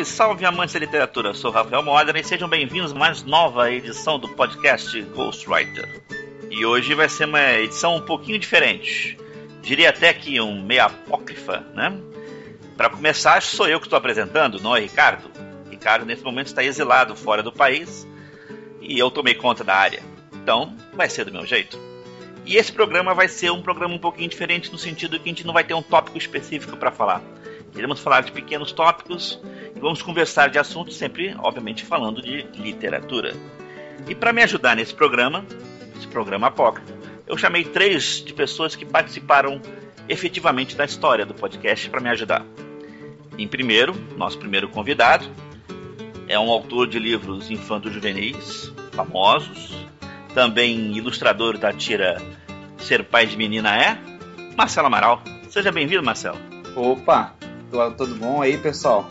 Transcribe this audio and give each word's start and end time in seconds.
Salve, 0.00 0.04
salve 0.04 0.44
amantes 0.44 0.74
da 0.74 0.80
literatura, 0.80 1.34
sou 1.34 1.50
Rafael 1.50 1.82
Modena 1.82 2.18
e 2.18 2.24
sejam 2.24 2.48
bem-vindos 2.48 2.92
a 2.92 2.94
mais 2.94 3.22
nova 3.22 3.70
edição 3.70 4.18
do 4.18 4.28
podcast 4.28 5.00
Ghostwriter. 5.02 6.02
E 6.50 6.64
hoje 6.64 6.94
vai 6.94 7.08
ser 7.08 7.24
uma 7.24 7.52
edição 7.54 7.96
um 7.96 8.00
pouquinho 8.00 8.38
diferente, 8.38 9.18
diria 9.62 9.90
até 9.90 10.12
que 10.12 10.40
um 10.40 10.62
meia 10.62 10.86
apócrifa, 10.86 11.64
né? 11.74 11.98
Para 12.76 12.90
começar, 12.90 13.42
sou 13.42 13.68
eu 13.68 13.78
que 13.78 13.86
estou 13.86 13.96
apresentando, 13.96 14.60
não 14.60 14.76
é 14.76 14.80
Ricardo. 14.80 15.30
Ricardo 15.70 16.06
nesse 16.06 16.22
momento 16.22 16.46
está 16.46 16.62
exilado 16.62 17.16
fora 17.16 17.42
do 17.42 17.52
país 17.52 18.06
e 18.80 18.98
eu 18.98 19.10
tomei 19.10 19.34
conta 19.34 19.64
da 19.64 19.74
área. 19.74 20.02
Então, 20.32 20.74
vai 20.94 21.08
ser 21.08 21.24
do 21.24 21.32
meu 21.32 21.44
jeito. 21.44 21.78
E 22.46 22.56
esse 22.56 22.72
programa 22.72 23.14
vai 23.14 23.28
ser 23.28 23.50
um 23.50 23.62
programa 23.62 23.94
um 23.94 23.98
pouquinho 23.98 24.28
diferente 24.28 24.72
no 24.72 24.78
sentido 24.78 25.18
que 25.18 25.28
a 25.28 25.32
gente 25.32 25.46
não 25.46 25.52
vai 25.52 25.64
ter 25.64 25.74
um 25.74 25.82
tópico 25.82 26.16
específico 26.16 26.76
para 26.76 26.90
falar. 26.90 27.22
Iremos 27.74 28.00
falar 28.00 28.22
de 28.22 28.32
pequenos 28.32 28.72
tópicos 28.72 29.40
e 29.74 29.78
vamos 29.78 30.02
conversar 30.02 30.50
de 30.50 30.58
assuntos 30.58 30.96
sempre, 30.96 31.34
obviamente, 31.38 31.84
falando 31.84 32.20
de 32.20 32.46
literatura. 32.54 33.34
E 34.08 34.14
para 34.14 34.32
me 34.32 34.42
ajudar 34.42 34.76
nesse 34.76 34.94
programa, 34.94 35.44
esse 35.96 36.06
programa 36.08 36.48
apócrifo, 36.48 36.92
eu 37.26 37.36
chamei 37.36 37.64
três 37.64 38.24
de 38.24 38.32
pessoas 38.32 38.74
que 38.74 38.84
participaram 38.84 39.60
efetivamente 40.08 40.74
da 40.74 40.84
história 40.84 41.24
do 41.24 41.34
podcast 41.34 41.88
para 41.88 42.00
me 42.00 42.08
ajudar. 42.08 42.44
Em 43.38 43.46
primeiro, 43.46 43.94
nosso 44.16 44.38
primeiro 44.38 44.68
convidado 44.68 45.24
é 46.26 46.38
um 46.38 46.50
autor 46.50 46.88
de 46.88 46.98
livros 46.98 47.50
infanto-juvenis 47.50 48.72
famosos, 48.92 49.74
também 50.34 50.96
ilustrador 50.96 51.56
da 51.56 51.72
tira 51.72 52.20
Ser 52.78 53.04
Pai 53.04 53.26
de 53.26 53.36
Menina 53.36 53.76
é, 53.76 53.98
Marcelo 54.56 54.88
Amaral. 54.88 55.22
Seja 55.48 55.70
bem-vindo, 55.70 56.02
Marcelo. 56.02 56.38
Opa, 56.76 57.34
tudo 57.96 58.14
bom 58.16 58.42
aí, 58.42 58.58
pessoal? 58.58 59.08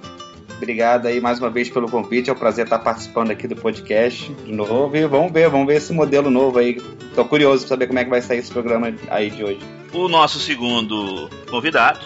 Obrigado 0.57 1.05
aí 1.05 1.21
mais 1.21 1.39
uma 1.39 1.49
vez 1.49 1.69
pelo 1.69 1.89
convite. 1.89 2.29
É 2.29 2.33
um 2.33 2.35
prazer 2.35 2.65
estar 2.65 2.79
participando 2.79 3.31
aqui 3.31 3.47
do 3.47 3.55
podcast 3.55 4.31
de 4.33 4.51
novo. 4.51 4.95
E 4.95 5.07
vamos 5.07 5.31
ver, 5.31 5.49
vamos 5.49 5.65
ver 5.65 5.77
esse 5.77 5.93
modelo 5.93 6.29
novo 6.29 6.59
aí. 6.59 6.81
Tô 7.15 7.23
curioso 7.23 7.61
para 7.61 7.69
saber 7.69 7.87
como 7.87 7.99
é 7.99 8.03
que 8.03 8.09
vai 8.09 8.21
sair 8.21 8.39
esse 8.39 8.51
programa 8.51 8.93
aí 9.09 9.29
de 9.29 9.43
hoje. 9.43 9.59
O 9.93 10.09
nosso 10.09 10.37
segundo 10.39 11.29
convidado, 11.49 12.01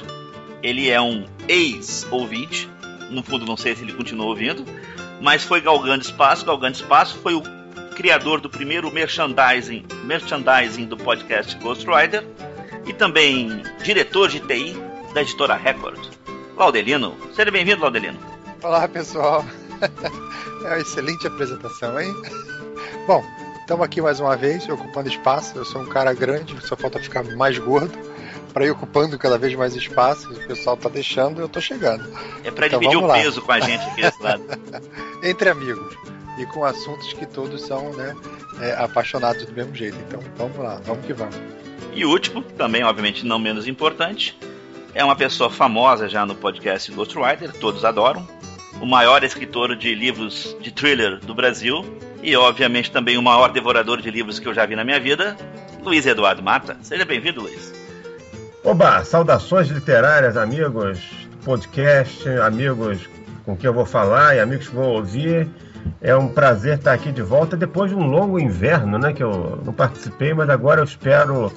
ele 0.61 0.89
é 0.89 1.01
um 1.01 1.25
ex-ouvinte. 1.47 2.69
No 3.09 3.23
fundo, 3.23 3.45
não 3.45 3.57
sei 3.57 3.75
se 3.75 3.83
ele 3.83 3.93
continua 3.93 4.27
ouvindo, 4.27 4.63
mas 5.19 5.43
foi 5.43 5.59
galgando 5.59 6.03
espaço. 6.03 6.45
Galgando 6.45 6.75
espaço 6.75 7.17
foi 7.17 7.33
o 7.33 7.41
criador 7.95 8.39
do 8.39 8.49
primeiro 8.49 8.91
merchandising, 8.91 9.83
merchandising 10.03 10.85
do 10.85 10.97
podcast 10.97 11.57
Ghost 11.57 11.85
Rider 11.88 12.23
e 12.85 12.93
também 12.93 13.61
diretor 13.83 14.29
de 14.29 14.39
TI 14.39 14.75
da 15.13 15.21
editora 15.21 15.55
Record. 15.55 16.12
Laudelino, 16.55 17.17
seja 17.33 17.49
bem-vindo, 17.49 17.81
Laudelino. 17.81 18.19
Olá, 18.61 18.87
pessoal. 18.87 19.45
É 20.63 20.67
uma 20.67 20.79
excelente 20.79 21.28
apresentação, 21.28 22.00
hein? 22.00 22.16
Bom, 23.05 23.22
estamos 23.59 23.83
aqui 23.83 24.01
mais 24.01 24.22
uma 24.22 24.38
vez, 24.38 24.66
ocupando 24.69 25.09
espaço. 25.09 25.57
Eu 25.57 25.66
sou 25.66 25.81
um 25.81 25.85
cara 25.88 26.13
grande, 26.13 26.55
só 26.66 26.78
falta 26.78 27.01
ficar 27.01 27.22
mais 27.35 27.57
gordo 27.57 27.91
para 28.53 28.66
ir 28.66 28.72
ocupando 28.72 29.19
cada 29.19 29.38
vez 29.38 29.53
mais 29.55 29.75
espaço. 29.75 30.31
O 30.31 30.47
pessoal 30.47 30.78
tá 30.78 30.88
deixando, 30.88 31.41
eu 31.41 31.50
tô 31.50 31.59
chegando. 31.59 32.09
É 32.45 32.50
para 32.50 32.67
então, 32.67 32.79
dividir 32.79 32.97
o 32.97 33.05
lá. 33.05 33.16
peso 33.16 33.41
com 33.41 33.51
a 33.51 33.59
gente 33.59 33.83
aqui 33.83 34.03
desse 34.03 34.23
lado. 34.23 34.44
Entre 35.22 35.49
amigos 35.49 35.97
e 36.38 36.45
com 36.45 36.63
assuntos 36.63 37.11
que 37.11 37.25
todos 37.25 37.61
são, 37.63 37.91
né, 37.91 38.16
é, 38.61 38.72
apaixonados 38.81 39.45
do 39.45 39.51
mesmo 39.51 39.75
jeito. 39.75 39.97
Então, 40.07 40.22
vamos 40.38 40.57
lá, 40.57 40.79
vamos 40.85 41.05
que 41.05 41.11
vamos. 41.11 41.35
E 41.94 42.05
último, 42.05 42.41
também 42.57 42.85
obviamente 42.85 43.25
não 43.25 43.38
menos 43.38 43.67
importante, 43.67 44.39
é 44.95 45.03
uma 45.03 45.15
pessoa 45.15 45.49
famosa 45.49 46.07
já 46.07 46.25
no 46.25 46.35
podcast 46.35 46.91
Ghostwriter, 46.91 47.51
todos 47.53 47.83
adoram. 47.83 48.27
O 48.79 48.85
maior 48.85 49.23
escritor 49.23 49.75
de 49.75 49.93
livros 49.95 50.55
de 50.59 50.71
thriller 50.71 51.19
do 51.19 51.33
Brasil 51.33 51.85
e, 52.21 52.35
obviamente, 52.35 52.91
também 52.91 53.17
o 53.17 53.21
maior 53.21 53.51
devorador 53.51 54.01
de 54.01 54.11
livros 54.11 54.39
que 54.39 54.47
eu 54.47 54.53
já 54.53 54.65
vi 54.65 54.75
na 54.75 54.83
minha 54.83 54.99
vida, 54.99 55.35
Luiz 55.81 56.05
Eduardo 56.05 56.43
Mata. 56.43 56.77
Seja 56.81 57.05
bem-vindo, 57.05 57.41
Luiz. 57.41 57.73
Oba, 58.63 59.03
saudações 59.03 59.67
literárias, 59.67 60.37
amigos 60.37 60.99
do 61.31 61.37
podcast, 61.37 62.27
amigos 62.29 63.09
com 63.45 63.55
quem 63.57 63.67
eu 63.67 63.73
vou 63.73 63.85
falar 63.85 64.35
e 64.35 64.39
amigos 64.39 64.67
que 64.67 64.75
vão 64.75 64.89
ouvir. 64.89 65.47
É 66.01 66.15
um 66.15 66.29
prazer 66.29 66.77
estar 66.77 66.93
aqui 66.93 67.11
de 67.11 67.21
volta 67.21 67.57
depois 67.57 67.91
de 67.91 67.97
um 67.97 68.07
longo 68.07 68.39
inverno, 68.39 68.97
né? 68.97 69.11
Que 69.11 69.23
eu 69.23 69.61
não 69.65 69.73
participei, 69.73 70.33
mas 70.33 70.49
agora 70.49 70.79
eu 70.79 70.85
espero 70.85 71.51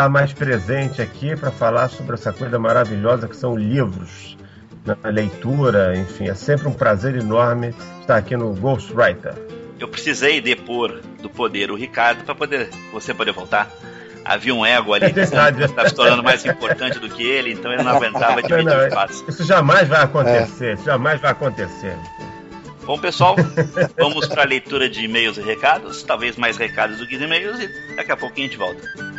estar 0.00 0.08
mais 0.08 0.32
presente 0.32 1.02
aqui 1.02 1.36
para 1.36 1.50
falar 1.50 1.90
sobre 1.90 2.14
essa 2.14 2.32
coisa 2.32 2.58
maravilhosa 2.58 3.28
que 3.28 3.36
são 3.36 3.54
livros, 3.54 4.34
na 4.82 4.94
né? 4.94 5.10
leitura, 5.10 5.94
enfim, 5.94 6.26
é 6.26 6.34
sempre 6.34 6.68
um 6.68 6.72
prazer 6.72 7.16
enorme 7.16 7.74
estar 8.00 8.16
aqui 8.16 8.34
no 8.34 8.54
Ghostwriter. 8.54 9.34
Eu 9.78 9.88
precisei 9.88 10.40
depor 10.40 11.02
do 11.20 11.28
poder 11.28 11.70
o 11.70 11.74
Ricardo 11.74 12.24
para 12.24 12.34
poder 12.34 12.70
você 12.90 13.12
poder 13.12 13.32
voltar. 13.32 13.70
Havia 14.24 14.54
um 14.54 14.64
ego 14.64 14.94
ali 14.94 15.06
é 15.06 15.10
que 15.10 15.20
estava 15.20 15.88
se 15.88 15.94
tornando 15.94 16.22
mais 16.22 16.46
importante 16.46 16.98
do 16.98 17.08
que 17.10 17.22
ele, 17.22 17.52
então 17.52 17.70
ele 17.70 17.82
não 17.82 17.96
aguentava 17.96 18.40
dividir 18.42 18.64
não, 18.64 18.78
não, 18.78 18.86
espaço. 18.86 19.24
Isso 19.28 19.44
jamais 19.44 19.86
vai 19.86 20.02
acontecer, 20.02 20.70
é. 20.70 20.74
isso 20.74 20.84
jamais 20.84 21.20
vai 21.20 21.30
acontecer. 21.30 21.94
Bom, 22.86 22.98
pessoal, 22.98 23.36
vamos 24.00 24.26
para 24.26 24.42
a 24.42 24.46
leitura 24.46 24.88
de 24.88 25.04
e-mails 25.04 25.36
e 25.36 25.42
recados, 25.42 26.02
talvez 26.02 26.36
mais 26.36 26.56
recados 26.56 26.96
do 26.96 27.06
que 27.06 27.16
e-mails, 27.16 27.60
e 27.60 27.96
daqui 27.96 28.12
a 28.12 28.16
pouquinho 28.16 28.46
a 28.46 28.50
gente 28.50 28.58
volta. 28.58 29.09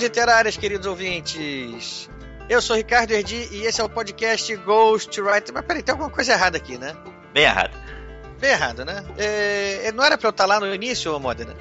Saudações 0.00 0.02
literárias, 0.02 0.56
queridos 0.56 0.86
ouvintes. 0.86 2.08
Eu 2.48 2.62
sou 2.62 2.76
Ricardo 2.76 3.12
Erdi 3.12 3.48
e 3.52 3.66
esse 3.66 3.80
é 3.80 3.84
o 3.84 3.88
podcast 3.88 4.56
Ghost 4.56 5.20
Writer. 5.20 5.52
Mas 5.52 5.64
peraí, 5.64 5.82
tem 5.82 5.92
alguma 5.92 6.10
coisa 6.10 6.32
errada 6.32 6.56
aqui, 6.56 6.78
né? 6.78 6.96
Bem 7.34 7.44
errado. 7.44 7.76
Bem 8.40 8.50
errado, 8.50 8.84
né? 8.84 9.04
É, 9.18 9.82
é, 9.84 9.92
não 9.92 10.02
era 10.02 10.16
pra 10.16 10.28
eu 10.28 10.30
estar 10.30 10.46
lá 10.46 10.58
no 10.58 10.74
início, 10.74 11.18
Modena? 11.20 11.54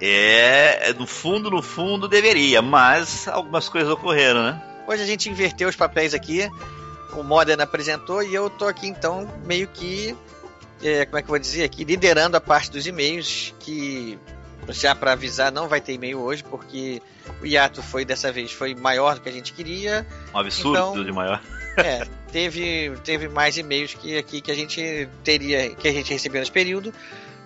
É, 0.00 0.92
no 0.94 1.06
fundo, 1.06 1.50
no 1.50 1.62
fundo 1.62 2.08
deveria, 2.08 2.60
mas 2.60 3.28
algumas 3.28 3.68
coisas 3.68 3.90
ocorreram, 3.90 4.42
né? 4.42 4.62
Hoje 4.86 5.02
a 5.02 5.06
gente 5.06 5.30
inverteu 5.30 5.68
os 5.68 5.76
papéis 5.76 6.14
aqui. 6.14 6.48
O 7.12 7.22
Modena 7.22 7.62
apresentou 7.64 8.22
e 8.22 8.34
eu 8.34 8.50
tô 8.50 8.66
aqui 8.66 8.88
então 8.88 9.30
meio 9.44 9.68
que. 9.68 10.16
É, 10.82 11.04
como 11.06 11.18
é 11.18 11.22
que 11.22 11.26
eu 11.26 11.32
vou 11.32 11.38
dizer 11.38 11.64
aqui? 11.64 11.84
Liderando 11.84 12.36
a 12.36 12.40
parte 12.40 12.70
dos 12.70 12.86
e-mails 12.86 13.54
que 13.60 14.18
já 14.70 14.94
para 14.94 15.12
avisar, 15.12 15.50
não 15.50 15.68
vai 15.68 15.80
ter 15.80 15.94
e-mail 15.94 16.20
hoje, 16.20 16.44
porque 16.44 17.02
o 17.40 17.46
hiato 17.46 17.82
foi 17.82 18.04
dessa 18.04 18.30
vez 18.30 18.52
foi 18.52 18.74
maior 18.74 19.14
do 19.14 19.20
que 19.20 19.28
a 19.28 19.32
gente 19.32 19.52
queria. 19.52 20.06
Um 20.34 20.38
absurdo 20.38 20.70
então, 20.70 21.04
de 21.04 21.12
maior. 21.12 21.40
É, 21.78 22.04
teve, 22.32 22.92
teve 23.04 23.28
mais 23.28 23.56
e-mails 23.56 23.94
que 23.94 24.18
aqui 24.18 24.40
que 24.40 24.50
a 24.50 24.54
gente 24.54 25.08
teria, 25.22 25.72
que 25.76 25.86
a 25.86 25.92
gente 25.92 26.12
recebeu 26.12 26.40
nesse 26.40 26.50
período. 26.50 26.92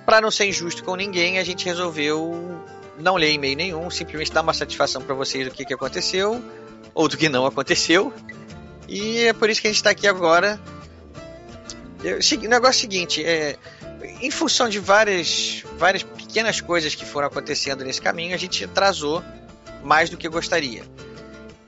Para 0.06 0.22
não 0.22 0.30
ser 0.30 0.46
injusto 0.46 0.82
com 0.82 0.96
ninguém, 0.96 1.38
a 1.38 1.44
gente 1.44 1.66
resolveu 1.66 2.64
não 2.98 3.16
ler 3.16 3.32
e-mail 3.32 3.54
nenhum, 3.54 3.90
simplesmente 3.90 4.32
dar 4.32 4.40
uma 4.40 4.54
satisfação 4.54 5.02
para 5.02 5.14
vocês 5.14 5.46
do 5.46 5.52
que, 5.52 5.66
que 5.66 5.74
aconteceu 5.74 6.42
ou 6.94 7.08
do 7.08 7.16
que 7.18 7.28
não 7.28 7.44
aconteceu. 7.44 8.10
E 8.88 9.24
é 9.24 9.32
por 9.32 9.50
isso 9.50 9.60
que 9.60 9.66
a 9.66 9.70
gente 9.70 9.76
está 9.76 9.90
aqui 9.90 10.06
agora. 10.06 10.58
o 12.00 12.48
negócio 12.48 12.66
é 12.66 12.70
o 12.70 12.72
seguinte, 12.72 13.24
é, 13.24 13.56
em 14.20 14.30
função 14.30 14.68
de 14.68 14.78
várias, 14.78 15.62
várias 15.78 16.02
pequenas 16.02 16.60
coisas 16.60 16.94
que 16.94 17.04
foram 17.04 17.26
acontecendo 17.28 17.84
nesse 17.84 18.00
caminho, 18.00 18.34
a 18.34 18.38
gente 18.38 18.64
atrasou 18.64 19.22
mais 19.82 20.10
do 20.10 20.16
que 20.16 20.28
gostaria. 20.28 20.82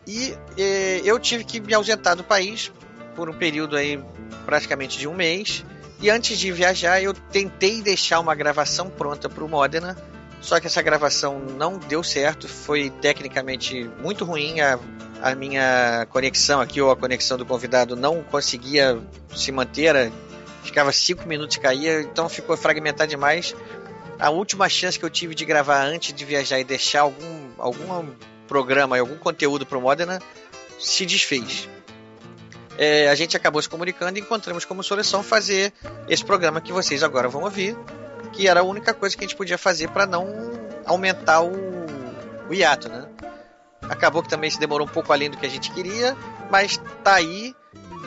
E 0.06 0.36
eh, 0.58 1.00
eu 1.04 1.18
tive 1.18 1.44
que 1.44 1.60
me 1.60 1.74
ausentar 1.74 2.14
do 2.14 2.24
país 2.24 2.70
por 3.14 3.30
um 3.30 3.32
período 3.32 3.76
aí 3.76 4.02
praticamente 4.44 4.98
de 4.98 5.08
um 5.08 5.14
mês. 5.14 5.64
E 6.00 6.10
antes 6.10 6.38
de 6.38 6.52
viajar, 6.52 7.02
eu 7.02 7.14
tentei 7.14 7.80
deixar 7.80 8.20
uma 8.20 8.34
gravação 8.34 8.90
pronta 8.90 9.28
para 9.28 9.42
o 9.42 9.48
Modena 9.48 9.96
Só 10.40 10.60
que 10.60 10.66
essa 10.66 10.82
gravação 10.82 11.38
não 11.38 11.78
deu 11.78 12.02
certo, 12.02 12.46
foi 12.46 12.90
tecnicamente 12.90 13.90
muito 14.02 14.24
ruim. 14.24 14.60
A, 14.60 14.78
a 15.22 15.34
minha 15.34 16.06
conexão 16.10 16.60
aqui, 16.60 16.82
ou 16.82 16.90
a 16.90 16.96
conexão 16.96 17.38
do 17.38 17.46
convidado, 17.46 17.96
não 17.96 18.22
conseguia 18.22 19.00
se 19.34 19.50
manter, 19.50 20.12
ficava 20.64 20.90
cinco 20.92 21.28
minutos 21.28 21.56
e 21.56 21.60
caía, 21.60 22.00
então 22.00 22.28
ficou 22.28 22.56
fragmentado 22.56 23.08
demais. 23.10 23.54
A 24.18 24.30
última 24.30 24.68
chance 24.68 24.98
que 24.98 25.04
eu 25.04 25.10
tive 25.10 25.34
de 25.34 25.44
gravar 25.44 25.82
antes 25.84 26.12
de 26.12 26.24
viajar 26.24 26.58
e 26.58 26.64
deixar 26.64 27.02
algum, 27.02 27.50
algum 27.58 28.10
programa 28.48 28.98
algum 28.98 29.16
conteúdo 29.16 29.66
para 29.66 29.78
o 29.78 29.80
Modena 29.80 30.20
se 30.78 31.04
desfez. 31.04 31.68
É, 32.76 33.08
a 33.08 33.14
gente 33.14 33.36
acabou 33.36 33.62
se 33.62 33.68
comunicando 33.68 34.18
e 34.18 34.22
encontramos 34.22 34.64
como 34.64 34.82
solução 34.82 35.22
fazer 35.22 35.72
esse 36.08 36.24
programa 36.24 36.60
que 36.60 36.72
vocês 36.72 37.02
agora 37.02 37.28
vão 37.28 37.42
ouvir, 37.42 37.76
que 38.32 38.48
era 38.48 38.60
a 38.60 38.64
única 38.64 38.92
coisa 38.92 39.16
que 39.16 39.24
a 39.24 39.28
gente 39.28 39.36
podia 39.36 39.56
fazer 39.56 39.88
para 39.90 40.06
não 40.06 40.26
aumentar 40.84 41.42
o, 41.42 41.52
o 42.48 42.54
hiato, 42.54 42.88
né? 42.88 43.08
Acabou 43.82 44.22
que 44.22 44.28
também 44.28 44.50
se 44.50 44.58
demorou 44.58 44.86
um 44.86 44.90
pouco 44.90 45.12
além 45.12 45.30
do 45.30 45.36
que 45.36 45.46
a 45.46 45.48
gente 45.48 45.70
queria, 45.70 46.16
mas 46.50 46.80
tá 47.04 47.14
aí 47.14 47.54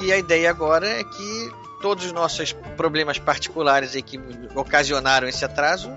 e 0.02 0.12
a 0.12 0.18
ideia 0.18 0.50
agora 0.50 0.88
é 0.88 1.04
que 1.04 1.52
todos 1.82 2.06
os 2.06 2.12
nossos 2.12 2.54
problemas 2.76 3.20
particulares 3.20 3.96
aí 3.96 4.02
que 4.02 4.20
ocasionaram 4.56 5.28
esse 5.28 5.46
atraso 5.46 5.92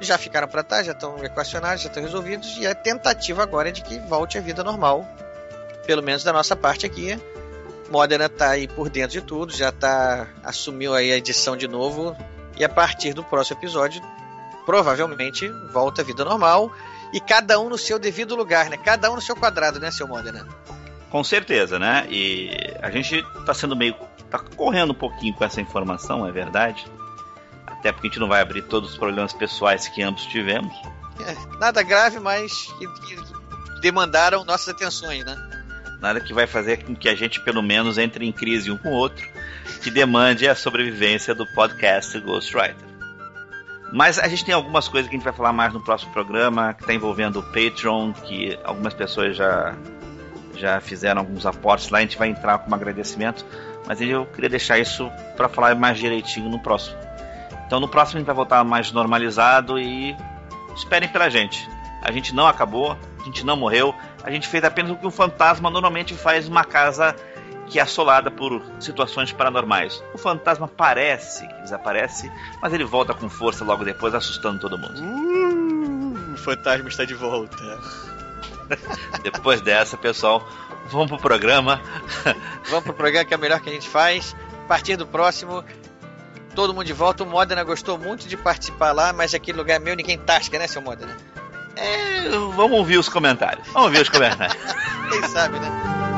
já 0.00 0.16
ficaram 0.16 0.48
para 0.48 0.62
trás, 0.62 0.86
já 0.86 0.92
estão 0.92 1.22
equacionados, 1.22 1.82
já 1.82 1.88
estão 1.88 2.02
resolvidos 2.02 2.56
e 2.58 2.66
a 2.66 2.74
tentativa 2.74 3.42
agora 3.42 3.68
é 3.68 3.72
de 3.72 3.82
que 3.82 3.98
volte 3.98 4.38
à 4.38 4.40
vida 4.40 4.64
normal, 4.64 5.06
pelo 5.86 6.02
menos 6.02 6.24
da 6.24 6.32
nossa 6.32 6.56
parte 6.56 6.86
aqui. 6.86 7.20
Modena 7.90 8.28
tá 8.28 8.50
aí 8.50 8.66
por 8.66 8.88
dentro 8.88 9.12
de 9.12 9.20
tudo, 9.20 9.52
já 9.52 9.70
tá 9.70 10.26
assumiu 10.42 10.94
aí 10.94 11.12
a 11.12 11.16
edição 11.16 11.56
de 11.56 11.68
novo 11.68 12.16
e 12.56 12.64
a 12.64 12.68
partir 12.68 13.12
do 13.12 13.22
próximo 13.22 13.58
episódio 13.58 14.00
provavelmente 14.64 15.48
volta 15.72 16.00
à 16.00 16.04
vida 16.04 16.24
normal 16.24 16.72
e 17.12 17.20
cada 17.20 17.58
um 17.58 17.68
no 17.68 17.76
seu 17.76 17.98
devido 17.98 18.36
lugar, 18.36 18.70
né? 18.70 18.76
Cada 18.76 19.10
um 19.10 19.16
no 19.16 19.20
seu 19.20 19.34
quadrado, 19.34 19.80
né, 19.80 19.90
seu 19.90 20.06
Modena? 20.06 20.46
Com 21.10 21.24
certeza, 21.24 21.78
né? 21.78 22.06
E 22.08 22.72
a 22.80 22.88
gente 22.90 23.24
tá 23.44 23.52
sendo 23.52 23.74
meio 23.74 23.94
tá 24.30 24.38
correndo 24.38 24.90
um 24.90 24.94
pouquinho 24.94 25.34
com 25.34 25.44
essa 25.44 25.60
informação, 25.60 26.26
é 26.26 26.32
verdade. 26.32 26.86
Até 27.66 27.92
porque 27.92 28.06
a 28.06 28.10
gente 28.10 28.20
não 28.20 28.28
vai 28.28 28.40
abrir 28.40 28.62
todos 28.62 28.90
os 28.90 28.98
problemas 28.98 29.32
pessoais 29.32 29.88
que 29.88 30.02
ambos 30.02 30.24
tivemos. 30.26 30.74
É, 31.26 31.58
nada 31.58 31.82
grave, 31.82 32.18
mas 32.20 32.72
que, 32.78 32.86
que 32.86 33.16
demandaram 33.80 34.44
nossas 34.44 34.68
atenções, 34.68 35.24
né? 35.24 35.36
Nada 36.00 36.20
que 36.20 36.32
vai 36.32 36.46
fazer 36.46 36.84
com 36.84 36.94
que 36.94 37.08
a 37.08 37.14
gente, 37.14 37.40
pelo 37.40 37.62
menos, 37.62 37.98
entre 37.98 38.26
em 38.26 38.32
crise 38.32 38.70
um 38.70 38.78
com 38.78 38.88
o 38.88 38.92
outro, 38.92 39.26
que 39.82 39.90
demande 39.90 40.48
a 40.48 40.54
sobrevivência 40.54 41.34
do 41.34 41.46
podcast 41.54 42.18
Ghostwriter. 42.20 42.88
Mas 43.92 44.18
a 44.18 44.28
gente 44.28 44.44
tem 44.44 44.54
algumas 44.54 44.88
coisas 44.88 45.08
que 45.08 45.16
a 45.16 45.18
gente 45.18 45.24
vai 45.24 45.32
falar 45.32 45.52
mais 45.52 45.72
no 45.72 45.82
próximo 45.82 46.12
programa, 46.12 46.72
que 46.74 46.82
está 46.82 46.94
envolvendo 46.94 47.40
o 47.40 47.42
Patreon, 47.42 48.12
que 48.12 48.58
algumas 48.62 48.94
pessoas 48.94 49.36
já, 49.36 49.74
já 50.60 50.80
fizeram 50.80 51.20
alguns 51.20 51.46
aportes 51.46 51.88
lá, 51.90 51.98
a 51.98 52.02
gente 52.02 52.18
vai 52.18 52.28
entrar 52.28 52.58
com 52.58 52.70
um 52.70 52.74
agradecimento, 52.74 53.44
mas 53.86 54.00
eu 54.00 54.26
queria 54.26 54.48
deixar 54.48 54.78
isso 54.78 55.10
para 55.36 55.48
falar 55.48 55.74
mais 55.74 55.98
direitinho 55.98 56.48
no 56.48 56.60
próximo. 56.60 56.96
Então 57.66 57.80
no 57.80 57.88
próximo 57.88 58.16
a 58.16 58.20
gente 58.20 58.26
vai 58.26 58.34
voltar 58.34 58.62
mais 58.64 58.92
normalizado 58.92 59.78
e 59.78 60.16
esperem 60.74 61.08
pela 61.08 61.28
gente. 61.28 61.68
A 62.02 62.10
gente 62.12 62.34
não 62.34 62.46
acabou, 62.46 62.96
a 63.20 63.24
gente 63.24 63.44
não 63.44 63.56
morreu, 63.56 63.94
a 64.22 64.30
gente 64.30 64.48
fez 64.48 64.64
apenas 64.64 64.90
o 64.90 64.96
que 64.96 65.06
um 65.06 65.10
fantasma 65.10 65.70
normalmente 65.70 66.14
faz 66.14 66.48
numa 66.48 66.64
casa 66.64 67.14
que 67.70 67.78
é 67.78 67.82
assolada 67.82 68.30
por 68.30 68.60
situações 68.80 69.32
paranormais. 69.32 70.02
O 70.12 70.18
fantasma 70.18 70.66
parece 70.66 71.46
que 71.46 71.62
desaparece, 71.62 72.30
mas 72.60 72.72
ele 72.72 72.84
volta 72.84 73.14
com 73.14 73.30
força 73.30 73.64
logo 73.64 73.84
depois, 73.84 74.12
assustando 74.14 74.58
todo 74.58 74.76
mundo. 74.76 75.00
Uh, 75.00 76.34
o 76.34 76.36
fantasma 76.36 76.88
está 76.88 77.04
de 77.04 77.14
volta. 77.14 77.56
depois 79.22 79.60
dessa, 79.60 79.96
pessoal, 79.96 80.46
vamos 80.90 81.08
pro 81.08 81.18
programa. 81.18 81.80
vamos 82.68 82.84
pro 82.84 82.94
programa 82.94 83.24
que 83.24 83.34
é 83.34 83.36
o 83.36 83.40
melhor 83.40 83.60
que 83.60 83.70
a 83.70 83.72
gente 83.72 83.88
faz. 83.88 84.36
A 84.64 84.68
partir 84.68 84.96
do 84.96 85.06
próximo, 85.06 85.64
todo 86.54 86.74
mundo 86.74 86.86
de 86.86 86.92
volta. 86.92 87.24
O 87.24 87.26
Modena 87.26 87.64
gostou 87.64 87.98
muito 87.98 88.28
de 88.28 88.36
participar 88.36 88.92
lá, 88.92 89.12
mas 89.12 89.34
aquele 89.34 89.58
lugar 89.58 89.76
é 89.76 89.78
meu, 89.78 89.96
ninguém 89.96 90.18
tasca, 90.18 90.58
né, 90.58 90.66
seu 90.66 90.82
Modena? 90.82 91.16
É, 91.76 92.28
vamos 92.28 92.78
ouvir 92.78 92.98
os 92.98 93.08
comentários. 93.08 93.66
Vamos 93.68 93.88
ouvir 93.88 94.02
os 94.02 94.08
comentários. 94.08 94.56
Quem 95.10 95.28
sabe, 95.28 95.58
né? 95.58 96.09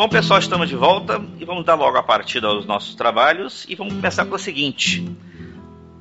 Bom, 0.00 0.08
pessoal, 0.08 0.40
estamos 0.40 0.66
de 0.66 0.74
volta 0.74 1.22
e 1.38 1.44
vamos 1.44 1.62
dar 1.62 1.74
logo 1.74 1.98
a 1.98 2.02
partida 2.02 2.46
aos 2.46 2.64
nossos 2.64 2.94
trabalhos 2.94 3.66
e 3.68 3.74
vamos 3.74 3.92
começar 3.92 4.24
com 4.24 4.34
o 4.34 4.38
seguinte. 4.38 5.06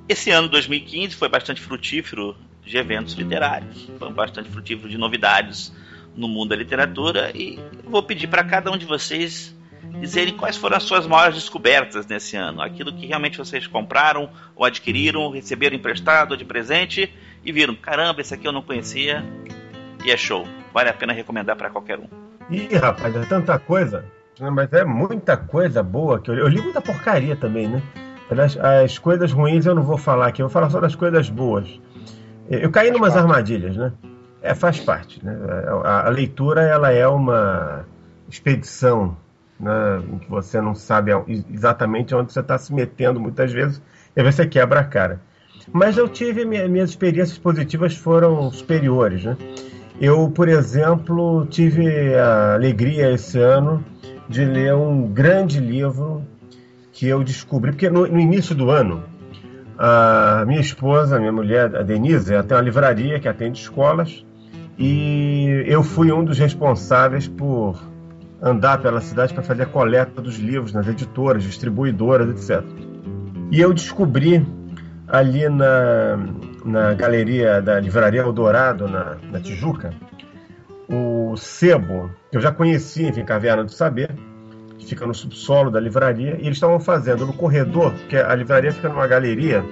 Esse 0.07 0.31
ano 0.31 0.47
2015 0.47 1.17
foi 1.17 1.27
bastante 1.27 1.59
frutífero 1.59 2.33
de 2.63 2.77
eventos 2.77 3.13
literários, 3.15 3.89
foi 3.99 4.09
bastante 4.13 4.49
frutífero 4.49 4.87
de 4.87 4.97
novidades 4.97 5.75
no 6.15 6.29
mundo 6.29 6.51
da 6.51 6.55
literatura 6.55 7.29
e 7.35 7.59
vou 7.83 8.01
pedir 8.01 8.27
para 8.27 8.41
cada 8.41 8.71
um 8.71 8.77
de 8.77 8.85
vocês 8.85 9.53
dizerem 9.99 10.33
quais 10.33 10.55
foram 10.55 10.77
as 10.77 10.83
suas 10.83 11.05
maiores 11.05 11.35
descobertas 11.35 12.07
nesse 12.07 12.37
ano, 12.37 12.61
aquilo 12.61 12.93
que 12.93 13.05
realmente 13.05 13.37
vocês 13.37 13.67
compraram 13.67 14.29
ou 14.55 14.63
adquiriram, 14.63 15.29
receberam 15.29 15.75
emprestado 15.75 16.31
ou 16.31 16.37
de 16.37 16.45
presente 16.45 17.13
e 17.43 17.51
viram, 17.51 17.75
caramba, 17.75 18.21
esse 18.21 18.33
aqui 18.33 18.47
eu 18.47 18.53
não 18.53 18.61
conhecia 18.61 19.25
e 20.05 20.09
é 20.09 20.15
show, 20.15 20.47
vale 20.73 20.87
a 20.87 20.93
pena 20.93 21.11
recomendar 21.11 21.57
para 21.57 21.69
qualquer 21.69 21.99
um. 21.99 22.28
Ih, 22.49 22.75
rapaz, 22.75 23.15
é 23.15 23.25
tanta 23.25 23.59
coisa. 23.59 24.03
Mas 24.39 24.71
é 24.73 24.85
muita 24.85 25.37
coisa 25.37 25.83
boa 25.83 26.19
que 26.19 26.31
eu 26.31 26.35
li. 26.35 26.41
Eu 26.41 26.47
li 26.47 26.61
muita 26.61 26.81
porcaria 26.81 27.35
também, 27.35 27.67
né? 27.67 27.81
As, 28.31 28.57
as 28.57 28.97
coisas 28.97 29.31
ruins 29.31 29.65
eu 29.65 29.75
não 29.75 29.83
vou 29.83 29.97
falar 29.97 30.27
aqui, 30.27 30.41
eu 30.41 30.47
vou 30.47 30.53
falar 30.53 30.69
só 30.69 30.79
das 30.79 30.95
coisas 30.95 31.29
boas. 31.29 31.79
Eu 32.49 32.71
caí 32.71 32.89
numas 32.91 33.15
armadilhas, 33.15 33.75
né? 33.75 33.91
É, 34.41 34.55
faz 34.55 34.79
parte. 34.79 35.23
Né? 35.23 35.35
A, 35.83 36.07
a 36.07 36.09
leitura 36.09 36.61
ela 36.61 36.91
é 36.91 37.07
uma 37.07 37.85
expedição 38.29 39.17
né? 39.59 40.01
em 40.11 40.19
que 40.19 40.29
você 40.29 40.61
não 40.61 40.73
sabe 40.73 41.11
exatamente 41.51 42.15
onde 42.15 42.31
você 42.31 42.39
está 42.39 42.57
se 42.57 42.73
metendo 42.73 43.19
muitas 43.19 43.51
vezes 43.51 43.81
e 44.15 44.21
aí 44.21 44.31
você 44.31 44.47
quebra 44.47 44.79
a 44.79 44.83
cara. 44.83 45.19
Mas 45.71 45.97
eu 45.97 46.07
tive 46.07 46.45
minhas 46.45 46.91
experiências 46.91 47.37
positivas 47.37 47.95
foram 47.95 48.49
superiores, 48.51 49.25
né? 49.25 49.37
Eu, 50.01 50.29
por 50.29 50.47
exemplo, 50.47 51.45
tive 51.47 52.15
a 52.15 52.53
alegria 52.53 53.11
esse 53.11 53.37
ano 53.37 53.83
de 54.29 54.45
ler 54.45 54.73
um 54.73 55.07
grande 55.07 55.59
livro 55.59 56.23
que 56.93 57.05
eu 57.07 57.21
descobri, 57.21 57.71
porque 57.71 57.89
no, 57.89 58.07
no 58.07 58.19
início 58.19 58.55
do 58.55 58.69
ano, 58.69 59.03
a 59.77 60.45
minha 60.47 60.61
esposa, 60.61 61.19
minha 61.19 61.33
mulher, 61.33 61.75
a 61.75 61.83
Denise, 61.83 62.33
ela 62.33 62.43
tem 62.43 62.55
uma 62.55 62.63
livraria 62.63 63.19
que 63.19 63.27
atende 63.27 63.59
escolas 63.59 64.25
e 64.77 65.63
eu 65.67 65.83
fui 65.83 66.11
um 66.13 66.23
dos 66.23 66.39
responsáveis 66.39 67.27
por 67.27 67.81
andar 68.41 68.81
pela 68.81 69.01
cidade 69.01 69.33
para 69.33 69.43
fazer 69.43 69.63
a 69.63 69.65
coleta 69.65 70.21
dos 70.21 70.37
livros 70.37 70.71
nas 70.71 70.87
editoras, 70.87 71.43
distribuidoras, 71.43 72.29
etc. 72.29 72.65
E 73.51 73.59
eu 73.59 73.73
descobri 73.73 74.45
ali 75.09 75.49
na, 75.49 76.17
na 76.65 76.93
galeria 76.93 77.61
da 77.61 77.79
Livraria 77.79 78.21
Eldorado, 78.21 78.87
na, 78.87 79.17
na 79.31 79.39
Tijuca, 79.39 79.93
o 80.87 81.35
sebo, 81.37 82.09
que 82.31 82.37
eu 82.37 82.41
já 82.41 82.51
conhecia, 82.51 83.09
enfim, 83.09 83.23
Caverna 83.23 83.63
do 83.63 83.71
Saber, 83.71 84.09
que 84.77 84.85
fica 84.85 85.05
no 85.05 85.13
subsolo 85.13 85.69
da 85.69 85.79
livraria, 85.79 86.37
e 86.37 86.45
eles 86.45 86.57
estavam 86.57 86.79
fazendo 86.79 87.25
no 87.25 87.33
corredor, 87.33 87.91
porque 87.91 88.17
a 88.17 88.33
livraria 88.33 88.71
fica 88.71 88.89
numa 88.89 89.05
galeria, 89.05 89.63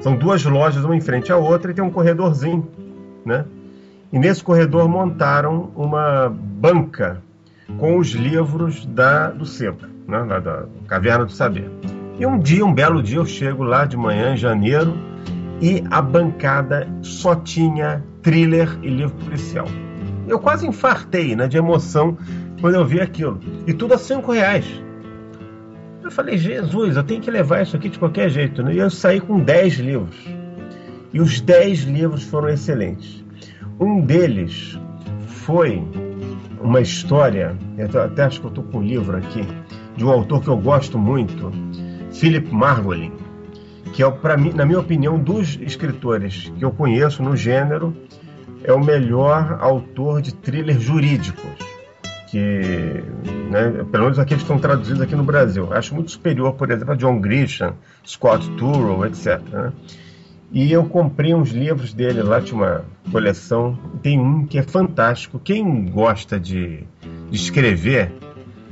são 0.00 0.16
duas 0.16 0.44
lojas, 0.44 0.84
uma 0.84 0.96
em 0.96 1.00
frente 1.00 1.32
à 1.32 1.36
outra, 1.36 1.70
e 1.70 1.74
tem 1.74 1.84
um 1.84 1.90
corredorzinho, 1.90 2.68
né? 3.24 3.44
E 4.12 4.18
nesse 4.18 4.44
corredor 4.44 4.88
montaram 4.88 5.70
uma 5.74 6.28
banca 6.28 7.22
com 7.78 7.96
os 7.96 8.10
livros 8.10 8.84
da, 8.84 9.30
do 9.30 9.46
sebo, 9.46 9.86
né? 10.06 10.24
da, 10.24 10.38
da 10.38 10.64
Caverna 10.86 11.24
do 11.24 11.32
Saber. 11.32 11.70
E 12.18 12.26
um 12.26 12.38
dia, 12.38 12.64
um 12.64 12.74
belo 12.74 13.02
dia, 13.02 13.16
eu 13.16 13.24
chego 13.24 13.62
lá 13.62 13.86
de 13.86 13.96
manhã, 13.96 14.34
em 14.34 14.36
janeiro, 14.36 14.94
e 15.62 15.84
a 15.90 16.02
bancada 16.02 16.88
só 17.02 17.36
tinha 17.36 18.04
thriller 18.20 18.76
e 18.82 18.88
livro 18.88 19.14
policial. 19.24 19.66
Eu 20.26 20.40
quase 20.40 20.66
infartei 20.66 21.36
né, 21.36 21.46
de 21.46 21.56
emoção 21.56 22.18
quando 22.60 22.74
eu 22.74 22.84
vi 22.84 23.00
aquilo. 23.00 23.38
E 23.64 23.72
tudo 23.72 23.94
a 23.94 23.98
cinco 23.98 24.32
reais. 24.32 24.66
Eu 26.02 26.10
falei, 26.10 26.36
Jesus, 26.36 26.96
eu 26.96 27.04
tenho 27.04 27.20
que 27.20 27.30
levar 27.30 27.62
isso 27.62 27.76
aqui 27.76 27.88
de 27.88 27.98
qualquer 27.98 28.28
jeito. 28.28 28.60
Né? 28.60 28.74
E 28.74 28.78
eu 28.78 28.90
saí 28.90 29.20
com 29.20 29.38
dez 29.38 29.74
livros. 29.74 30.16
E 31.12 31.20
os 31.20 31.40
dez 31.40 31.82
livros 31.82 32.24
foram 32.24 32.48
excelentes. 32.48 33.24
Um 33.78 34.00
deles 34.00 34.76
foi 35.26 35.80
uma 36.60 36.80
história, 36.80 37.56
até 38.04 38.24
acho 38.24 38.40
que 38.40 38.46
eu 38.46 38.50
estou 38.50 38.64
com 38.64 38.78
um 38.78 38.82
livro 38.82 39.16
aqui, 39.16 39.46
de 39.96 40.04
um 40.04 40.10
autor 40.10 40.42
que 40.42 40.48
eu 40.48 40.56
gosto 40.56 40.98
muito, 40.98 41.52
Philip 42.12 42.52
Margolin, 42.52 43.12
que 43.92 44.02
é, 44.02 44.10
para 44.10 44.36
mim, 44.36 44.52
na 44.52 44.64
minha 44.64 44.80
opinião, 44.80 45.18
dos 45.18 45.58
escritores 45.60 46.52
que 46.58 46.64
eu 46.64 46.70
conheço 46.70 47.22
no 47.22 47.36
gênero, 47.36 47.94
é 48.64 48.72
o 48.72 48.82
melhor 48.82 49.58
autor 49.60 50.22
de 50.22 50.34
thrillers 50.34 50.82
jurídicos. 50.82 51.72
Que, 52.28 53.04
né, 53.50 53.84
pelo 53.90 54.04
menos 54.04 54.18
aqueles 54.18 54.42
que 54.42 54.50
estão 54.50 54.58
traduzidos 54.58 55.02
aqui 55.02 55.14
no 55.14 55.22
Brasil. 55.22 55.70
Acho 55.70 55.94
muito 55.94 56.10
superior, 56.10 56.54
por 56.54 56.70
exemplo, 56.70 56.94
a 56.94 56.96
John 56.96 57.20
Grisham, 57.20 57.74
Scott 58.06 58.48
Turow, 58.52 59.04
etc. 59.04 59.38
Né? 59.50 59.72
E 60.50 60.72
eu 60.72 60.84
comprei 60.84 61.34
uns 61.34 61.50
livros 61.50 61.92
dele 61.92 62.22
lá, 62.22 62.40
tinha 62.40 62.56
uma 62.56 62.84
coleção. 63.10 63.78
Tem 64.02 64.18
um 64.18 64.46
que 64.46 64.58
é 64.58 64.62
fantástico. 64.62 65.38
Quem 65.38 65.84
gosta 65.86 66.40
de, 66.40 66.84
de 67.30 67.36
escrever 67.36 68.10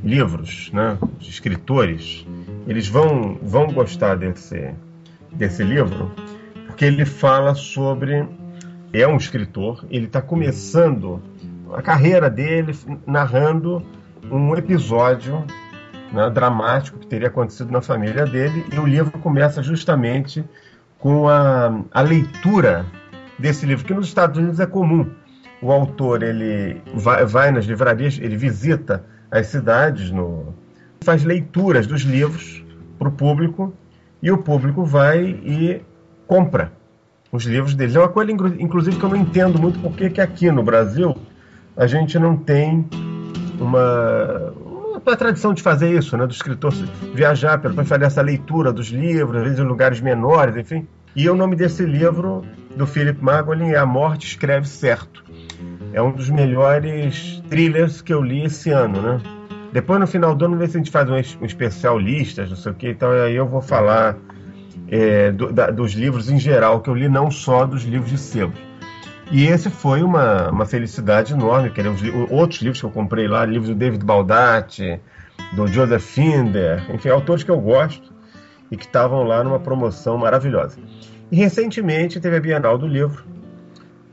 livros, 0.02 0.70
né, 0.72 0.96
de 1.18 1.28
escritores, 1.28 2.26
eles 2.66 2.88
vão, 2.88 3.38
vão 3.42 3.66
gostar 3.66 4.16
desse, 4.16 4.72
desse 5.32 5.62
livro, 5.62 6.10
porque 6.66 6.84
ele 6.84 7.04
fala 7.04 7.54
sobre. 7.54 8.26
É 8.92 9.06
um 9.06 9.16
escritor, 9.16 9.84
ele 9.88 10.06
está 10.06 10.20
começando 10.20 11.22
a 11.72 11.80
carreira 11.80 12.28
dele 12.28 12.76
narrando 13.06 13.84
um 14.28 14.54
episódio 14.56 15.44
né, 16.12 16.28
dramático 16.30 16.98
que 16.98 17.06
teria 17.06 17.28
acontecido 17.28 17.70
na 17.70 17.80
família 17.80 18.26
dele, 18.26 18.64
e 18.72 18.78
o 18.78 18.86
livro 18.86 19.16
começa 19.18 19.62
justamente 19.62 20.44
com 20.98 21.28
a, 21.28 21.82
a 21.92 22.00
leitura 22.00 22.84
desse 23.38 23.64
livro, 23.64 23.84
que 23.84 23.94
nos 23.94 24.08
Estados 24.08 24.38
Unidos 24.38 24.60
é 24.60 24.66
comum. 24.66 25.10
O 25.62 25.70
autor 25.70 26.22
ele 26.22 26.80
vai, 26.94 27.24
vai 27.24 27.50
nas 27.50 27.64
livrarias, 27.64 28.18
ele 28.20 28.36
visita 28.36 29.04
as 29.30 29.46
cidades, 29.46 30.10
no, 30.10 30.54
faz 31.00 31.24
leituras 31.24 31.86
dos 31.86 32.02
livros 32.02 32.64
para 32.98 33.08
o 33.08 33.12
público 33.12 33.72
e 34.22 34.30
o 34.30 34.38
público 34.38 34.84
vai 34.84 35.22
e 35.24 35.82
compra 36.26 36.72
os 37.32 37.44
livros 37.44 37.74
deles. 37.74 37.94
É 37.94 37.98
uma 37.98 38.08
coisa, 38.08 38.32
inclusive, 38.32 38.96
que 38.96 39.04
eu 39.04 39.08
não 39.08 39.16
entendo 39.16 39.60
muito 39.60 39.78
porque 39.80 40.10
que 40.10 40.20
aqui 40.20 40.50
no 40.50 40.62
Brasil 40.62 41.16
a 41.76 41.86
gente 41.86 42.18
não 42.18 42.36
tem 42.36 42.86
uma, 43.58 44.52
uma 45.04 45.16
tradição 45.16 45.54
de 45.54 45.62
fazer 45.62 45.96
isso, 45.96 46.16
né? 46.16 46.26
Do 46.26 46.32
escritor 46.32 46.72
viajar 47.14 47.58
para 47.58 47.72
fazer 47.84 48.04
essa 48.04 48.22
leitura 48.22 48.72
dos 48.72 48.88
livros, 48.88 49.36
às 49.36 49.42
vezes 49.44 49.58
em 49.58 49.64
lugares 49.64 50.00
menores, 50.00 50.56
enfim. 50.56 50.86
E 51.14 51.28
o 51.28 51.34
nome 51.34 51.56
desse 51.56 51.84
livro, 51.84 52.44
do 52.76 52.86
Philip 52.86 53.22
Margolin, 53.22 53.70
é 53.70 53.76
A 53.76 53.86
Morte 53.86 54.26
Escreve 54.26 54.68
Certo. 54.68 55.24
É 55.92 56.00
um 56.00 56.12
dos 56.12 56.30
melhores 56.30 57.42
thrillers 57.48 58.00
que 58.00 58.12
eu 58.12 58.22
li 58.22 58.44
esse 58.44 58.70
ano, 58.70 59.02
né? 59.02 59.39
Depois, 59.72 60.00
no 60.00 60.06
final 60.06 60.34
do 60.34 60.44
ano, 60.44 60.56
ver 60.56 60.68
se 60.68 60.76
a 60.76 60.80
gente 60.80 60.90
faz 60.90 61.08
um, 61.08 61.16
especial 61.44 61.98
listas, 61.98 62.50
não 62.50 62.56
sei 62.56 62.72
o 62.72 62.74
que, 62.74 62.88
então 62.88 63.10
aí 63.10 63.36
eu 63.36 63.46
vou 63.46 63.62
falar 63.62 64.16
é, 64.88 65.30
do, 65.30 65.52
da, 65.52 65.70
dos 65.70 65.92
livros 65.92 66.28
em 66.28 66.38
geral 66.38 66.80
que 66.80 66.90
eu 66.90 66.94
li, 66.94 67.08
não 67.08 67.30
só 67.30 67.64
dos 67.64 67.84
livros 67.84 68.10
de 68.10 68.18
sebo. 68.18 68.52
E 69.30 69.46
esse 69.46 69.70
foi 69.70 70.02
uma, 70.02 70.50
uma 70.50 70.66
felicidade 70.66 71.32
enorme, 71.32 71.70
que 71.70 71.80
os, 71.80 72.02
outros 72.30 72.60
livros 72.60 72.80
que 72.80 72.86
eu 72.86 72.90
comprei 72.90 73.28
lá, 73.28 73.44
livros 73.44 73.68
do 73.68 73.76
David 73.76 74.04
Baldacci, 74.04 74.98
do 75.52 75.68
Joseph 75.68 76.02
Finder, 76.02 76.84
enfim, 76.92 77.10
autores 77.10 77.44
que 77.44 77.50
eu 77.50 77.60
gosto 77.60 78.12
e 78.72 78.76
que 78.76 78.84
estavam 78.84 79.22
lá 79.22 79.44
numa 79.44 79.60
promoção 79.60 80.18
maravilhosa. 80.18 80.80
E 81.30 81.36
recentemente 81.36 82.18
teve 82.18 82.36
a 82.36 82.40
Bienal 82.40 82.76
do 82.76 82.88
Livro, 82.88 83.24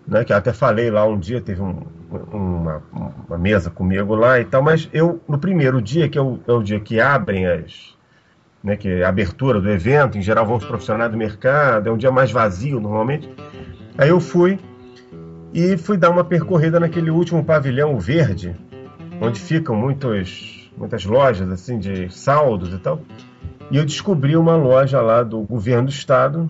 né, 0.07 0.23
que 0.23 0.31
eu 0.31 0.37
até 0.37 0.53
falei 0.53 0.91
lá 0.91 1.03
um 1.05 1.17
dia, 1.17 1.41
teve 1.41 1.63
um, 1.63 1.81
uma, 2.09 2.81
uma, 3.27 3.37
mesa 3.37 3.69
comigo 3.69 4.15
lá 4.15 4.39
e 4.39 4.45
tal, 4.45 4.61
mas 4.61 4.89
eu, 4.93 5.21
no 5.27 5.37
primeiro 5.37 5.81
dia, 5.81 6.07
que 6.07 6.17
é 6.17 6.21
o, 6.21 6.39
é 6.47 6.51
o 6.51 6.63
dia 6.63 6.79
que 6.79 6.99
abrem 6.99 7.45
as. 7.45 7.95
Né, 8.63 8.75
que 8.75 8.89
é 8.89 9.03
a 9.03 9.09
abertura 9.09 9.61
do 9.61 9.69
evento, 9.69 10.17
em 10.17 10.21
geral 10.21 10.45
vão 10.45 10.57
os 10.57 10.65
profissionais 10.65 11.11
do 11.11 11.17
mercado, 11.17 11.87
é 11.87 11.91
um 11.91 11.97
dia 11.97 12.11
mais 12.11 12.31
vazio 12.31 12.79
normalmente. 12.79 13.29
Aí 13.97 14.09
eu 14.09 14.19
fui 14.19 14.59
e 15.53 15.77
fui 15.77 15.95
dar 15.95 16.09
uma 16.09 16.23
percorrida 16.23 16.79
naquele 16.79 17.11
último 17.11 17.43
pavilhão 17.45 17.97
verde, 17.99 18.55
onde 19.21 19.39
ficam 19.39 19.75
muitos, 19.75 20.71
muitas 20.75 21.05
lojas 21.05 21.49
assim 21.51 21.77
de 21.77 22.09
saldos 22.09 22.73
e 22.73 22.79
tal. 22.79 22.99
E 23.69 23.77
eu 23.77 23.85
descobri 23.85 24.35
uma 24.35 24.55
loja 24.55 24.99
lá 25.01 25.21
do 25.23 25.39
governo 25.41 25.85
do 25.85 25.91
estado 25.91 26.49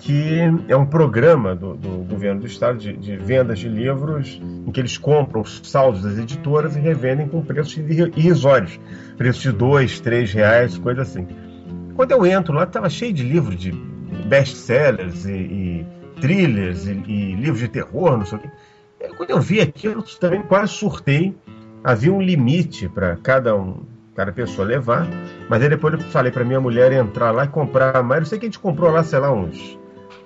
que 0.00 0.38
é 0.68 0.76
um 0.76 0.86
programa 0.86 1.54
do, 1.54 1.74
do 1.74 1.88
governo 2.04 2.40
do 2.40 2.46
estado 2.46 2.78
de, 2.78 2.92
de, 2.96 3.16
vendas 3.16 3.58
de 3.58 3.68
livros 3.68 4.40
em 4.66 4.70
que 4.70 4.80
eles 4.80 4.96
compram 4.96 5.40
os 5.40 5.60
saldos 5.64 6.02
das 6.02 6.18
editoras 6.18 6.76
e 6.76 6.80
revendem 6.80 7.28
com 7.28 7.42
preços 7.42 7.76
irrisórios, 7.76 8.78
preços 9.16 9.42
de 9.42 9.52
dois, 9.52 10.00
três 10.00 10.32
reais, 10.32 10.78
coisa 10.78 11.02
assim. 11.02 11.26
Quando 11.96 12.12
eu 12.12 12.24
entro 12.24 12.54
lá, 12.54 12.62
estava 12.62 12.88
cheio 12.88 13.12
de 13.12 13.24
livros 13.24 13.56
de 13.56 13.72
best-sellers 14.26 15.24
e, 15.24 15.32
e 15.32 15.86
thrillers 16.20 16.86
e, 16.86 16.92
e, 16.92 17.34
livros 17.34 17.60
de 17.60 17.68
terror, 17.68 18.16
não 18.16 18.24
sei 18.24 18.38
o 18.38 18.40
quê. 18.40 18.50
Quando 19.16 19.30
eu 19.30 19.40
vi 19.40 19.60
aquilo, 19.60 20.02
também 20.20 20.42
quase 20.42 20.72
surtei. 20.72 21.36
Havia 21.82 22.12
um 22.12 22.20
limite 22.20 22.88
para 22.88 23.16
cada 23.16 23.56
um, 23.56 23.82
cada 24.14 24.32
pessoa 24.32 24.66
levar, 24.66 25.08
mas 25.48 25.62
aí 25.62 25.68
depois 25.68 25.94
eu 25.94 26.00
falei 26.00 26.30
para 26.32 26.44
minha 26.44 26.60
mulher 26.60 26.92
entrar 26.92 27.30
lá 27.30 27.44
e 27.44 27.48
comprar 27.48 28.02
mais. 28.02 28.22
Eu 28.22 28.26
sei 28.26 28.38
que 28.38 28.46
a 28.46 28.48
gente 28.48 28.58
comprou 28.58 28.90
lá, 28.90 29.04
sei 29.04 29.18
lá, 29.20 29.32
uns 29.32 29.78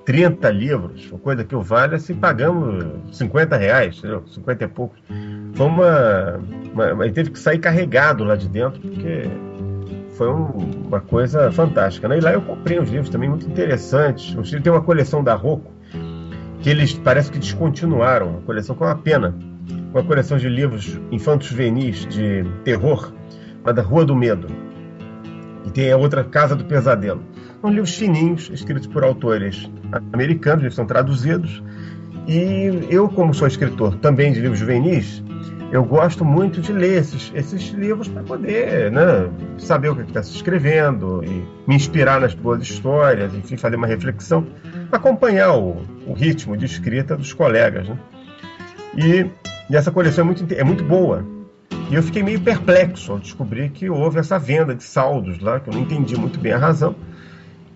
30 0.04 0.50
livros, 0.50 1.10
uma 1.10 1.18
coisa 1.18 1.44
que 1.44 1.54
o 1.54 1.62
vale, 1.62 1.94
assim, 1.94 2.14
pagamos 2.14 2.84
50 3.12 3.56
reais, 3.56 3.98
entendeu? 3.98 4.24
50 4.26 4.64
e 4.64 4.68
poucos. 4.68 4.98
Foi 5.54 5.66
uma, 5.66 6.40
uma. 6.72 7.10
Teve 7.10 7.30
que 7.30 7.38
sair 7.38 7.58
carregado 7.58 8.24
lá 8.24 8.36
de 8.36 8.48
dentro, 8.48 8.80
porque 8.80 9.28
foi 10.16 10.28
um, 10.28 10.46
uma 10.86 11.00
coisa 11.00 11.50
fantástica. 11.52 12.08
Né? 12.08 12.18
E 12.18 12.20
lá 12.20 12.32
eu 12.32 12.42
comprei 12.42 12.80
uns 12.80 12.90
livros 12.90 13.10
também 13.10 13.28
muito 13.28 13.46
interessantes. 13.46 14.30
Os 14.36 14.46
livros 14.48 14.62
tem 14.62 14.72
uma 14.72 14.82
coleção 14.82 15.22
da 15.22 15.34
Rocco, 15.34 15.70
que 16.60 16.70
eles 16.70 16.94
parece 16.94 17.30
que 17.30 17.38
descontinuaram, 17.38 18.28
uma 18.28 18.40
coleção 18.42 18.74
com 18.74 18.84
uma 18.84 18.96
pena. 18.96 19.34
Uma 19.92 20.02
coleção 20.02 20.38
de 20.38 20.48
livros 20.48 20.98
infantos 21.10 21.48
juvenis 21.48 22.06
de 22.06 22.44
terror, 22.64 23.12
chamada 23.58 23.82
Rua 23.82 24.04
do 24.04 24.16
Medo. 24.16 24.48
Tem 25.74 25.90
a 25.90 25.96
outra 25.96 26.24
Casa 26.24 26.54
do 26.54 26.64
Pesadelo. 26.64 27.22
São 27.60 27.70
livros 27.70 27.94
fininhos, 27.96 28.50
escritos 28.52 28.86
por 28.86 29.04
autores 29.04 29.70
americanos, 30.12 30.64
eles 30.64 30.74
são 30.74 30.84
traduzidos. 30.84 31.62
E 32.26 32.86
eu, 32.90 33.08
como 33.08 33.34
sou 33.34 33.48
escritor 33.48 33.96
também 33.96 34.32
de 34.32 34.40
livros 34.40 34.58
juvenis, 34.58 35.22
eu 35.72 35.82
gosto 35.82 36.22
muito 36.22 36.60
de 36.60 36.70
ler 36.70 37.00
esses, 37.00 37.32
esses 37.34 37.70
livros 37.70 38.06
para 38.06 38.22
poder 38.22 38.92
né, 38.92 39.30
saber 39.56 39.88
o 39.88 39.96
que 39.96 40.02
está 40.02 40.22
se 40.22 40.36
escrevendo 40.36 41.24
e 41.24 41.48
me 41.66 41.74
inspirar 41.74 42.20
nas 42.20 42.34
boas 42.34 42.62
histórias, 42.62 43.34
enfim, 43.34 43.56
fazer 43.56 43.76
uma 43.76 43.86
reflexão, 43.86 44.46
acompanhar 44.92 45.56
o, 45.56 45.82
o 46.06 46.12
ritmo 46.12 46.58
de 46.58 46.66
escrita 46.66 47.16
dos 47.16 47.32
colegas. 47.32 47.88
Né? 47.88 47.98
E, 48.98 49.26
e, 49.70 49.74
essa 49.74 49.90
coleção 49.90 50.24
é 50.24 50.26
muito, 50.26 50.54
é 50.54 50.62
muito 50.62 50.84
boa. 50.84 51.24
E 51.90 51.94
eu 51.94 52.02
fiquei 52.02 52.22
meio 52.22 52.40
perplexo 52.40 53.12
ao 53.12 53.18
descobrir 53.18 53.70
que 53.70 53.90
houve 53.90 54.18
essa 54.18 54.38
venda 54.38 54.74
de 54.74 54.82
saldos 54.82 55.38
lá, 55.40 55.60
que 55.60 55.68
eu 55.68 55.74
não 55.74 55.80
entendi 55.80 56.16
muito 56.16 56.40
bem 56.40 56.52
a 56.52 56.58
razão 56.58 56.94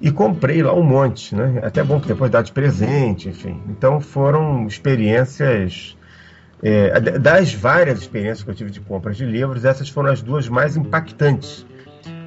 e 0.00 0.10
comprei 0.10 0.62
lá 0.62 0.74
um 0.74 0.82
monte, 0.82 1.34
né? 1.34 1.60
Até 1.62 1.82
bom 1.82 2.00
que 2.00 2.08
depois 2.08 2.30
dá 2.30 2.42
de 2.42 2.52
presente, 2.52 3.28
enfim. 3.28 3.60
Então 3.68 4.00
foram 4.00 4.66
experiências 4.66 5.96
é, 6.62 7.00
das 7.00 7.54
várias 7.54 8.00
experiências 8.00 8.42
que 8.42 8.50
eu 8.50 8.54
tive 8.54 8.70
de 8.70 8.80
compras 8.80 9.16
de 9.16 9.24
livros, 9.24 9.64
essas 9.64 9.88
foram 9.88 10.10
as 10.10 10.22
duas 10.22 10.48
mais 10.48 10.76
impactantes, 10.76 11.66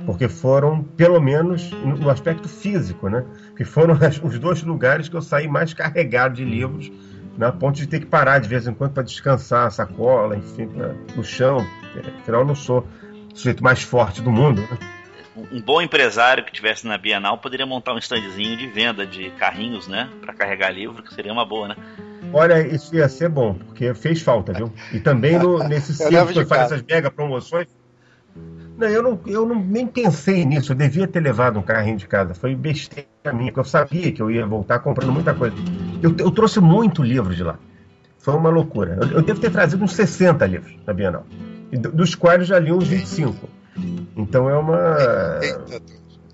porque 0.06 0.28
foram 0.28 0.84
pelo 0.84 1.20
menos 1.20 1.72
no 1.72 2.10
aspecto 2.10 2.48
físico, 2.48 3.10
né? 3.10 3.24
Que 3.56 3.64
foram 3.64 3.98
os 4.24 4.40
dois 4.40 4.64
lugares 4.64 5.08
que 5.08 5.16
eu 5.16 5.22
saí 5.22 5.48
mais 5.48 5.74
carregado 5.74 6.36
de 6.36 6.44
livros, 6.44 6.92
na 7.39 7.53
ponto 7.53 7.77
de 7.77 7.88
ter 7.88 8.01
que 8.01 8.05
parar 8.05 8.39
de 8.39 8.50
vez 8.50 8.67
em 8.67 8.74
quando 8.74 8.91
para 8.91 9.01
descansar 9.01 9.67
a 9.67 9.69
sacola, 9.69 10.36
enfim, 10.36 10.67
pra, 10.67 10.93
no 11.15 11.24
chão. 11.24 11.65
Afinal, 12.19 12.41
eu 12.41 12.48
não 12.48 12.53
sou 12.53 12.86
o 13.34 13.38
sujeito 13.38 13.63
mais 13.63 13.81
forte 13.81 14.22
do 14.22 14.29
mundo. 14.29 14.62
Né? 14.62 14.77
um 15.53 15.62
bom 15.62 15.81
empresário 15.81 16.43
que 16.43 16.51
tivesse 16.51 16.86
na 16.86 16.98
Bienal 16.98 17.38
poderia 17.38 17.65
montar 17.65 17.93
um 17.93 17.98
standzinho 17.98 18.58
de 18.58 18.67
venda 18.67 19.08
de 19.08 19.29
carrinhos, 19.31 19.88
né? 19.88 20.10
Para 20.19 20.34
carregar 20.34 20.69
livro, 20.69 21.01
que 21.01 21.13
seria 21.13 21.31
uma 21.31 21.46
boa, 21.46 21.69
né? 21.69 21.75
Olha, 22.34 22.60
isso 22.67 22.93
ia 22.93 23.08
ser 23.08 23.29
bom, 23.29 23.53
porque 23.53 23.93
fez 23.93 24.22
falta, 24.22 24.51
viu? 24.51 24.74
E 24.91 25.00
também 25.00 25.39
no, 25.39 25.60
nesse 25.63 25.93
centro 25.93 26.34
que 26.34 26.43
faz 26.43 26.63
essas 26.63 26.84
mega 26.84 27.10
promoções. 27.10 27.67
Não, 28.77 28.88
eu, 28.88 29.01
não, 29.01 29.19
eu 29.25 29.46
não, 29.46 29.55
nem 29.55 29.88
pensei 29.88 30.43
nisso. 30.43 30.74
Eu 30.74 30.75
devia 30.75 31.08
ter 31.08 31.22
levado 31.22 31.58
um 31.58 31.62
carrinho 31.62 31.98
de 31.98 32.08
casa. 32.08 32.34
Foi 32.34 32.53
besteira 32.53 33.09
minha, 33.34 33.52
porque 33.52 33.60
eu 33.60 33.64
sabia 33.66 34.12
que 34.12 34.22
eu 34.22 34.32
ia 34.32 34.46
voltar 34.46 34.80
comprando 34.80 35.12
muita 35.12 35.34
coisa. 35.34 35.56
Eu, 36.02 36.16
eu 36.18 36.32
trouxe 36.32 36.60
muito 36.60 37.04
livro 37.04 37.36
de 37.36 37.44
lá. 37.44 37.58
Foi 38.18 38.34
uma 38.34 38.50
loucura. 38.50 38.98
Eu, 39.02 39.18
eu 39.18 39.22
devo 39.22 39.40
ter 39.40 39.52
trazido 39.52 39.84
uns 39.84 39.94
60 39.94 40.46
livros 40.46 40.74
na 40.86 40.94
Bienal. 40.94 41.26
Dos 41.94 42.16
quais 42.16 42.40
eu 42.40 42.46
já 42.46 42.60
li 42.60 42.72
uns 42.72 42.88
25. 42.88 43.50
Então 44.16 44.50
é 44.50 44.58
uma. 44.58 44.98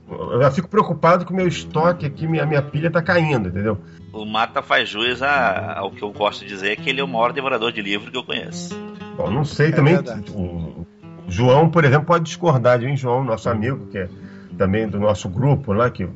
Eu 0.08 0.42
já 0.42 0.52
fico 0.52 0.68
preocupado 0.68 1.26
que 1.26 1.34
o 1.34 1.36
meu 1.36 1.48
estoque 1.48 2.06
aqui, 2.06 2.28
minha, 2.28 2.46
minha 2.46 2.62
pilha 2.62 2.92
tá 2.92 3.02
caindo, 3.02 3.50
entendeu? 3.50 3.78
O 4.14 4.24
Mata 4.24 4.62
faz 4.62 4.88
jus 4.88 5.22
ao 5.22 5.92
que 5.92 6.04
eu 6.04 6.12
gosto 6.12 6.42
de 6.42 6.48
dizer, 6.48 6.78
que 6.78 6.90
ele 6.90 7.02
é 7.02 7.04
o 7.04 7.08
maior 7.08 7.34
devorador 7.34 7.72
de 7.72 7.82
livro 7.82 8.12
que 8.12 8.18
eu 8.18 8.24
conheço. 8.24 8.80
Bom, 9.18 9.30
não 9.32 9.44
sei 9.44 9.70
é 9.70 9.72
também. 9.72 9.98
O 10.34 10.86
João, 11.28 11.70
por 11.70 11.84
exemplo, 11.84 12.06
pode 12.06 12.26
discordar 12.26 12.80
de 12.80 12.86
mim, 12.86 12.96
João, 12.96 13.24
nosso 13.24 13.50
amigo, 13.50 13.88
que 13.88 13.98
é 13.98 14.10
também 14.58 14.88
do 14.88 15.00
nosso 15.00 15.28
grupo 15.28 15.74
lá, 15.74 15.90
que 15.90 16.08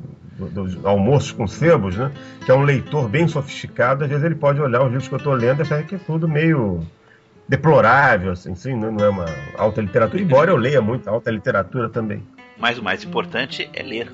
dos 0.48 0.84
almoços 0.86 1.32
com 1.32 1.48
sebos, 1.48 1.98
né? 1.98 2.12
Que 2.46 2.52
é 2.52 2.54
um 2.54 2.62
leitor 2.62 3.08
bem 3.10 3.28
sofisticado, 3.28 4.04
às 4.04 4.10
vezes 4.10 4.24
ele 4.24 4.36
pode 4.36 4.62
olhar 4.62 4.82
os 4.82 4.88
livros 4.88 5.08
que 5.08 5.14
eu 5.14 5.18
estou 5.18 5.34
lendo 5.34 5.60
e 5.60 5.62
achar 5.62 5.84
que 5.84 5.96
é 5.96 6.00
tudo 6.00 6.28
meio 6.28 6.86
deplorável, 7.48 8.32
assim, 8.32 8.54
sim, 8.54 8.76
não 8.76 9.04
é 9.04 9.10
uma 9.10 9.26
alta 9.58 9.82
literatura, 9.82 10.22
embora 10.22 10.52
eu 10.52 10.56
leia 10.56 10.82
muita 10.82 11.10
alta 11.10 11.32
literatura 11.32 11.90
também. 11.90 12.24
Mas 12.58 12.78
o 12.78 12.84
mais 12.84 13.04
importante 13.04 13.70
é 13.74 13.82
ler. 13.82 14.12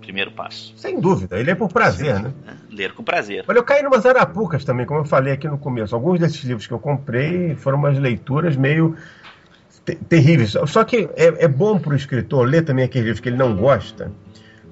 Primeiro 0.00 0.32
passo. 0.32 0.72
Sem 0.74 0.98
dúvida, 0.98 1.38
ele 1.38 1.50
é 1.50 1.54
por 1.54 1.70
prazer, 1.70 2.16
sim, 2.16 2.22
né? 2.22 2.32
Ler 2.70 2.92
com 2.94 3.04
prazer. 3.04 3.44
Olha, 3.46 3.58
eu 3.58 3.62
caí 3.62 3.82
numas 3.82 4.06
arapucas 4.06 4.64
também, 4.64 4.86
como 4.86 5.00
eu 5.00 5.04
falei 5.04 5.34
aqui 5.34 5.46
no 5.46 5.58
começo. 5.58 5.94
Alguns 5.94 6.18
desses 6.18 6.42
livros 6.42 6.66
que 6.66 6.72
eu 6.72 6.78
comprei 6.78 7.54
foram 7.54 7.78
umas 7.78 7.98
leituras 7.98 8.56
meio 8.56 8.96
terríveis. 10.08 10.56
Só 10.66 10.82
que 10.82 11.08
é, 11.14 11.44
é 11.44 11.48
bom 11.48 11.78
para 11.78 11.92
o 11.92 11.96
escritor 11.96 12.46
ler 12.46 12.64
também 12.64 12.84
aqueles 12.84 13.04
livros 13.04 13.20
que 13.20 13.28
ele 13.28 13.36
não 13.36 13.54
gosta, 13.54 14.10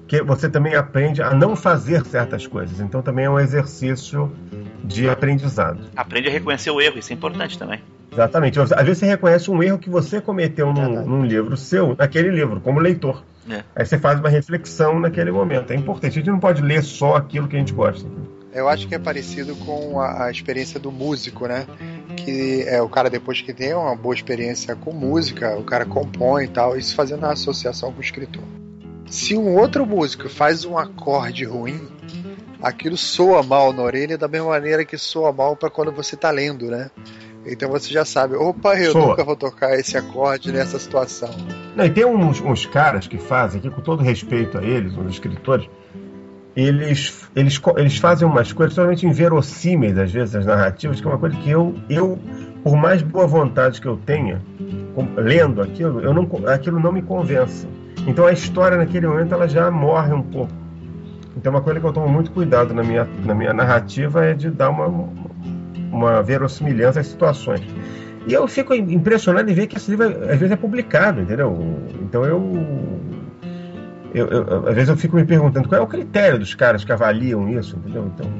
que 0.07 0.21
você 0.21 0.49
também 0.49 0.75
aprende 0.75 1.21
a 1.21 1.33
não 1.33 1.55
fazer 1.55 2.05
certas 2.05 2.47
coisas. 2.47 2.79
Então 2.79 3.01
também 3.01 3.25
é 3.25 3.29
um 3.29 3.39
exercício 3.39 4.31
de 4.83 5.09
aprendizado. 5.09 5.81
Aprende 5.95 6.29
a 6.29 6.31
reconhecer 6.31 6.71
o 6.71 6.79
erro, 6.79 6.97
isso 6.97 7.11
é 7.11 7.15
importante 7.15 7.59
também. 7.59 7.81
Exatamente. 8.11 8.59
Às 8.59 8.69
vezes 8.69 8.97
você 8.99 9.05
reconhece 9.05 9.51
um 9.51 9.61
erro 9.61 9.77
que 9.77 9.89
você 9.89 10.21
cometeu 10.21 10.73
num, 10.73 11.05
num 11.05 11.25
livro 11.25 11.55
seu, 11.57 11.95
naquele 11.97 12.29
livro, 12.29 12.59
como 12.61 12.79
leitor. 12.79 13.23
É. 13.49 13.63
Aí 13.75 13.85
você 13.85 13.97
faz 13.97 14.19
uma 14.19 14.29
reflexão 14.29 14.99
naquele 14.99 15.31
momento. 15.31 15.71
É 15.71 15.75
importante. 15.75 16.13
A 16.13 16.15
gente 16.15 16.29
não 16.29 16.39
pode 16.39 16.61
ler 16.61 16.83
só 16.83 17.15
aquilo 17.15 17.47
que 17.47 17.55
a 17.55 17.59
gente 17.59 17.73
gosta. 17.73 18.09
Eu 18.53 18.67
acho 18.67 18.87
que 18.87 18.95
é 18.95 18.99
parecido 18.99 19.55
com 19.57 20.01
a, 20.01 20.25
a 20.25 20.31
experiência 20.31 20.79
do 20.79 20.91
músico, 20.91 21.47
né? 21.47 21.67
Que 22.15 22.63
é 22.63 22.81
o 22.81 22.89
cara, 22.89 23.09
depois 23.09 23.41
que 23.41 23.53
tem 23.53 23.73
uma 23.73 23.95
boa 23.95 24.15
experiência 24.15 24.75
com 24.75 24.91
música, 24.91 25.55
o 25.55 25.63
cara 25.63 25.85
compõe 25.85 26.45
e 26.45 26.47
tal, 26.47 26.75
isso 26.75 26.95
fazendo 26.95 27.25
a 27.25 27.33
associação 27.33 27.91
com 27.91 27.99
o 27.99 28.01
escritor. 28.01 28.43
Se 29.07 29.37
um 29.37 29.55
outro 29.55 29.85
músico 29.85 30.29
faz 30.29 30.65
um 30.65 30.77
acorde 30.77 31.45
ruim, 31.45 31.87
aquilo 32.61 32.97
soa 32.97 33.41
mal 33.41 33.71
na 33.71 33.81
orelha 33.81 34.17
da 34.17 34.27
mesma 34.27 34.49
maneira 34.49 34.83
que 34.83 34.97
soa 34.97 35.31
mal 35.31 35.55
para 35.55 35.69
quando 35.69 35.91
você 35.91 36.15
está 36.15 36.29
lendo, 36.29 36.69
né? 36.69 36.91
Então 37.45 37.69
você 37.69 37.93
já 37.93 38.03
sabe, 38.03 38.35
opa, 38.35 38.75
eu 38.75 38.91
soa. 38.91 39.07
nunca 39.07 39.23
vou 39.23 39.35
tocar 39.35 39.79
esse 39.79 39.97
acorde 39.97 40.51
nessa 40.51 40.77
situação. 40.77 41.29
Não, 41.75 41.85
e 41.85 41.89
tem 41.89 42.05
uns, 42.05 42.41
uns 42.41 42.65
caras 42.65 43.07
que 43.07 43.17
fazem, 43.17 43.59
aqui 43.59 43.69
com 43.69 43.81
todo 43.81 44.03
respeito 44.03 44.57
a 44.57 44.63
eles, 44.63 44.97
os 44.97 45.09
escritores, 45.09 45.69
eles, 46.53 47.29
eles, 47.33 47.61
eles 47.77 47.97
fazem 47.97 48.27
umas 48.27 48.51
coisas 48.51 48.75
totalmente 48.75 49.05
inverossímeis, 49.05 49.97
às 49.97 50.11
vezes, 50.11 50.35
as 50.35 50.45
narrativas, 50.45 50.99
que 50.99 51.07
é 51.07 51.09
uma 51.09 51.19
coisa 51.19 51.37
que 51.37 51.49
eu, 51.49 51.75
eu 51.89 52.19
por 52.63 52.75
mais 52.75 53.01
boa 53.01 53.25
vontade 53.25 53.79
que 53.79 53.87
eu 53.87 53.95
tenha, 53.95 54.41
lendo 55.15 55.61
aquilo, 55.61 56.01
eu 56.01 56.13
não, 56.13 56.29
aquilo 56.47 56.79
não 56.79 56.91
me 56.91 57.01
convence. 57.01 57.65
Então 58.07 58.25
a 58.25 58.31
história 58.31 58.77
naquele 58.77 59.05
momento 59.05 59.33
ela 59.33 59.47
já 59.47 59.69
morre 59.69 60.13
um 60.13 60.21
pouco. 60.21 60.53
Então 61.35 61.51
uma 61.51 61.61
coisa 61.61 61.79
que 61.79 61.85
eu 61.85 61.91
tomo 61.91 62.07
muito 62.07 62.31
cuidado 62.31 62.73
na 62.73 62.81
minha, 62.81 63.05
na 63.25 63.35
minha 63.35 63.53
narrativa 63.53 64.25
é 64.25 64.33
de 64.33 64.49
dar 64.49 64.69
uma, 64.69 64.87
uma 65.91 66.23
verossimilhança 66.23 67.01
às 67.01 67.07
situações. 67.07 67.61
E 68.25 68.33
eu 68.33 68.47
fico 68.47 68.73
impressionado 68.73 69.51
em 69.51 69.53
ver 69.53 69.67
que 69.67 69.77
esse 69.77 69.91
livro 69.91 70.07
às 70.07 70.39
vezes 70.39 70.51
é 70.51 70.55
publicado, 70.55 71.21
entendeu? 71.21 71.57
Então 72.01 72.23
eu, 72.23 72.57
eu, 74.13 74.27
eu 74.27 74.67
às 74.67 74.73
vezes 74.73 74.89
eu 74.89 74.97
fico 74.97 75.17
me 75.17 75.25
perguntando 75.25 75.67
qual 75.67 75.81
é 75.81 75.83
o 75.83 75.87
critério 75.87 76.39
dos 76.39 76.55
caras 76.55 76.83
que 76.83 76.91
avaliam 76.91 77.47
isso, 77.49 77.75
entendeu? 77.75 78.09
Então 78.13 78.31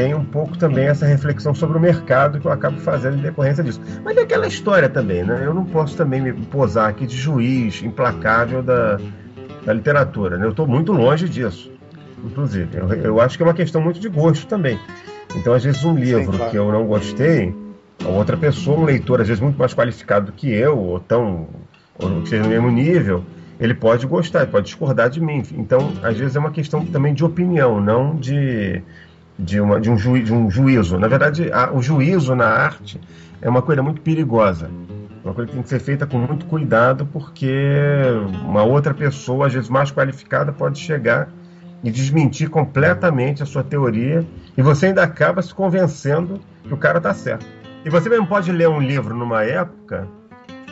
tem 0.00 0.14
um 0.14 0.24
pouco 0.24 0.56
também 0.56 0.86
essa 0.86 1.04
reflexão 1.04 1.54
sobre 1.54 1.76
o 1.76 1.80
mercado 1.80 2.40
que 2.40 2.46
eu 2.46 2.52
acabo 2.52 2.80
fazendo 2.80 3.18
em 3.18 3.20
decorrência 3.20 3.62
disso. 3.62 3.80
Mas 4.02 4.16
é 4.16 4.22
aquela 4.22 4.46
história 4.46 4.88
também, 4.88 5.22
né? 5.22 5.42
Eu 5.44 5.52
não 5.52 5.66
posso 5.66 5.94
também 5.94 6.22
me 6.22 6.32
posar 6.32 6.88
aqui 6.88 7.06
de 7.06 7.14
juiz 7.14 7.82
implacável 7.82 8.62
da, 8.62 8.98
da 9.62 9.74
literatura, 9.74 10.38
né? 10.38 10.46
Eu 10.46 10.50
estou 10.50 10.66
muito 10.66 10.90
longe 10.90 11.28
disso, 11.28 11.70
inclusive. 12.24 12.78
Eu, 12.78 12.88
eu, 12.94 13.20
acho 13.20 13.36
que 13.36 13.42
é 13.42 13.46
uma 13.46 13.52
questão 13.52 13.82
muito 13.82 14.00
de 14.00 14.08
gosto 14.08 14.46
também. 14.46 14.78
Então, 15.36 15.52
às 15.52 15.62
vezes, 15.62 15.84
um 15.84 15.94
livro 15.94 16.32
Sim, 16.32 16.38
claro. 16.38 16.50
que 16.50 16.56
eu 16.56 16.72
não 16.72 16.86
gostei, 16.86 17.54
a 18.02 18.08
outra 18.08 18.38
pessoa, 18.38 18.78
um 18.78 18.84
leitor, 18.84 19.20
às 19.20 19.28
vezes, 19.28 19.42
muito 19.42 19.58
mais 19.58 19.74
qualificado 19.74 20.26
do 20.26 20.32
que 20.32 20.50
eu, 20.50 20.78
ou 20.78 20.98
tão, 20.98 21.46
ou 21.98 22.22
que 22.22 22.30
seja 22.30 22.42
no 22.42 22.48
mesmo 22.48 22.70
nível, 22.70 23.22
ele 23.60 23.74
pode 23.74 24.06
gostar, 24.06 24.42
ele 24.42 24.50
pode 24.50 24.64
discordar 24.64 25.10
de 25.10 25.20
mim. 25.20 25.42
Então, 25.52 25.92
às 26.02 26.16
vezes, 26.16 26.36
é 26.36 26.38
uma 26.38 26.50
questão 26.50 26.86
também 26.86 27.12
de 27.12 27.22
opinião, 27.22 27.82
não 27.82 28.16
de 28.16 28.82
de, 29.40 29.60
uma, 29.60 29.80
de, 29.80 29.90
um, 29.90 29.96
ju, 29.96 30.22
de 30.22 30.32
um 30.32 30.50
juízo. 30.50 30.98
Na 30.98 31.08
verdade, 31.08 31.50
a, 31.52 31.72
o 31.72 31.82
juízo 31.82 32.34
na 32.34 32.46
arte 32.46 33.00
é 33.40 33.48
uma 33.48 33.62
coisa 33.62 33.82
muito 33.82 34.00
perigosa. 34.00 34.70
Uma 35.24 35.34
coisa 35.34 35.48
que 35.48 35.54
tem 35.54 35.62
que 35.62 35.68
ser 35.68 35.80
feita 35.80 36.06
com 36.06 36.18
muito 36.18 36.46
cuidado, 36.46 37.06
porque 37.06 37.52
uma 38.44 38.62
outra 38.62 38.94
pessoa, 38.94 39.46
às 39.46 39.52
vezes 39.52 39.68
mais 39.68 39.90
qualificada, 39.90 40.52
pode 40.52 40.78
chegar 40.78 41.28
e 41.82 41.90
desmentir 41.90 42.48
completamente 42.48 43.42
a 43.42 43.46
sua 43.46 43.62
teoria 43.62 44.24
e 44.56 44.62
você 44.62 44.86
ainda 44.86 45.02
acaba 45.02 45.42
se 45.42 45.54
convencendo 45.54 46.40
que 46.62 46.72
o 46.72 46.76
cara 46.76 46.98
está 46.98 47.12
certo. 47.14 47.46
E 47.84 47.90
você 47.90 48.08
mesmo 48.08 48.26
pode 48.26 48.52
ler 48.52 48.68
um 48.68 48.80
livro 48.80 49.14
numa 49.14 49.42
época 49.42 50.06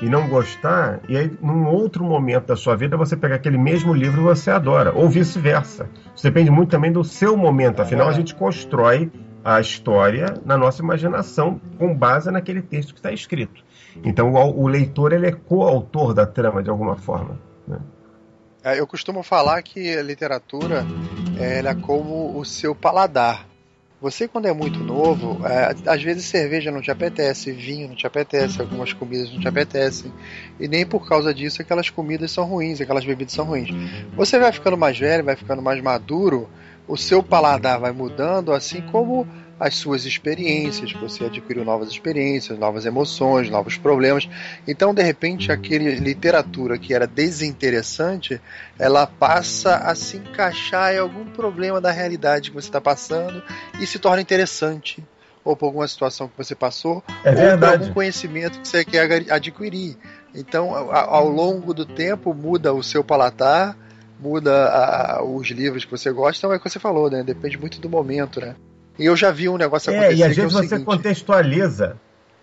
e 0.01 0.09
não 0.09 0.29
gostar, 0.29 1.01
e 1.09 1.17
aí 1.17 1.31
num 1.41 1.67
outro 1.67 2.05
momento 2.05 2.47
da 2.47 2.57
sua 2.57 2.77
vida 2.77 2.97
você 2.97 3.17
pega 3.17 3.35
aquele 3.35 3.59
mesmo 3.59 3.93
livro 3.93 4.21
e 4.21 4.25
você 4.25 4.51
adora, 4.51 4.93
ou 4.93 5.09
vice-versa. 5.09 5.89
Isso 6.15 6.23
depende 6.23 6.51
muito 6.51 6.71
também 6.71 6.93
do 6.93 7.03
seu 7.05 7.37
momento, 7.37 7.81
afinal 7.81 8.09
a 8.09 8.13
gente 8.13 8.35
constrói 8.35 9.11
a 9.45 9.61
história 9.61 10.35
na 10.45 10.59
nossa 10.59 10.83
imaginação 10.83 11.61
com 11.79 11.95
base 11.95 12.31
naquele 12.31 12.61
texto 12.61 12.93
que 12.93 12.99
está 12.99 13.13
escrito. 13.13 13.65
Então 14.05 14.33
o, 14.33 14.63
o 14.63 14.69
leitor 14.69 15.13
ele 15.13 15.27
é 15.27 15.33
coautor 15.33 16.13
da 16.13 16.27
trama 16.27 16.63
de 16.63 16.71
alguma 16.71 16.97
forma. 16.97 17.41
Né? 17.67 17.79
É, 18.63 18.79
eu 18.79 18.87
costumo 18.87 19.23
falar 19.23 19.63
que 19.63 19.97
a 19.97 20.03
literatura 20.03 20.85
é, 21.39 21.61
é 21.61 21.75
como 21.75 22.39
o 22.39 22.45
seu 22.45 22.75
paladar. 22.75 23.47
Você, 24.01 24.29
quando 24.29 24.47
é 24.47 24.53
muito 24.53 24.79
novo, 24.79 25.45
é, 25.45 25.75
às 25.87 26.01
vezes 26.01 26.25
cerveja 26.27 26.71
não 26.71 26.81
te 26.81 26.91
apetece, 26.91 27.51
vinho 27.51 27.89
não 27.89 27.97
te 27.97 28.07
apetece, 28.07 28.61
algumas 28.61 28.93
comidas 28.93 29.33
não 29.33 29.41
te 29.41 29.49
apetecem. 29.49 30.13
E 30.61 30.69
nem 30.69 30.87
por 30.87 31.09
causa 31.09 31.35
disso 31.35 31.61
aquelas 31.61 31.91
comidas 31.91 32.31
são 32.31 32.45
ruins, 32.45 32.81
aquelas 32.81 33.05
bebidas 33.05 33.35
são 33.35 33.45
ruins. 33.45 33.71
Você 34.15 34.39
vai 34.39 34.53
ficando 34.53 34.77
mais 34.77 34.97
velho, 34.97 35.25
vai 35.25 35.35
ficando 35.35 35.61
mais 35.61 35.83
maduro, 35.83 36.49
o 36.87 36.97
seu 36.97 37.25
paladar 37.25 37.81
vai 37.81 37.91
mudando, 37.91 38.53
assim 38.53 38.81
como 38.83 39.27
as 39.59 39.75
suas 39.75 40.05
experiências, 40.05 40.93
você 40.93 41.25
adquiriu 41.25 41.65
novas 41.65 41.89
experiências, 41.89 42.59
novas 42.59 42.87
emoções, 42.87 43.51
novos 43.51 43.77
problemas. 43.77 44.29
Então, 44.67 44.95
de 44.95 45.03
repente, 45.03 45.51
aquele 45.51 45.95
literatura 45.97 46.79
que 46.79 46.95
era 46.95 47.07
desinteressante, 47.07 48.41
ela 48.79 49.07
passa 49.07 49.77
a 49.77 49.95
se 49.95 50.19
encaixar 50.19 50.95
em 50.95 50.99
algum 50.99 51.25
problema 51.25 51.81
da 51.81 51.91
realidade 51.91 52.51
que 52.51 52.57
você 52.57 52.69
está 52.69 52.81
passando 52.81 53.43
e 53.81 53.87
se 53.87 53.99
torna 53.99 54.23
interessante. 54.23 55.05
Ou 55.45 55.57
por 55.57 55.67
alguma 55.67 55.89
situação 55.89 56.29
que 56.29 56.37
você 56.37 56.55
passou, 56.55 57.03
é 57.25 57.31
ou 57.31 57.59
por 57.59 57.69
algum 57.69 57.93
conhecimento 57.95 58.61
que 58.61 58.69
você 58.69 58.85
quer 58.85 59.11
adquirir. 59.31 59.97
Então, 60.35 60.71
ao 60.93 61.29
longo 61.29 61.73
do 61.73 61.87
tempo, 61.87 62.35
muda 62.35 62.75
o 62.75 62.83
seu 62.83 63.03
palatar, 63.03 63.77
muda 64.21 64.69
a, 64.69 65.25
os 65.25 65.49
livros 65.49 65.85
que 65.85 65.91
você 65.91 66.13
gosta, 66.13 66.39
então 66.39 66.53
é 66.53 66.57
o 66.57 66.61
que 66.61 66.69
você 66.69 66.79
falou, 66.79 67.11
né? 67.11 67.23
Depende 67.23 67.57
muito 67.57 67.81
do 67.81 67.89
momento, 67.89 68.41
né? 68.41 68.57
E 68.99 69.05
eu 69.05 69.17
já 69.17 69.31
vi 69.31 69.49
um 69.49 69.57
negócio 69.57 69.91
é, 69.91 69.97
acontecer. 69.97 70.17
E 70.17 70.25
às 70.25 70.37
vezes 70.37 70.53
é 70.53 70.57
você 70.57 70.69
seguinte... 70.69 70.85
contextualiza, 70.85 71.97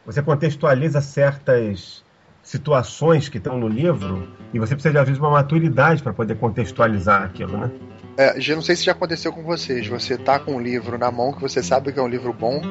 você 0.06 0.22
contextualiza 0.22 1.02
certas 1.02 2.04
situações 2.42 3.28
que 3.28 3.38
estão 3.38 3.58
no 3.58 3.68
livro 3.68 4.30
e 4.54 4.60
você 4.60 4.76
precisa 4.76 4.94
de 4.94 5.00
às 5.00 5.06
vezes 5.06 5.20
uma 5.20 5.32
maturidade 5.32 6.04
para 6.04 6.14
poder 6.14 6.36
contextualizar 6.36 7.24
aquilo, 7.24 7.58
né? 7.58 7.72
É, 8.18 8.40
já 8.40 8.56
não 8.56 8.62
sei 8.62 8.76
se 8.76 8.86
já 8.86 8.94
aconteceu 8.94 9.34
com 9.34 9.44
vocês. 9.44 9.88
Você 9.88 10.18
tá 10.18 10.40
com 10.40 10.56
um 10.56 10.62
livro 10.62 10.98
na 10.98 11.12
mão 11.12 11.34
que 11.34 11.42
você 11.42 11.62
sabe 11.62 11.92
que 11.92 12.00
é 12.00 12.02
um 12.02 12.08
livro 12.08 12.32
bom, 12.32 12.62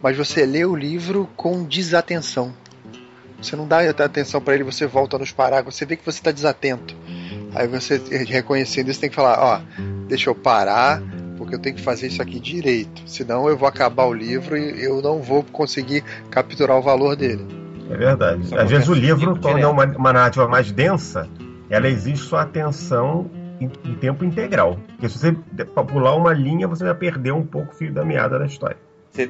mas 0.00 0.16
você 0.16 0.46
lê 0.46 0.64
o 0.64 0.74
livro 0.74 1.28
com 1.36 1.64
desatenção. 1.64 2.54
Você 3.42 3.56
não 3.56 3.68
dá 3.68 3.80
atenção 3.90 4.40
para 4.40 4.54
ele, 4.54 4.64
você 4.64 4.86
volta 4.86 5.18
nos 5.18 5.30
parágrafos, 5.30 5.74
você 5.74 5.84
vê 5.84 5.96
que 5.96 6.06
você 6.06 6.18
está 6.18 6.30
desatento. 6.30 6.96
Aí 7.54 7.68
você 7.68 7.98
reconhecendo 8.24 8.88
isso 8.90 9.00
tem 9.00 9.10
que 9.10 9.16
falar, 9.16 9.38
ó, 9.38 9.60
deixa 10.08 10.30
eu 10.30 10.34
parar, 10.34 11.02
porque 11.36 11.54
eu 11.54 11.58
tenho 11.58 11.76
que 11.76 11.82
fazer 11.82 12.08
isso 12.08 12.22
aqui 12.22 12.38
direito. 12.38 13.02
Senão 13.06 13.48
eu 13.48 13.56
vou 13.56 13.68
acabar 13.68 14.04
o 14.06 14.12
livro 14.12 14.56
e 14.56 14.84
eu 14.84 15.02
não 15.02 15.20
vou 15.20 15.42
conseguir 15.44 16.02
capturar 16.30 16.78
o 16.78 16.82
valor 16.82 17.16
dele. 17.16 17.46
É 17.90 17.96
verdade. 17.96 18.54
Às 18.56 18.70
vezes 18.70 18.88
o 18.88 18.94
livro, 18.94 19.38
quando 19.40 19.58
é 19.58 19.66
uma, 19.66 19.84
uma 19.84 20.12
narrativa 20.12 20.48
mais 20.48 20.70
densa, 20.72 21.28
ela 21.68 21.88
exige 21.88 22.18
sua 22.18 22.42
atenção 22.42 23.30
em, 23.60 23.70
em, 23.84 23.94
tempo 23.94 24.24
integral. 24.24 24.78
Porque 24.92 25.08
se 25.08 25.18
você 25.18 25.32
pular 25.32 26.14
uma 26.16 26.32
linha, 26.32 26.66
você 26.66 26.84
vai 26.84 26.94
perder 26.94 27.32
um 27.32 27.44
pouco 27.44 27.72
o 27.72 27.74
fio 27.74 27.92
da 27.92 28.04
meada 28.04 28.38
da 28.38 28.46
história. 28.46 28.76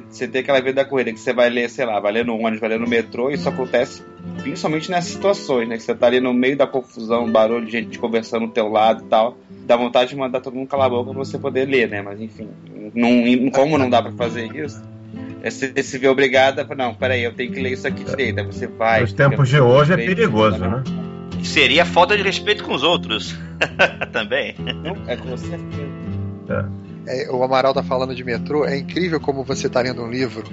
Você, 0.09 0.27
tem 0.27 0.41
aquela 0.41 0.59
vida 0.59 0.73
da 0.73 0.85
corrida 0.85 1.13
que 1.13 1.19
você 1.19 1.31
vai 1.31 1.49
ler, 1.49 1.69
sei 1.69 1.85
lá, 1.85 1.99
vai 1.99 2.11
ler 2.11 2.25
no 2.25 2.35
ônibus, 2.35 2.59
vai 2.59 2.69
ler 2.69 2.79
no 2.79 2.87
metrô, 2.87 3.29
e 3.29 3.35
isso 3.35 3.47
acontece 3.47 4.03
principalmente 4.41 4.89
nessas 4.89 5.11
situações, 5.11 5.69
né? 5.69 5.77
Que 5.77 5.83
você 5.83 5.93
tá 5.93 6.07
ali 6.07 6.19
no 6.19 6.33
meio 6.33 6.57
da 6.57 6.65
confusão, 6.65 7.31
barulho 7.31 7.65
de 7.65 7.71
gente 7.71 7.99
conversando 7.99 8.47
do 8.47 8.51
teu 8.51 8.67
lado 8.67 9.03
e 9.05 9.07
tal 9.07 9.37
dá 9.65 9.75
vontade 9.75 10.11
de 10.11 10.15
mandar 10.15 10.41
todo 10.41 10.55
mundo 10.55 10.67
calar 10.67 10.87
a 10.87 10.89
boca 10.89 11.09
pra 11.11 11.19
você 11.19 11.37
poder 11.37 11.67
ler, 11.67 11.89
né? 11.89 12.01
Mas 12.01 12.21
enfim, 12.21 12.47
não, 12.93 13.49
como 13.51 13.77
não 13.77 13.89
dá 13.89 14.01
pra 14.01 14.11
fazer 14.11 14.55
isso, 14.55 14.81
é 15.41 15.49
você 15.49 15.83
se 15.83 15.97
vê 15.97 16.07
obrigada 16.07 16.63
para 16.63 16.75
não, 16.75 16.93
peraí, 16.93 17.23
eu 17.23 17.33
tenho 17.33 17.51
que 17.51 17.59
ler 17.59 17.73
isso 17.73 17.87
aqui 17.87 18.03
direito. 18.03 18.39
Aí 18.39 18.45
você 18.45 18.67
vai. 18.67 19.01
Nos 19.01 19.13
tempos 19.13 19.49
de 19.49 19.59
hoje 19.59 19.93
é 19.93 19.97
perigoso, 19.97 20.59
né? 20.59 20.83
Seria 21.43 21.85
falta 21.85 22.15
de 22.15 22.23
respeito 22.23 22.63
com 22.63 22.73
os 22.73 22.83
outros. 22.83 23.35
Também. 24.11 24.55
É 25.07 25.15
com 25.15 25.29
você. 25.29 25.53
É, 26.49 26.65
o 27.31 27.43
Amaral 27.43 27.73
tá 27.73 27.83
falando 27.83 28.15
de 28.15 28.23
metrô. 28.23 28.65
É 28.65 28.77
incrível 28.77 29.19
como 29.19 29.43
você 29.43 29.69
tá 29.69 29.81
lendo 29.81 30.01
um 30.03 30.09
livro, 30.09 30.43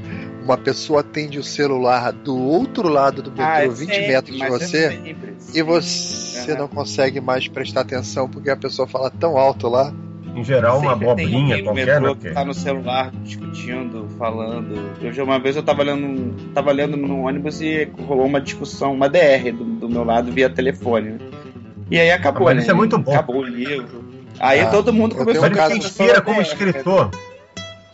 uma 0.45 0.57
pessoa 0.59 1.01
atende 1.01 1.39
o 1.39 1.43
celular 1.45 2.13
do 2.13 2.37
outro 2.39 2.89
lado 2.89 3.23
do 3.23 3.31
metrô, 3.31 3.45
Ah, 3.45 3.63
é 3.65 3.69
20 3.69 3.89
sempre, 3.95 4.09
metros 4.09 4.33
de 4.37 4.39
mas 4.39 4.53
é 4.55 4.59
você, 4.59 4.91
sempre. 4.91 5.35
e 5.55 5.63
você 5.63 6.51
Aham. 6.53 6.59
não 6.61 6.69
consegue 6.69 7.21
mais 7.21 7.49
prestar 7.49 7.81
atenção 7.83 8.29
porque 8.29 8.51
a 8.51 8.57
pessoa 8.57 8.87
fala 8.89 9.11
tão 9.11 9.37
alto 9.39 9.69
lá. 9.69 9.93
Em 10.35 10.43
geral, 10.43 10.79
uma 10.79 10.93
Sempre 10.93 10.99
tem 11.15 11.27
abobrinha 11.27 11.57
no 11.59 11.65
qualquer, 11.65 11.87
metrô 11.87 12.01
né? 12.01 12.09
que 12.09 12.15
Porque- 12.21 12.31
tá 12.31 12.45
no 12.45 12.55
celular 12.55 13.11
discutindo, 13.23 14.09
falando. 14.19 14.91
Eu 15.03 15.13
já 15.13 15.23
uma 15.23 15.39
vez 15.39 15.57
eu 15.57 15.63
tava 15.63 15.83
lendo, 15.83 16.35
tava 16.55 16.73
lendo 16.73 16.97
no 16.97 17.27
ônibus 17.27 17.61
e 17.61 17.87
rolou 18.07 18.25
uma 18.27 18.41
discussão, 18.41 18.95
uma 18.95 19.09
DR 19.11 19.53
do, 19.53 19.63
do 19.65 19.89
meu 19.91 20.05
lado 20.05 20.33
via 20.33 20.49
telefone. 20.49 21.11
né? 21.11 21.19
E 21.91 21.99
aí 22.01 22.11
acabou, 22.11 22.45
Mas 22.45 22.57
né? 22.57 22.63
isso 22.63 22.71
é 22.71 22.75
muito 22.75 22.99
bom. 22.99 23.13
Acabou 23.13 23.41
o 23.41 23.45
livro. 23.45 24.02
Aí 24.43 24.61
Ah, 24.61 24.71
todo 24.71 24.93
mundo 24.93 25.15
começou 25.15 25.43
um 25.43 25.45
a 25.61 25.67
ele 25.71 25.79
inspira 25.79 26.21
como 26.21 26.43
DR. 26.43 26.47
escritor. 26.49 27.11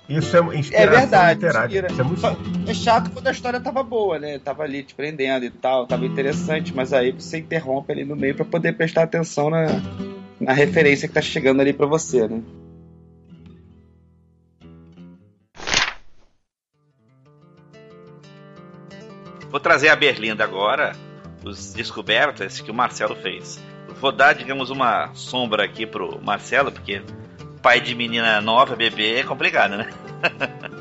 Isso 0.08 0.34
é 0.34 0.40
É 0.40 0.58
inspiração 0.58 1.00
verdade, 1.00 1.34
literária. 1.34 1.66
inspira. 1.66 1.92
Isso 1.92 2.00
é 2.00 2.04
muito 2.04 2.70
É 2.70 2.72
chato 2.74 3.10
quando 3.10 3.26
a 3.26 3.30
história 3.30 3.60
tava 3.60 3.82
boa, 3.82 4.18
né? 4.18 4.38
Tava 4.38 4.62
ali 4.62 4.82
te 4.82 4.94
prendendo 4.94 5.44
e 5.44 5.50
tal, 5.50 5.86
tava 5.86 6.06
interessante, 6.06 6.74
mas 6.74 6.94
aí 6.94 7.12
você 7.12 7.36
interrompe 7.38 7.92
ali 7.92 8.02
no 8.06 8.16
meio 8.16 8.34
pra 8.34 8.46
poder 8.46 8.72
prestar 8.74 9.02
atenção 9.02 9.50
na, 9.50 9.66
na 10.40 10.54
referência 10.54 11.06
que 11.06 11.12
tá 11.12 11.20
chegando 11.20 11.60
ali 11.60 11.74
pra 11.74 11.84
você, 11.86 12.26
né? 12.26 12.40
Vou 19.50 19.60
trazer 19.60 19.88
a 19.88 19.96
Berlinda 19.96 20.44
agora, 20.44 20.94
os 21.44 21.72
descobertas 21.72 22.60
que 22.60 22.70
o 22.70 22.74
Marcelo 22.74 23.16
fez. 23.16 23.58
Vou 24.00 24.12
dar, 24.12 24.34
digamos, 24.34 24.70
uma 24.70 25.10
sombra 25.14 25.64
aqui 25.64 25.84
pro 25.86 26.20
Marcelo, 26.22 26.70
porque 26.70 27.02
pai 27.62 27.80
de 27.80 27.94
menina 27.94 28.40
nova, 28.40 28.76
bebê, 28.76 29.16
é 29.20 29.22
complicado, 29.24 29.76
né? 29.76 29.88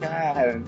Cara, 0.00 0.60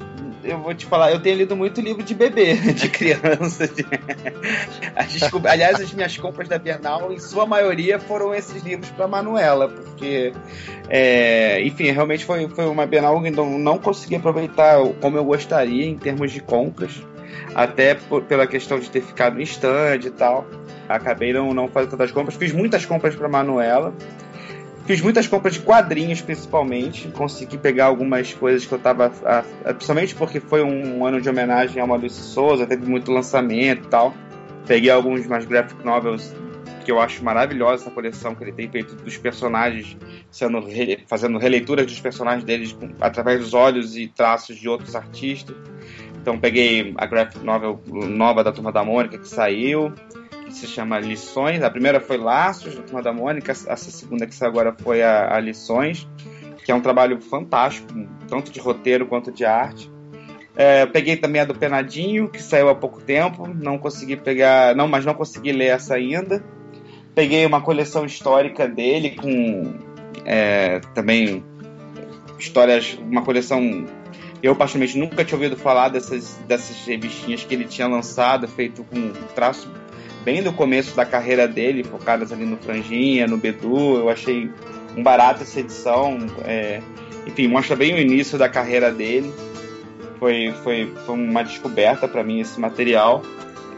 eu 0.44 0.58
vou 0.58 0.72
te 0.74 0.86
falar, 0.86 1.10
eu 1.10 1.20
tenho 1.20 1.36
lido 1.38 1.56
muito 1.56 1.80
livro 1.80 2.04
de 2.04 2.14
bebê, 2.14 2.54
de 2.72 2.88
criança. 2.88 3.66
de- 3.66 3.84
descob- 5.12 5.46
Aliás, 5.48 5.80
as 5.80 5.92
minhas 5.92 6.16
compras 6.16 6.48
da 6.48 6.56
Bienal, 6.58 7.12
em 7.12 7.18
sua 7.18 7.44
maioria, 7.44 7.98
foram 7.98 8.32
esses 8.32 8.62
livros 8.62 8.90
para 8.90 9.08
Manuela, 9.08 9.68
porque, 9.68 10.32
é, 10.88 11.60
enfim, 11.66 11.90
realmente 11.90 12.24
foi, 12.24 12.48
foi 12.48 12.66
uma 12.66 12.86
Bienal 12.86 13.20
que 13.20 13.30
não 13.30 13.78
consegui 13.78 14.14
aproveitar 14.16 14.76
como 15.00 15.16
eu 15.16 15.24
gostaria 15.24 15.84
em 15.86 15.96
termos 15.98 16.30
de 16.30 16.40
compras, 16.40 16.92
até 17.54 17.94
por- 17.94 18.22
pela 18.22 18.46
questão 18.46 18.78
de 18.78 18.90
ter 18.90 19.02
ficado 19.02 19.38
em 19.40 19.42
stand 19.42 20.00
e 20.04 20.10
tal. 20.10 20.46
Acabei 20.88 21.32
não, 21.32 21.54
não 21.54 21.68
fazendo 21.68 21.90
tantas 21.92 22.10
compras. 22.10 22.36
Fiz 22.36 22.52
muitas 22.52 22.84
compras 22.84 23.14
para 23.14 23.28
Manuela. 23.28 23.94
Fiz 24.86 25.00
muitas 25.00 25.26
compras 25.26 25.54
de 25.54 25.60
quadrinhos, 25.60 26.20
principalmente. 26.20 27.08
Consegui 27.08 27.56
pegar 27.56 27.86
algumas 27.86 28.34
coisas 28.34 28.66
que 28.66 28.72
eu 28.72 28.78
tava. 28.78 29.10
a- 29.24 29.38
a- 29.64 29.72
principalmente 29.72 30.14
porque 30.14 30.40
foi 30.40 30.62
um 30.62 31.06
ano 31.06 31.20
de 31.22 31.28
homenagem 31.28 31.80
ao 31.80 31.88
Maurício 31.88 32.22
Souza, 32.22 32.66
teve 32.66 32.86
muito 32.86 33.10
lançamento 33.10 33.84
e 33.86 33.88
tal. 33.88 34.14
Peguei 34.66 34.90
alguns 34.90 35.26
mais 35.26 35.44
graphic 35.46 35.82
novels 35.84 36.34
que 36.84 36.92
eu 36.92 37.00
acho 37.00 37.24
maravilhosa 37.24 37.84
essa 37.84 37.90
coleção 37.90 38.34
que 38.34 38.44
ele 38.44 38.52
tem 38.52 38.68
feito 38.68 38.94
dos 38.96 39.16
personagens, 39.16 39.96
sendo 40.30 40.60
re- 40.60 40.98
fazendo 41.08 41.38
releituras 41.38 41.86
dos 41.86 41.98
personagens 41.98 42.44
deles 42.44 42.72
com- 42.74 42.90
através 43.00 43.40
dos 43.40 43.54
olhos 43.54 43.96
e 43.96 44.06
traços 44.06 44.56
de 44.56 44.68
outros 44.68 44.94
artistas. 44.94 45.56
Então 46.24 46.38
peguei 46.38 46.94
a 46.96 47.04
graphic 47.04 47.44
novel 47.44 47.78
nova 47.86 48.42
da 48.42 48.50
Turma 48.50 48.72
da 48.72 48.82
Mônica 48.82 49.18
que 49.18 49.28
saiu, 49.28 49.92
que 50.46 50.54
se 50.54 50.66
chama 50.66 50.98
Lições. 50.98 51.62
A 51.62 51.68
primeira 51.68 52.00
foi 52.00 52.16
Laços, 52.16 52.74
da 52.74 52.80
Turma 52.80 53.02
da 53.02 53.12
Mônica, 53.12 53.52
essa 53.52 53.90
segunda 53.90 54.26
que 54.26 54.34
saiu 54.34 54.48
agora 54.48 54.74
foi 54.82 55.02
a, 55.02 55.36
a 55.36 55.38
Lições, 55.38 56.08
que 56.64 56.72
é 56.72 56.74
um 56.74 56.80
trabalho 56.80 57.20
fantástico, 57.20 57.92
tanto 58.26 58.50
de 58.50 58.58
roteiro 58.58 59.04
quanto 59.04 59.30
de 59.30 59.44
arte. 59.44 59.92
É, 60.56 60.86
peguei 60.86 61.14
também 61.18 61.42
a 61.42 61.44
do 61.44 61.54
Penadinho, 61.54 62.30
que 62.30 62.40
saiu 62.40 62.70
há 62.70 62.74
pouco 62.74 63.02
tempo, 63.02 63.46
não 63.46 63.76
consegui 63.76 64.16
pegar, 64.16 64.74
não, 64.74 64.88
mas 64.88 65.04
não 65.04 65.12
consegui 65.12 65.52
ler 65.52 65.66
essa 65.66 65.94
ainda. 65.94 66.42
Peguei 67.14 67.44
uma 67.44 67.60
coleção 67.60 68.06
histórica 68.06 68.66
dele 68.66 69.10
com 69.10 69.74
é, 70.24 70.80
também 70.94 71.44
histórias, 72.38 72.98
uma 72.98 73.22
coleção. 73.22 73.84
Eu, 74.44 74.54
particularmente, 74.54 74.98
nunca 74.98 75.24
tinha 75.24 75.38
ouvido 75.38 75.56
falar 75.56 75.88
dessas, 75.88 76.34
dessas 76.46 76.76
revistinhas 76.84 77.42
que 77.42 77.54
ele 77.54 77.64
tinha 77.64 77.88
lançado, 77.88 78.46
feito 78.46 78.84
com 78.84 79.10
traço 79.34 79.66
bem 80.22 80.42
do 80.42 80.52
começo 80.52 80.94
da 80.94 81.06
carreira 81.06 81.48
dele, 81.48 81.82
focadas 81.82 82.30
ali 82.30 82.44
no 82.44 82.58
Franjinha, 82.58 83.26
no 83.26 83.38
Bedu. 83.38 83.96
Eu 83.96 84.10
achei 84.10 84.50
um 84.94 85.02
barato 85.02 85.44
essa 85.44 85.60
edição. 85.60 86.18
é, 86.44 86.82
enfim, 87.26 87.48
mostra 87.48 87.74
bem 87.74 87.94
o 87.94 87.98
início 87.98 88.36
da 88.36 88.46
carreira 88.46 88.92
dele. 88.92 89.32
Foi, 90.18 90.52
foi, 90.62 90.92
foi 91.06 91.14
uma 91.14 91.42
descoberta 91.42 92.06
para 92.06 92.22
mim 92.22 92.40
esse 92.40 92.60
material. 92.60 93.22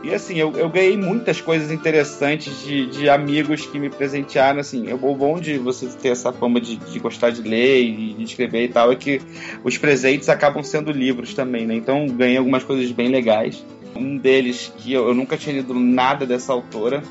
E 0.06 0.14
assim, 0.14 0.36
eu, 0.36 0.52
eu 0.52 0.68
ganhei 0.68 0.96
muitas 0.96 1.40
coisas 1.40 1.72
interessantes 1.72 2.62
de, 2.62 2.86
de 2.86 3.08
amigos 3.10 3.66
que 3.66 3.76
me 3.76 3.90
presentearam. 3.90 4.60
Assim, 4.60 4.92
o 4.92 5.14
bom 5.16 5.40
de 5.40 5.58
você 5.58 5.88
ter 6.00 6.10
essa 6.10 6.32
fama 6.32 6.60
de, 6.60 6.76
de 6.76 7.00
gostar 7.00 7.30
de 7.30 7.42
ler 7.42 7.82
e 7.82 8.14
de 8.14 8.22
escrever 8.22 8.66
e 8.66 8.68
tal 8.68 8.92
é 8.92 8.94
que 8.94 9.20
os 9.64 9.76
presentes 9.76 10.28
acabam 10.28 10.62
sendo 10.62 10.92
livros 10.92 11.34
também, 11.34 11.66
né? 11.66 11.74
Então 11.74 12.06
ganhei 12.06 12.36
algumas 12.36 12.62
coisas 12.62 12.88
bem 12.92 13.08
legais. 13.08 13.66
Um 13.96 14.16
deles 14.16 14.72
que 14.78 14.92
eu, 14.92 15.08
eu 15.08 15.14
nunca 15.14 15.36
tinha 15.36 15.56
lido 15.56 15.74
nada 15.74 16.24
dessa 16.24 16.52
autora, 16.52 17.02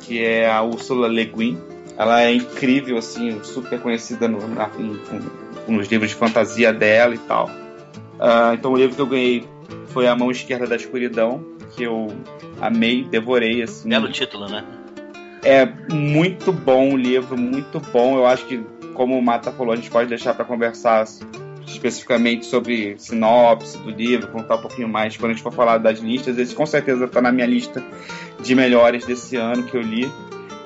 que 0.00 0.18
é 0.18 0.50
a 0.50 0.60
Ursula 0.60 1.06
Le 1.06 1.26
Guin. 1.26 1.56
Ela 1.96 2.24
é 2.24 2.34
incrível, 2.34 2.96
assim, 2.96 3.38
super 3.44 3.78
conhecida 3.78 4.26
no, 4.26 4.48
na, 4.48 4.68
nos 5.68 5.86
livros 5.86 6.10
de 6.10 6.16
fantasia 6.16 6.72
dela 6.72 7.14
e 7.14 7.18
tal. 7.18 7.48
Ah, 8.18 8.50
então 8.58 8.72
o 8.72 8.76
livro 8.76 8.96
que 8.96 9.02
eu 9.02 9.06
ganhei 9.06 9.44
foi 9.90 10.08
A 10.08 10.16
Mão 10.16 10.32
Esquerda 10.32 10.66
da 10.66 10.74
Escuridão, 10.74 11.44
que 11.70 11.82
eu 11.82 12.08
amei, 12.60 13.04
devorei, 13.04 13.62
assim. 13.62 13.88
Belo 13.88 14.10
título, 14.10 14.48
né? 14.48 14.64
É 15.42 15.66
muito 15.92 16.52
bom 16.52 16.92
o 16.92 16.96
livro, 16.96 17.36
muito 17.36 17.80
bom. 17.80 18.16
Eu 18.16 18.26
acho 18.26 18.44
que, 18.46 18.58
como 18.94 19.18
o 19.18 19.22
Mata 19.22 19.50
falou, 19.50 19.72
a 19.72 19.76
gente 19.76 19.90
pode 19.90 20.08
deixar 20.08 20.34
para 20.34 20.44
conversar 20.44 21.06
especificamente 21.66 22.46
sobre 22.46 22.96
sinopse 22.98 23.78
do 23.78 23.90
livro, 23.90 24.28
contar 24.28 24.56
um 24.56 24.60
pouquinho 24.60 24.88
mais 24.88 25.16
quando 25.16 25.30
a 25.30 25.34
gente 25.34 25.42
for 25.42 25.52
falar 25.52 25.78
das 25.78 26.00
listas. 26.00 26.36
Esse 26.36 26.54
com 26.54 26.66
certeza 26.66 27.04
está 27.04 27.22
na 27.22 27.32
minha 27.32 27.46
lista 27.46 27.82
de 28.40 28.54
melhores 28.54 29.04
desse 29.06 29.36
ano 29.36 29.62
que 29.62 29.76
eu 29.76 29.80
li. 29.82 30.10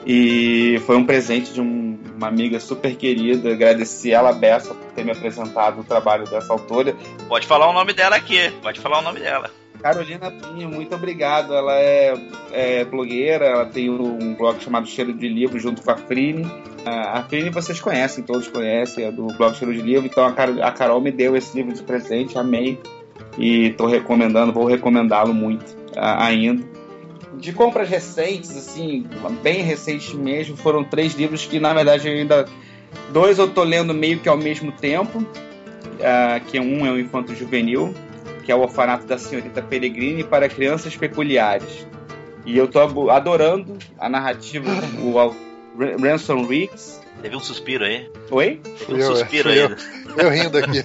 E 0.06 0.80
foi 0.86 0.96
um 0.96 1.04
presente 1.04 1.52
de 1.52 1.60
um- 1.60 1.98
uma 2.16 2.28
amiga 2.28 2.58
super 2.60 2.94
querida. 2.96 3.52
Agradeci 3.52 4.12
ela, 4.12 4.32
Bessa, 4.32 4.74
por 4.74 4.92
ter 4.92 5.04
me 5.04 5.12
apresentado 5.12 5.80
o 5.80 5.84
trabalho 5.84 6.24
dessa 6.24 6.52
autora. 6.52 6.94
Pode 7.28 7.46
falar 7.46 7.68
o 7.68 7.72
nome 7.72 7.92
dela 7.92 8.16
aqui. 8.16 8.50
Pode 8.62 8.80
falar 8.80 8.98
o 8.98 9.02
nome 9.02 9.20
dela. 9.20 9.50
Carolina 9.84 10.30
Pinho, 10.30 10.70
muito 10.70 10.94
obrigado. 10.94 11.52
Ela 11.52 11.78
é, 11.78 12.14
é 12.52 12.84
blogueira, 12.86 13.44
ela 13.44 13.66
tem 13.66 13.90
um 13.90 14.34
blog 14.34 14.58
chamado 14.58 14.86
Cheiro 14.86 15.12
de 15.12 15.28
Livro 15.28 15.60
junto 15.60 15.82
com 15.82 15.90
a 15.90 15.96
Frine. 15.98 16.50
A 16.86 17.18
a 17.18 17.22
Frine 17.24 17.50
vocês 17.50 17.82
conhecem, 17.82 18.24
todos 18.24 18.48
conhecem, 18.48 19.04
é 19.04 19.12
do 19.12 19.26
blog 19.26 19.54
Cheiro 19.54 19.74
de 19.74 19.82
Livro. 19.82 20.06
Então 20.06 20.24
a 20.24 20.32
Carol, 20.32 20.62
a 20.62 20.72
Carol 20.72 21.02
me 21.02 21.12
deu 21.12 21.36
esse 21.36 21.54
livro 21.54 21.74
de 21.74 21.82
presente, 21.82 22.38
amei. 22.38 22.80
E 23.36 23.66
estou 23.66 23.86
recomendando, 23.86 24.54
vou 24.54 24.64
recomendá-lo 24.64 25.34
muito 25.34 25.76
ah, 25.94 26.24
ainda. 26.24 26.64
De 27.34 27.52
compras 27.52 27.86
recentes, 27.86 28.56
assim, 28.56 29.06
bem 29.42 29.60
recentes 29.60 30.14
mesmo, 30.14 30.56
foram 30.56 30.82
três 30.82 31.12
livros 31.12 31.44
que 31.44 31.60
na 31.60 31.74
verdade 31.74 32.08
ainda. 32.08 32.46
Dois 33.12 33.38
eu 33.38 33.50
tô 33.50 33.62
lendo 33.62 33.92
meio 33.92 34.18
que 34.18 34.30
ao 34.30 34.38
mesmo 34.38 34.72
tempo. 34.72 35.22
ah, 36.02 36.40
que 36.40 36.58
um 36.58 36.86
é 36.86 36.90
o 36.90 36.98
Infanto 36.98 37.34
Juvenil, 37.34 37.94
que 38.44 38.52
é 38.52 38.54
o 38.54 38.60
orfanato 38.60 39.06
da 39.06 39.16
senhorita 39.18 39.62
Peregrine 39.62 40.22
para 40.24 40.48
crianças 40.48 40.96
peculiares. 40.96 41.86
E 42.46 42.56
eu 42.56 42.68
tô 42.68 43.08
adorando 43.10 43.78
a 43.98 44.08
narrativa 44.08 44.70
do 44.70 45.18
Al- 45.18 45.34
Ran- 45.78 45.96
Ransom 45.98 46.44
Riggs. 46.46 47.00
Teve 47.22 47.34
um 47.36 47.40
suspiro 47.40 47.84
aí. 47.84 48.06
Oi? 48.30 48.60
Um 48.64 48.76
Fui 48.76 49.02
eu, 49.02 49.16
suspiro 49.16 49.48
fui 49.48 49.52
aí. 49.52 49.58
eu. 49.60 49.76
Eu 50.24 50.30
rindo 50.30 50.58
aqui. 50.58 50.78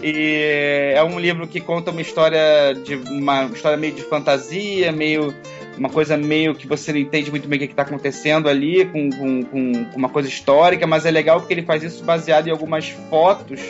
E 0.00 0.92
é 0.94 1.02
um 1.02 1.18
livro 1.18 1.46
que 1.48 1.60
conta 1.60 1.90
uma 1.90 2.00
história 2.00 2.72
de 2.84 2.94
uma 2.94 3.46
história 3.46 3.76
meio 3.76 3.92
de 3.92 4.02
fantasia, 4.02 4.92
meio 4.92 5.34
uma 5.76 5.88
coisa 5.88 6.16
meio 6.16 6.54
que 6.54 6.68
você 6.68 6.92
não 6.92 7.00
entende 7.00 7.30
muito 7.32 7.48
bem 7.48 7.56
o 7.58 7.60
que 7.62 7.66
está 7.72 7.82
acontecendo 7.82 8.48
ali, 8.48 8.84
com, 8.84 9.10
com, 9.10 9.42
com- 9.44 9.84
com 9.86 9.96
uma 9.98 10.08
coisa 10.08 10.28
histórica, 10.28 10.86
mas 10.86 11.04
é 11.04 11.10
legal 11.10 11.40
porque 11.40 11.52
ele 11.54 11.62
faz 11.64 11.82
isso 11.82 12.04
baseado 12.04 12.46
em 12.46 12.50
algumas 12.52 12.88
fotos 13.10 13.60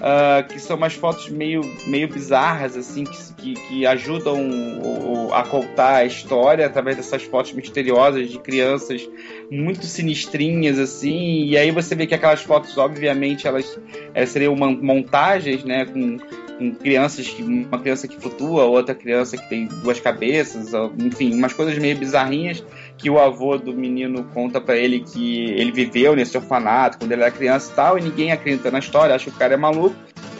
ah, 0.00 0.42
que 0.48 0.58
são 0.58 0.76
umas 0.76 0.94
fotos 0.94 1.28
meio, 1.28 1.60
meio 1.86 2.08
bizarras, 2.08 2.76
assim, 2.76 3.04
que, 3.04 3.32
que, 3.34 3.54
que 3.68 3.86
ajudam 3.86 4.36
o- 4.40 5.28
o- 5.28 5.34
a 5.34 5.42
contar 5.44 5.96
a 5.96 6.04
história 6.04 6.66
através 6.66 6.96
dessas 6.96 7.22
fotos 7.24 7.52
misteriosas 7.52 8.28
de 8.30 8.38
crianças 8.38 9.08
muito 9.50 9.84
sinistrinhas, 9.86 10.78
assim, 10.78 11.44
e 11.46 11.56
aí 11.56 11.70
você 11.70 11.94
vê 11.94 12.06
que 12.06 12.14
aquelas 12.14 12.42
fotos, 12.42 12.76
obviamente, 12.78 13.46
elas, 13.46 13.78
elas 14.14 14.28
seriam 14.30 14.54
man- 14.56 14.78
montagens, 14.80 15.64
né, 15.64 15.84
com, 15.84 16.18
com 16.58 16.74
crianças, 16.74 17.32
uma 17.38 17.78
criança 17.78 18.08
que 18.08 18.20
flutua, 18.20 18.64
outra 18.64 18.94
criança 18.94 19.36
que 19.36 19.48
tem 19.48 19.66
duas 19.66 20.00
cabeças, 20.00 20.72
enfim, 20.98 21.32
umas 21.34 21.52
coisas 21.52 21.78
meio 21.78 21.96
bizarrinhas 21.96 22.62
que 22.98 23.08
o 23.08 23.18
avô 23.18 23.56
do 23.56 23.72
menino 23.72 24.24
conta 24.34 24.60
para 24.60 24.76
ele 24.76 25.00
que 25.00 25.44
ele 25.52 25.70
viveu 25.70 26.16
nesse 26.16 26.36
orfanato 26.36 26.98
quando 26.98 27.12
ele 27.12 27.22
era 27.22 27.30
criança 27.30 27.70
e 27.72 27.74
tal, 27.74 27.98
e 27.98 28.02
ninguém 28.02 28.32
acredita 28.32 28.70
na 28.70 28.80
história, 28.80 29.14
acha 29.14 29.30
que 29.30 29.36
o 29.36 29.38
cara 29.38 29.54
é 29.54 29.56
maluco. 29.56 29.94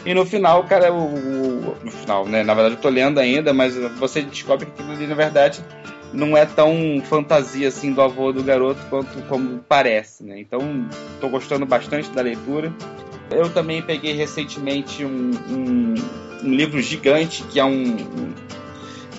E 0.05 0.13
no 0.13 0.25
final, 0.25 0.61
o 0.61 0.63
cara, 0.63 0.93
o, 0.93 0.97
o, 0.97 1.77
no 1.83 1.91
final, 1.91 2.25
né? 2.25 2.43
Na 2.43 2.53
verdade, 2.53 2.75
eu 2.75 2.81
tô 2.81 2.89
lendo 2.89 3.19
ainda, 3.19 3.53
mas 3.53 3.75
você 3.97 4.21
descobre 4.21 4.65
que 4.65 4.71
aquilo 4.71 4.91
ali, 4.91 5.07
na 5.07 5.15
verdade, 5.15 5.61
não 6.13 6.37
é 6.37 6.45
tão 6.45 7.01
fantasia 7.03 7.67
assim 7.67 7.91
do 7.93 8.01
avô 8.01 8.31
do 8.31 8.43
garoto 8.43 8.79
quanto 8.89 9.21
como 9.27 9.59
parece, 9.67 10.23
né? 10.23 10.39
Então, 10.39 10.87
tô 11.19 11.29
gostando 11.29 11.65
bastante 11.65 12.09
da 12.11 12.21
leitura. 12.21 12.73
Eu 13.31 13.49
também 13.49 13.81
peguei 13.81 14.13
recentemente 14.13 15.05
um, 15.05 15.31
um, 15.49 15.95
um 16.43 16.53
livro 16.53 16.81
gigante 16.81 17.43
que 17.43 17.59
é 17.59 17.65
um, 17.65 17.95
um 17.95 18.33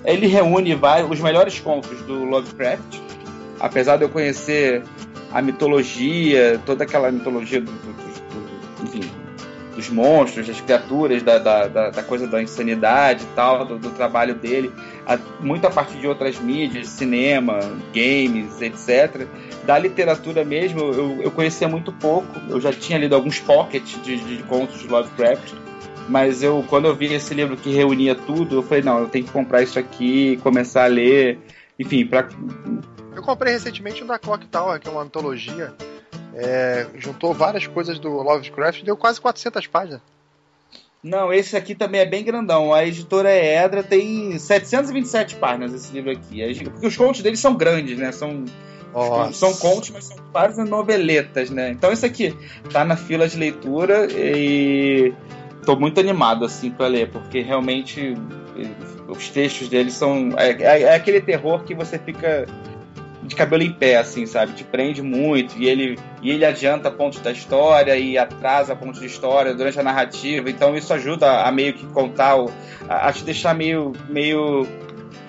ele 0.05 0.27
reúne 0.27 0.75
vários, 0.75 1.11
os 1.11 1.21
melhores 1.21 1.59
contos 1.61 2.01
do 2.03 2.25
Lovecraft. 2.25 2.99
Apesar 3.59 3.97
de 3.97 4.05
eu 4.05 4.09
conhecer 4.09 4.83
a 5.31 5.43
mitologia, 5.43 6.61
toda 6.65 6.85
aquela 6.85 7.11
mitologia 7.13 7.61
do, 7.61 7.71
do, 7.71 7.93
do 7.93 8.85
enfim, 8.85 9.11
dos 9.77 9.91
monstros, 9.91 10.47
das 10.47 10.61
criaturas, 10.61 11.23
da, 11.23 11.39
da, 11.39 11.91
da, 11.91 12.03
coisa 12.03 12.27
da 12.27 12.43
insanidade 12.43 13.25
e 13.25 13.35
tal, 13.35 13.65
do, 13.65 13.79
do 13.79 13.91
trabalho 13.91 14.35
dele, 14.35 14.73
a, 15.11 15.19
muito 15.43 15.67
a 15.67 15.71
partir 15.71 15.99
de 15.99 16.07
outras 16.07 16.39
mídias, 16.39 16.89
cinema, 16.89 17.59
games, 17.93 18.63
etc. 18.63 19.27
Da 19.65 19.77
literatura 19.77 20.45
mesmo, 20.45 20.81
eu, 20.81 21.23
eu 21.23 21.31
conhecia 21.33 21.67
muito 21.67 21.93
pouco, 21.93 22.29
eu 22.49 22.61
já 22.61 22.73
tinha 22.73 22.97
lido 22.97 23.17
alguns 23.17 23.41
pockets 23.41 24.01
de, 24.03 24.17
de 24.19 24.43
contos 24.45 24.79
de 24.79 24.87
Lovecraft, 24.87 25.53
mas 26.09 26.45
eu 26.45 26.65
quando 26.69 26.85
eu 26.85 26.95
vi 26.95 27.13
esse 27.13 27.35
livro 27.35 27.57
que 27.57 27.73
reunia 27.73 28.15
tudo, 28.15 28.57
eu 28.57 28.63
falei, 28.63 28.85
não, 28.85 29.01
eu 29.01 29.09
tenho 29.09 29.25
que 29.25 29.33
comprar 29.33 29.63
isso 29.63 29.79
aqui, 29.79 30.39
começar 30.45 30.85
a 30.85 30.87
ler, 30.87 31.39
enfim, 31.77 32.07
para 32.07 32.29
Eu 33.17 33.23
comprei 33.23 33.53
recentemente 33.53 34.05
um 34.05 34.07
da 34.07 34.19
Clock 34.19 34.47
Tower, 34.47 34.79
que 34.79 34.87
é 34.87 34.91
uma 34.93 35.03
antologia 35.03 35.75
é, 36.35 36.87
juntou 36.95 37.35
várias 37.35 37.67
coisas 37.67 37.99
do 37.99 38.09
Lovecraft 38.09 38.85
deu 38.85 38.97
quase 38.97 39.21
400 39.21 39.67
páginas. 39.67 40.01
Não, 41.03 41.33
esse 41.33 41.57
aqui 41.57 41.75
também 41.75 42.01
é 42.03 42.07
bem 42.07 42.23
grandão. 42.23 42.75
A 42.75 42.87
editora 42.87 43.31
Edra 43.31 43.83
tem 43.83 44.39
727 44.39 45.37
páginas 45.37 45.73
esse 45.73 45.93
livro 45.93 46.11
aqui. 46.11 46.43
Porque 46.65 46.87
os 46.87 46.97
contos 46.97 47.23
deles 47.23 47.41
são 47.41 47.57
grandes, 47.57 47.99
né? 47.99 48.13
São, 48.13 48.45
são 49.33 49.55
contos, 49.55 49.91
mas 49.91 50.05
são 50.05 50.17
quase 50.31 50.63
noveletas, 50.63 51.49
né? 51.49 51.71
Então 51.71 51.91
esse 51.91 52.05
aqui 52.05 52.37
tá 52.71 52.85
na 52.85 52.97
fila 52.97 53.27
de 53.27 53.39
leitura 53.39 54.09
e 54.13 55.15
tô 55.65 55.75
muito 55.75 56.01
animado 56.01 56.45
assim 56.45 56.71
para 56.71 56.87
ler, 56.87 57.09
porque 57.11 57.41
realmente 57.41 58.15
os 59.09 59.29
textos 59.31 59.69
deles 59.69 59.95
são 59.95 60.31
é, 60.37 60.51
é, 60.51 60.83
é 60.83 60.95
aquele 60.95 61.21
terror 61.21 61.65
que 61.65 61.75
você 61.75 61.99
fica 61.99 62.47
de 63.23 63.35
cabelo 63.35 63.63
em 63.63 63.73
pé, 63.73 63.97
assim, 63.97 64.27
sabe? 64.27 64.55
Te 64.55 64.65
prende 64.65 65.03
muito 65.03 65.57
e 65.59 65.69
ele, 65.69 65.99
e 66.23 66.31
ele 66.31 66.45
adianta 66.45 66.91
pontos 66.91 67.21
da 67.21 67.31
história 67.31 67.97
e 67.97 68.17
atrasa 68.17 68.75
pontos 68.75 69.01
de 69.01 69.07
história 69.07 69.55
durante 69.55 69.79
a 69.79 69.83
narrativa. 69.83 70.49
Então 70.49 70.75
isso 70.77 70.93
ajuda 70.93 71.43
a 71.43 71.53
meio 71.53 71.75
que 71.75 71.87
contar, 71.87 72.37
o, 72.37 72.51
a, 72.89 73.09
a 73.09 73.13
te 73.13 73.25
deixar 73.25 73.55
meio, 73.55 73.93
meio 74.09 74.67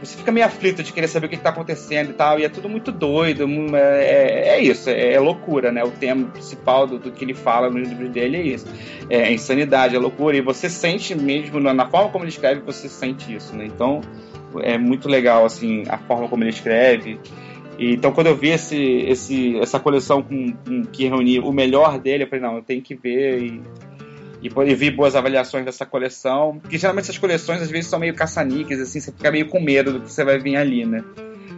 você 0.02 0.18
fica 0.18 0.32
meio 0.32 0.48
aflito 0.48 0.82
de 0.82 0.92
querer 0.92 1.08
saber 1.08 1.28
o 1.28 1.30
que 1.30 1.36
está 1.36 1.50
acontecendo 1.50 2.10
e 2.10 2.14
tal, 2.14 2.40
e 2.40 2.44
é 2.44 2.50
tudo 2.50 2.68
muito 2.68 2.92
doido, 2.92 3.48
é, 3.76 3.80
é, 3.80 4.48
é 4.48 4.60
isso, 4.60 4.90
é, 4.90 5.14
é, 5.14 5.20
loucura, 5.20 5.72
né? 5.72 5.84
O 5.84 5.92
tema 5.92 6.28
principal 6.28 6.88
do, 6.88 6.98
do, 6.98 7.12
que 7.12 7.24
ele 7.24 7.36
fala 7.36 7.70
nos 7.70 7.88
livros 7.88 8.10
dele 8.10 8.38
é 8.38 8.42
isso, 8.42 8.66
é 9.10 9.32
insanidade, 9.32 9.96
é 9.96 10.00
loucura, 10.00 10.36
e 10.36 10.42
você 10.42 10.70
sente 10.70 11.14
mesmo, 11.14 11.60
na, 11.60 11.88
forma 11.88 12.10
como 12.10 12.24
ele 12.24 12.32
escreve, 12.32 12.62
você 12.62 12.90
sente 12.90 13.34
isso, 13.36 13.56
né? 13.56 13.66
Então, 13.66 14.02
é 14.62 14.76
muito 14.76 15.08
legal, 15.08 15.46
assim, 15.46 15.84
a 15.88 16.00
forma 16.00 16.28
como 16.28 16.44
ele 16.44 16.50
escreve, 16.50 17.20
então, 17.90 18.12
quando 18.12 18.28
eu 18.28 18.36
vi 18.36 18.50
esse, 18.50 18.78
esse, 18.78 19.58
essa 19.58 19.80
coleção 19.80 20.22
com, 20.22 20.54
com, 20.54 20.84
que 20.84 21.08
reunia 21.08 21.42
o 21.42 21.52
melhor 21.52 22.00
dele, 22.00 22.24
eu 22.24 22.28
falei, 22.28 22.46
não, 22.46 22.56
eu 22.58 22.62
tenho 22.62 22.82
que 22.82 22.94
ver 22.94 23.42
e, 23.42 23.62
e, 24.44 24.76
vi 24.76 24.92
boas 24.92 25.16
avaliações 25.16 25.66
dessa 25.66 25.86
coleção. 25.86 26.60
Porque 26.62 26.78
geralmente 26.78 27.06
essas 27.06 27.18
coleções 27.18 27.62
às 27.62 27.72
vezes 27.72 27.90
são 27.90 28.00
meio 28.00 28.14
caça-níqueis, 28.14 28.80
assim, 28.80 29.00
você 29.00 29.12
fica 29.12 29.32
meio 29.32 29.48
com 29.48 29.60
medo 29.60 29.94
do 29.94 30.02
que 30.02 30.12
você 30.12 30.24
vai 30.24 30.38
vir 30.38 30.58
ali, 30.58 30.86
né? 30.86 31.04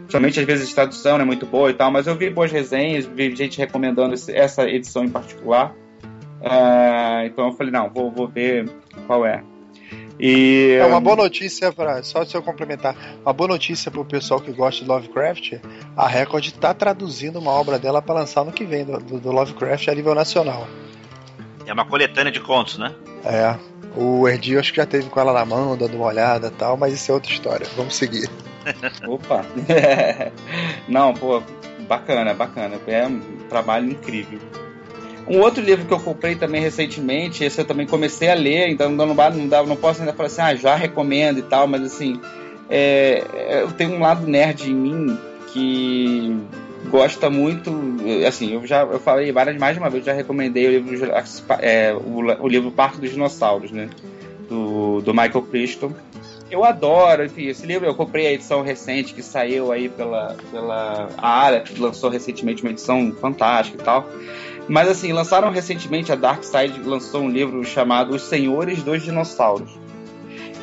Somente 0.08 0.40
às 0.40 0.46
vezes 0.46 0.70
a 0.72 0.74
tradução 0.74 1.18
não 1.18 1.24
é 1.24 1.26
muito 1.26 1.44
boa 1.46 1.70
e 1.70 1.74
tal, 1.74 1.90
mas 1.90 2.06
eu 2.06 2.14
vi 2.14 2.30
boas 2.30 2.50
resenhas, 2.50 3.04
vi 3.06 3.34
gente 3.34 3.58
recomendando 3.58 4.14
esse, 4.14 4.34
essa 4.34 4.68
edição 4.68 5.04
em 5.04 5.10
particular. 5.10 5.74
Uh, 6.40 7.26
então 7.26 7.48
eu 7.48 7.52
falei, 7.52 7.72
não, 7.72 7.90
vou, 7.90 8.10
vou 8.10 8.28
ver 8.28 8.68
qual 9.06 9.26
é. 9.26 9.42
E, 10.18 10.78
é 10.80 10.84
uma 10.84 11.00
boa 11.00 11.16
notícia 11.16 11.72
para 11.72 12.02
só 12.02 12.24
se 12.24 12.36
eu 12.36 12.42
complementar, 12.42 12.94
uma 13.22 13.32
boa 13.32 13.48
notícia 13.48 13.90
para 13.90 14.00
o 14.00 14.04
pessoal 14.04 14.40
que 14.40 14.52
gosta 14.52 14.82
de 14.82 14.88
Lovecraft. 14.88 15.54
A 15.96 16.06
Record 16.06 16.46
está 16.46 16.72
traduzindo 16.72 17.38
uma 17.38 17.50
obra 17.50 17.78
dela 17.78 18.00
para 18.00 18.14
lançar 18.14 18.44
no 18.44 18.52
que 18.52 18.64
vem 18.64 18.84
do, 18.84 18.98
do, 18.98 19.32
Lovecraft 19.32 19.88
a 19.88 19.94
nível 19.94 20.14
nacional. 20.14 20.68
É 21.66 21.72
uma 21.72 21.84
coletânea 21.84 22.30
de 22.30 22.40
contos, 22.40 22.78
né? 22.78 22.94
É. 23.24 23.56
O 23.96 24.28
Erdi 24.28 24.58
acho 24.58 24.72
que 24.72 24.78
já 24.78 24.86
teve 24.86 25.08
com 25.08 25.20
ela 25.20 25.32
na 25.32 25.44
mão, 25.44 25.76
dando 25.76 25.96
uma 25.96 26.06
olhada, 26.06 26.50
tal, 26.50 26.76
mas 26.76 26.92
isso 26.92 27.10
é 27.10 27.14
outra 27.14 27.32
história. 27.32 27.66
Vamos 27.76 27.96
seguir. 27.96 28.28
Opa. 29.06 29.44
Não, 30.88 31.14
pô, 31.14 31.42
bacana, 31.88 32.34
bacana. 32.34 32.78
É 32.86 33.06
um 33.06 33.20
trabalho 33.48 33.90
incrível. 33.90 34.40
Um 35.26 35.40
outro 35.40 35.62
livro 35.62 35.86
que 35.86 35.92
eu 35.92 36.00
comprei 36.00 36.34
também 36.34 36.60
recentemente, 36.60 37.44
esse 37.44 37.58
eu 37.58 37.64
também 37.64 37.86
comecei 37.86 38.28
a 38.28 38.34
ler, 38.34 38.68
então 38.68 38.90
não, 38.90 39.06
não, 39.06 39.14
não, 39.14 39.66
não 39.66 39.76
posso 39.76 40.00
ainda 40.00 40.12
falar 40.12 40.26
assim, 40.26 40.42
ah, 40.42 40.54
já 40.54 40.74
recomendo 40.74 41.38
e 41.38 41.42
tal, 41.42 41.66
mas 41.66 41.82
assim, 41.82 42.20
é, 42.68 43.24
eu 43.62 43.72
tenho 43.72 43.92
um 43.92 44.00
lado 44.00 44.26
nerd 44.26 44.70
em 44.70 44.74
mim 44.74 45.18
que 45.48 46.36
gosta 46.90 47.30
muito, 47.30 47.72
assim, 48.26 48.52
eu 48.54 48.66
já 48.66 48.82
eu 48.82 49.00
falei 49.00 49.32
várias, 49.32 49.56
mais 49.56 49.74
de 49.74 49.80
uma 49.80 49.88
vez, 49.88 50.04
já 50.04 50.12
recomendei 50.12 50.66
o 50.66 50.70
livro, 50.70 51.10
é, 51.60 51.94
o, 51.94 52.42
o, 52.42 52.48
livro 52.48 52.70
Parque 52.70 53.00
dos 53.00 53.10
Dinossauros, 53.10 53.70
né, 53.70 53.88
do, 54.48 55.00
do 55.00 55.14
Michael 55.14 55.42
Crichton. 55.42 55.92
Eu 56.50 56.62
adoro, 56.62 57.24
enfim, 57.24 57.46
esse 57.46 57.66
livro 57.66 57.86
eu 57.86 57.94
comprei 57.94 58.26
a 58.26 58.32
edição 58.32 58.62
recente 58.62 59.14
que 59.14 59.22
saiu 59.22 59.72
aí 59.72 59.88
pela, 59.88 60.36
pela 60.52 61.08
área, 61.16 61.60
que 61.60 61.80
lançou 61.80 62.10
recentemente 62.10 62.62
uma 62.62 62.70
edição 62.70 63.12
fantástica 63.20 63.80
e 63.80 63.84
tal. 63.84 64.08
Mas 64.68 64.88
assim, 64.88 65.12
lançaram 65.12 65.50
recentemente, 65.50 66.10
a 66.10 66.14
Dark 66.14 66.42
Side 66.42 66.80
lançou 66.84 67.22
um 67.22 67.30
livro 67.30 67.62
chamado 67.64 68.14
Os 68.14 68.22
Senhores 68.22 68.82
dos 68.82 69.02
Dinossauros. 69.02 69.70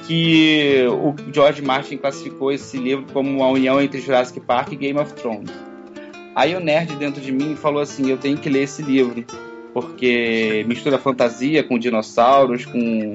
Que 0.07 0.85
o 0.89 1.15
George 1.31 1.61
Martin 1.61 1.97
classificou 1.97 2.51
esse 2.51 2.77
livro 2.77 3.05
como 3.13 3.29
uma 3.29 3.47
união 3.47 3.79
entre 3.79 4.01
Jurassic 4.01 4.39
Park 4.41 4.73
e 4.73 4.75
Game 4.75 4.99
of 4.99 5.13
Thrones. 5.13 5.51
Aí 6.35 6.55
o 6.55 6.59
nerd 6.59 6.95
dentro 6.95 7.21
de 7.21 7.31
mim 7.31 7.55
falou 7.55 7.81
assim: 7.81 8.09
eu 8.09 8.17
tenho 8.17 8.37
que 8.37 8.49
ler 8.49 8.63
esse 8.63 8.81
livro, 8.81 9.23
porque 9.73 10.65
mistura 10.67 10.97
fantasia 10.97 11.63
com 11.63 11.77
dinossauros, 11.77 12.65
com 12.65 13.13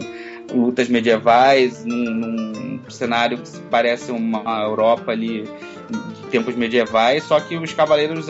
lutas 0.54 0.88
medievais, 0.88 1.84
num, 1.84 2.04
num 2.04 2.90
cenário 2.90 3.38
que 3.38 3.58
parece 3.70 4.12
uma 4.12 4.62
Europa 4.62 5.12
ali 5.12 5.42
de 5.42 6.30
tempos 6.30 6.54
medievais, 6.54 7.24
só 7.24 7.40
que 7.40 7.56
os 7.56 7.72
cavaleiros 7.72 8.28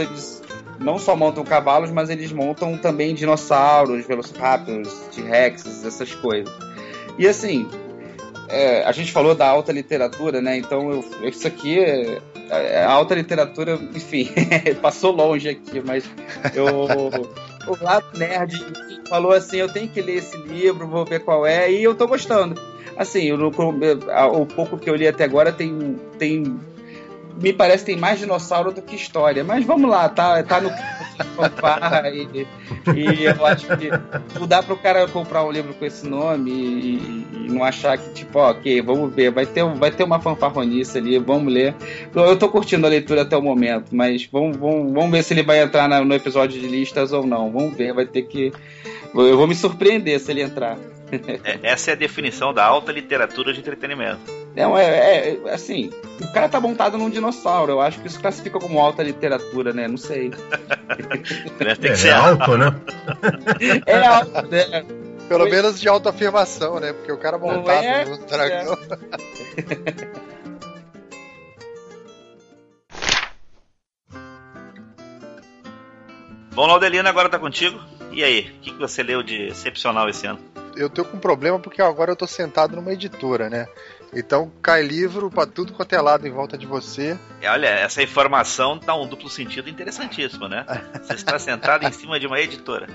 não 0.78 0.98
só 0.98 1.16
montam 1.16 1.44
cavalos, 1.44 1.90
mas 1.90 2.10
eles 2.10 2.32
montam 2.32 2.76
também 2.76 3.14
dinossauros, 3.14 4.06
velociraptors, 4.06 4.92
T-Rexes, 5.14 5.84
essas 5.84 6.14
coisas. 6.14 6.52
E 7.18 7.26
assim, 7.26 7.68
é, 8.48 8.84
a 8.84 8.92
gente 8.92 9.12
falou 9.12 9.34
da 9.34 9.48
alta 9.48 9.72
literatura, 9.72 10.40
né? 10.40 10.56
Então 10.58 10.90
eu, 10.90 11.28
isso 11.28 11.46
aqui 11.46 11.78
é, 11.78 12.20
é 12.50 12.84
a 12.84 12.90
alta 12.90 13.14
literatura, 13.14 13.74
enfim, 13.94 14.28
passou 14.80 15.12
longe 15.12 15.48
aqui, 15.48 15.82
mas 15.84 16.08
eu 16.54 16.66
o 17.66 17.84
lado 17.84 18.06
nerd 18.16 18.64
falou 19.08 19.32
assim, 19.32 19.56
eu 19.56 19.68
tenho 19.68 19.88
que 19.88 20.00
ler 20.00 20.18
esse 20.18 20.36
livro, 20.38 20.86
vou 20.86 21.04
ver 21.04 21.20
qual 21.20 21.46
é, 21.46 21.70
e 21.70 21.82
eu 21.82 21.94
tô 21.94 22.06
gostando. 22.06 22.60
Assim, 22.96 23.24
eu, 23.24 23.36
o 23.36 24.46
pouco 24.46 24.78
que 24.78 24.88
eu 24.88 24.94
li 24.94 25.06
até 25.06 25.24
agora 25.24 25.52
tem, 25.52 25.98
tem 26.18 26.58
me 27.40 27.52
parece 27.52 27.84
que 27.84 27.92
tem 27.92 28.00
mais 28.00 28.18
dinossauro 28.18 28.72
do 28.72 28.82
que 28.82 28.96
história. 28.96 29.44
Mas 29.44 29.64
vamos 29.64 29.90
lá, 29.90 30.08
tá, 30.08 30.42
tá 30.42 30.60
no 30.60 30.70
fanfarra 31.36 32.10
e, 32.10 32.46
e 32.94 33.24
eu 33.24 33.46
acho 33.46 33.66
que 33.76 33.90
não 34.38 34.46
dá 34.46 34.62
pro 34.62 34.76
cara 34.76 35.06
comprar 35.08 35.44
um 35.44 35.50
livro 35.50 35.74
com 35.74 35.84
esse 35.84 36.06
nome 36.06 36.50
e, 36.50 37.26
e, 37.32 37.52
não 37.52 37.64
achar 37.64 37.96
que, 37.96 38.10
tipo, 38.10 38.38
ó, 38.38 38.50
ok, 38.50 38.82
vamos 38.82 39.14
ver, 39.14 39.30
vai 39.30 39.46
ter, 39.46 39.64
vai 39.74 39.90
ter 39.90 40.04
uma 40.04 40.20
fanfarronice 40.20 40.98
ali, 40.98 41.18
vamos 41.18 41.52
ler. 41.52 41.74
Eu 42.14 42.36
tô 42.36 42.48
curtindo 42.48 42.86
a 42.86 42.90
leitura 42.90 43.22
até 43.22 43.36
o 43.36 43.42
momento, 43.42 43.94
mas 43.94 44.26
vamos, 44.26 44.56
vamos, 44.56 44.92
vamos 44.92 45.10
ver 45.10 45.22
se 45.22 45.34
ele 45.34 45.42
vai 45.42 45.62
entrar 45.62 45.88
na, 45.88 46.04
no 46.04 46.14
episódio 46.14 46.60
de 46.60 46.66
listas 46.66 47.12
ou 47.12 47.26
não. 47.26 47.50
Vamos 47.50 47.76
ver, 47.76 47.92
vai 47.92 48.06
ter 48.06 48.22
que. 48.22 48.52
Eu 49.14 49.36
vou 49.36 49.46
me 49.46 49.54
surpreender 49.54 50.18
se 50.20 50.30
ele 50.30 50.42
entrar. 50.42 50.76
É, 51.44 51.70
essa 51.70 51.92
é 51.92 51.94
a 51.94 51.96
definição 51.96 52.52
da 52.52 52.64
alta 52.64 52.90
literatura 52.90 53.52
de 53.52 53.60
entretenimento. 53.60 54.45
Não, 54.56 54.76
é, 54.76 54.84
é, 54.86 55.38
é, 55.44 55.52
assim, 55.52 55.90
o 56.18 56.32
cara 56.32 56.48
tá 56.48 56.58
montado 56.58 56.96
num 56.96 57.10
dinossauro. 57.10 57.72
Eu 57.72 57.80
acho 57.82 58.00
que 58.00 58.06
isso 58.06 58.18
classifica 58.18 58.58
como 58.58 58.80
alta 58.80 59.02
literatura, 59.02 59.74
né? 59.74 59.86
Não 59.86 59.98
sei. 59.98 60.30
Tem 61.58 61.76
que 61.76 61.88
é, 61.88 61.94
ser 61.94 62.12
alto, 62.12 62.56
né? 62.56 62.74
É 63.84 64.06
alto, 64.06 64.48
né? 64.48 64.86
Pelo 65.28 65.44
Oi. 65.44 65.50
menos 65.50 65.78
de 65.78 65.86
autoafirmação, 65.88 66.80
né? 66.80 66.94
Porque 66.94 67.12
o 67.12 67.18
cara 67.18 67.36
montado 67.36 67.84
é? 67.84 68.06
no 68.06 68.16
dragão. 68.24 68.78
Bom, 76.54 76.66
Laudelino, 76.66 77.06
agora 77.06 77.28
tá 77.28 77.38
contigo. 77.38 77.78
E 78.10 78.24
aí, 78.24 78.40
o 78.40 78.60
que, 78.62 78.70
que 78.70 78.78
você 78.78 79.02
leu 79.02 79.22
de 79.22 79.48
excepcional 79.48 80.08
esse 80.08 80.26
ano? 80.26 80.38
Eu 80.74 80.88
tô 80.88 81.04
com 81.04 81.18
um 81.18 81.20
problema 81.20 81.58
porque 81.58 81.82
agora 81.82 82.12
eu 82.12 82.16
tô 82.16 82.26
sentado 82.26 82.74
numa 82.74 82.92
editora, 82.92 83.50
né? 83.50 83.66
Então 84.18 84.50
cai 84.62 84.82
livro 84.82 85.30
pra 85.30 85.44
tudo 85.46 85.74
quanto 85.74 85.92
é 85.94 86.00
lado 86.00 86.26
em 86.26 86.30
volta 86.30 86.56
de 86.56 86.64
você. 86.66 87.18
E 87.42 87.46
olha, 87.46 87.66
essa 87.68 88.02
informação 88.02 88.78
dá 88.78 88.94
um 88.96 89.06
duplo 89.06 89.28
sentido 89.28 89.68
interessantíssimo, 89.68 90.48
né? 90.48 90.64
Você 91.02 91.14
está 91.14 91.38
sentado 91.38 91.84
em 91.86 91.92
cima 91.92 92.18
de 92.18 92.26
uma 92.26 92.40
editora. 92.40 92.86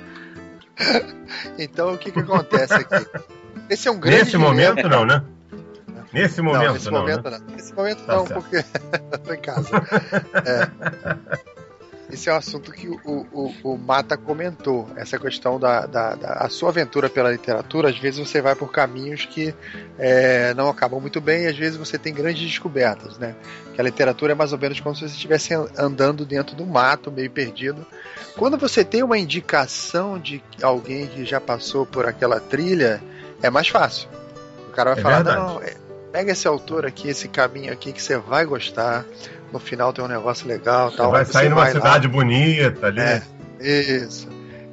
Então 1.60 1.94
o 1.94 1.98
que 1.98 2.12
que 2.12 2.20
acontece 2.20 2.74
aqui? 2.74 3.06
Esse 3.70 3.88
é 3.88 3.92
um 3.92 4.00
grande 4.00 4.18
Nesse 4.20 4.32
dilema. 4.32 4.50
momento, 4.50 4.90
não, 4.90 5.06
né? 5.06 5.24
Nesse 6.12 6.42
momento, 6.42 6.66
não, 6.66 6.74
nesse 6.74 6.86
não. 6.92 7.00
momento 7.00 7.30
né? 7.30 7.38
não. 7.40 7.56
Nesse 7.56 7.74
momento 7.74 8.04
Tá 8.04 8.16
não, 8.16 8.26
certo. 8.28 8.42
porque 8.42 8.58
eu 9.12 9.18
tô 9.20 9.34
em 9.34 9.40
casa. 9.42 9.70
É. 10.46 11.42
Esse 12.12 12.30
é 12.30 12.34
um 12.34 12.36
assunto 12.36 12.72
que 12.72 12.88
o, 12.90 13.00
o, 13.06 13.54
o 13.64 13.78
Mata 13.78 14.18
comentou, 14.18 14.90
essa 14.98 15.18
questão 15.18 15.58
da, 15.60 15.86
da, 15.86 16.16
da- 16.16 16.34
a 16.34 16.50
sua 16.50 16.70
aventura 16.70 17.10
pela 17.10 17.32
literatura, 17.32 17.90
às 17.90 17.98
vezes 17.98 18.20
você 18.28 18.42
vai 18.42 18.54
por 18.54 18.72
caminhos 18.72 19.26
que 19.26 19.54
é, 19.98 20.54
não 20.54 20.68
acabam 20.68 21.00
muito 21.00 21.22
bem, 21.22 21.44
e 21.44 21.48
às 21.48 21.56
vezes 21.58 21.78
você 21.78 21.98
tem 21.98 22.14
grandes 22.14 22.42
descobertas, 22.48 23.18
né? 23.18 23.34
Que 23.74 23.80
a 23.80 23.84
literatura 23.84 24.34
é 24.34 24.36
mais 24.36 24.52
ou 24.52 24.60
menos 24.60 24.80
como 24.82 24.94
se 24.96 25.02
você 25.08 25.14
estivesse 25.16 25.54
andando 25.78 26.26
dentro 26.26 26.56
do 26.56 26.66
mato, 26.66 27.10
meio 27.12 27.32
perdido. 27.32 27.86
Quando 28.36 28.58
você 28.58 28.84
tem 28.84 29.04
uma 29.04 29.18
indicação 29.18 30.20
de 30.20 30.44
alguém 30.62 31.08
que 31.08 31.24
já 31.24 31.40
passou 31.40 31.86
por 31.86 32.06
aquela 32.06 32.40
trilha, 32.40 33.02
é 33.42 33.50
mais 33.50 33.68
fácil. 33.70 34.10
O 34.68 34.72
cara 34.72 34.92
vai 34.92 35.00
É 35.00 35.02
falar, 35.02 35.16
verdade. 35.24 35.38
não, 35.42 35.62
é, 35.62 35.74
pega 36.12 36.32
esse 36.32 36.48
autor 36.48 36.86
aqui, 36.86 37.10
esse 37.10 37.28
caminho 37.28 37.72
aqui 37.72 37.92
que 37.94 38.02
você 38.02 38.18
vai 38.18 38.46
gostar. 38.46 39.06
No 39.52 39.60
final 39.60 39.92
tem 39.92 40.04
um 40.04 40.08
negócio 40.08 40.48
legal, 40.48 40.90
Você 40.92 40.98
tal. 40.98 41.12
vai 41.12 41.22
Aí 41.22 41.26
sair 41.28 41.50
numa 41.50 41.62
vai 41.64 41.74
lá. 41.74 41.80
cidade 41.80 42.08
bonita 42.08 42.88
ali. 42.88 43.02
É. 43.02 43.22
Isso. 43.60 44.28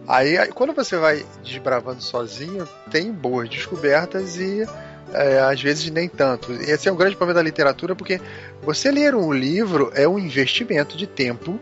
Aí, 0.06 0.38
aí, 0.38 0.48
quando 0.52 0.72
você 0.72 0.96
vai 0.96 1.24
desbravando 1.44 2.02
sozinho, 2.02 2.66
tem 2.90 3.12
boas 3.12 3.48
descobertas 3.48 4.36
e 4.38 4.66
é, 5.12 5.40
às 5.40 5.60
vezes 5.60 5.90
nem 5.90 6.08
tanto. 6.08 6.52
Esse 6.52 6.88
é 6.88 6.92
um 6.92 6.96
grande 6.96 7.16
problema 7.16 7.40
da 7.40 7.42
literatura, 7.44 7.94
porque 7.94 8.20
você 8.62 8.90
ler 8.90 9.14
um 9.14 9.32
livro 9.32 9.90
é 9.94 10.08
um 10.08 10.18
investimento 10.18 10.96
de 10.96 11.06
tempo, 11.06 11.58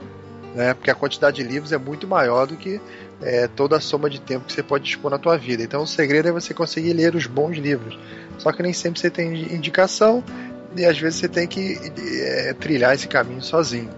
né? 0.55 0.75
Porque 0.75 0.91
a 0.91 0.95
quantidade 0.95 1.37
de 1.37 1.43
livros 1.43 1.73
é 1.73 1.79
muito 1.79 2.07
maior 2.07 2.47
do 2.47 2.57
que 2.57 2.81
é, 3.21 3.49
toda 3.49 3.77
a 3.79 3.81
soma 3.81 4.09
de 4.11 4.21
tempo 4.21 4.45
que 4.45 4.53
você 4.53 4.63
pode 4.63 4.85
dispor 4.85 5.11
na 5.11 5.19
tua 5.19 5.37
vida. 5.37 5.63
Então 5.63 5.83
o 5.83 5.87
segredo 5.87 6.29
é 6.29 6.33
você 6.33 6.53
conseguir 6.55 6.93
ler 6.93 7.15
os 7.17 7.27
bons 7.27 7.57
livros. 7.57 7.99
Só 8.39 8.53
que 8.53 8.63
nem 8.63 8.73
sempre 8.73 9.01
você 9.01 9.11
tem 9.11 9.55
indicação 9.55 10.23
e 10.77 10.85
às 10.85 10.99
vezes 10.99 11.21
você 11.21 11.29
tem 11.29 11.47
que 11.47 11.79
é, 12.23 12.55
trilhar 12.55 12.95
esse 12.95 13.09
caminho 13.09 13.43
sozinho. 13.43 13.91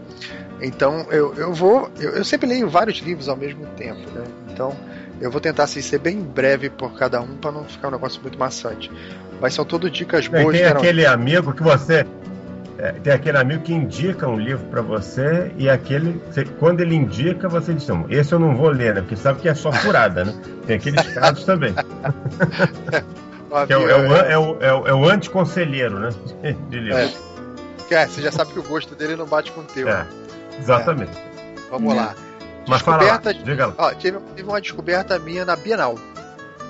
Então 0.61 1.07
eu, 1.11 1.35
eu 1.35 1.53
vou. 1.53 1.90
Eu, 1.98 2.11
eu 2.11 2.24
sempre 2.24 2.48
leio 2.48 2.68
vários 2.68 2.98
livros 2.98 3.29
ao 3.29 3.37
mesmo 3.37 3.66
tempo, 3.77 4.01
né? 4.11 4.24
Então 4.51 4.74
eu 5.20 5.31
vou 5.31 5.40
tentar 5.40 5.64
assim, 5.64 5.83
ser 5.83 5.98
bem 5.98 6.20
breve 6.20 6.70
por 6.70 6.96
cada 6.96 7.20
um 7.20 7.37
para 7.37 7.53
não 7.53 7.64
ficar 7.64 7.88
um 7.88 7.90
negócio 7.92 8.20
muito 8.22 8.38
maçante. 8.38 8.90
Mas 9.40 9.55
são 9.55 9.64
todas 9.64 9.90
dicas 9.92 10.27
boas. 10.27 10.46
tem 10.46 10.57
geralmente. 10.57 10.85
aquele 10.85 11.07
amigo 11.07 11.53
que 11.53 11.62
você. 11.62 12.05
é, 12.79 12.92
tem 12.92 13.12
aquele 13.12 13.38
amigo 13.38 13.62
que 13.62 13.72
indica 13.72 14.29
um 14.29 14.38
livro 14.38 14.64
pra 14.66 14.83
você 14.83 15.53
e 15.57 15.68
aquele. 15.68 16.20
você- 16.31 16.44
quando 16.44 16.81
ele 16.81 16.94
indica, 16.94 17.48
você 17.48 17.72
diz: 17.72 17.87
não, 17.87 18.07
esse 18.11 18.33
eu 18.33 18.38
não 18.38 18.57
vou 18.57 18.68
ler, 18.70 18.94
né? 18.94 19.01
Porque 19.01 19.16
sabe 19.16 19.40
que 19.40 19.48
é 19.48 19.55
só 19.55 19.70
furada, 19.72 20.24
né? 20.24 20.35
Tem 20.66 20.77
aqueles 20.77 21.07
casos 21.14 21.44
também. 21.44 21.72
É, 23.69 23.77
o- 23.77 23.89
é 23.89 23.97
o, 23.97 24.13
an- 24.13 24.27
é, 24.27 24.39
o, 24.39 24.57
é, 24.61 24.73
o, 24.73 24.87
é 24.89 24.95
o 24.95 25.09
anticonselheiro, 25.09 25.99
né? 25.99 26.11
De 26.69 26.79
livro. 26.81 26.99
É. 26.99 27.13
Que, 27.89 27.95
é, 27.95 28.07
você 28.07 28.21
já 28.21 28.31
sabe 28.31 28.53
que 28.53 28.59
o 28.59 28.63
gosto 28.63 28.95
dele 28.95 29.17
não 29.17 29.25
bate 29.27 29.51
com 29.53 29.61
o 29.63 29.65
teu. 29.65 29.89
É, 29.89 30.07
exatamente. 30.59 31.13
Vamos 31.71 31.95
lá. 31.95 32.15
Mas 32.67 32.83
fala 32.83 32.99
lá, 33.03 33.17
Descoberta- 33.17 33.45
diga 33.45 33.67
lá. 33.69 33.75
Ó, 33.79 33.93
uma 34.45 34.61
descoberta 34.61 35.19
minha 35.19 35.45
na 35.47 35.57
Bienal. 35.57 35.99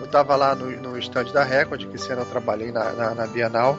Eu 0.00 0.06
tava 0.06 0.36
lá 0.36 0.54
no, 0.54 0.70
no 0.70 0.96
stand 0.98 1.24
da 1.32 1.42
Record, 1.42 1.84
que 1.88 1.96
esse 1.96 2.12
ano 2.12 2.22
eu 2.22 2.26
trabalhei 2.26 2.70
na, 2.70 2.92
na, 2.92 3.14
na 3.14 3.26
Bienal. 3.26 3.76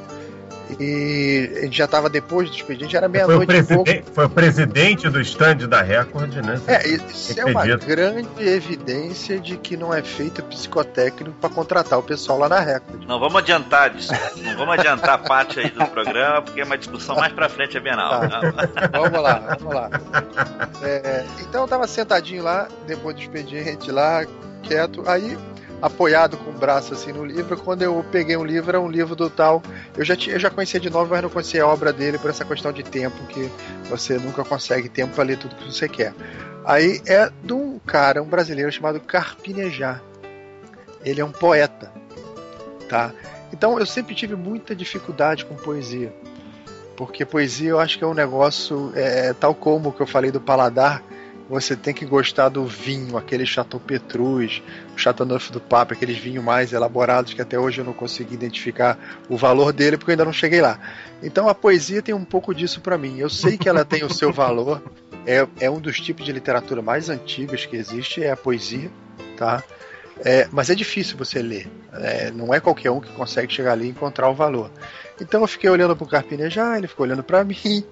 E 0.77 1.51
a 1.57 1.61
gente 1.61 1.77
já 1.77 1.87
tava 1.87 2.09
depois 2.09 2.49
do 2.49 2.55
expediente, 2.55 2.95
era 2.95 3.09
Foi 3.09 3.19
o, 3.23 3.27
meia-noite 3.27 3.55
e 3.55 3.63
pouco. 3.63 3.91
foi 4.13 4.25
o 4.25 4.29
presidente 4.29 5.09
do 5.09 5.19
stand 5.21 5.67
da 5.67 5.81
Record, 5.81 6.33
né? 6.35 6.61
É, 6.67 6.87
isso 6.87 7.39
é 7.39 7.45
uma 7.45 7.65
grande 7.65 8.27
evidência 8.39 9.39
de 9.39 9.57
que 9.57 9.75
não 9.75 9.93
é 9.93 10.03
feito 10.03 10.43
psicotécnico 10.43 11.35
para 11.39 11.49
contratar 11.49 11.97
o 11.97 12.03
pessoal 12.03 12.37
lá 12.39 12.49
na 12.49 12.59
Record. 12.59 13.05
Não 13.07 13.19
vamos 13.19 13.37
adiantar 13.37 13.89
disso. 13.89 14.13
Não 14.37 14.57
vamos 14.57 14.77
adiantar 14.77 15.11
a 15.11 15.17
parte 15.17 15.59
aí 15.59 15.69
do 15.69 15.85
programa, 15.87 16.41
porque 16.41 16.61
é 16.61 16.63
uma 16.63 16.77
discussão 16.77 17.15
mais 17.15 17.33
pra 17.33 17.49
frente 17.49 17.77
a 17.77 17.81
Bienal. 17.81 18.21
Tá. 18.29 18.41
Vamos 18.91 19.21
lá, 19.21 19.57
vamos 19.59 19.73
lá. 19.73 19.89
É, 20.83 21.25
então 21.41 21.61
eu 21.61 21.67
tava 21.67 21.87
sentadinho 21.87 22.43
lá, 22.43 22.67
depois 22.85 23.15
do 23.15 23.21
expediente 23.21 23.91
lá, 23.91 24.25
quieto, 24.63 25.03
aí 25.07 25.37
apoiado 25.81 26.37
com 26.37 26.49
o 26.51 26.53
braço 26.53 26.93
assim 26.93 27.11
no 27.11 27.25
livro, 27.25 27.57
quando 27.57 27.81
eu 27.81 28.05
peguei 28.11 28.35
um 28.35 28.43
livro, 28.43 28.69
era 28.69 28.81
um 28.81 28.89
livro 28.89 29.15
do 29.15 29.29
tal, 29.29 29.63
eu 29.97 30.03
já, 30.03 30.15
tinha, 30.15 30.35
eu 30.35 30.39
já 30.39 30.49
conhecia 30.49 30.79
de 30.79 30.89
nome, 30.89 31.09
mas 31.09 31.21
não 31.21 31.29
conhecia 31.29 31.63
a 31.63 31.67
obra 31.67 31.93
dele 31.93 32.17
por 32.17 32.29
essa 32.29 32.43
questão 32.43 32.71
de 32.71 32.83
tempo, 32.83 33.17
que 33.27 33.49
você 33.89 34.17
nunca 34.17 34.43
consegue 34.43 34.89
tempo 34.89 35.13
para 35.15 35.23
ler 35.23 35.37
tudo 35.37 35.55
que 35.55 35.65
você 35.65 35.87
quer. 35.87 36.13
Aí 36.65 37.01
é 37.07 37.31
de 37.43 37.53
um 37.53 37.79
cara, 37.79 38.21
um 38.21 38.27
brasileiro 38.27 38.71
chamado 38.71 38.99
Carpinejar. 38.99 40.01
Ele 41.03 41.21
é 41.21 41.25
um 41.25 41.31
poeta, 41.31 41.91
tá? 42.89 43.13
Então 43.53 43.79
eu 43.79 43.85
sempre 43.85 44.13
tive 44.13 44.35
muita 44.35 44.75
dificuldade 44.75 45.45
com 45.45 45.55
poesia. 45.55 46.13
Porque 46.95 47.25
poesia 47.25 47.69
eu 47.69 47.79
acho 47.79 47.97
que 47.97 48.03
é 48.03 48.07
um 48.07 48.13
negócio, 48.13 48.91
é, 48.93 49.33
tal 49.33 49.55
como 49.55 49.93
que 49.93 50.01
eu 50.01 50.05
falei 50.05 50.31
do 50.31 50.41
paladar, 50.41 51.01
você 51.49 51.75
tem 51.75 51.93
que 51.95 52.05
gostar 52.05 52.47
do 52.49 52.63
vinho, 52.65 53.17
aquele 53.17 53.43
Chateau 53.43 53.79
Petrus, 53.79 54.61
o 54.95 54.97
Chateau 54.99 55.25
Neuf 55.25 55.51
do 55.51 55.59
Papo, 55.59 55.93
aqueles 55.93 56.17
vinhos 56.17 56.43
mais 56.43 56.71
elaborados 56.71 57.33
que 57.33 57.41
até 57.41 57.57
hoje 57.57 57.81
eu 57.81 57.85
não 57.85 57.93
consegui 57.93 58.35
identificar 58.35 58.99
o 59.27 59.35
valor 59.35 59.73
dele 59.73 59.97
porque 59.97 60.11
eu 60.11 60.13
ainda 60.13 60.25
não 60.25 60.33
cheguei 60.33 60.61
lá. 60.61 60.79
Então 61.23 61.49
a 61.49 61.55
poesia 61.55 62.03
tem 62.03 62.13
um 62.13 62.23
pouco 62.23 62.53
disso 62.53 62.81
para 62.81 62.99
mim. 62.99 63.17
Eu 63.17 63.31
sei 63.31 63.57
que 63.57 63.67
ela 63.67 63.83
tem 63.83 64.03
o 64.03 64.13
seu 64.13 64.31
valor, 64.31 64.83
é, 65.25 65.47
é 65.59 65.71
um 65.71 65.79
dos 65.79 65.99
tipos 65.99 66.23
de 66.23 66.31
literatura 66.31 66.83
mais 66.83 67.09
antigos 67.09 67.65
que 67.65 67.75
existe, 67.75 68.23
é 68.23 68.29
a 68.29 68.37
poesia, 68.37 68.91
tá? 69.35 69.63
É, 70.23 70.47
mas 70.51 70.69
é 70.69 70.75
difícil 70.75 71.17
você 71.17 71.41
ler. 71.41 71.67
É, 71.93 72.29
não 72.29 72.53
é 72.53 72.59
qualquer 72.59 72.91
um 72.91 72.99
que 72.99 73.11
consegue 73.13 73.51
chegar 73.51 73.71
ali 73.71 73.87
e 73.87 73.89
encontrar 73.89 74.29
o 74.29 74.35
valor. 74.35 74.69
Então 75.19 75.41
eu 75.41 75.47
fiquei 75.47 75.69
olhando 75.69 75.95
pro 75.95 76.05
Carpinejar, 76.05 76.77
ele 76.77 76.87
ficou 76.87 77.05
olhando 77.05 77.23
para 77.23 77.41
mim. 77.45 77.83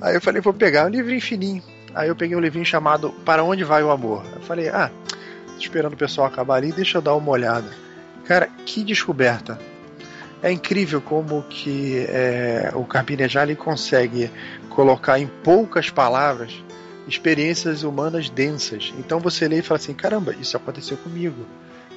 Aí 0.00 0.14
eu 0.14 0.20
falei, 0.20 0.40
vou 0.40 0.54
pegar 0.54 0.86
um 0.86 0.88
livrinho 0.88 1.20
fininho. 1.20 1.62
Aí 1.94 2.08
eu 2.08 2.16
peguei 2.16 2.36
um 2.36 2.40
livrinho 2.40 2.64
chamado 2.64 3.10
Para 3.24 3.44
Onde 3.44 3.64
Vai 3.64 3.82
o 3.82 3.90
Amor. 3.90 4.24
Eu 4.34 4.42
falei, 4.42 4.68
ah, 4.68 4.90
esperando 5.58 5.92
o 5.94 5.96
pessoal 5.96 6.26
acabar 6.26 6.56
ali, 6.56 6.72
deixa 6.72 6.98
eu 6.98 7.02
dar 7.02 7.14
uma 7.14 7.30
olhada. 7.30 7.68
Cara, 8.24 8.48
que 8.64 8.82
descoberta. 8.82 9.58
É 10.42 10.50
incrível 10.50 11.00
como 11.00 11.42
que 11.42 12.04
é, 12.08 12.72
o 12.74 12.84
Carpinejar 12.84 13.44
ele 13.44 13.54
consegue 13.54 14.30
colocar 14.70 15.18
em 15.18 15.26
poucas 15.26 15.90
palavras 15.90 16.52
experiências 17.06 17.82
humanas 17.82 18.28
densas. 18.30 18.92
Então 18.98 19.20
você 19.20 19.46
lê 19.46 19.58
e 19.58 19.62
fala 19.62 19.78
assim, 19.78 19.94
caramba, 19.94 20.34
isso 20.40 20.56
aconteceu 20.56 20.96
comigo. 20.96 21.46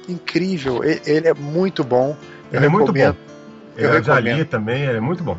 Incrível, 0.08 0.82
ele 0.84 1.26
é 1.26 1.34
muito 1.34 1.82
bom. 1.82 2.16
Eu 2.52 2.58
Ele 2.58 2.66
é 2.66 2.68
muito 2.68 2.92
recomendo. 2.92 3.14
bom. 3.14 3.34
Eu 3.76 3.94
Eu, 3.94 4.02
já 4.02 4.20
li 4.20 4.44
também, 4.44 4.82
ele 4.84 4.98
é 4.98 5.00
muito 5.00 5.24
bom. 5.24 5.36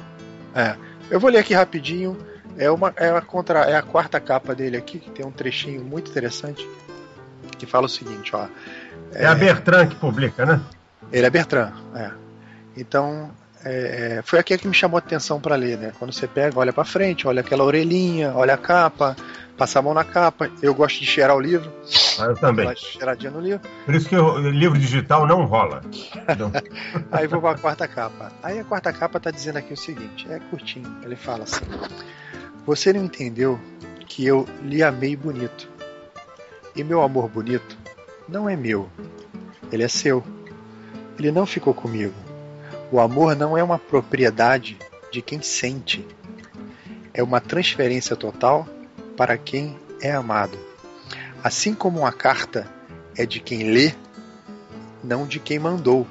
Eu 1.10 1.20
vou 1.20 1.30
ler 1.30 1.40
aqui 1.40 1.54
rapidinho. 1.54 2.18
É, 2.58 2.70
uma, 2.72 2.94
é, 2.98 3.10
a 3.10 3.22
contra, 3.22 3.60
é 3.62 3.76
a 3.76 3.82
quarta 3.82 4.20
capa 4.20 4.56
dele 4.56 4.78
aqui, 4.78 5.00
que 5.00 5.10
tem 5.12 5.26
um 5.26 5.32
trechinho 5.32 5.84
muito 5.84 6.10
interessante. 6.10 6.68
Que 7.58 7.66
fala 7.66 7.86
o 7.86 7.90
seguinte, 7.90 8.36
ó. 8.36 8.48
É, 9.14 9.26
a 9.26 9.34
Bertrand 9.36 9.88
que 9.88 9.96
publica, 9.96 10.46
né? 10.46 10.60
Ele 11.12 11.26
é 11.26 11.30
Bertrand, 11.30 11.72
é. 11.96 12.12
Então, 12.76 13.32
é, 13.64 14.18
é, 14.18 14.22
foi 14.22 14.40
aqui 14.40 14.58
que 14.58 14.68
me 14.68 14.74
chamou 14.74 14.98
a 14.98 15.00
atenção 15.00 15.40
para 15.40 15.56
ler, 15.56 15.78
né? 15.78 15.92
Quando 15.98 16.14
você 16.14 16.28
pega, 16.28 16.60
olha 16.60 16.72
para 16.72 16.84
frente, 16.84 17.28
olha 17.28 17.42
aquela 17.42 17.64
orelhinha, 17.64 18.32
olha 18.36 18.54
a 18.54 18.58
capa, 18.58 19.16
passa 19.58 19.80
a 19.80 19.82
mão 19.82 19.94
na 19.94 20.04
capa. 20.04 20.50
Eu 20.62 20.74
gosto 20.76 21.00
de 21.00 21.06
cheirar 21.06 21.36
o 21.36 21.40
livro, 21.40 21.72
Ah, 22.20 22.26
eu 22.26 22.36
também. 22.36 22.66
dá 22.66 22.72
uma 22.72 22.76
cheiradinha 22.76 23.32
no 23.32 23.40
livro. 23.40 23.68
Por 23.86 23.96
isso 23.96 24.08
que 24.08 24.16
o 24.16 24.38
livro 24.52 24.78
digital 24.78 25.26
não 25.26 25.46
rola. 25.46 25.82
Então, 26.30 26.52
Aí 27.12 27.28
vou 27.28 27.42
para 27.42 27.52
a 27.52 27.58
quarta 27.58 27.88
capa. 27.88 28.32
Aí 28.44 28.60
a 28.60 28.64
quarta 28.64 28.94
capa 28.94 29.20
tá 29.20 29.32
dizendo 29.32 29.58
aqui 29.58 29.74
o 29.74 29.78
seguinte, 29.78 30.28
é 30.30 30.40
curtinho. 30.50 30.96
Ele 31.04 31.16
fala 31.16 31.44
assim: 31.44 31.66
Você 32.68 32.92
não 32.92 33.06
entendeu 33.06 33.58
que 34.06 34.26
eu 34.26 34.46
lhe 34.62 34.84
amei 34.84 35.16
bonito. 35.16 35.70
E 36.76 36.84
meu 36.84 37.02
amor 37.02 37.30
bonito 37.30 37.78
não 38.28 38.50
é 38.50 38.58
meu. 38.58 38.90
Ele 39.72 39.84
é 39.84 39.88
seu. 39.88 40.22
Ele 41.18 41.32
não 41.32 41.46
ficou 41.46 41.74
comigo. 41.74 42.14
O 42.92 43.00
amor 43.00 43.38
não 43.38 43.58
é 43.58 43.64
uma 43.64 43.80
propriedade 43.80 44.78
de 45.10 45.22
quem 45.22 45.42
sente. 45.42 46.06
É 47.14 47.24
uma 47.24 47.40
transferência 47.40 48.18
total 48.18 48.68
para 49.16 49.38
quem 49.38 49.80
é 50.02 50.12
amado. 50.12 50.60
Assim 51.42 51.74
como 51.74 52.00
uma 52.00 52.12
carta 52.12 52.70
é 53.16 53.26
de 53.26 53.40
quem 53.40 53.72
lê, 53.72 53.94
não 55.02 55.26
de 55.26 55.40
quem 55.40 55.58
mandou. 55.58 56.06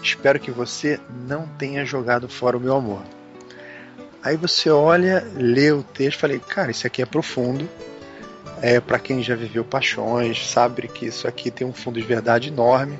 Espero 0.00 0.38
que 0.38 0.52
você 0.52 1.00
não 1.26 1.48
tenha 1.58 1.84
jogado 1.84 2.28
fora 2.28 2.56
o 2.56 2.60
meu 2.60 2.76
amor. 2.76 3.02
Aí 4.24 4.38
você 4.38 4.70
olha, 4.70 5.22
lê 5.36 5.70
o 5.70 5.82
texto, 5.82 6.20
falei, 6.20 6.38
cara, 6.40 6.70
isso 6.70 6.86
aqui 6.86 7.02
é 7.02 7.06
profundo. 7.06 7.68
É 8.62 8.80
para 8.80 8.98
quem 8.98 9.22
já 9.22 9.36
viveu 9.36 9.62
paixões, 9.62 10.48
sabe 10.48 10.88
que 10.88 11.04
isso 11.04 11.28
aqui 11.28 11.50
tem 11.50 11.66
um 11.66 11.74
fundo 11.74 12.00
de 12.00 12.06
verdade 12.06 12.48
enorme. 12.48 12.98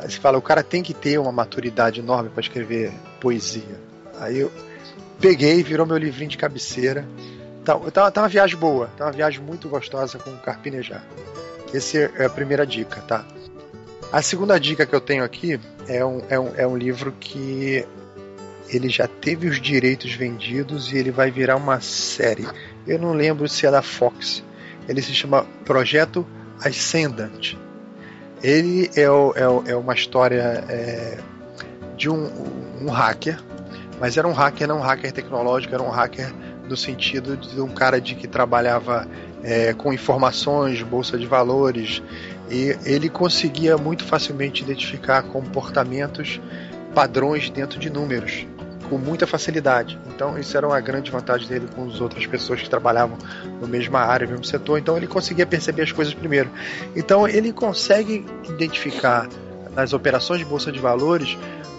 Aí 0.00 0.10
você 0.10 0.18
fala, 0.18 0.36
o 0.36 0.42
cara 0.42 0.64
tem 0.64 0.82
que 0.82 0.92
ter 0.92 1.16
uma 1.18 1.30
maturidade 1.30 2.00
enorme 2.00 2.28
para 2.28 2.40
escrever 2.40 2.92
poesia. 3.20 3.80
Aí 4.18 4.40
eu 4.40 4.50
peguei, 5.20 5.62
virou 5.62 5.86
meu 5.86 5.96
livrinho 5.96 6.30
de 6.30 6.36
cabeceira. 6.36 7.06
Tá, 7.64 7.78
tá, 7.92 8.10
tá 8.10 8.22
uma 8.22 8.28
viagem 8.28 8.56
boa, 8.56 8.90
tá 8.96 9.04
uma 9.04 9.12
viagem 9.12 9.40
muito 9.40 9.68
gostosa 9.68 10.18
com 10.18 10.30
o 10.30 10.38
Carpinejar. 10.38 11.04
Essa 11.72 11.98
é 11.98 12.24
a 12.24 12.30
primeira 12.30 12.66
dica, 12.66 13.00
tá? 13.02 13.24
A 14.10 14.22
segunda 14.22 14.58
dica 14.58 14.84
que 14.84 14.94
eu 14.94 15.00
tenho 15.00 15.22
aqui 15.22 15.60
é 15.86 16.04
um, 16.04 16.22
é 16.28 16.40
um, 16.40 16.52
é 16.56 16.66
um 16.66 16.76
livro 16.76 17.12
que 17.20 17.86
ele 18.68 18.88
já 18.88 19.06
teve 19.06 19.48
os 19.48 19.60
direitos 19.60 20.12
vendidos 20.12 20.92
e 20.92 20.96
ele 20.96 21.10
vai 21.10 21.30
virar 21.30 21.56
uma 21.56 21.80
série. 21.80 22.46
Eu 22.86 22.98
não 22.98 23.12
lembro 23.12 23.48
se 23.48 23.66
é 23.66 23.70
da 23.70 23.82
Fox. 23.82 24.42
Ele 24.88 25.02
se 25.02 25.12
chama 25.12 25.46
Projeto 25.64 26.26
Ascendant. 26.64 27.54
Ele 28.42 28.90
é, 28.96 29.10
o, 29.10 29.32
é, 29.34 29.48
o, 29.48 29.64
é 29.66 29.76
uma 29.76 29.94
história 29.94 30.64
é, 30.68 31.18
de 31.96 32.08
um, 32.08 32.30
um 32.80 32.90
hacker, 32.90 33.38
mas 34.00 34.16
era 34.16 34.26
um 34.26 34.32
hacker, 34.32 34.68
não 34.68 34.78
um 34.78 34.82
hacker 34.82 35.12
tecnológico, 35.12 35.74
era 35.74 35.82
um 35.82 35.90
hacker 35.90 36.32
no 36.68 36.76
sentido 36.76 37.36
de 37.36 37.60
um 37.60 37.68
cara 37.68 38.00
de 38.00 38.14
que 38.14 38.28
trabalhava 38.28 39.08
é, 39.42 39.72
com 39.72 39.92
informações, 39.92 40.82
bolsa 40.82 41.18
de 41.18 41.26
valores, 41.26 42.02
e 42.50 42.76
ele 42.84 43.08
conseguia 43.08 43.76
muito 43.76 44.04
facilmente 44.04 44.62
identificar 44.62 45.22
comportamentos, 45.22 46.40
padrões 46.94 47.50
dentro 47.50 47.78
de 47.78 47.90
números, 47.90 48.46
com 48.88 48.98
muita 48.98 49.26
facilidade. 49.26 49.98
Então, 50.08 50.38
isso 50.38 50.56
era 50.56 50.66
uma 50.66 50.80
grande 50.80 51.10
vantagem 51.10 51.48
dele 51.48 51.68
com 51.74 51.86
as 51.86 52.00
outras 52.00 52.26
pessoas 52.26 52.60
que 52.60 52.70
trabalhavam 52.70 53.18
no 53.60 53.68
mesma 53.68 54.00
área, 54.00 54.26
no 54.26 54.32
mesmo 54.32 54.46
setor. 54.46 54.78
Então, 54.78 54.96
ele 54.96 55.06
conseguia 55.06 55.46
perceber 55.46 55.82
as 55.82 55.92
coisas 55.92 56.14
primeiro. 56.14 56.50
Então, 56.96 57.28
ele 57.28 57.52
consegue 57.52 58.24
identificar 58.48 59.28
nas 59.74 59.92
operações 59.92 60.40
de 60.40 60.44
bolsa 60.44 60.72
de 60.72 60.78
valores 60.78 61.36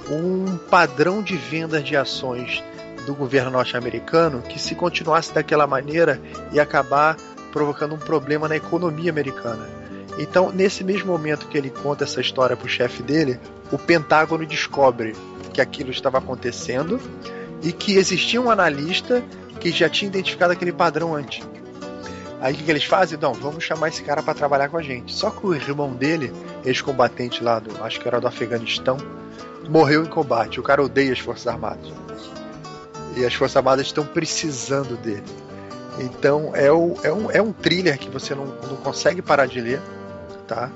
um 0.09 0.57
padrão 0.69 1.21
de 1.21 1.35
vendas 1.35 1.83
de 1.83 1.95
ações 1.95 2.63
do 3.05 3.13
governo 3.13 3.51
norte-americano 3.51 4.41
que, 4.41 4.59
se 4.59 4.75
continuasse 4.75 5.33
daquela 5.33 5.67
maneira, 5.67 6.21
ia 6.51 6.63
acabar 6.63 7.17
provocando 7.51 7.95
um 7.95 7.99
problema 7.99 8.47
na 8.47 8.55
economia 8.55 9.11
americana. 9.11 9.67
Então, 10.17 10.51
nesse 10.51 10.83
mesmo 10.83 11.11
momento 11.11 11.47
que 11.47 11.57
ele 11.57 11.69
conta 11.69 12.03
essa 12.03 12.19
história 12.19 12.55
para 12.55 12.65
o 12.65 12.69
chefe 12.69 13.01
dele, 13.01 13.39
o 13.71 13.77
Pentágono 13.77 14.45
descobre 14.45 15.15
que 15.59 15.61
aquilo 15.61 15.91
estava 15.91 16.17
acontecendo 16.17 16.99
e 17.61 17.71
que 17.71 17.97
existia 17.97 18.41
um 18.41 18.49
analista 18.49 19.23
que 19.59 19.71
já 19.71 19.89
tinha 19.89 20.07
identificado 20.07 20.53
aquele 20.53 20.71
padrão 20.71 21.13
antes. 21.13 21.45
Aí 22.41 22.53
o 22.53 22.57
que, 22.57 22.71
eles 22.71 22.85
fazem? 22.85 23.19
Não, 23.19 23.33
vamos 23.33 23.65
chamar 23.65 23.89
esse 23.89 24.01
cara 24.01 24.23
para 24.23 24.33
trabalhar 24.33 24.69
com 24.69 24.77
a 24.77 24.81
gente. 24.81 25.13
Só 25.13 25.29
que 25.29 25.45
o 25.45 25.53
irmão 25.53 25.91
dele, 25.93 26.31
ex-combatente 26.63 27.43
lá 27.43 27.59
do, 27.59 27.83
acho 27.83 27.99
que 27.99 28.07
era 28.07 28.21
do 28.21 28.27
Afeganistão, 28.27 28.97
morreu 29.67 30.03
em 30.03 30.07
combate. 30.07 30.59
O 30.59 30.63
cara 30.63 30.81
odeia 30.81 31.11
as 31.11 31.19
Forças 31.19 31.47
Armadas. 31.47 31.91
E 33.17 33.25
as 33.25 33.33
Forças 33.33 33.57
Armadas 33.57 33.87
estão 33.87 34.05
precisando 34.05 34.95
dele. 34.95 35.23
Então 35.99 36.55
é, 36.55 36.71
o, 36.71 36.95
é, 37.03 37.11
um, 37.11 37.29
é 37.31 37.41
um 37.41 37.51
thriller 37.51 37.97
que 37.99 38.09
você 38.09 38.33
não, 38.33 38.45
não 38.45 38.77
consegue 38.77 39.21
parar 39.21 39.47
de 39.47 39.59
ler, 39.59 39.81
tá? 40.47 40.71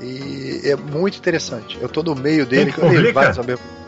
E 0.00 0.62
é 0.64 0.74
muito 0.74 1.16
interessante. 1.18 1.78
Eu 1.80 1.88
tô 1.88 2.02
no 2.02 2.16
meio 2.16 2.44
dele, 2.44 2.72
que 2.72 2.78
eu 2.78 2.88
leio 2.88 3.14
vários 3.14 3.38
ao 3.38 3.44
mesmo. 3.44 3.85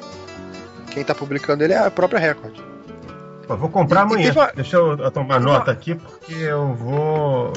Quem 0.99 1.05
tá 1.05 1.15
publicando 1.15 1.63
ele 1.63 1.75
é 1.75 1.79
a 1.79 1.89
própria 1.93 2.19
Record. 2.19 2.59
Pô, 3.47 3.57
vou 3.57 3.69
comprar 3.69 4.01
E- 4.01 4.03
amanhã. 4.03 4.33
uma- 4.33 4.51
Deixa 4.53 4.77
eu 4.77 5.11
tomar 5.13 5.39
nota 5.39 5.71
aqui, 5.71 5.95
porque 5.95 6.35
eu 6.35 6.75
vou. 6.75 7.53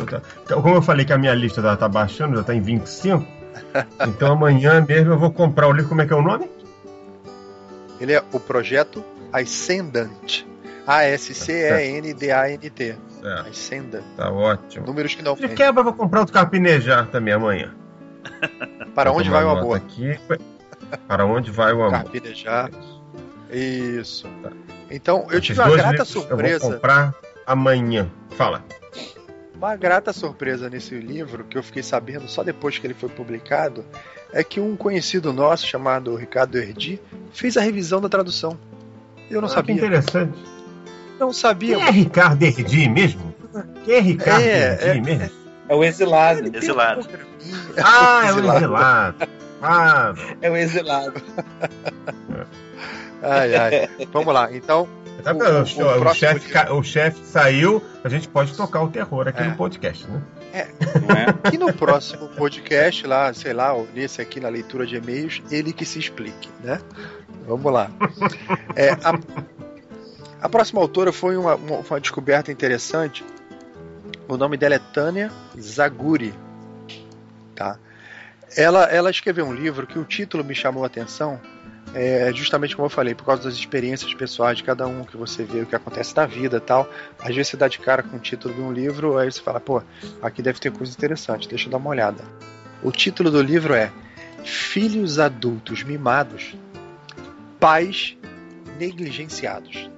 Como 0.62 0.76
eu 0.76 0.82
falei 0.84 1.04
que 1.06 1.12
a 1.12 1.18
minha 1.18 1.34
lista 1.34 1.60
já 1.60 1.76
tá 1.76 1.90
baixando, 1.90 2.38
já 2.38 2.44
tá 2.44 2.54
em 2.54 2.62
25. 2.62 3.26
Então 4.08 4.34
amanhã 4.34 4.86
mesmo 4.88 5.14
eu 5.14 5.18
vou 5.18 5.32
comprar 5.32 5.68
o 5.68 5.72
livro. 5.72 5.90
Como 5.90 6.04
é 6.04 6.06
que 6.06 6.14
é 6.14 6.16
o 6.16 6.22
nome? 6.22 6.48
Ele 8.00 8.14
é 8.14 8.24
o 8.32 8.40
projeto 8.40 9.04
Ascendant. 9.34 10.44
A-S-C-E-N-D-A-N-T. 10.86 12.96
É, 13.24 13.50
Ascendant. 13.50 14.04
tá 14.16 14.30
ótimo. 14.32 14.86
Números 14.86 15.16
que 15.16 15.24
não 15.24 15.34
De 15.36 15.48
quebra, 15.50 15.80
eu 15.82 15.86
vou 15.86 15.94
comprar 15.94 16.20
outro 16.20 16.34
carpinejar 16.34 17.08
também 17.08 17.34
amanhã. 17.34 17.74
Para 18.94 19.10
Vou 19.10 19.20
onde 19.20 19.30
vai 19.32 19.44
o 19.44 19.50
amor? 19.50 19.78
Aqui. 19.78 20.16
Para 21.08 21.26
onde 21.26 21.50
vai 21.52 21.74
o 21.74 21.82
amor? 21.84 22.04
Carpinejar. 22.04 22.70
Isso. 23.52 24.28
Então, 24.90 25.22
eu 25.30 25.40
Esses 25.40 25.44
tive 25.48 25.60
uma 25.60 25.68
dois 25.68 25.82
grata 25.82 25.92
livros 26.04 26.16
Eu 26.16 26.22
surpresa. 26.22 26.60
vou 26.60 26.72
comprar 26.74 27.14
amanhã. 27.46 28.10
Fala. 28.38 28.64
Uma 29.56 29.76
grata 29.76 30.12
surpresa 30.12 30.70
nesse 30.70 30.96
livro, 30.96 31.44
que 31.44 31.58
eu 31.58 31.62
fiquei 31.64 31.84
sabendo 31.84 32.28
só 32.28 32.44
depois 32.44 32.78
que 32.78 32.88
ele 32.88 32.94
foi 32.96 33.10
publicado, 33.10 33.86
é 34.34 34.44
que 34.44 34.60
um 34.60 34.76
conhecido 34.76 35.32
nosso, 35.32 35.68
chamado 35.68 36.16
Ricardo 36.16 36.58
Erdi, 36.58 37.00
fez 37.32 37.58
a 37.58 37.62
revisão 37.62 38.02
da 38.02 38.10
tradução. 38.10 38.58
Eu 39.30 39.40
não 39.40 39.48
Ah, 39.48 39.52
que 39.52 39.56
sabia. 39.56 39.76
interessante. 39.76 40.40
Não 41.20 41.32
sabia. 41.32 41.76
Quem 41.78 41.86
é 41.86 41.92
Ricardo 41.92 42.42
Erdi 42.44 42.90
mesmo? 42.90 43.36
Quem 43.86 43.96
é 43.96 44.00
Ricardo 44.00 44.42
É, 44.44 44.72
Erdi 44.88 44.98
é, 44.98 45.02
mesmo? 45.02 45.32
É 45.70 45.76
o 45.76 45.84
exilado. 45.84 46.40
Ele 46.40 46.50
tem 46.50 46.60
um 46.60 46.64
Exilado. 46.64 47.08
Ah, 47.78 48.22
é 48.26 48.34
o 48.34 48.38
Exilado. 48.40 48.58
exilado. 48.58 49.28
Ah, 49.62 50.14
É 50.42 50.50
o 50.50 50.58
exilado. 50.58 51.22
Ai, 53.22 53.56
ai. 53.56 53.90
Vamos 54.12 54.34
lá. 54.34 54.50
Então, 54.52 54.88
tá 55.24 55.32
O- 55.34 55.38
o- 55.38 56.00
o, 56.04 56.10
o 56.10 56.14
chefe 56.14 56.40
dia. 56.48 56.54
ca- 56.54 56.74
o 56.74 56.84
chefe 56.84 57.20
saiu, 57.26 57.82
a 58.04 58.10
gente 58.10 58.28
pode 58.28 58.56
tocar 58.56 58.82
o 58.82 58.90
terror 58.90 59.28
aqui 59.28 59.42
É. 59.42 59.48
no 59.48 59.56
podcast, 59.56 60.08
né? 60.08 60.22
Não 61.08 61.16
é? 61.16 61.54
e 61.54 61.58
no 61.58 61.72
próximo 61.74 62.28
podcast, 62.30 63.06
lá, 63.08 63.34
sei 63.34 63.54
lá, 63.54 63.74
ou 63.74 63.88
nesse 63.94 64.22
aqui 64.22 64.40
na 64.40 64.50
leitura 64.50 64.86
de 64.86 64.96
e-mails, 64.98 65.42
ele 65.50 65.72
que 65.72 65.86
se 65.86 65.98
explique, 66.00 66.50
né? 66.64 66.80
Vamos 67.48 67.72
lá. 67.72 67.90
É, 68.76 68.90
a, 68.92 69.18
a 70.42 70.50
próxima 70.50 70.82
autora 70.82 71.14
foi 71.14 71.38
uma, 71.38 71.56
uma, 71.56 71.78
uma 71.78 72.00
descoberta 72.02 72.52
interessante. 72.52 73.24
O 74.28 74.36
nome 74.38 74.58
dela 74.58 74.76
é 74.76 74.80
Tânia 74.80 75.32
Zaguri. 75.60 76.34
Tá? 77.56 77.78
Ela, 78.58 78.84
ela 78.86 79.10
escreveu 79.10 79.46
um 79.46 79.54
livro 79.54 79.88
que 79.88 79.98
o 80.00 80.04
título 80.04 80.44
me 80.44 80.54
chamou 80.56 80.84
a 80.84 80.88
atenção, 80.88 81.40
é, 81.94 82.32
justamente 82.34 82.76
como 82.76 82.86
eu 82.86 82.90
falei, 82.90 83.14
por 83.14 83.26
causa 83.26 83.44
das 83.44 83.54
experiências 83.54 84.14
pessoais 84.14 84.58
de 84.58 84.64
cada 84.64 84.88
um, 84.88 85.04
que 85.04 85.18
você 85.18 85.44
vê 85.44 85.62
o 85.62 85.66
que 85.66 85.76
acontece 85.76 86.16
na 86.16 86.26
vida 86.26 86.58
e 86.58 86.62
tal. 86.62 86.90
Às 87.20 87.36
vezes 87.36 87.50
você 87.50 87.58
dá 87.58 87.68
de 87.68 87.80
cara 87.80 88.02
com 88.02 88.18
o 88.18 88.20
título 88.20 88.54
de 88.54 88.62
um 88.62 88.72
livro, 88.72 89.18
aí 89.18 89.32
você 89.32 89.42
fala, 89.42 89.60
pô, 89.60 89.82
aqui 90.22 90.42
deve 90.42 90.60
ter 90.60 90.72
coisa 90.72 90.92
interessante, 90.92 91.50
deixa 91.50 91.68
eu 91.68 91.72
dar 91.72 91.78
uma 91.78 91.90
olhada. 91.90 92.24
O 92.82 92.92
título 92.92 93.30
do 93.30 93.42
livro 93.42 93.74
é 93.74 93.92
Filhos 94.44 95.20
Adultos 95.20 95.84
Mimados, 95.84 96.56
Pais 97.60 98.18
Negligenciados. 98.80 99.90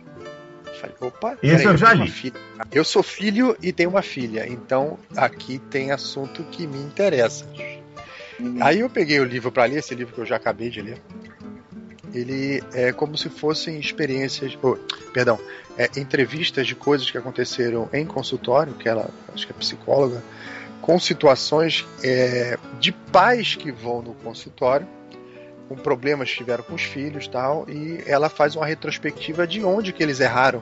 Eu 0.65 0.73
Falei, 0.73 0.95
opa, 0.99 1.37
Esse 1.43 1.57
peraí, 1.57 1.65
eu 1.65 1.77
já 1.77 1.93
li. 1.93 2.09
filha. 2.09 2.33
Eu 2.71 2.83
sou 2.83 3.03
filho 3.03 3.55
e 3.61 3.71
tenho 3.71 3.91
uma 3.91 4.01
filha, 4.01 4.47
então 4.47 4.97
aqui 5.15 5.59
tem 5.69 5.91
assunto 5.91 6.43
que 6.45 6.65
me 6.65 6.79
interessa. 6.79 7.45
Aí 8.59 8.79
eu 8.79 8.89
peguei 8.89 9.19
o 9.19 9.23
livro 9.23 9.51
para 9.51 9.65
ler, 9.65 9.77
esse 9.77 9.93
livro 9.93 10.13
que 10.13 10.19
eu 10.19 10.25
já 10.25 10.35
acabei 10.35 10.69
de 10.69 10.81
ler. 10.81 11.01
Ele 12.13 12.63
é 12.73 12.91
como 12.91 13.17
se 13.17 13.29
fossem 13.29 13.79
experiências, 13.79 14.57
oh, 14.61 14.75
perdão, 15.11 15.39
é, 15.77 15.89
entrevistas 15.97 16.67
de 16.67 16.75
coisas 16.75 17.09
que 17.09 17.17
aconteceram 17.17 17.89
em 17.91 18.05
consultório, 18.05 18.73
que 18.73 18.87
ela 18.87 19.09
acho 19.33 19.47
que 19.47 19.51
é 19.51 19.55
psicóloga, 19.55 20.21
com 20.81 20.99
situações 20.99 21.85
é, 22.03 22.57
de 22.79 22.91
pais 22.91 23.55
que 23.55 23.71
vão 23.71 24.01
no 24.01 24.13
consultório 24.15 24.87
com 25.69 25.75
problemas 25.75 26.29
que 26.29 26.37
tiveram 26.37 26.63
com 26.63 26.75
os 26.75 26.83
filhos 26.83 27.27
tal 27.27 27.65
e 27.69 28.03
ela 28.05 28.29
faz 28.29 28.55
uma 28.55 28.65
retrospectiva 28.65 29.47
de 29.47 29.63
onde 29.63 29.93
que 29.93 30.03
eles 30.03 30.19
erraram 30.19 30.61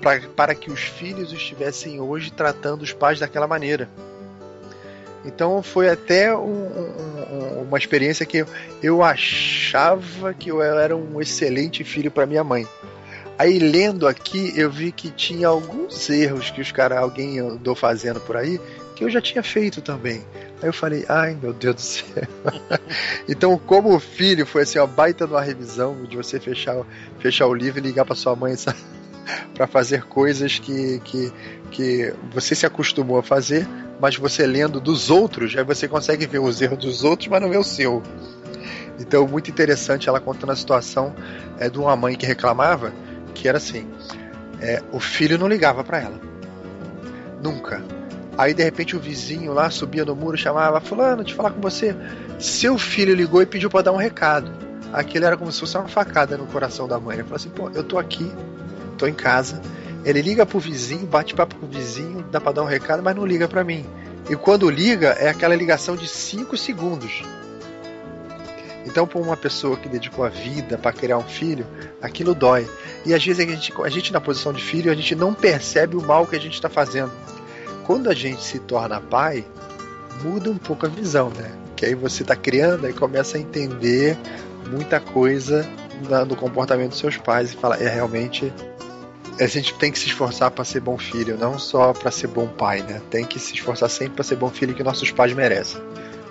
pra, 0.00 0.20
para 0.36 0.54
que 0.54 0.70
os 0.70 0.80
filhos 0.80 1.32
estivessem 1.32 2.00
hoje 2.00 2.30
tratando 2.30 2.82
os 2.82 2.92
pais 2.92 3.18
daquela 3.18 3.46
maneira 3.46 3.88
então 5.24 5.62
foi 5.62 5.88
até 5.88 6.34
um- 6.34 6.40
um- 6.40 7.34
um- 7.34 7.62
uma 7.62 7.78
experiência 7.78 8.24
que 8.26 8.44
eu, 8.82 9.02
achava 9.02 10.32
que 10.34 10.50
eu 10.50 10.62
era 10.62 10.96
um 10.96 11.20
excelente 11.20 11.84
filho 11.84 12.10
para 12.10 12.26
minha 12.26 12.42
mãe 12.42 12.66
Aí 13.40 13.58
lendo 13.58 14.06
aqui, 14.06 14.52
eu 14.54 14.70
vi 14.70 14.92
que 14.92 15.10
tinha 15.10 15.48
alguns 15.48 16.10
erros 16.10 16.50
que 16.50 16.60
os 16.60 16.70
caras, 16.70 16.98
alguém 16.98 17.38
andou 17.38 17.74
fazendo 17.74 18.20
por 18.20 18.36
aí, 18.36 18.60
que 18.94 19.02
eu 19.02 19.08
já 19.08 19.18
tinha 19.18 19.42
feito 19.42 19.80
também. 19.80 20.22
Aí 20.60 20.68
eu 20.68 20.74
falei, 20.74 21.06
ai 21.08 21.38
meu 21.40 21.54
Deus 21.54 21.74
do 21.74 21.80
céu. 21.80 22.04
então, 23.26 23.56
como 23.56 23.98
filho, 23.98 24.44
foi 24.44 24.64
assim, 24.64 24.78
uma 24.78 24.86
baita 24.86 25.26
de 25.26 25.32
uma 25.32 25.40
revisão 25.40 26.04
de 26.04 26.18
você 26.18 26.38
fechar, 26.38 26.84
fechar 27.18 27.46
o 27.46 27.54
livro 27.54 27.80
e 27.80 27.82
ligar 27.82 28.04
para 28.04 28.14
sua 28.14 28.36
mãe, 28.36 28.54
sabe? 28.56 28.76
Para 29.54 29.66
fazer 29.66 30.04
coisas 30.04 30.58
que, 30.58 31.00
que, 31.00 31.32
que 31.70 32.14
você 32.32 32.54
se 32.54 32.66
acostumou 32.66 33.18
a 33.18 33.22
fazer, 33.22 33.66
mas 34.00 34.16
você 34.16 34.46
lendo 34.46 34.80
dos 34.80 35.10
outros, 35.10 35.56
aí 35.56 35.64
você 35.64 35.86
consegue 35.86 36.26
ver 36.26 36.38
os 36.38 36.60
erros 36.60 36.78
dos 36.78 37.04
outros, 37.04 37.28
mas 37.28 37.40
não 37.40 37.50
vê 37.50 37.58
o 37.58 37.64
seu. 37.64 38.02
Então, 38.98 39.26
muito 39.26 39.50
interessante 39.50 40.08
ela 40.08 40.20
contando 40.20 40.52
a 40.52 40.56
situação 40.56 41.14
é, 41.58 41.68
de 41.70 41.78
uma 41.78 41.96
mãe 41.96 42.16
que 42.16 42.26
reclamava 42.26 42.92
que 43.34 43.48
era 43.48 43.58
assim: 43.58 43.86
é, 44.60 44.82
o 44.92 45.00
filho 45.00 45.38
não 45.38 45.48
ligava 45.48 45.82
para 45.82 46.00
ela. 46.00 46.20
Nunca. 47.42 47.82
Aí 48.36 48.54
de 48.54 48.62
repente 48.62 48.96
o 48.96 49.00
vizinho 49.00 49.52
lá 49.52 49.70
subia 49.70 50.04
no 50.04 50.14
muro, 50.14 50.36
chamava, 50.36 50.80
fulano, 50.80 51.24
te 51.24 51.34
falar 51.34 51.50
com 51.50 51.60
você. 51.60 51.94
Seu 52.38 52.78
filho 52.78 53.14
ligou 53.14 53.42
e 53.42 53.46
pediu 53.46 53.68
para 53.68 53.82
dar 53.82 53.92
um 53.92 53.96
recado. 53.96 54.50
Aquilo 54.92 55.26
era 55.26 55.36
como 55.36 55.50
se 55.52 55.60
fosse 55.60 55.76
uma 55.76 55.88
facada 55.88 56.36
no 56.36 56.46
coração 56.46 56.88
da 56.88 56.98
mãe. 56.98 57.16
Ele 57.16 57.22
falou 57.22 57.36
assim, 57.36 57.50
pô, 57.50 57.70
eu 57.70 57.84
tô 57.84 57.98
aqui, 57.98 58.30
tô 59.00 59.06
em 59.06 59.14
casa. 59.14 59.60
Ele 60.04 60.22
liga 60.22 60.46
pro 60.46 60.58
vizinho, 60.58 61.06
bate 61.06 61.34
papo 61.34 61.56
com 61.56 61.66
o 61.66 61.68
vizinho, 61.68 62.24
dá 62.30 62.40
pra 62.40 62.52
dar 62.52 62.62
um 62.62 62.66
recado, 62.66 63.02
mas 63.02 63.16
não 63.16 63.26
liga 63.26 63.48
para 63.48 63.64
mim. 63.64 63.84
E 64.28 64.36
quando 64.36 64.70
liga, 64.70 65.08
é 65.18 65.28
aquela 65.28 65.54
ligação 65.54 65.96
de 65.96 66.06
5 66.06 66.56
segundos. 66.56 67.22
Então, 68.86 69.06
para 69.06 69.20
uma 69.20 69.36
pessoa 69.36 69.76
que 69.76 69.88
dedicou 69.88 70.24
a 70.24 70.28
vida 70.28 70.78
para 70.78 70.92
criar 70.92 71.18
um 71.18 71.24
filho, 71.24 71.66
aquilo 72.00 72.34
dói. 72.34 72.68
E 73.04 73.12
às 73.12 73.24
vezes 73.24 73.46
a 73.46 73.50
gente, 73.50 73.72
a 73.82 73.88
gente, 73.88 74.12
na 74.12 74.20
posição 74.20 74.52
de 74.52 74.62
filho, 74.62 74.90
a 74.90 74.94
gente 74.94 75.14
não 75.14 75.34
percebe 75.34 75.96
o 75.96 76.02
mal 76.02 76.26
que 76.26 76.36
a 76.36 76.40
gente 76.40 76.54
está 76.54 76.68
fazendo 76.68 77.12
quando 77.90 78.08
a 78.08 78.14
gente 78.14 78.40
se 78.40 78.60
torna 78.60 79.00
pai, 79.00 79.44
muda 80.22 80.48
um 80.48 80.56
pouco 80.56 80.86
a 80.86 80.88
visão, 80.88 81.28
né? 81.30 81.50
Que 81.74 81.86
aí 81.86 81.94
você 81.96 82.22
está 82.22 82.36
criando 82.36 82.88
e 82.88 82.92
começa 82.92 83.36
a 83.36 83.40
entender 83.40 84.16
muita 84.70 85.00
coisa 85.00 85.68
no 86.28 86.36
comportamento 86.36 86.90
dos 86.90 87.00
seus 87.00 87.16
pais 87.16 87.52
e 87.52 87.56
fala, 87.56 87.76
é 87.78 87.88
realmente 87.88 88.52
a 89.40 89.46
gente 89.46 89.74
tem 89.74 89.90
que 89.90 89.98
se 89.98 90.06
esforçar 90.06 90.50
para 90.50 90.64
ser 90.64 90.80
bom 90.80 90.98
filho, 90.98 91.36
não 91.38 91.58
só 91.58 91.92
para 91.92 92.10
ser 92.10 92.26
bom 92.26 92.46
pai, 92.46 92.82
né? 92.82 93.00
Tem 93.10 93.24
que 93.24 93.38
se 93.38 93.54
esforçar 93.54 93.88
sempre 93.88 94.14
para 94.14 94.24
ser 94.24 94.36
bom 94.36 94.50
filho 94.50 94.74
que 94.74 94.82
nossos 94.82 95.10
pais 95.10 95.32
merecem. 95.32 95.80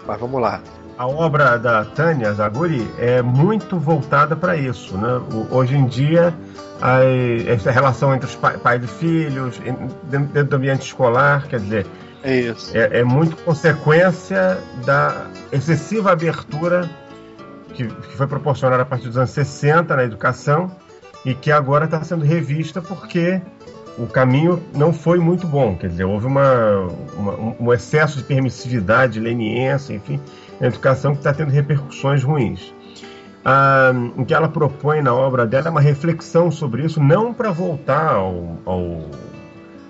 Mas 0.06 0.20
vamos 0.20 0.40
lá. 0.40 0.62
A 0.98 1.08
obra 1.08 1.58
da 1.58 1.86
Tânia 1.86 2.32
Zaguri 2.34 2.88
é 3.00 3.22
muito 3.22 3.80
voltada 3.80 4.36
para 4.36 4.56
isso, 4.58 4.98
né? 4.98 5.22
Hoje 5.50 5.76
em 5.76 5.86
dia 5.86 6.34
a, 6.82 7.00
essa 7.48 7.72
relação 7.72 8.14
entre 8.14 8.28
os 8.28 8.36
pais 8.36 8.84
e 8.84 8.88
filhos, 8.88 9.60
dentro 10.04 10.44
do 10.46 10.56
ambiente 10.56 10.84
escolar, 10.84 11.48
quer 11.48 11.60
dizer, 11.60 11.88
é, 12.24 12.36
isso. 12.36 12.78
é, 12.78 13.00
é 13.00 13.04
muito 13.04 13.38
consequência 13.38 14.58
da 14.86 15.28
excessiva 15.52 16.12
abertura 16.12 16.90
que, 17.74 17.88
que, 17.88 18.18
foi 18.18 18.28
proporcionada 18.28 18.84
a 18.84 18.86
partir 18.86 19.08
dos 19.08 19.18
anos 19.18 19.30
60 19.32 19.96
na 19.96 20.04
educação 20.04 20.70
e 21.30 21.36
que 21.36 21.52
agora 21.52 21.86
está 21.86 22.04
sendo 22.04 22.26
revista 22.26 22.82
porque 22.82 23.42
o 23.98 24.08
caminho 24.08 24.62
não 24.76 24.92
foi 24.92 25.20
muito 25.20 25.46
bom, 25.46 25.76
quer 25.76 25.90
dizer, 25.90 26.06
houve 26.06 26.26
uma, 26.26 26.88
uma 27.16 27.56
um 27.60 27.74
excesso 27.74 28.18
de 28.18 28.24
permissividade, 28.24 29.20
leniência, 29.20 29.94
enfim, 29.94 30.20
na 30.60 30.68
educação 30.68 31.12
que 31.12 31.20
está 31.20 31.34
tendo 31.34 31.52
repercussões 31.52 32.24
ruins 32.24 32.74
ah, 33.44 33.92
o 34.18 34.26
que 34.26 34.34
ela 34.34 34.50
propõe 34.50 35.02
na 35.02 35.14
obra 35.14 35.46
dela 35.46 35.68
é 35.68 35.72
uma 35.72 35.82
reflexão 35.82 36.52
sobre 36.52 36.84
isso, 36.84 37.02
não 37.02 37.34
para 37.34 37.52
voltar 37.52 38.14
ao, 38.14 38.58
ao, 38.66 39.06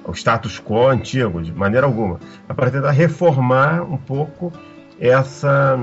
ao, 0.05 0.13
status 0.13 0.59
quo 0.59 0.87
antigo, 0.87 1.41
de 1.41 1.51
maneira 1.51 1.87
alguma, 1.87 2.19
é 2.47 2.53
para 2.53 2.69
tentar 2.69 2.91
reformar 2.91 3.81
um 3.81 3.97
pouco 3.97 4.53
essa, 4.99 5.77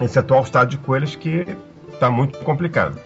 esse 0.00 0.18
atual 0.18 0.42
estado 0.42 0.70
de 0.70 0.78
coisas 0.78 1.14
que 1.14 1.46
está 1.92 2.10
muito 2.10 2.38
complicado. 2.40 2.98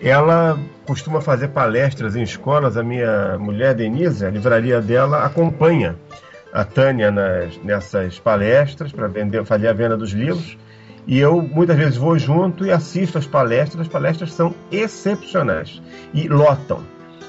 Ela 0.00 0.58
costuma 0.88 1.20
fazer 1.20 1.48
palestras 1.48 2.16
em 2.16 2.22
escolas, 2.22 2.78
a 2.78 2.82
minha 2.82 3.36
mulher 3.38 3.74
Denise, 3.74 4.24
a 4.24 4.30
livraria 4.30 4.80
dela 4.80 5.22
acompanha 5.22 5.94
a 6.50 6.64
Tânia 6.64 7.10
nas, 7.10 7.58
nessas 7.62 8.18
palestras 8.18 8.90
para 8.90 9.10
fazer 9.44 9.68
a 9.68 9.72
venda 9.74 9.98
dos 9.98 10.12
livros 10.12 10.56
e 11.06 11.18
eu 11.18 11.42
muitas 11.42 11.76
vezes 11.76 11.98
vou 11.98 12.18
junto 12.18 12.64
e 12.64 12.72
assisto 12.72 13.18
as 13.18 13.26
palestras. 13.26 13.82
As 13.82 13.88
palestras 13.88 14.32
são 14.32 14.54
excepcionais 14.72 15.82
e 16.14 16.26
lotam. 16.26 16.80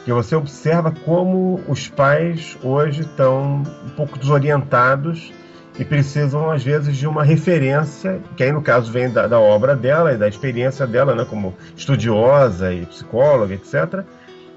Que 0.05 0.13
você 0.13 0.37
observa 0.37 0.93
como 1.03 1.59
os 1.67 1.89
pais 1.89 2.57
hoje 2.63 3.01
estão 3.01 3.63
um 3.85 3.89
pouco 3.89 4.17
desorientados 4.17 5.33
e 5.79 5.85
precisam, 5.85 6.51
às 6.51 6.63
vezes, 6.63 6.95
de 6.95 7.07
uma 7.07 7.23
referência, 7.23 8.19
que 8.35 8.43
aí 8.43 8.51
no 8.51 8.61
caso 8.61 8.91
vem 8.91 9.09
da, 9.09 9.25
da 9.25 9.39
obra 9.39 9.75
dela 9.75 10.13
e 10.13 10.17
da 10.17 10.27
experiência 10.27 10.85
dela, 10.85 11.15
né, 11.15 11.25
como 11.27 11.55
estudiosa 11.75 12.71
e 12.73 12.85
psicóloga, 12.85 13.53
etc 13.53 14.03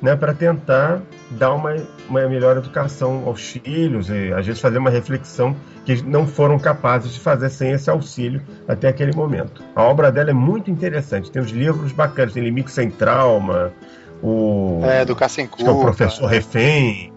né, 0.02 0.16
para 0.16 0.34
tentar 0.34 1.00
dar 1.30 1.54
uma, 1.54 1.76
uma 2.08 2.28
melhor 2.28 2.56
educação 2.56 3.22
aos 3.24 3.40
filhos 3.52 4.10
e 4.10 4.32
às 4.32 4.44
vezes 4.44 4.60
fazer 4.60 4.78
uma 4.78 4.90
reflexão 4.90 5.54
que 5.84 6.02
não 6.02 6.26
foram 6.26 6.58
capazes 6.58 7.14
de 7.14 7.20
fazer 7.20 7.48
sem 7.48 7.70
esse 7.70 7.88
auxílio 7.88 8.42
até 8.66 8.88
aquele 8.88 9.14
momento. 9.14 9.62
A 9.76 9.84
obra 9.84 10.10
dela 10.10 10.30
é 10.30 10.34
muito 10.34 10.70
interessante, 10.70 11.30
tem 11.30 11.40
os 11.40 11.52
livros 11.52 11.92
bacanas, 11.92 12.34
tem 12.34 12.42
Limite 12.42 12.72
Sem 12.72 12.90
Trauma, 12.90 13.72
o... 14.20 14.80
É, 14.84 15.02
Educar 15.02 15.28
Sem 15.28 15.46
Culpa. 15.46 15.70
É 15.70 15.72
o 15.72 15.80
Professor 15.80 16.26
Refém, 16.26 17.12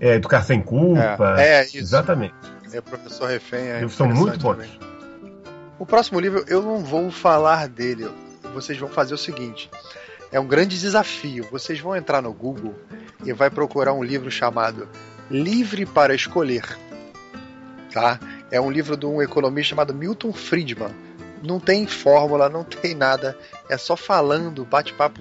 é, 0.00 0.14
Educar 0.14 0.42
Sem 0.42 0.62
Culpa. 0.62 1.36
É, 1.38 1.60
é 1.60 1.64
isso. 1.64 1.76
Exatamente. 1.76 2.34
É, 2.74 2.78
o 2.78 2.82
Professor 2.82 3.28
Refém. 3.28 3.68
É 3.68 3.78
Eles 3.80 3.92
são 3.92 4.08
muito 4.08 4.38
bons. 4.38 4.56
Também. 4.56 4.78
O 5.78 5.86
próximo 5.86 6.20
livro 6.20 6.44
eu 6.48 6.62
não 6.62 6.78
vou 6.78 7.10
falar 7.10 7.68
dele, 7.68 8.08
vocês 8.54 8.78
vão 8.78 8.88
fazer 8.88 9.14
o 9.14 9.18
seguinte 9.18 9.70
é 10.34 10.40
um 10.40 10.46
grande 10.48 10.80
desafio. 10.80 11.46
Vocês 11.48 11.78
vão 11.78 11.94
entrar 11.94 12.20
no 12.20 12.32
Google 12.32 12.74
e 13.24 13.32
vai 13.32 13.48
procurar 13.48 13.92
um 13.92 14.02
livro 14.02 14.28
chamado 14.32 14.88
Livre 15.30 15.86
para 15.86 16.12
Escolher. 16.12 16.76
Tá? 17.92 18.18
É 18.50 18.60
um 18.60 18.68
livro 18.68 18.96
de 18.96 19.06
um 19.06 19.22
economista 19.22 19.70
chamado 19.70 19.94
Milton 19.94 20.32
Friedman. 20.32 20.90
Não 21.44 21.60
tem 21.60 21.86
fórmula, 21.86 22.48
não 22.48 22.64
tem 22.64 22.94
nada, 22.94 23.36
é 23.68 23.76
só 23.76 23.96
falando, 23.96 24.64
bate-papo 24.64 25.20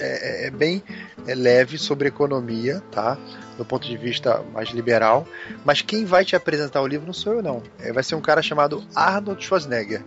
é, 0.00 0.44
é, 0.44 0.46
é, 0.46 0.50
bem 0.50 0.82
é 1.24 1.34
leve 1.36 1.78
sobre 1.78 2.08
economia, 2.08 2.82
tá? 2.90 3.16
Do 3.56 3.64
ponto 3.64 3.86
de 3.86 3.96
vista 3.96 4.42
mais 4.52 4.70
liberal. 4.70 5.26
Mas 5.64 5.80
quem 5.80 6.04
vai 6.04 6.24
te 6.24 6.34
apresentar 6.34 6.82
o 6.82 6.86
livro 6.86 7.06
não 7.06 7.12
sou 7.12 7.34
eu, 7.34 7.42
não. 7.42 7.62
É, 7.78 7.92
vai 7.92 8.02
ser 8.02 8.16
um 8.16 8.20
cara 8.20 8.42
chamado 8.42 8.82
Arnold 8.92 9.44
Schwarzenegger. 9.44 10.02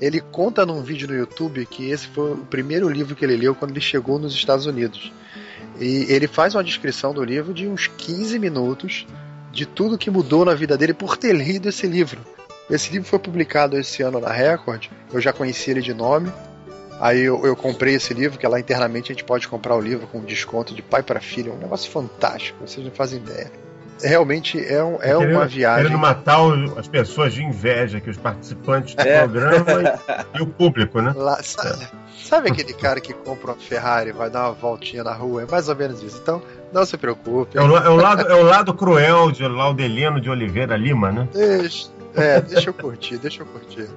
Ele 0.00 0.20
conta 0.20 0.64
num 0.64 0.80
vídeo 0.80 1.08
no 1.08 1.14
YouTube 1.14 1.66
que 1.66 1.90
esse 1.90 2.06
foi 2.08 2.32
o 2.32 2.44
primeiro 2.44 2.88
livro 2.88 3.16
que 3.16 3.24
ele 3.24 3.36
leu 3.36 3.54
quando 3.54 3.72
ele 3.72 3.80
chegou 3.80 4.18
nos 4.18 4.32
Estados 4.32 4.66
Unidos. 4.66 5.12
E 5.80 6.06
ele 6.08 6.28
faz 6.28 6.54
uma 6.54 6.62
descrição 6.62 7.12
do 7.12 7.24
livro 7.24 7.52
de 7.52 7.66
uns 7.66 7.88
15 7.88 8.38
minutos 8.38 9.06
de 9.50 9.66
tudo 9.66 9.98
que 9.98 10.10
mudou 10.10 10.44
na 10.44 10.54
vida 10.54 10.76
dele 10.76 10.94
por 10.94 11.16
ter 11.16 11.34
lido 11.34 11.68
esse 11.68 11.86
livro. 11.86 12.20
Esse 12.70 12.92
livro 12.92 13.08
foi 13.08 13.18
publicado 13.18 13.78
esse 13.78 14.02
ano 14.02 14.20
na 14.20 14.30
Record, 14.30 14.86
eu 15.12 15.20
já 15.20 15.32
conheci 15.32 15.70
ele 15.70 15.82
de 15.82 15.92
nome. 15.92 16.32
Aí 17.00 17.20
eu, 17.22 17.44
eu, 17.44 17.56
comprei 17.56 17.94
esse 17.94 18.14
livro, 18.14 18.38
que 18.38 18.46
lá 18.46 18.58
internamente 18.58 19.10
a 19.10 19.14
gente 19.14 19.24
pode 19.24 19.48
comprar 19.48 19.74
o 19.74 19.80
livro 19.80 20.06
com 20.06 20.20
desconto 20.20 20.74
de 20.74 20.80
pai 20.80 21.02
para 21.02 21.20
filho. 21.20 21.52
É 21.52 21.54
um 21.54 21.58
negócio 21.58 21.90
fantástico, 21.90 22.66
vocês 22.66 22.84
não 22.84 22.92
fazem 22.92 23.18
ideia 23.18 23.50
realmente 24.02 24.58
é, 24.58 24.82
um, 24.82 24.96
é 24.96 25.14
querendo, 25.16 25.30
uma 25.30 25.46
viagem. 25.46 25.84
Querendo 25.84 26.00
matar 26.00 26.38
as 26.76 26.88
pessoas 26.88 27.32
de 27.32 27.42
inveja, 27.42 28.00
que 28.00 28.10
os 28.10 28.16
participantes 28.16 28.94
do 28.94 29.02
é. 29.02 29.18
programa 29.20 29.64
e, 30.34 30.38
e, 30.38 30.42
o 30.42 30.46
público, 30.46 31.00
né? 31.00 31.12
Lá, 31.16 31.42
sabe, 31.42 31.82
é. 31.82 31.88
sabe, 32.22 32.50
aquele 32.50 32.72
cara 32.72 33.00
que 33.00 33.12
compra 33.12 33.52
uma 33.52 33.56
Ferrari 33.56 34.10
e 34.10 34.12
vai 34.12 34.30
dar 34.30 34.46
uma 34.46 34.52
voltinha 34.52 35.04
na 35.04 35.12
rua? 35.12 35.42
É 35.42 35.46
mais 35.46 35.68
ou 35.68 35.76
menos 35.76 36.02
isso. 36.02 36.18
Então, 36.22 36.42
não 36.72 36.84
se 36.84 36.96
preocupe. 36.96 37.56
É 37.56 37.62
o, 37.62 37.76
é 37.76 37.88
o 37.88 37.96
lado, 37.96 38.22
é 38.26 38.34
o 38.34 38.42
lado 38.42 38.74
cruel 38.74 39.30
de 39.30 39.46
Laudelino 39.46 40.20
de 40.20 40.28
Oliveira 40.28 40.76
Lima, 40.76 41.12
né? 41.12 41.28
Deixa, 41.32 41.88
é, 42.16 42.40
deixa 42.40 42.70
eu 42.70 42.74
curtir, 42.74 43.18
deixa 43.18 43.42
eu 43.42 43.46
curtir. 43.46 43.88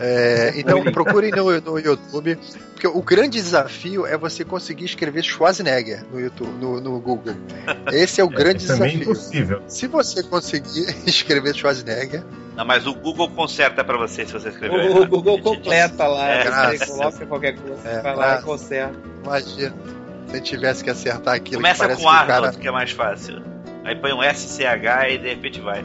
É, 0.00 0.54
então 0.56 0.82
procurem 0.90 1.30
no, 1.30 1.60
no, 1.60 1.78
YouTube, 1.78 2.36
porque 2.72 2.86
o 2.88 3.02
grande 3.02 3.40
desafio 3.40 4.06
é 4.06 4.16
você 4.16 4.44
conseguir 4.44 4.86
escrever 4.86 5.22
Schwarzenegger 5.22 6.04
no 6.10 6.18
YouTube, 6.18 6.50
no, 6.58 6.80
no 6.80 6.98
Google. 6.98 7.36
Esse 7.92 8.20
é 8.20 8.24
o 8.24 8.28
é, 8.28 8.34
grande 8.34 8.64
é 8.64 8.66
desafio. 8.66 9.02
Impossível. 9.02 9.62
Se 9.68 9.86
você 9.86 10.22
conseguir 10.22 10.86
escrever 11.06 11.54
Schwarzenegger. 11.54 12.24
Não, 12.56 12.64
mas 12.64 12.86
o 12.86 12.94
Google 12.94 13.30
conserta 13.30 13.84
para 13.84 13.96
você 13.96 14.26
se 14.26 14.32
você 14.32 14.48
escrever. 14.48 14.90
O, 14.90 15.02
o 15.02 15.06
Google 15.06 15.40
completa 15.40 16.06
lá, 16.06 16.28
é, 16.28 16.76
você 16.76 16.86
coloca 16.86 17.26
qualquer 17.26 17.56
coisa, 17.56 17.88
é, 17.88 18.02
vai 18.02 18.16
lá 18.16 18.40
e 18.40 18.42
conserta. 18.42 18.98
Imagina, 19.24 19.74
se 20.26 20.40
tivesse 20.40 20.82
que 20.82 20.90
acertar 20.90 21.34
aquilo. 21.34 21.56
Começa 21.56 21.88
que 21.88 22.02
com 22.02 22.08
Arnold, 22.08 22.42
cara... 22.42 22.52
que 22.58 22.66
é 22.66 22.72
mais 22.72 22.90
fácil. 22.90 23.42
Aí 23.84 23.94
põe 23.96 24.12
um 24.12 24.22
SCH 24.22 25.10
e 25.10 25.18
de 25.18 25.28
repente 25.28 25.60
vai. 25.60 25.84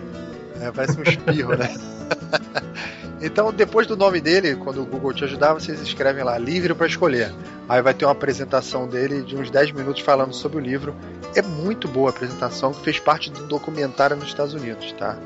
É, 0.61 0.71
parece 0.71 0.99
um 0.99 1.03
espirro, 1.03 1.55
né? 1.55 1.75
Então, 3.19 3.51
depois 3.51 3.87
do 3.87 3.97
nome 3.97 4.21
dele, 4.21 4.55
quando 4.55 4.81
o 4.81 4.85
Google 4.85 5.11
te 5.11 5.23
ajudar, 5.23 5.53
vocês 5.53 5.81
escrevem 5.81 6.23
lá, 6.23 6.37
livre 6.37 6.73
para 6.75 6.85
escolher. 6.85 7.33
Aí 7.67 7.81
vai 7.81 7.93
ter 7.93 8.05
uma 8.05 8.11
apresentação 8.11 8.87
dele 8.87 9.23
de 9.23 9.35
uns 9.35 9.49
10 9.49 9.71
minutos 9.71 10.03
falando 10.03 10.33
sobre 10.33 10.59
o 10.59 10.61
livro. 10.61 10.95
É 11.35 11.41
muito 11.41 11.87
boa 11.87 12.09
a 12.09 12.11
apresentação, 12.11 12.71
que 12.73 12.83
fez 12.83 12.99
parte 12.99 13.31
do 13.31 13.47
documentário 13.47 14.15
nos 14.15 14.27
Estados 14.27 14.53
Unidos, 14.53 14.91
tá? 14.93 15.17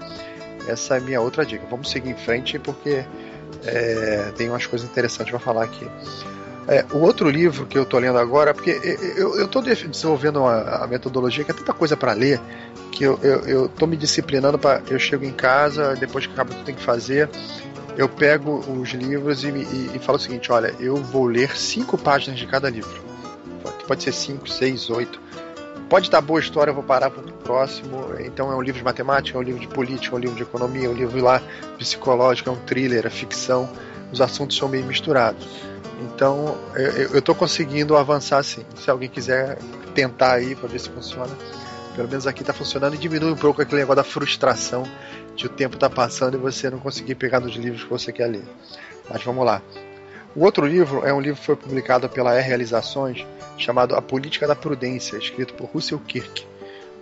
Essa 0.67 0.95
é 0.95 0.97
a 0.99 1.01
minha 1.01 1.19
outra 1.19 1.45
dica. 1.45 1.65
Vamos 1.69 1.91
seguir 1.91 2.11
em 2.11 2.17
frente 2.17 2.57
porque 2.57 3.03
é, 3.65 4.31
tem 4.37 4.47
umas 4.47 4.65
coisas 4.65 4.89
interessantes 4.89 5.29
para 5.29 5.39
falar 5.39 5.65
aqui. 5.65 5.85
É, 6.67 6.85
o 6.93 6.99
outro 6.99 7.29
livro 7.29 7.65
que 7.65 7.77
eu 7.77 7.83
estou 7.83 7.99
lendo 7.99 8.19
agora, 8.19 8.53
porque 8.53 8.79
eu 9.17 9.43
estou 9.43 9.61
desenvolvendo 9.61 10.41
uma, 10.41 10.61
a 10.61 10.87
metodologia 10.87 11.43
que 11.43 11.51
é 11.51 11.53
tanta 11.53 11.73
coisa 11.73 11.97
para 11.97 12.13
ler 12.13 12.39
que 12.91 13.03
eu, 13.03 13.17
tô 13.69 13.87
me 13.87 13.97
disciplinando 13.97 14.59
para 14.59 14.81
eu 14.89 14.99
chego 14.99 15.25
em 15.25 15.31
casa 15.31 15.95
depois 15.95 16.27
que 16.27 16.33
acaba 16.33 16.51
tudo 16.51 16.63
tem 16.63 16.75
que 16.75 16.83
fazer 16.83 17.29
eu 17.97 18.07
pego 18.07 18.59
os 18.59 18.89
livros 18.91 19.43
e, 19.43 19.49
e, 19.49 19.91
e, 19.95 19.99
falo 19.99 20.17
o 20.17 20.21
seguinte 20.21 20.51
olha 20.51 20.73
eu 20.79 20.95
vou 20.95 21.25
ler 21.25 21.57
cinco 21.57 21.97
páginas 21.97 22.39
de 22.39 22.45
cada 22.45 22.69
livro. 22.69 23.01
Pode 23.87 24.03
ser 24.03 24.13
cinco 24.13 24.47
seis 24.47 24.89
oito. 24.89 25.19
Pode 25.89 26.09
dar 26.09 26.21
boa 26.21 26.39
história 26.39 26.71
eu 26.71 26.75
vou 26.75 26.83
parar 26.83 27.09
para 27.09 27.21
o 27.21 27.31
próximo. 27.33 28.13
Então 28.19 28.51
é 28.51 28.55
um 28.55 28.61
livro 28.61 28.77
de 28.77 28.85
matemática 28.85 29.37
é 29.37 29.41
um 29.41 29.43
livro 29.43 29.59
de 29.59 29.67
política 29.67 30.15
é 30.15 30.17
um 30.17 30.21
livro 30.21 30.35
de 30.35 30.43
economia 30.43 30.85
é 30.85 30.89
um 30.89 30.93
livro 30.93 31.21
lá 31.21 31.41
psicológico 31.77 32.49
é 32.49 32.53
um 32.53 32.57
thriller 32.57 33.05
é 33.05 33.09
ficção. 33.09 33.69
Os 34.11 34.21
assuntos 34.21 34.57
são 34.57 34.69
meio 34.69 34.85
misturados 34.85 35.70
então, 36.01 36.57
eu 36.75 37.19
estou 37.19 37.35
conseguindo 37.35 37.95
avançar 37.95 38.39
assim. 38.39 38.65
Se 38.75 38.89
alguém 38.89 39.09
quiser 39.09 39.57
tentar 39.93 40.33
aí 40.33 40.55
para 40.55 40.67
ver 40.67 40.79
se 40.79 40.89
funciona, 40.89 41.29
pelo 41.95 42.07
menos 42.07 42.25
aqui 42.25 42.41
está 42.41 42.53
funcionando 42.53 42.95
e 42.95 42.97
diminui 42.97 43.31
um 43.31 43.37
pouco 43.37 43.61
aquele 43.61 43.81
negócio 43.81 43.97
da 43.97 44.03
frustração 44.03 44.83
de 45.35 45.45
o 45.45 45.49
tempo 45.49 45.77
tá 45.77 45.89
passando 45.89 46.35
e 46.35 46.39
você 46.39 46.69
não 46.69 46.79
conseguir 46.79 47.15
pegar 47.15 47.39
nos 47.39 47.55
livros 47.55 47.83
que 47.83 47.89
você 47.89 48.11
quer 48.11 48.27
ler. 48.27 48.43
Mas 49.09 49.23
vamos 49.23 49.45
lá. 49.45 49.61
O 50.35 50.43
outro 50.43 50.65
livro 50.65 51.05
é 51.05 51.13
um 51.13 51.19
livro 51.19 51.39
que 51.39 51.45
foi 51.45 51.55
publicado 51.55 52.07
pela 52.09 52.33
R 52.33 52.47
Realizações, 52.47 53.25
chamado 53.57 53.95
A 53.95 54.01
Política 54.01 54.47
da 54.47 54.55
Prudência, 54.55 55.17
escrito 55.17 55.53
por 55.53 55.69
Russell 55.69 55.99
Kirk, 55.99 56.45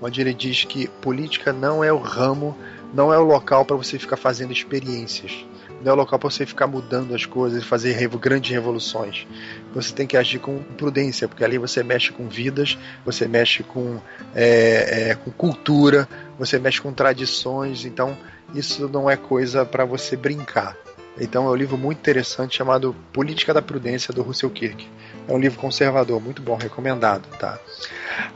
onde 0.01 0.19
ele 0.19 0.33
diz 0.33 0.63
que 0.63 0.87
política 0.87 1.53
não 1.53 1.83
é 1.83 1.93
o 1.93 1.97
ramo, 1.97 2.57
não 2.93 3.13
é 3.13 3.19
o 3.19 3.23
local 3.23 3.63
para 3.63 3.75
você 3.75 3.99
ficar 3.99 4.17
fazendo 4.17 4.51
experiências 4.51 5.45
não 5.83 5.91
é 5.91 5.93
o 5.93 5.97
local 5.97 6.19
para 6.19 6.29
você 6.29 6.45
ficar 6.45 6.67
mudando 6.67 7.15
as 7.15 7.25
coisas, 7.25 7.63
fazer 7.63 7.93
revo, 7.93 8.19
grandes 8.19 8.51
revoluções. 8.51 9.27
Você 9.73 9.93
tem 9.93 10.05
que 10.05 10.17
agir 10.17 10.39
com 10.39 10.61
prudência, 10.77 11.27
porque 11.27 11.43
ali 11.43 11.57
você 11.57 11.83
mexe 11.83 12.11
com 12.11 12.27
vidas, 12.27 12.77
você 13.05 13.27
mexe 13.27 13.63
com, 13.63 13.99
é, 14.35 15.11
é, 15.11 15.15
com 15.15 15.31
cultura, 15.31 16.07
você 16.37 16.59
mexe 16.59 16.81
com 16.81 16.91
tradições, 16.91 17.85
então 17.85 18.17
isso 18.53 18.89
não 18.89 19.09
é 19.09 19.15
coisa 19.15 19.65
para 19.65 19.85
você 19.85 20.15
brincar. 20.15 20.75
Então 21.19 21.47
é 21.47 21.49
um 21.49 21.55
livro 21.55 21.77
muito 21.77 21.99
interessante 21.99 22.57
chamado 22.57 22.95
Política 23.11 23.53
da 23.53 23.61
Prudência 23.61 24.13
do 24.13 24.21
Russell 24.21 24.49
Kirk. 24.49 24.87
É 25.27 25.33
um 25.33 25.37
livro 25.37 25.59
conservador, 25.59 26.21
muito 26.21 26.41
bom, 26.41 26.55
recomendado, 26.55 27.27
tá? 27.37 27.59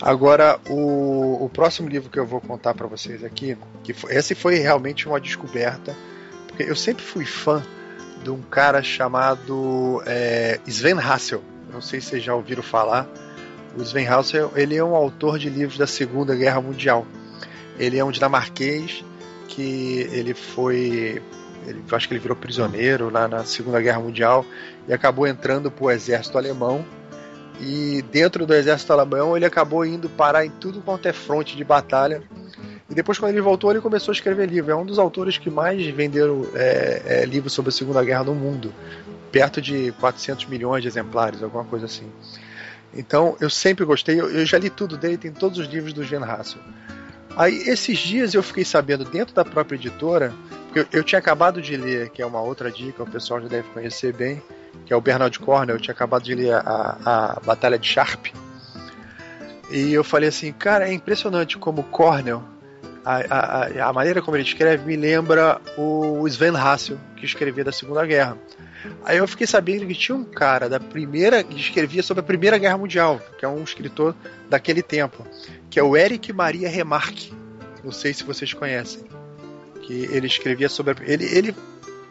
Agora 0.01 0.59
o, 0.69 1.45
o 1.45 1.49
próximo 1.49 1.87
livro 1.87 2.09
que 2.09 2.19
eu 2.19 2.25
vou 2.25 2.41
contar 2.41 2.73
para 2.73 2.87
vocês 2.87 3.23
aqui, 3.23 3.57
que 3.83 3.93
foi, 3.93 4.13
esse 4.15 4.35
foi 4.35 4.55
realmente 4.55 5.07
uma 5.07 5.19
descoberta 5.19 5.95
porque 6.54 6.70
eu 6.70 6.76
sempre 6.76 7.04
fui 7.04 7.26
fã 7.26 7.64
de 8.24 8.30
um 8.30 8.41
cara 8.41 8.84
chamado 8.84 10.04
é, 10.06 10.60
Sven 10.68 10.99
Hassel. 10.99 11.43
Não 11.72 11.82
sei 11.82 11.99
se 11.99 12.10
vocês 12.10 12.24
já 12.24 12.36
ouviram 12.36 12.62
falar. 12.62 13.08
O 13.76 13.82
Sven 13.82 14.08
Hassel 14.08 14.51
ele 14.56 14.76
é 14.76 14.84
um 14.84 14.95
autor 14.95 15.39
de 15.39 15.49
livros 15.49 15.80
da 15.80 15.88
Segunda 15.88 16.36
Guerra 16.36 16.62
Mundial. 16.62 17.08
Ele 17.80 17.97
é 17.97 18.06
um 18.06 18.12
dinamarquês 18.12 19.04
que 19.47 20.08
ele 20.12 20.36
foi 20.36 21.22
ele, 21.66 21.84
acho 21.91 22.08
que 22.08 22.14
ele 22.14 22.22
virou 22.22 22.38
prisioneiro 22.38 23.10
lá 23.10 23.28
na 23.28 23.43
Segunda 23.45 23.82
Guerra 23.82 23.99
Mundial 23.99 24.45
e 24.88 24.93
acabou 24.93 25.26
entrando 25.26 25.72
para 25.72 25.86
o 25.86 25.89
exército 25.91 26.38
alemão. 26.38 26.86
E 27.60 28.04
dentro 28.12 28.45
do 28.45 28.54
exército 28.54 28.93
alemão 28.93 29.36
ele 29.36 29.45
acabou 29.45 29.84
indo 29.84 30.08
parar 30.08 30.45
em 30.45 30.51
tudo 30.51 30.82
quanto 30.82 31.08
é 31.08 31.14
fronte 31.14 31.58
de 31.58 31.64
batalha 31.64 32.22
e 32.93 32.95
depois, 32.95 33.17
quando 33.17 33.31
ele 33.31 33.41
voltou, 33.41 33.71
ele 33.71 33.81
começou 33.81 34.11
a 34.11 34.13
escrever 34.13 34.47
livro. 34.47 34.71
É 34.71 34.75
um 34.75 34.85
dos 34.85 34.99
autores 34.99 35.35
que 35.39 35.49
mais 35.49 35.83
venderam 35.87 36.45
é, 36.53 37.01
é, 37.05 37.25
livros 37.25 37.51
sobre 37.51 37.69
a 37.69 37.71
Segunda 37.71 38.03
Guerra 38.03 38.25
no 38.25 38.35
mundo. 38.35 38.71
Perto 39.31 39.59
de 39.59 39.91
400 39.93 40.45
milhões 40.45 40.83
de 40.83 40.89
exemplares, 40.89 41.41
alguma 41.41 41.63
coisa 41.63 41.87
assim. 41.87 42.05
Então, 42.95 43.35
eu 43.41 43.49
sempre 43.49 43.83
gostei. 43.83 44.21
Eu, 44.21 44.29
eu 44.29 44.45
já 44.45 44.59
li 44.59 44.69
tudo 44.69 44.95
dele, 44.95 45.17
tem 45.17 45.31
todos 45.31 45.57
os 45.57 45.65
livros 45.65 45.91
do 45.91 46.03
Sven 46.03 46.23
Hassel. 46.23 46.61
Aí, 47.35 47.67
esses 47.67 47.97
dias, 47.97 48.35
eu 48.35 48.43
fiquei 48.43 48.63
sabendo, 48.63 49.03
dentro 49.05 49.33
da 49.33 49.43
própria 49.43 49.75
editora, 49.75 50.31
eu, 50.75 50.85
eu 50.93 51.03
tinha 51.03 51.17
acabado 51.17 51.63
de 51.63 51.75
ler, 51.75 52.09
que 52.09 52.21
é 52.21 52.25
uma 52.27 52.41
outra 52.41 52.69
dica, 52.69 53.01
o 53.01 53.09
pessoal 53.09 53.41
já 53.41 53.47
deve 53.47 53.67
conhecer 53.69 54.13
bem, 54.13 54.39
que 54.85 54.93
é 54.93 54.95
o 54.95 55.01
Bernard 55.01 55.39
Cornell. 55.39 55.77
Eu 55.77 55.81
tinha 55.81 55.95
acabado 55.95 56.21
de 56.21 56.35
ler 56.35 56.53
a, 56.53 56.97
a 57.03 57.39
Batalha 57.43 57.79
de 57.79 57.87
Sharp. 57.87 58.27
E 59.71 59.91
eu 59.91 60.03
falei 60.03 60.29
assim, 60.29 60.51
cara, 60.51 60.87
é 60.87 60.93
impressionante 60.93 61.57
como 61.57 61.81
Cornell 61.85 62.53
a, 63.06 63.16
a, 63.18 63.89
a, 63.89 63.93
maneira 63.93 64.22
como 64.22 64.38
ele 64.38 64.43
escreve 64.43 64.86
me 64.86 64.95
lembra 64.95 65.60
o 65.78 66.26
Sven 66.28 66.56
Hassel, 66.56 66.97
que 67.16 67.26
escrevia 67.26 67.64
da 67.64 67.72
Segunda 67.72 68.06
Guerra. 68.06 68.38
Aí 69.04 69.18
eu 69.18 69.28
fiquei 69.28 69.47
sabendo 69.47 69.86
que 69.86 69.93
tinha 69.93 70.16
um 70.16 70.24
cara 70.24 70.70
da 70.70 70.80
primeira 70.80 71.43
que 71.43 71.60
escrevia 71.60 72.04
sobre 72.04 72.22
a 72.22 72.24
Primeira 72.24 72.58
Guerra 72.58 72.78
Mundial, 72.78 73.22
que 73.38 73.45
é 73.45 73.47
um 73.47 73.64
escritor 73.64 74.16
daquele 74.49 74.82
tempo, 74.82 75.26
que 75.70 75.80
é 75.80 75.84
o 75.84 75.95
Eric 75.95 76.32
Maria 76.34 76.70
Remarque. 76.70 77.34
Não 77.84 77.91
sei 77.91 78.14
se 78.14 78.24
vocês 78.24 78.54
conhecem. 78.54 79.04
Que 79.82 80.06
ele 80.06 80.28
escrevia 80.28 80.70
sobre 80.70 80.93
a, 80.93 80.95
ele 81.12 81.26
ele 81.26 81.56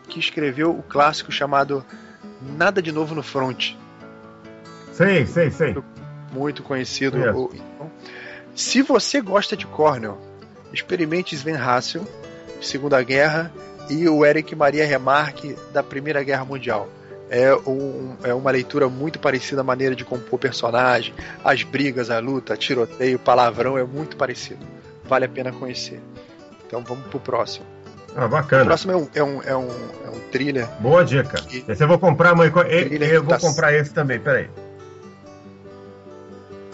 que 0.09 0.19
escreveu 0.19 0.71
o 0.71 0.83
clássico 0.83 1.33
chamado 1.33 1.85
Nada 2.41 2.83
de 2.83 2.93
Novo 2.93 3.15
no 3.15 3.23
Front. 3.23 3.75
Sei, 4.93 5.25
sei, 5.27 5.51
sei. 5.51 5.75
Muito 6.33 6.63
conhecido. 6.63 7.19
Então, 7.19 7.91
se 8.55 8.83
você 8.83 9.21
gosta 9.23 9.57
de 9.57 9.67
Cornell, 9.67 10.19
experimente 10.73 11.35
Sven 11.35 11.57
Hassel, 11.57 12.07
Segunda 12.61 13.03
Guerra, 13.03 13.53
e 13.89 14.09
o 14.09 14.25
Eric 14.25 14.55
Maria 14.55 14.87
Remarque, 14.87 15.57
da 15.73 15.83
Primeira 15.83 16.23
Guerra 16.23 16.45
Mundial. 16.45 16.89
É, 17.29 17.55
um, 17.55 18.15
é 18.23 18.35
uma 18.35 18.51
leitura 18.51 18.89
muito 18.89 19.19
parecida 19.19 19.63
a 19.63 19.65
maneira 19.65 19.97
de 19.97 20.05
compor 20.05 20.39
personagem, 20.39 21.15
as 21.43 21.63
brigas, 21.63 22.11
a 22.11 22.19
luta, 22.19 22.57
tiroteio, 22.57 23.19
palavrão, 23.19 23.79
é 23.79 23.85
muito 23.85 24.17
parecido. 24.17 24.67
Vale 25.05 25.25
a 25.25 25.29
pena 25.29 25.51
conhecer. 25.51 26.01
Então 26.67 26.83
vamos 26.85 27.07
pro 27.07 27.19
próximo. 27.19 27.65
Ah, 28.15 28.29
bacana. 28.29 28.65
O 28.65 28.67
próximo 28.67 28.93
é 28.93 28.97
um, 28.97 29.09
é 29.15 29.25
um, 29.25 29.43
é 29.43 29.57
um, 29.57 29.69
é 30.05 30.11
um 30.11 30.21
thriller. 30.31 30.69
Boa 30.81 31.05
dica. 31.05 31.41
Que... 31.43 31.65
Esse 31.67 31.83
eu 31.83 31.89
vou 31.89 31.99
comprar, 31.99 32.35
mãe. 32.35 32.53
Eu, 32.69 32.99
eu 32.99 33.23
vou 33.23 33.33
tá... 33.33 33.41
comprar 33.41 33.73
esse 33.73 33.93
também, 33.95 34.21
peraí. 34.21 34.51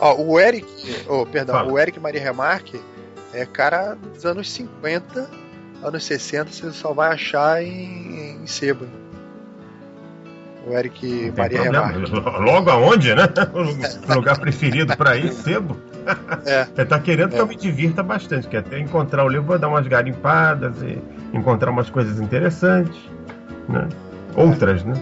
Ó, 0.00 0.14
o 0.20 0.40
Eric, 0.40 0.66
oh, 1.08 1.26
perdão, 1.26 1.56
Fala. 1.56 1.72
o 1.72 1.78
Eric 1.78 1.98
Maria 1.98 2.20
Remarque 2.20 2.80
é 3.32 3.44
cara 3.44 3.96
dos 4.14 4.24
anos 4.24 4.50
50, 4.50 5.28
anos 5.82 6.04
60, 6.04 6.50
você 6.50 6.72
só 6.72 6.92
vai 6.92 7.12
achar 7.12 7.62
em, 7.62 8.42
em 8.42 8.46
sebo. 8.46 8.86
O 10.66 10.72
Eric 10.72 11.32
Maria 11.36 11.62
Remarque. 11.62 12.10
Logo 12.10 12.70
aonde, 12.70 13.14
né? 13.14 13.22
O 14.08 14.14
lugar 14.14 14.38
preferido 14.38 14.96
para 14.96 15.16
ir, 15.16 15.32
sebo. 15.32 15.76
É. 16.44 16.64
Você 16.64 16.84
tá 16.84 16.98
querendo 16.98 17.32
é. 17.32 17.36
que 17.36 17.40
eu 17.40 17.46
me 17.46 17.56
divirta 17.56 18.02
bastante, 18.02 18.48
que 18.48 18.56
até 18.56 18.78
encontrar 18.78 19.24
o 19.24 19.28
livro, 19.28 19.46
vou 19.46 19.58
dar 19.58 19.68
umas 19.68 19.86
garimpadas 19.86 20.74
e 20.82 20.98
encontrar 21.32 21.70
umas 21.70 21.90
coisas 21.90 22.18
interessantes, 22.20 22.98
né? 23.68 23.88
Outras, 24.34 24.84
né? 24.84 24.94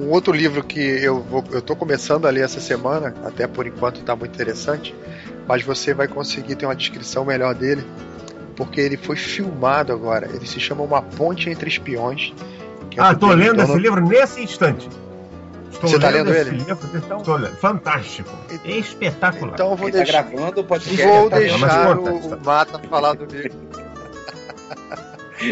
Um 0.00 0.10
outro 0.10 0.32
livro 0.32 0.62
que 0.62 0.80
eu 0.80 1.20
vou, 1.20 1.44
eu 1.50 1.60
tô 1.60 1.74
começando 1.74 2.26
a 2.26 2.30
ler 2.30 2.44
essa 2.44 2.60
semana, 2.60 3.14
até 3.24 3.46
por 3.46 3.66
enquanto 3.66 4.00
está 4.00 4.14
muito 4.14 4.32
interessante, 4.34 4.94
mas 5.48 5.62
você 5.62 5.94
vai 5.94 6.06
conseguir 6.06 6.56
ter 6.56 6.66
uma 6.66 6.76
descrição 6.76 7.24
melhor 7.24 7.54
dele, 7.54 7.82
porque 8.54 8.80
ele 8.82 8.98
foi 8.98 9.16
filmado 9.16 9.92
agora. 9.92 10.28
Ele 10.32 10.46
se 10.46 10.60
chama 10.60 10.82
Uma 10.82 11.00
Ponte 11.00 11.48
entre 11.48 11.70
Espiões. 11.70 12.34
É 12.94 13.00
ah, 13.00 13.14
tô 13.14 13.28
lendo 13.32 13.62
esse 13.62 13.78
livro 13.78 14.06
nesse 14.06 14.42
instante. 14.42 14.88
Estou 15.72 15.88
você 15.88 15.98
tá 15.98 16.10
lendo 16.10 16.30
ele? 16.34 16.50
Livro, 16.50 16.78
então, 16.94 17.22
fantástico. 17.60 18.28
É 18.64 18.72
espetacular. 18.72 19.54
Então 19.54 19.70
eu 19.70 19.76
vou 19.76 19.90
deixar. 19.90 20.24
Tá 20.24 20.30
gravando 20.30 20.60
o 20.60 20.64
podcast. 20.64 21.06
Vou 21.06 21.30
tá 21.30 21.38
deixar 21.38 21.98
o, 21.98 22.16
o 22.16 22.44
Mata 22.44 22.78
falar 22.90 23.14
do 23.14 23.24
livro. 23.24 23.68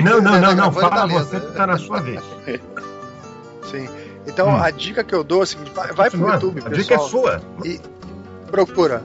Não, 0.03 0.21
não, 0.21 0.41
não, 0.41 0.55
não. 0.55 0.73
Fala 0.73 0.91
tá 0.91 1.07
você 1.07 1.39
que 1.39 1.53
tá 1.53 1.67
na 1.67 1.79
sua 1.79 2.01
vez. 2.01 2.21
Sim. 3.71 3.89
Então 4.27 4.49
hum. 4.49 4.57
a 4.57 4.71
dica 4.71 5.05
que 5.05 5.15
eu 5.15 5.23
dou 5.23 5.41
é 5.41 5.43
a 5.45 5.47
seguinte: 5.47 5.71
vai, 5.73 5.93
vai 5.93 6.11
pro 6.11 6.29
YouTube, 6.29 6.59
a 6.59 6.71
pessoal. 6.71 6.73
A 6.73 6.77
dica 6.77 6.95
é 6.95 6.99
sua. 6.99 7.43
E 7.65 7.81
procura 8.51 9.01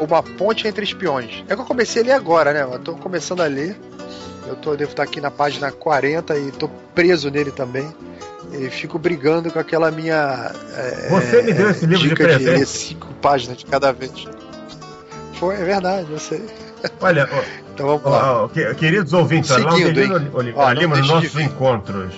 uma 0.00 0.22
ponte 0.22 0.66
entre 0.66 0.84
espiões. 0.84 1.44
É 1.48 1.54
que 1.54 1.60
eu 1.60 1.64
comecei 1.64 2.02
a 2.02 2.06
ler 2.06 2.12
agora, 2.12 2.52
né? 2.52 2.62
Eu 2.62 2.78
tô 2.78 2.94
começando 2.94 3.40
a 3.40 3.46
ler. 3.46 3.76
Eu 4.46 4.54
tô, 4.56 4.76
devo 4.76 4.90
estar 4.90 5.02
aqui 5.02 5.20
na 5.20 5.30
página 5.30 5.72
40 5.72 6.36
e 6.38 6.52
tô 6.52 6.68
preso 6.94 7.30
nele 7.30 7.50
também. 7.50 7.92
E 8.52 8.70
fico 8.70 8.98
brigando 8.98 9.50
com 9.50 9.58
aquela 9.58 9.90
minha. 9.90 10.52
É, 10.76 11.08
Você 11.08 11.42
me 11.42 11.52
deu 11.52 11.70
esse 11.70 11.84
livro 11.84 12.08
de 12.08 12.14
presente. 12.14 12.44
De 12.44 12.50
ler 12.50 12.66
cinco 12.66 13.08
páginas 13.14 13.58
de 13.58 13.66
cada 13.66 13.92
vez. 13.92 14.12
Foi, 15.34 15.54
é 15.56 15.64
verdade, 15.64 16.06
eu 16.10 16.18
sei. 16.18 16.44
Olha, 17.00 17.28
então 17.74 17.86
vamos 17.86 18.04
lá. 18.04 18.44
Ó, 18.44 18.48
queridos 18.48 19.12
ouvintes, 19.12 19.50
Seguindo, 19.50 19.66
lá 20.54 20.74
nossos 20.74 21.38
encontros 21.38 22.14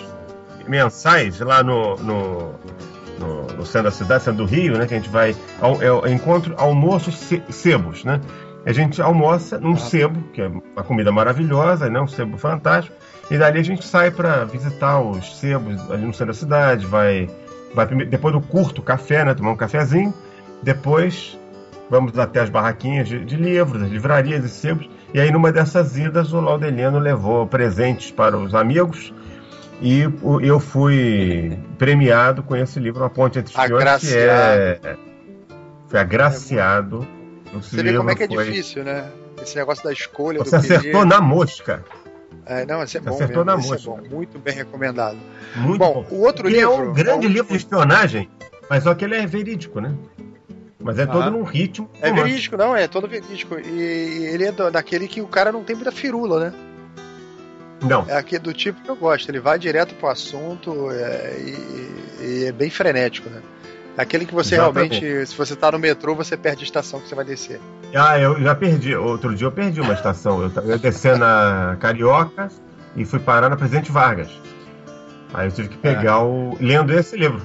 mensais 0.69 1.41
lá 1.41 1.63
no, 1.63 1.97
no 1.97 2.55
no, 3.19 3.43
no 3.57 3.67
centro 3.67 3.85
da 3.85 3.91
cidade, 3.91 4.25
centro 4.25 4.45
do 4.45 4.51
Rio, 4.51 4.79
né? 4.79 4.87
Que 4.87 4.95
a 4.95 4.97
gente 4.97 5.11
vai 5.11 5.35
ao, 5.61 6.07
é, 6.07 6.13
encontro 6.13 6.55
almoços 6.57 7.17
ce, 7.17 7.43
sebos, 7.49 8.05
né? 8.05 8.21
A 8.65 8.73
gente 8.73 9.01
almoça 9.01 9.59
num 9.59 9.73
ah. 9.73 9.77
sebo, 9.77 10.23
que 10.33 10.43
é 10.43 10.49
uma 10.49 10.83
comida 10.83 11.11
maravilhosa, 11.11 11.89
né? 11.89 12.01
Um 12.01 12.09
sebo 12.09 12.37
fantástico. 12.37 12.97
E 13.31 13.37
dali 13.37 13.61
a 13.61 13.63
gente 13.63 13.85
sai 13.85 14.11
para 14.11 14.45
visitar 14.45 15.01
os 15.01 15.39
sebos 15.39 15.91
ali 15.91 16.05
no 16.05 16.13
centro 16.13 16.29
da 16.29 16.35
cidade, 16.35 16.87
vai 16.87 17.29
vai 17.75 17.87
primeiro, 17.87 18.11
depois 18.11 18.35
do 18.35 18.41
curto 18.41 18.83
café, 18.83 19.25
né? 19.25 19.35
Tomar 19.35 19.53
um 19.53 19.57
cafezinho. 19.57 20.13
Depois 20.63 21.39
vamos 21.91 22.19
até 22.19 22.41
as 22.41 22.51
barraquinhas 22.51 23.09
de, 23.09 23.25
de 23.25 23.37
livros, 23.37 23.83
as 23.83 23.89
livrarias 23.89 24.45
e 24.45 24.49
sebos. 24.49 24.89
E 25.13 25.21
aí, 25.21 25.31
numa 25.31 25.51
dessas 25.51 25.97
idas, 25.97 26.33
o 26.33 26.41
Laudeliano 26.41 26.99
levou 26.99 27.47
presentes 27.47 28.11
para 28.11 28.37
os 28.37 28.55
amigos. 28.55 29.13
E 29.81 30.01
eu 30.43 30.59
fui 30.59 31.57
premiado 31.79 32.43
com 32.43 32.57
esse 32.57 32.81
livro, 32.81 33.05
A 33.05 33.11
Ponte 33.11 33.39
entre 33.39 33.53
Espiões, 33.57 34.01
que 34.01 34.17
é. 34.17 34.97
Foi 35.87 36.01
agraciado. 36.01 37.07
Esse 37.59 37.77
Você 37.77 37.83
vê 37.83 37.97
como 37.97 38.11
é 38.11 38.15
que 38.15 38.25
é 38.25 38.29
foi- 38.29 38.45
difícil, 38.45 38.85
né? 38.85 39.09
Esse 39.41 39.57
negócio 39.57 39.85
da 39.85 39.93
escolha 39.93 40.39
Você 40.41 40.57
acertou 40.57 41.05
na 41.07 41.21
mosca. 41.21 41.85
É, 42.45 42.67
não, 42.67 42.83
esse 42.83 42.97
é 42.97 43.01
bom 43.01 43.15
acertou 43.15 43.45
mesmo, 43.45 43.45
na 43.45 43.59
esse 43.59 43.69
mosca. 43.87 44.05
é 44.07 44.09
bom, 44.09 44.17
muito 44.17 44.39
bem 44.39 44.55
recomendado. 44.55 45.17
Muito 45.57 45.79
Bom, 45.79 46.05
bom. 46.09 46.17
o 46.17 46.23
outro 46.25 46.49
Que 46.49 46.55
livro... 46.55 46.73
é 46.73 46.77
um 46.77 46.93
grande 46.93 47.27
é 47.27 47.29
um- 47.29 47.33
livro 47.33 47.51
de 47.53 47.57
espionagem, 47.57 48.29
mas 48.69 48.83
só 48.83 48.95
que 48.95 49.05
ele 49.05 49.15
é 49.15 49.27
verídico, 49.27 49.81
né? 49.81 49.95
Mas 50.81 50.99
é 50.99 51.07
todo 51.07 51.23
Ah. 51.23 51.31
num 51.31 51.43
ritmo. 51.43 51.89
É 52.01 52.09
romântico. 52.09 52.27
verídico, 52.29 52.57
não, 52.57 52.77
é 52.77 52.89
todo 52.89 53.07
verídico. 53.09 53.59
E 53.59 54.27
ele 54.33 54.45
é 54.45 54.53
daquele 54.71 55.07
que 55.09 55.21
o 55.21 55.27
cara 55.27 55.53
não 55.53 55.63
tem 55.63 55.77
muita 55.77 55.93
firula, 55.93 56.41
né? 56.51 56.53
Não. 57.83 58.05
É 58.09 58.17
aquele 58.17 58.43
do 58.43 58.53
tipo 58.53 58.81
que 58.83 58.89
eu 58.89 58.97
gosto. 58.97 59.29
Ele 59.29 59.41
vai 59.41 59.59
direto 59.59 59.95
pro 59.95 60.09
assunto 60.09 60.91
é, 60.91 61.37
e, 61.39 62.25
e 62.25 62.45
é 62.47 62.53
bem 62.53 62.71
frenético, 62.71 63.29
né? 63.31 63.41
É 63.97 64.03
Aquele 64.03 64.25
que 64.27 64.35
você 64.35 64.55
Exatamente. 64.55 65.01
realmente, 65.01 65.31
se 65.31 65.37
você 65.37 65.57
tá 65.57 65.73
no 65.73 65.79
metrô, 65.79 66.15
você 66.15 66.37
perde 66.37 66.63
a 66.63 66.65
estação 66.65 67.01
que 67.01 67.09
você 67.09 67.15
vai 67.15 67.25
descer. 67.25 67.61
Ah, 67.95 68.19
eu 68.19 68.41
já 68.41 68.55
perdi. 68.55 68.95
Outro 68.95 69.35
dia 69.35 69.47
eu 69.47 69.53
perdi 69.53 69.81
uma 69.81 69.93
estação. 69.93 70.43
Eu, 70.43 70.53
eu 70.63 70.71
ia 70.71 70.79
descer 70.79 71.19
na 71.19 71.77
Carioca 71.81 72.49
e 72.97 73.05
fui 73.05 73.19
parar 73.19 73.49
na 73.49 73.57
Presidente 73.57 73.91
Vargas. 73.91 74.29
Aí 75.35 75.49
eu 75.49 75.53
tive 75.53 75.69
que 75.69 75.77
pegar 75.77 76.23
o. 76.23 76.57
lendo 76.61 76.93
esse 76.93 77.17
livro. 77.17 77.43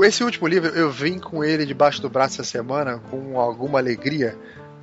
Esse 0.00 0.22
último 0.22 0.46
livro, 0.46 0.68
eu 0.70 0.90
vim 0.92 1.18
com 1.18 1.42
ele 1.42 1.66
debaixo 1.66 2.00
do 2.00 2.08
braço 2.08 2.40
essa 2.40 2.48
semana 2.48 3.00
com 3.10 3.38
alguma 3.40 3.80
alegria, 3.80 4.36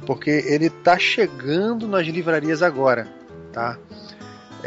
porque 0.06 0.30
ele 0.30 0.70
tá 0.70 1.00
chegando 1.00 1.88
nas 1.88 2.06
livrarias 2.06 2.62
agora, 2.62 3.08
tá? 3.54 3.78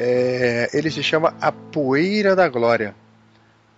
É, 0.00 0.70
ele 0.72 0.92
se 0.92 1.02
chama 1.02 1.34
A 1.40 1.50
Poeira 1.50 2.36
da 2.36 2.48
Glória, 2.48 2.94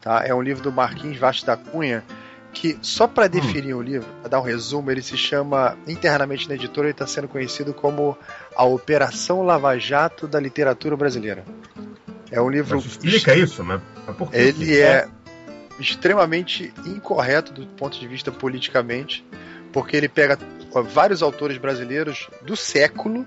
tá? 0.03 0.23
É 0.23 0.35
um 0.35 0.43
livro 0.43 0.63
do 0.63 0.71
Marquinhos 0.71 1.17
Vasco 1.17 1.47
da 1.47 1.57
Cunha, 1.57 2.05
que 2.53 2.79
só 2.83 3.07
para 3.07 3.27
definir 3.27 3.73
o 3.73 3.81
livro, 3.81 4.07
para 4.21 4.29
dar 4.29 4.41
um 4.41 4.45
resumo, 4.45 4.91
ele 4.91 5.01
se 5.01 5.17
chama, 5.17 5.79
internamente 5.89 6.47
na 6.47 6.57
editora, 6.57 6.89
ele 6.89 6.93
está 6.93 7.07
sendo 7.07 7.27
conhecido 7.27 7.73
como 7.73 8.19
A 8.55 8.65
Operação 8.65 9.43
Lava 9.43 9.79
Jato 9.79 10.29
da 10.29 10.39
Literatura 10.39 10.95
Brasileira. 10.95 11.43
É 12.31 12.39
um 12.39 12.51
livro 12.51 12.77
Mas 12.77 12.85
explica 12.85 13.35
isso, 13.35 13.65
mas, 13.65 13.81
mas 14.07 14.15
por 14.15 14.31
que? 14.31 14.37
ele 14.37 14.79
é 14.79 15.09
extremamente 15.79 16.71
incorreto 16.85 17.51
do 17.51 17.67
ponto 17.67 17.99
de 17.99 18.07
vista 18.07 18.31
politicamente, 18.31 19.25
porque 19.73 19.97
ele 19.97 20.09
pega 20.09 20.39
vários 20.93 21.23
autores 21.23 21.57
brasileiros 21.57 22.29
do 22.43 22.55
século, 22.57 23.25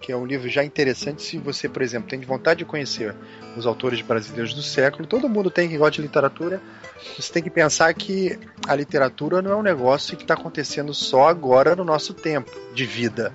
que 0.00 0.10
é 0.10 0.16
um 0.16 0.24
livro 0.24 0.48
já 0.48 0.64
interessante 0.64 1.22
se 1.22 1.36
você, 1.36 1.68
por 1.68 1.82
exemplo, 1.82 2.08
tem 2.08 2.18
vontade 2.20 2.58
de 2.58 2.64
conhecer 2.64 3.14
os 3.56 3.66
autores 3.66 4.00
brasileiros 4.00 4.54
do 4.54 4.62
século. 4.62 5.06
Todo 5.06 5.28
mundo 5.28 5.50
tem 5.50 5.68
que 5.68 5.76
gosta 5.76 5.96
de 5.96 6.02
literatura. 6.02 6.60
Você 7.18 7.32
tem 7.32 7.42
que 7.42 7.50
pensar 7.50 7.92
que 7.92 8.38
a 8.66 8.74
literatura 8.74 9.42
não 9.42 9.52
é 9.52 9.56
um 9.56 9.62
negócio 9.62 10.16
que 10.16 10.24
está 10.24 10.34
acontecendo 10.34 10.94
só 10.94 11.28
agora 11.28 11.76
no 11.76 11.84
nosso 11.84 12.14
tempo 12.14 12.50
de 12.74 12.86
vida. 12.86 13.32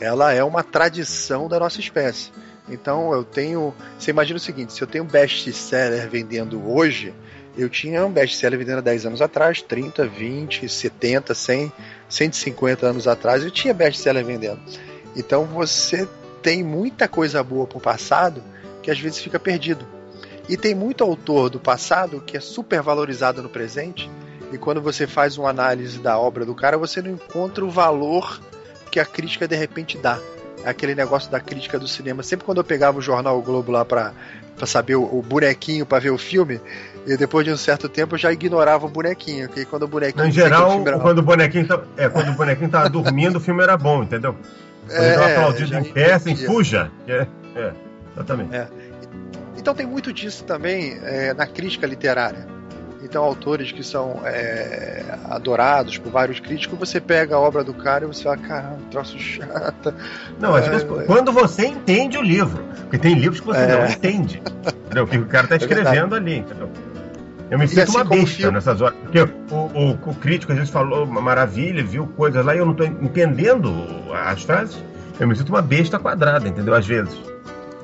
Ela 0.00 0.32
é 0.32 0.42
uma 0.42 0.62
tradição 0.62 1.48
da 1.48 1.58
nossa 1.58 1.80
espécie. 1.80 2.30
Então 2.68 3.12
eu 3.12 3.22
tenho. 3.22 3.74
Você 3.98 4.10
imagina 4.10 4.38
o 4.38 4.40
seguinte: 4.40 4.72
se 4.72 4.82
eu 4.82 4.86
tenho 4.86 5.04
um 5.04 5.06
best-seller 5.06 6.08
vendendo 6.08 6.66
hoje, 6.68 7.14
eu 7.56 7.68
tinha 7.68 8.04
um 8.04 8.10
best-seller 8.10 8.58
vendendo 8.58 8.78
há 8.78 8.82
10 8.82 9.06
anos 9.06 9.22
atrás, 9.22 9.62
30, 9.62 10.06
20, 10.06 10.68
70, 10.68 11.34
100, 11.34 11.72
150 12.08 12.86
anos 12.86 13.06
atrás, 13.06 13.44
eu 13.44 13.50
tinha 13.50 13.72
best-seller 13.72 14.24
vendendo. 14.24 14.60
Então 15.16 15.44
você 15.44 16.06
tem 16.42 16.62
muita 16.62 17.08
coisa 17.08 17.42
boa 17.42 17.66
pro 17.66 17.80
passado 17.80 18.42
que 18.82 18.90
às 18.90 18.98
vezes 19.00 19.18
fica 19.18 19.38
perdido. 19.40 19.84
E 20.48 20.56
tem 20.56 20.74
muito 20.74 21.02
autor 21.02 21.50
do 21.50 21.58
passado 21.58 22.22
que 22.24 22.36
é 22.36 22.40
super 22.40 22.80
valorizado 22.80 23.42
no 23.42 23.48
presente, 23.48 24.08
e 24.52 24.58
quando 24.58 24.80
você 24.80 25.04
faz 25.06 25.36
uma 25.36 25.50
análise 25.50 25.98
da 25.98 26.16
obra 26.16 26.44
do 26.44 26.54
cara, 26.54 26.78
você 26.78 27.02
não 27.02 27.10
encontra 27.10 27.64
o 27.64 27.70
valor 27.70 28.40
que 28.92 29.00
a 29.00 29.04
crítica 29.04 29.48
de 29.48 29.56
repente 29.56 29.98
dá. 29.98 30.20
É 30.64 30.68
aquele 30.70 30.94
negócio 30.94 31.30
da 31.30 31.40
crítica 31.40 31.78
do 31.80 31.88
cinema. 31.88 32.22
Sempre 32.22 32.46
quando 32.46 32.58
eu 32.58 32.64
pegava 32.64 32.98
o 32.98 33.02
jornal 33.02 33.36
o 33.38 33.42
Globo 33.42 33.72
lá 33.72 33.84
pra, 33.84 34.12
pra 34.56 34.66
saber 34.66 34.94
o, 34.94 35.02
o 35.02 35.20
bonequinho 35.20 35.84
pra 35.84 35.98
ver 35.98 36.10
o 36.10 36.18
filme, 36.18 36.60
e 37.04 37.16
depois 37.16 37.44
de 37.44 37.50
um 37.52 37.56
certo 37.56 37.88
tempo 37.88 38.14
eu 38.14 38.18
já 38.18 38.32
ignorava 38.32 38.86
o 38.86 38.88
bonequinho, 38.88 39.48
porque 39.48 39.64
quando 39.64 39.82
o 39.82 39.88
bonequinho 39.88 40.26
Em 40.26 40.28
o 40.28 40.32
geral, 40.32 40.70
filme 40.70 40.88
era- 40.88 40.98
quando 41.00 41.18
o 41.18 41.22
bonequinho 41.22 41.66
tá, 41.66 41.82
é, 41.96 42.08
quando 42.08 42.28
o 42.28 42.34
bonequinho 42.34 42.70
tava 42.70 42.88
dormindo, 42.88 43.36
o 43.36 43.40
filme 43.40 43.62
era 43.64 43.76
bom, 43.76 44.02
entendeu? 44.04 44.36
Tava 44.88 45.26
aplaudido 45.32 45.66
já 45.68 45.80
em 45.80 45.84
pé, 45.84 46.16
entendia. 46.16 46.46
fuja. 46.46 46.90
É, 47.08 47.26
é, 47.56 47.72
exatamente. 48.14 48.50
Então 49.58 49.74
tem 49.74 49.86
muito 49.86 50.12
disso 50.12 50.44
também 50.44 50.98
é, 51.02 51.34
na 51.34 51.46
crítica 51.46 51.86
literária. 51.86 52.46
Então 53.02 53.22
autores 53.22 53.70
que 53.72 53.84
são 53.84 54.20
é, 54.24 55.02
adorados 55.30 55.96
por 55.98 56.10
vários 56.10 56.40
críticos, 56.40 56.76
você 56.78 57.00
pega 57.00 57.36
a 57.36 57.38
obra 57.38 57.62
do 57.62 57.72
cara 57.72 58.04
e 58.04 58.08
você 58.08 58.24
fala, 58.24 58.36
caramba, 58.36 58.78
troço 58.90 59.18
chata. 59.18 59.94
Não, 60.40 60.54
às 60.54 60.66
É, 60.66 60.70
vezes, 60.70 60.86
é. 60.90 61.04
quando 61.04 61.32
você 61.32 61.66
entende 61.66 62.18
o 62.18 62.22
livro. 62.22 62.64
Porque 62.80 62.98
tem 62.98 63.14
livros 63.14 63.40
que 63.40 63.46
você 63.46 63.60
É. 63.60 63.66
não 63.78 63.86
entende. 63.86 64.42
Entendeu? 64.86 65.04
O 65.04 65.06
que 65.06 65.18
o 65.18 65.26
cara 65.26 65.46
tá 65.46 65.56
verdade. 65.56 65.72
escrevendo 65.80 66.14
ali, 66.16 66.38
entendeu? 66.38 66.68
Eu 67.50 67.58
me 67.58 67.68
sinto 67.68 67.82
assim 67.82 67.92
uma 67.96 68.04
besta 68.04 68.50
nessas 68.50 68.80
horas. 68.80 68.98
Porque 69.02 69.20
o, 69.20 69.54
o- 69.54 70.10
o 70.10 70.14
crítico 70.14 70.52
às 70.52 70.58
vezes 70.58 70.72
falou 70.72 71.04
uma 71.04 71.20
maravilha, 71.20 71.84
viu 71.84 72.06
coisas 72.08 72.44
lá 72.44 72.54
e 72.54 72.58
eu 72.58 72.66
não 72.66 72.74
tô 72.74 72.84
entendendo 72.84 73.72
as 74.12 74.42
frases. 74.42 74.76
Eu 75.18 75.26
me 75.28 75.34
sinto 75.36 75.48
uma 75.50 75.62
besta 75.62 75.98
quadrada, 75.98 76.46
entendeu? 76.48 76.74
Às 76.74 76.86
vezes. 76.86 77.14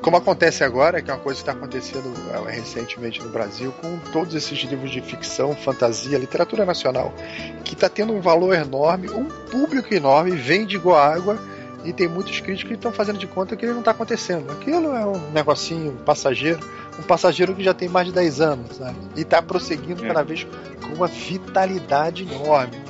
Como 0.02 0.16
acontece 0.16 0.64
agora, 0.64 1.00
que 1.00 1.10
é 1.10 1.14
uma 1.14 1.20
coisa 1.20 1.36
que 1.40 1.48
está 1.48 1.52
acontecendo 1.52 2.12
é, 2.48 2.50
recentemente 2.50 3.22
no 3.22 3.28
Brasil, 3.28 3.72
com 3.80 3.98
todos 4.12 4.34
esses 4.34 4.58
livros 4.64 4.90
de 4.90 5.00
ficção, 5.00 5.54
fantasia, 5.54 6.18
literatura 6.18 6.64
nacional, 6.66 7.14
que 7.62 7.74
está 7.74 7.88
tendo 7.88 8.12
um 8.12 8.20
valor 8.20 8.52
enorme, 8.52 9.08
um 9.10 9.26
público 9.26 9.94
enorme, 9.94 10.32
vende 10.32 10.74
igual 10.74 10.98
água, 10.98 11.38
e 11.84 11.92
tem 11.92 12.08
muitos 12.08 12.40
críticos 12.40 12.68
que 12.68 12.74
estão 12.74 12.90
fazendo 12.92 13.18
de 13.18 13.28
conta 13.28 13.54
que 13.56 13.64
ele 13.64 13.72
não 13.72 13.78
está 13.78 13.92
acontecendo. 13.92 14.50
Aquilo 14.50 14.92
é 14.94 15.06
um 15.06 15.30
negocinho 15.30 15.92
passageiro, 16.04 16.58
um 16.98 17.02
passageiro 17.02 17.54
que 17.54 17.62
já 17.64 17.72
tem 17.74 17.88
mais 17.88 18.06
de 18.06 18.12
10 18.12 18.40
anos, 18.40 18.78
né? 18.78 18.94
e 19.16 19.22
está 19.22 19.40
prosseguindo 19.42 20.04
É. 20.04 20.08
cada 20.08 20.22
vez 20.22 20.46
com 20.86 20.94
uma 20.94 21.06
vitalidade 21.06 22.22
enorme. 22.30 22.80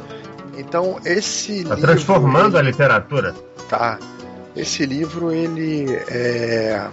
Então, 0.59 0.99
esse 1.05 1.65
Tá 1.65 1.75
livro. 1.75 1.91
transformando 1.93 2.57
a 2.57 2.61
ele- 2.61 2.71
literatura. 2.71 3.35
Tá. 3.69 3.99
Esse 4.55 4.85
livro 4.85 5.33
ele 5.33 5.87
é, 6.09 6.87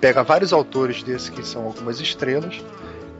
pega 0.00 0.24
vários 0.24 0.52
autores 0.52 1.02
desses 1.02 1.28
que 1.28 1.46
são 1.46 1.64
algumas 1.66 2.00
estrelas 2.00 2.60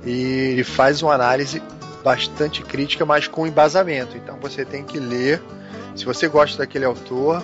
e 0.04 0.22
ele 0.52 0.64
faz 0.64 1.02
uma 1.02 1.14
análise 1.14 1.62
bastante 2.02 2.62
crítica, 2.62 3.04
mas 3.06 3.28
com 3.28 3.46
embasamento. 3.46 4.16
Então 4.16 4.38
você 4.40 4.64
tem 4.64 4.82
que 4.82 4.98
ler. 4.98 5.40
Se 5.94 6.04
você 6.04 6.26
gosta 6.28 6.58
daquele 6.58 6.84
autor, 6.84 7.42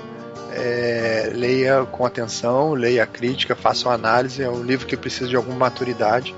é, 0.54 1.30
leia 1.34 1.84
com 1.84 2.04
atenção, 2.06 2.72
leia 2.74 3.02
a 3.04 3.06
crítica, 3.06 3.54
faça 3.56 3.88
uma 3.88 3.94
análise. 3.94 4.42
É 4.42 4.48
um 4.48 4.62
livro 4.62 4.86
que 4.86 4.96
precisa 4.96 5.28
de 5.28 5.36
alguma 5.36 5.56
maturidade. 5.56 6.34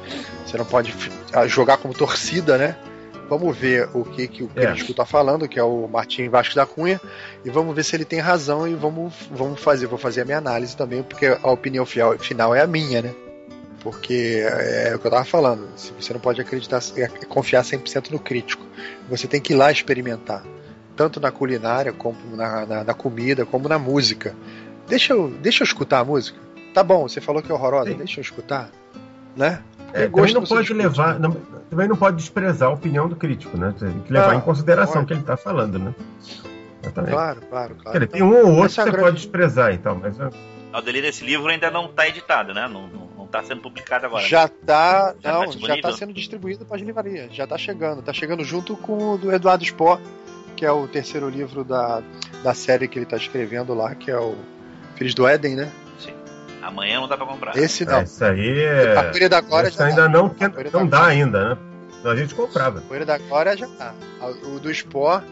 Você 0.46 0.56
não 0.56 0.64
pode 0.64 0.94
ah, 1.32 1.46
jogar 1.46 1.76
como 1.78 1.92
torcida, 1.94 2.56
né? 2.58 2.76
Vamos 3.28 3.56
ver 3.56 3.88
o 3.94 4.04
que, 4.04 4.28
que 4.28 4.42
o 4.42 4.50
É. 4.54 4.66
crítico 4.66 4.90
está 4.90 5.06
falando, 5.06 5.48
que 5.48 5.58
é 5.58 5.62
o 5.62 5.88
Martim 5.88 6.28
Vasco 6.28 6.54
da 6.54 6.66
Cunha, 6.66 7.00
e 7.44 7.48
vamos 7.50 7.74
ver 7.74 7.82
se 7.82 7.96
ele 7.96 8.04
tem 8.04 8.18
razão 8.20 8.68
e 8.68 8.74
vamos, 8.74 9.14
vamos 9.30 9.60
fazer, 9.60 9.86
vou 9.86 9.98
fazer 9.98 10.20
a 10.20 10.24
minha 10.26 10.36
análise 10.38 10.76
também, 10.76 11.02
porque 11.02 11.26
a 11.42 11.50
opinião 11.50 11.86
fiel- 11.86 12.18
final 12.18 12.54
é 12.54 12.60
a 12.60 12.66
minha, 12.66 13.00
né? 13.00 13.14
Porque 13.82 14.42
é, 14.46 14.92
o 14.94 14.98
que 14.98 15.06
eu 15.06 15.10
tava 15.10 15.24
falando, 15.24 15.66
se 15.76 15.92
você 15.92 16.12
não 16.12 16.20
pode 16.20 16.40
acreditar, 16.40 16.80
é, 16.96 17.06
confiar 17.26 17.62
100% 17.64 18.10
no 18.10 18.18
crítico. 18.18 18.64
Você 19.08 19.26
tem 19.26 19.40
que 19.40 19.52
ir 19.52 19.56
lá 19.56 19.70
experimentar, 19.72 20.42
tanto 20.96 21.20
na 21.20 21.30
culinária, 21.30 21.92
como 21.92 22.16
na, 22.36 22.64
na- 22.66 22.84
na 22.84 22.94
comida, 22.94 23.44
como 23.44 23.68
na 23.68 23.78
música. 23.78 24.34
Deixa 24.88 25.12
eu, 25.12 25.28
deixa 25.30 25.62
eu 25.62 25.66
escutar 25.66 26.00
a 26.00 26.04
música. 26.04 26.38
Tá 26.72 26.82
bom, 26.82 27.08
você 27.08 27.20
falou 27.20 27.42
que 27.42 27.50
é 27.50 27.54
horrorosa, 27.54 27.90
Sim. 27.90 27.96
deixa 27.96 28.20
eu 28.20 28.22
escutar, 28.22 28.70
né? 29.36 29.62
É, 29.92 30.08
também 30.08 30.34
não 30.34 30.42
pode 30.44 30.72
levar, 30.74 31.20
não- 31.20 31.36
também 31.70 31.86
não 31.88 31.96
pode 31.96 32.16
desprezar 32.16 32.68
a 32.68 32.72
opinião 32.72 33.08
do 33.08 33.14
crítico, 33.14 33.56
né? 33.56 33.72
Tem 33.78 34.00
que 34.00 34.12
levar 34.12 34.32
Ah, 34.32 34.36
em 34.36 34.40
consideração 34.40 35.02
o 35.02 35.06
que 35.06 35.12
ele 35.12 35.20
está 35.20 35.36
falando, 35.36 35.78
né? 35.78 35.94
Exatamente. 36.82 37.12
Claro, 37.12 37.40
claro, 37.48 37.74
claro. 37.76 37.98
Dizer, 37.98 38.10
tem 38.10 38.22
um 38.22 38.28
ou 38.34 38.54
outro 38.56 38.74
que 38.74 38.80
é 38.80 38.82
a 38.82 38.84
você 38.86 38.90
grande- 38.90 38.98
pode 39.04 39.16
desprezar, 39.16 39.72
então, 39.72 39.94
mas 40.00 40.18
é, 40.18 40.28
O 40.76 40.80
delírio 40.80 41.08
desse 41.08 41.24
livro 41.24 41.46
ainda 41.48 41.70
não 41.70 41.86
tá 41.88 42.08
editado, 42.08 42.52
né? 42.52 42.66
Não, 42.68 42.88
não, 42.88 43.08
não 43.18 43.26
tá 43.28 43.42
sendo 43.44 43.60
publicado 43.62 44.06
agora. 44.06 44.24
Já 44.26 44.48
tá, 44.48 45.14
Já 45.20 45.30
tá 45.30 45.32
não, 45.32 45.40
já 45.42 45.46
disponível? 45.46 45.82
tá 45.82 45.92
sendo 45.92 46.12
distribuído 46.12 46.64
para 46.66 46.76
as 46.76 46.82
livrarias, 46.82 47.32
já 47.32 47.46
tá 47.46 47.56
chegando, 47.56 48.02
tá 48.02 48.12
chegando 48.12 48.42
junto 48.44 48.76
com 48.76 49.12
o 49.14 49.18
do 49.18 49.32
Eduardo 49.32 49.64
Spohr, 49.64 50.00
que 50.54 50.64
é 50.64 50.72
o 50.72 50.86
terceiro 50.88 51.28
livro 51.28 51.64
da, 51.64 52.02
da 52.42 52.54
série 52.54 52.88
que 52.88 52.98
ele 52.98 53.06
tá 53.06 53.16
escrevendo 53.16 53.74
lá, 53.74 53.94
que 53.94 54.10
é 54.10 54.18
o 54.18 54.34
Filhos 54.96 55.14
do 55.14 55.26
Éden, 55.26 55.56
né? 55.56 55.70
Sim. 55.98 56.14
Amanhã 56.62 57.00
não 57.00 57.08
dá 57.08 57.16
pra 57.16 57.26
comprar. 57.26 57.56
Esse 57.56 57.82
é, 57.82 57.86
não. 57.86 58.02
isso 58.02 58.24
aí 58.24 58.60
é. 58.60 58.96
a 58.96 59.04
Poeira 59.04 59.28
da 59.28 59.40
Glória 59.40 59.68
Esse 59.68 59.78
já 59.78 59.86
ainda 59.86 60.02
dá. 60.02 60.08
não, 60.08 60.26
A 60.26 60.50
Poeira 60.50 60.70
não 60.72 60.86
da 60.86 60.98
dá 60.98 61.06
ainda, 61.06 61.50
né? 61.50 61.58
A 62.04 62.14
gente 62.14 62.34
comprava. 62.34 62.80
O 62.80 62.82
Coelho 62.82 63.06
da 63.06 63.16
Glória 63.16 63.56
já 63.56 63.66
tá. 63.66 63.94
O 64.44 64.60
do 64.60 64.70
Sport, 64.70 65.24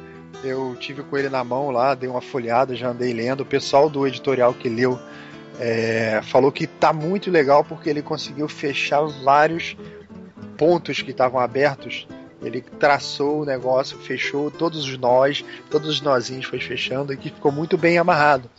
eu 0.42 0.74
tive 0.80 1.02
com 1.02 1.18
ele 1.18 1.28
na 1.28 1.44
mão 1.44 1.70
lá, 1.70 1.94
dei 1.94 2.08
uma 2.08 2.22
folhada, 2.22 2.74
já 2.74 2.88
andei 2.88 3.12
lendo. 3.12 3.42
O 3.42 3.46
pessoal 3.46 3.90
do 3.90 4.06
editorial 4.06 4.54
que 4.54 4.70
leu 4.70 4.98
é, 5.60 6.20
falou 6.22 6.50
que 6.50 6.66
tá 6.66 6.92
muito 6.92 7.30
legal 7.30 7.62
porque 7.62 7.90
ele 7.90 8.00
conseguiu 8.00 8.48
fechar 8.48 9.02
vários 9.22 9.76
pontos 10.56 11.02
que 11.02 11.10
estavam 11.10 11.38
abertos. 11.38 12.06
Ele 12.42 12.60
traçou 12.60 13.42
o 13.42 13.44
negócio, 13.44 13.98
fechou 13.98 14.50
todos 14.50 14.84
os 14.84 14.98
nós, 14.98 15.44
todos 15.70 15.88
os 15.88 16.00
nozinhos 16.00 16.46
foi 16.46 16.60
fechando 16.60 17.12
e 17.12 17.16
que 17.16 17.30
ficou 17.30 17.52
muito 17.52 17.78
bem 17.78 17.98
amarrado. 17.98 18.50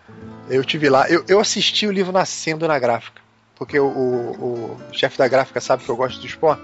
Eu 0.50 0.64
tive 0.64 0.90
lá, 0.90 1.10
eu, 1.10 1.24
eu 1.28 1.40
assisti 1.40 1.86
o 1.88 1.92
livro 1.92 2.12
nascendo 2.12 2.68
na 2.68 2.80
gráfica, 2.80 3.22
porque 3.56 3.80
o, 3.80 3.86
o, 3.86 4.78
o 4.90 4.94
chefe 4.94 5.18
da 5.18 5.28
gráfica 5.28 5.60
sabe 5.60 5.84
que 5.84 5.90
eu 5.90 5.96
gosto 5.96 6.20
do 6.20 6.26
esporte. 6.26 6.64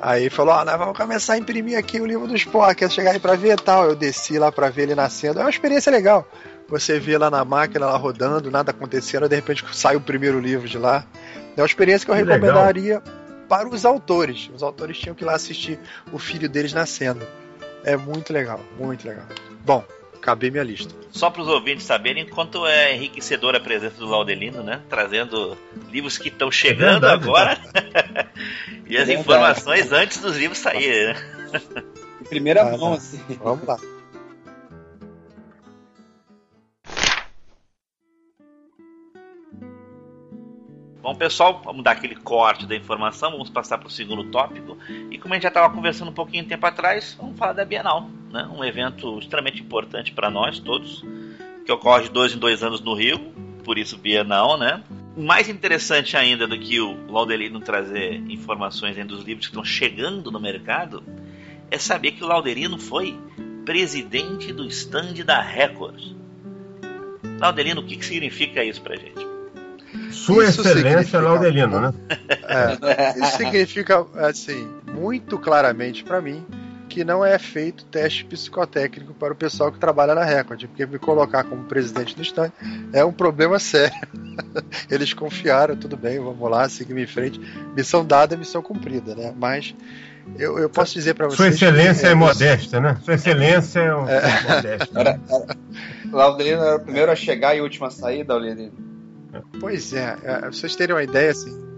Aí 0.00 0.30
falou: 0.30 0.54
Ó, 0.54 0.62
oh, 0.62 0.64
nós 0.64 0.78
vamos 0.78 0.96
começar 0.96 1.34
a 1.34 1.38
imprimir 1.38 1.76
aqui 1.76 2.00
o 2.00 2.06
livro 2.06 2.26
do 2.26 2.36
esporte, 2.36 2.78
quer 2.78 2.90
chegar 2.90 3.12
aí 3.12 3.18
pra 3.18 3.34
ver 3.34 3.54
e 3.54 3.62
tal. 3.62 3.84
Eu 3.84 3.96
desci 3.96 4.38
lá 4.38 4.52
pra 4.52 4.70
ver 4.70 4.82
ele 4.82 4.94
nascendo. 4.94 5.40
É 5.40 5.42
uma 5.42 5.50
experiência 5.50 5.90
legal. 5.90 6.26
Você 6.68 7.00
vê 7.00 7.16
lá 7.16 7.30
na 7.30 7.44
máquina, 7.44 7.86
lá 7.86 7.96
rodando, 7.96 8.50
nada 8.50 8.70
acontecendo, 8.70 9.28
de 9.28 9.34
repente 9.34 9.64
sai 9.72 9.96
o 9.96 10.00
primeiro 10.00 10.38
livro 10.38 10.68
de 10.68 10.78
lá. 10.78 11.04
É 11.56 11.60
uma 11.60 11.66
experiência 11.66 12.04
que 12.04 12.10
eu 12.10 12.14
que 12.14 12.22
recomendaria 12.22 12.98
legal. 12.98 13.17
Para 13.48 13.68
os 13.68 13.84
autores. 13.84 14.50
Os 14.54 14.62
autores 14.62 14.98
tinham 14.98 15.14
que 15.14 15.24
ir 15.24 15.26
lá 15.26 15.34
assistir 15.34 15.78
o 16.12 16.18
filho 16.18 16.48
deles 16.48 16.72
nascendo. 16.72 17.26
É 17.84 17.96
muito 17.96 18.32
legal, 18.32 18.60
muito 18.78 19.06
legal. 19.06 19.24
Bom, 19.64 19.84
acabei 20.14 20.50
minha 20.50 20.64
lista. 20.64 20.94
Só 21.10 21.30
para 21.30 21.42
os 21.42 21.48
ouvintes 21.48 21.84
saberem 21.84 22.26
quanto 22.26 22.66
é 22.66 22.94
enriquecedora 22.94 23.58
a 23.58 23.60
presença 23.60 23.96
do 23.96 24.06
Laudelino, 24.06 24.62
né? 24.62 24.82
Trazendo 24.88 25.56
livros 25.90 26.18
que 26.18 26.28
estão 26.28 26.50
chegando 26.50 27.06
é 27.06 27.10
agora 27.10 27.58
e 28.86 28.96
as 28.96 29.08
informações 29.08 29.90
antes 29.90 30.20
dos 30.20 30.36
livros 30.36 30.58
saírem, 30.58 31.06
né? 31.06 31.14
Em 32.20 32.24
primeira 32.24 32.62
ah, 32.62 32.76
mão, 32.76 32.94
assim. 32.94 33.20
Vamos 33.42 33.66
lá. 33.66 33.78
Bom, 41.00 41.14
pessoal, 41.14 41.62
vamos 41.64 41.84
dar 41.84 41.92
aquele 41.92 42.16
corte 42.16 42.66
da 42.66 42.74
informação, 42.74 43.30
vamos 43.30 43.48
passar 43.48 43.78
para 43.78 43.86
o 43.86 43.90
segundo 43.90 44.24
tópico. 44.24 44.76
E 45.10 45.16
como 45.16 45.32
a 45.32 45.36
gente 45.36 45.44
já 45.44 45.48
estava 45.48 45.72
conversando 45.72 46.10
um 46.10 46.14
pouquinho 46.14 46.44
tempo 46.44 46.66
atrás, 46.66 47.16
vamos 47.18 47.38
falar 47.38 47.52
da 47.52 47.64
Bienal, 47.64 48.10
né? 48.32 48.48
um 48.52 48.64
evento 48.64 49.18
extremamente 49.18 49.62
importante 49.62 50.12
para 50.12 50.28
nós 50.28 50.58
todos, 50.58 51.04
que 51.64 51.70
ocorre 51.70 52.04
de 52.04 52.10
dois 52.10 52.34
em 52.34 52.38
dois 52.38 52.64
anos 52.64 52.80
no 52.80 52.94
Rio, 52.94 53.18
por 53.64 53.78
isso 53.78 53.96
Bienal, 53.96 54.58
né? 54.58 54.82
Mais 55.16 55.48
interessante 55.48 56.16
ainda 56.16 56.48
do 56.48 56.58
que 56.58 56.80
o 56.80 57.10
Laudelino 57.10 57.60
trazer 57.60 58.14
informações 58.28 58.96
dos 59.06 59.22
livros 59.22 59.46
que 59.46 59.52
estão 59.52 59.64
chegando 59.64 60.32
no 60.32 60.40
mercado, 60.40 61.04
é 61.70 61.78
saber 61.78 62.12
que 62.12 62.24
o 62.24 62.26
Laudelino 62.26 62.78
foi 62.78 63.16
presidente 63.64 64.52
do 64.52 64.66
stand 64.66 65.14
da 65.24 65.40
Record. 65.40 66.00
Laudelino, 67.38 67.82
o 67.82 67.84
que, 67.84 67.96
que 67.96 68.04
significa 68.04 68.64
isso 68.64 68.80
para 68.82 68.96
gente? 68.96 69.37
Sua 70.10 70.44
isso 70.44 70.60
Excelência 70.60 71.20
Laudelino, 71.20 71.80
né? 71.80 71.94
É, 72.48 73.18
isso 73.20 73.36
significa, 73.36 74.06
assim, 74.16 74.68
muito 74.86 75.38
claramente 75.38 76.04
para 76.04 76.20
mim 76.20 76.44
que 76.88 77.04
não 77.04 77.24
é 77.24 77.38
feito 77.38 77.84
teste 77.84 78.24
psicotécnico 78.24 79.12
para 79.14 79.32
o 79.32 79.36
pessoal 79.36 79.70
que 79.70 79.78
trabalha 79.78 80.14
na 80.14 80.24
Record, 80.24 80.66
porque 80.66 80.86
me 80.86 80.98
colocar 80.98 81.44
como 81.44 81.64
presidente 81.64 82.16
do 82.16 82.22
stand 82.22 82.50
é 82.92 83.04
um 83.04 83.12
problema 83.12 83.58
sério. 83.60 83.94
Eles 84.90 85.12
confiaram, 85.12 85.76
tudo 85.76 85.96
bem, 85.96 86.18
vamos 86.18 86.50
lá, 86.50 86.68
seguimos 86.68 87.02
em 87.02 87.06
frente. 87.06 87.40
Missão 87.76 88.04
dada, 88.04 88.36
missão 88.36 88.62
cumprida, 88.62 89.14
né? 89.14 89.34
Mas 89.36 89.74
eu, 90.36 90.58
eu 90.58 90.68
posso 90.68 90.94
dizer 90.94 91.14
para 91.14 91.26
vocês. 91.26 91.36
Sua 91.36 91.48
excelência 91.48 92.08
é, 92.08 92.10
é 92.10 92.14
modesta, 92.14 92.80
né? 92.80 92.98
Sua 93.04 93.14
excelência 93.14 93.80
é, 93.80 93.94
um, 93.94 94.08
é. 94.08 94.42
modesta. 94.42 95.00
Era, 95.00 95.20
Laudelino 96.10 96.62
era 96.62 96.76
o 96.76 96.80
primeiro 96.80 97.12
a 97.12 97.16
chegar 97.16 97.54
e 97.54 97.60
o 97.60 97.64
último 97.64 97.86
a 97.86 97.90
sair, 97.90 98.26
Laudelino? 98.26 98.72
Pois 99.60 99.92
é, 99.92 100.16
é, 100.22 100.38
pra 100.38 100.52
vocês 100.52 100.76
terem 100.76 100.94
uma 100.94 101.02
ideia, 101.02 101.30
assim, 101.30 101.68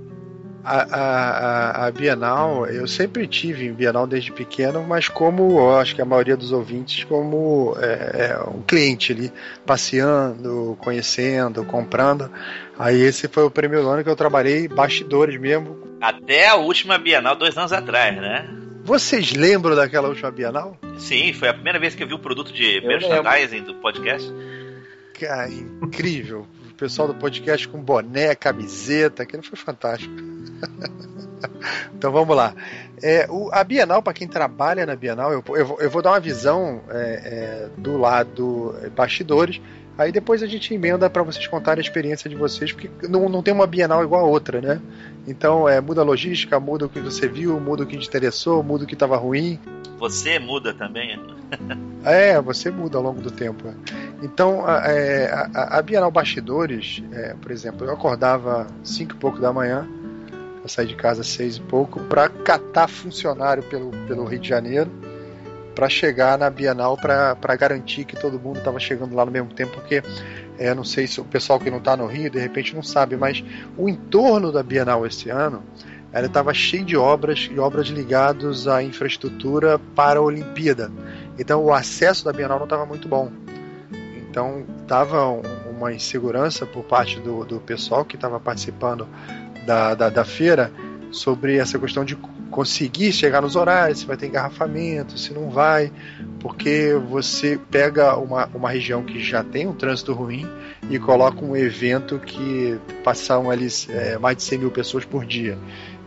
a, 0.65 0.83
a, 0.83 1.87
a, 1.87 1.91
Bienal, 1.91 2.67
eu 2.67 2.87
sempre 2.87 3.27
tive 3.27 3.67
em 3.67 3.73
Bienal 3.73 4.07
desde 4.07 4.33
pequeno, 4.33 4.83
mas 4.83 5.09
como 5.09 5.59
eu 5.59 5.77
acho 5.77 5.95
que 5.95 6.03
a 6.03 6.05
maioria 6.05 6.37
dos 6.37 6.53
ouvintes, 6.53 7.05
como 7.05 7.75
é, 7.79 8.31
é, 8.31 8.49
um 8.49 8.63
cliente 8.63 9.13
ali, 9.13 9.33
passeando, 9.65 10.77
conhecendo, 10.81 11.65
comprando. 11.65 12.31
Aí 12.79 13.01
esse 13.01 13.29
foi 13.29 13.45
o 13.45 13.51
primeiro 13.51 13.89
ano 13.89 14.05
que 14.05 14.11
eu 14.11 14.17
trabalhei 14.17 14.69
bastidores 14.69 15.39
mesmo. 15.41 15.99
Até 16.01 16.49
a 16.49 16.57
última 16.57 16.99
Bienal, 16.99 17.37
dois 17.37 17.57
anos 17.57 17.73
atrás, 17.73 18.17
né? 18.17 18.49
Vocês 18.83 19.33
lembram 19.33 19.77
daquela 19.77 20.09
última 20.09 20.31
Bienal? 20.31 20.77
Sim, 20.99 21.33
foi 21.33 21.49
a 21.49 21.55
primeira 21.55 21.79
vez 21.79 21.95
que 21.95 22.03
eu 22.03 22.07
vi 22.07 22.15
o 22.15 22.19
produto 22.19 22.53
de 22.53 22.77
eu 22.77 22.87
merchandising 22.87 23.57
lembro. 23.57 23.75
do 23.75 23.81
podcast. 23.81 24.31
Cara, 25.19 25.51
incrível 25.51 26.47
pessoal 26.81 27.07
do 27.07 27.15
podcast 27.15 27.69
com 27.69 27.79
boné, 27.79 28.35
camiseta, 28.35 29.23
aquilo 29.23 29.43
foi 29.43 29.59
fantástico. 29.59 30.15
então 31.95 32.11
vamos 32.11 32.35
lá. 32.35 32.55
É, 33.03 33.27
o, 33.29 33.51
a 33.53 33.63
Bienal, 33.63 34.03
para 34.03 34.15
quem 34.15 34.27
trabalha 34.27 34.87
na 34.87 34.97
Bienal, 34.97 35.31
eu, 35.31 35.45
eu, 35.49 35.77
eu 35.79 35.91
vou 35.91 36.01
dar 36.01 36.13
uma 36.13 36.21
visão 36.21 36.81
é, 36.89 36.97
é, 36.97 37.69
do 37.77 37.99
lado 37.99 38.75
bastidores. 38.97 39.61
Aí 40.01 40.11
depois 40.11 40.43
a 40.43 40.47
gente 40.47 40.73
emenda 40.73 41.11
para 41.11 41.23
vocês 41.23 41.47
contarem 41.47 41.79
a 41.79 41.85
experiência 41.85 42.31
de 42.31 42.35
vocês, 42.35 42.73
porque 42.73 42.89
não, 43.07 43.29
não 43.29 43.43
tem 43.43 43.53
uma 43.53 43.67
Bienal 43.67 44.03
igual 44.03 44.25
a 44.25 44.27
outra, 44.27 44.59
né? 44.59 44.81
Então 45.29 45.69
é, 45.69 45.79
muda 45.79 46.01
a 46.01 46.05
logística, 46.05 46.59
muda 46.59 46.87
o 46.87 46.89
que 46.89 46.99
você 47.01 47.29
viu, 47.29 47.61
muda 47.61 47.83
o 47.83 47.87
que 47.87 47.99
te 47.99 48.09
interessou, 48.09 48.63
muda 48.63 48.85
o 48.85 48.87
que 48.87 48.95
estava 48.95 49.19
ruim. 49.19 49.61
Você 49.99 50.39
muda 50.39 50.73
também? 50.73 51.21
é, 52.03 52.41
você 52.41 52.71
muda 52.71 52.97
ao 52.97 53.05
longo 53.05 53.21
do 53.21 53.31
tempo. 53.31 53.75
Então, 54.23 54.67
a, 54.67 54.91
é, 54.91 55.31
a, 55.55 55.79
a 55.79 55.83
Bienal 55.83 56.11
Bastidores, 56.11 57.03
é, 57.13 57.35
por 57.35 57.51
exemplo, 57.51 57.87
eu 57.87 57.93
acordava 57.93 58.69
cinco 58.83 59.13
e 59.13 59.17
pouco 59.17 59.39
da 59.39 59.53
manhã, 59.53 59.87
eu 60.63 60.69
saí 60.71 60.87
de 60.87 60.97
casa 60.97 61.23
seis 61.23 61.59
e 61.59 61.61
pouco, 61.61 62.01
para 62.05 62.31
catar 62.31 62.89
funcionário 62.89 63.63
pelo, 63.65 63.91
pelo 64.09 64.25
Rio 64.25 64.39
de 64.41 64.49
Janeiro, 64.49 64.91
para 65.75 65.89
chegar 65.89 66.39
na 66.39 66.51
Bienal, 66.51 66.97
para 66.97 67.57
garantir 67.57 68.05
que 68.05 68.17
todo 68.17 68.39
mundo 68.39 68.59
estava 68.59 68.79
chegando 68.79 69.15
lá 69.15 69.25
no 69.25 69.31
mesmo 69.31 69.53
tempo, 69.53 69.73
porque 69.73 70.03
é, 70.59 70.75
não 70.75 70.85
sei 70.85 71.07
se 71.07 71.21
o 71.21 71.25
pessoal 71.25 71.59
que 71.59 71.71
não 71.71 71.79
está 71.79 71.97
no 71.97 72.07
Rio, 72.07 72.31
de 72.31 72.39
repente 72.39 72.75
não 72.75 72.83
sabe, 72.83 73.17
mas 73.17 73.43
o 73.77 73.89
entorno 73.89 74.53
da 74.53 74.63
Bienal 74.63 75.07
esse 75.07 75.31
ano, 75.31 75.63
ela 76.13 76.27
estava 76.27 76.53
cheio 76.53 76.85
de 76.85 76.97
obras 76.97 77.49
e 77.51 77.59
obras 77.59 77.87
ligadas 77.89 78.67
à 78.67 78.83
infraestrutura 78.83 79.79
para 79.95 80.19
a 80.19 80.23
Olimpíada. 80.23 80.91
Então 81.39 81.65
o 81.65 81.73
acesso 81.73 82.25
da 82.25 82.33
Bienal 82.33 82.59
não 82.59 82.65
estava 82.65 82.85
muito 82.85 83.09
bom. 83.09 83.31
Então 84.17 84.65
estava 84.83 85.25
uma 85.81 85.93
insegurança 85.93 86.67
por 86.67 86.85
parte 86.85 87.19
do, 87.21 87.45
do 87.45 87.61
pessoal 87.61 88.05
que 88.05 88.17
estava 88.17 88.39
participando 88.39 89.09
da, 89.65 89.95
da, 89.95 90.09
da, 90.11 90.25
feira 90.25 90.71
sobre 91.11 91.57
essa 91.57 91.79
questão 91.79 92.05
de 92.05 92.17
conseguir 92.51 93.13
chegar 93.13 93.41
nos 93.43 93.57
horários, 93.57 94.01
se 94.01 94.07
vai 94.07 94.17
ter 94.17 94.27
engarrafamento, 94.27 95.19
se 95.19 95.33
não 95.33 95.51
vai, 95.51 95.93
porque 96.41 96.95
você 97.09 97.59
pega 97.71 98.17
uma, 98.17 98.47
uma 98.55 98.71
região 98.71 99.03
que 99.05 99.23
já 99.23 99.43
tem 99.43 99.67
um 99.67 99.75
trânsito 99.75 100.13
ruim 100.13 100.49
e 100.91 100.99
coloca 100.99 101.45
um 101.45 101.57
evento 101.57 102.19
que 102.19 102.79
passam 103.05 103.51
ali 103.51 103.69
é, 103.89 104.19
mais 104.19 104.37
de 104.37 104.43
100 104.43 104.59
mil 104.59 104.71
pessoas 104.71 105.05
por 105.05 105.25
dia. 105.25 105.59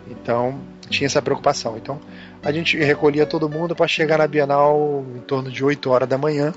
Então 0.09 0.59
tinha 0.89 1.05
essa 1.05 1.21
preocupação. 1.21 1.77
Então 1.77 1.99
a 2.43 2.51
gente 2.51 2.77
recolhia 2.77 3.25
todo 3.25 3.49
mundo 3.49 3.75
para 3.75 3.87
chegar 3.87 4.17
na 4.17 4.27
Bienal 4.27 5.05
em 5.15 5.21
torno 5.21 5.49
de 5.49 5.63
8 5.63 5.89
horas 5.89 6.09
da 6.09 6.17
manhã 6.17 6.53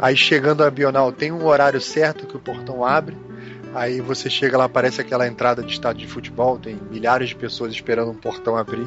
Aí 0.00 0.16
chegando 0.16 0.64
a 0.64 0.70
Bienal 0.70 1.12
tem 1.12 1.30
um 1.30 1.44
horário 1.44 1.78
certo 1.78 2.26
que 2.26 2.34
o 2.34 2.40
portão 2.40 2.82
abre. 2.82 3.14
Aí 3.74 4.00
você 4.00 4.28
chega 4.28 4.58
lá, 4.58 4.68
parece 4.68 5.00
aquela 5.00 5.26
entrada 5.26 5.62
de 5.62 5.72
estádio 5.72 6.06
de 6.06 6.12
futebol, 6.12 6.58
tem 6.58 6.78
milhares 6.90 7.28
de 7.28 7.36
pessoas 7.36 7.72
esperando 7.72 8.10
um 8.10 8.16
portão 8.16 8.56
abrir. 8.56 8.86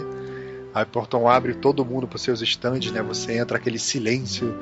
Aí 0.73 0.84
o 0.84 0.88
portão 0.88 1.29
abre, 1.29 1.53
todo 1.53 1.86
mundo 1.86 2.07
para 2.07 2.17
seus 2.17 2.41
estandes, 2.41 2.91
né? 2.91 3.01
Você 3.03 3.38
entra 3.38 3.57
aquele 3.57 3.79
silêncio 3.79 4.53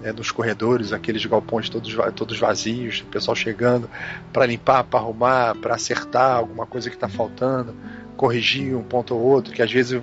né, 0.00 0.12
nos 0.12 0.30
corredores, 0.30 0.92
aqueles 0.92 1.24
galpões 1.26 1.68
todos, 1.68 1.94
todos 2.16 2.38
vazios, 2.38 3.00
o 3.00 3.06
pessoal 3.06 3.36
chegando 3.36 3.88
para 4.32 4.46
limpar, 4.46 4.82
para 4.84 4.98
arrumar, 4.98 5.54
para 5.56 5.74
acertar 5.74 6.36
alguma 6.36 6.66
coisa 6.66 6.88
que 6.88 6.96
está 6.96 7.08
faltando, 7.08 7.74
corrigir 8.16 8.74
um 8.74 8.82
ponto 8.82 9.14
ou 9.14 9.20
outro, 9.20 9.52
que 9.52 9.62
às 9.62 9.70
vezes 9.70 10.00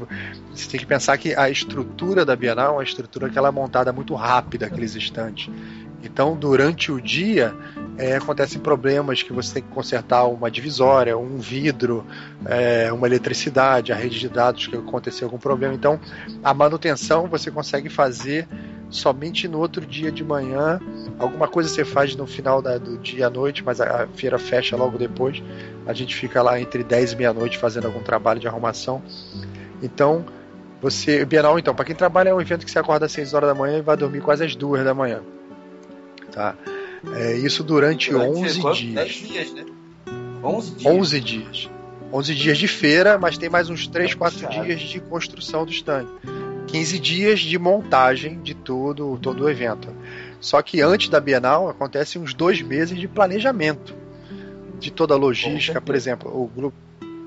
você 0.54 0.70
tem 0.70 0.80
que 0.80 0.86
pensar 0.86 1.18
que 1.18 1.36
a 1.36 1.50
estrutura 1.50 2.24
da 2.24 2.36
Bienal 2.36 2.68
é 2.68 2.78
uma 2.78 2.84
estrutura 2.84 3.30
que 3.30 3.38
ela 3.38 3.50
é 3.50 3.52
montada 3.52 3.92
muito 3.92 4.14
rápida, 4.14 4.68
aqueles 4.68 4.96
estantes. 4.96 5.52
Então, 6.04 6.36
durante 6.36 6.92
o 6.92 7.02
dia, 7.02 7.56
é, 7.98 8.16
acontecem 8.16 8.60
problemas 8.60 9.24
que 9.24 9.32
você 9.32 9.56
tem 9.56 9.64
que 9.64 9.70
consertar 9.70 10.26
uma 10.26 10.52
divisória, 10.52 11.18
um 11.18 11.38
vidro, 11.38 12.06
é, 12.46 12.92
uma 12.92 13.08
eletricidade, 13.08 13.94
a 13.94 13.96
rede 13.96 14.20
de 14.20 14.30
dados 14.30 14.68
que 14.68 14.76
aconteceu 14.76 15.28
algum 15.28 15.38
problema. 15.38 15.74
Então, 15.74 16.00
a 16.44 16.54
manutenção 16.54 17.28
você 17.28 17.50
consegue 17.50 17.90
fazer 17.90 18.48
somente 18.90 19.48
no 19.48 19.60
outro 19.60 19.86
dia 19.86 20.12
de 20.12 20.24
manhã. 20.24 20.80
Alguma 21.18 21.48
coisa 21.48 21.70
você 21.70 21.86
faz 21.86 22.16
no 22.16 22.28
final 22.28 22.62
da, 22.62 22.78
do 22.78 22.98
dia 22.98 23.28
à 23.28 23.30
noite, 23.30 23.64
mas 23.64 23.80
a, 23.80 24.04
a 24.04 24.08
feira 24.08 24.38
fecha 24.38 24.76
logo 24.76 24.98
depois. 24.98 25.42
A 25.88 25.94
gente 25.94 26.16
fica 26.16 26.42
lá 26.42 26.60
entre 26.60 26.84
10 26.84 27.14
e 27.14 27.16
meia-noite 27.16 27.58
fazendo 27.58 27.88
algum 27.88 28.02
trabalho 28.04 28.40
de 28.40 28.48
arrumação. 28.48 29.02
Então, 29.82 30.26
Você, 30.82 31.26
Bienal, 31.26 31.58
então, 31.58 31.74
para 31.74 31.86
quem 31.86 31.96
trabalha 31.96 32.30
é 32.30 32.34
um 32.34 32.42
evento 32.42 32.66
que 32.66 32.72
você 32.72 32.78
acorda 32.78 33.06
às 33.06 33.12
6 33.12 33.34
horas 33.34 33.50
da 33.50 33.56
manhã 33.56 33.80
e 33.80 33.82
vai 33.82 33.98
dormir 33.98 34.22
quase 34.22 34.44
às 34.44 34.56
2 34.56 34.84
da 34.84 34.94
manhã. 34.94 35.22
Tá? 36.32 36.54
É, 37.16 37.36
isso 37.38 37.64
durante, 37.64 38.12
durante 38.12 38.38
11 38.38 38.62
quanto? 38.62 38.78
dias. 38.78 38.96
10 38.96 39.14
dias, 39.28 39.54
né? 39.54 39.66
11 40.44 40.72
dias. 40.76 40.94
11 40.94 41.22
dias. 41.22 41.70
11 42.14 42.36
dias 42.36 42.58
de 42.58 42.68
feira, 42.68 43.18
mas 43.18 43.38
tem 43.38 43.50
mais 43.50 43.70
uns 43.70 43.88
3, 43.88 44.14
4 44.14 44.48
dias 44.50 44.80
de 44.82 45.00
construção 45.00 45.66
do 45.66 45.72
stand. 45.72 46.08
15 46.68 47.00
dias 47.00 47.40
de 47.40 47.58
montagem 47.58 48.42
de 48.42 48.54
tudo, 48.54 49.18
todo 49.22 49.44
o 49.44 49.50
evento. 49.50 49.90
Só 50.40 50.62
que 50.62 50.82
antes 50.82 51.10
da 51.10 51.20
Bienal 51.20 51.70
acontece 51.70 52.20
uns 52.20 52.34
dois 52.34 52.62
meses 52.62 53.00
de 53.00 53.08
planejamento 53.08 53.96
de 54.80 54.92
toda 54.92 55.14
a 55.14 55.18
logística. 55.18 55.82
Por 55.82 55.96
exemplo, 55.96 56.30
o 56.32 56.48
grupo, 56.48 56.78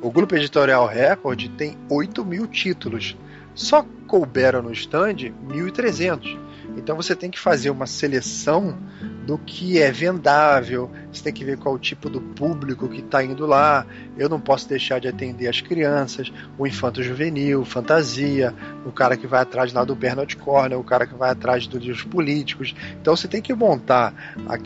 o 0.02 0.10
grupo 0.10 0.36
Editorial 0.36 0.86
Record 0.86 1.48
tem 1.56 1.76
8 1.90 2.24
mil 2.24 2.46
títulos. 2.46 3.16
Só 3.54 3.84
couberam 4.06 4.62
no 4.62 4.72
stand 4.72 5.32
1.300. 5.48 6.38
Então 6.76 6.96
você 6.96 7.14
tem 7.14 7.30
que 7.30 7.38
fazer 7.38 7.70
uma 7.70 7.86
seleção 7.86 8.78
do 9.26 9.36
que 9.36 9.80
é 9.80 9.90
vendável, 9.90 10.90
você 11.12 11.22
tem 11.22 11.32
que 11.32 11.44
ver 11.44 11.58
qual 11.58 11.74
o 11.74 11.78
tipo 11.78 12.08
do 12.08 12.20
público 12.20 12.88
que 12.88 13.00
está 13.00 13.22
indo 13.22 13.46
lá. 13.46 13.86
Eu 14.16 14.28
não 14.28 14.40
posso 14.40 14.68
deixar 14.68 14.98
de 14.98 15.08
atender 15.08 15.48
as 15.48 15.60
crianças, 15.60 16.32
o 16.56 16.66
infanto 16.66 17.02
juvenil, 17.02 17.64
fantasia, 17.64 18.54
o 18.86 18.92
cara 18.92 19.16
que 19.16 19.26
vai 19.26 19.42
atrás 19.42 19.72
lá 19.72 19.84
do 19.84 19.94
Bernard 19.94 20.34
Cornell, 20.36 20.80
o 20.80 20.84
cara 20.84 21.06
que 21.06 21.14
vai 21.14 21.30
atrás 21.30 21.66
dos 21.66 22.02
políticos. 22.04 22.74
Então 23.00 23.14
você 23.14 23.28
tem 23.28 23.42
que 23.42 23.52
montar 23.52 24.14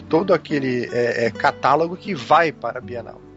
todo 0.08 0.32
aquele 0.32 0.88
é, 0.92 1.26
é, 1.26 1.30
catálogo 1.30 1.96
que 1.96 2.14
vai 2.14 2.52
para 2.52 2.78
a 2.78 2.82
Bienal. 2.82 3.31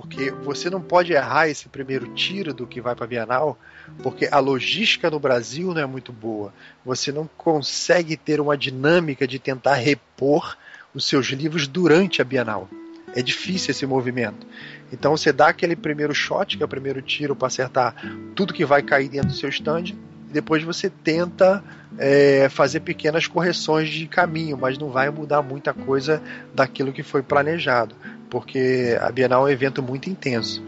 Porque 0.00 0.30
você 0.30 0.70
não 0.70 0.80
pode 0.80 1.12
errar 1.12 1.48
esse 1.48 1.68
primeiro 1.68 2.08
tiro 2.14 2.54
do 2.54 2.66
que 2.66 2.80
vai 2.80 2.94
para 2.94 3.04
a 3.04 3.08
Bienal 3.08 3.58
porque 4.02 4.28
a 4.30 4.38
logística 4.38 5.10
no 5.10 5.18
Brasil 5.18 5.72
não 5.74 5.80
é 5.80 5.86
muito 5.86 6.12
boa. 6.12 6.52
Você 6.84 7.10
não 7.10 7.28
consegue 7.36 8.16
ter 8.16 8.40
uma 8.40 8.56
dinâmica 8.56 9.26
de 9.26 9.38
tentar 9.38 9.74
repor 9.74 10.56
os 10.94 11.06
seus 11.06 11.26
livros 11.26 11.66
durante 11.66 12.22
a 12.22 12.24
Bienal. 12.24 12.68
É 13.14 13.22
difícil 13.22 13.70
esse 13.70 13.86
movimento. 13.86 14.46
Então 14.92 15.16
você 15.16 15.32
dá 15.32 15.48
aquele 15.48 15.74
primeiro 15.74 16.14
shot, 16.14 16.56
que 16.56 16.62
é 16.62 16.66
o 16.66 16.68
primeiro 16.68 17.00
tiro 17.02 17.34
para 17.34 17.48
acertar 17.48 17.94
tudo 18.34 18.54
que 18.54 18.64
vai 18.64 18.82
cair 18.82 19.08
dentro 19.08 19.28
do 19.28 19.34
seu 19.34 19.48
stand, 19.48 19.94
e 20.28 20.32
depois 20.32 20.62
você 20.62 20.90
tenta 20.90 21.64
é, 21.98 22.48
fazer 22.50 22.80
pequenas 22.80 23.26
correções 23.26 23.88
de 23.88 24.06
caminho, 24.06 24.58
mas 24.58 24.78
não 24.78 24.90
vai 24.90 25.10
mudar 25.10 25.42
muita 25.42 25.72
coisa 25.72 26.22
daquilo 26.54 26.92
que 26.92 27.02
foi 27.02 27.22
planejado, 27.22 27.94
porque 28.28 28.96
a 29.00 29.10
Bienal 29.10 29.46
é 29.46 29.50
um 29.50 29.52
evento 29.52 29.82
muito 29.82 30.08
intenso. 30.08 30.64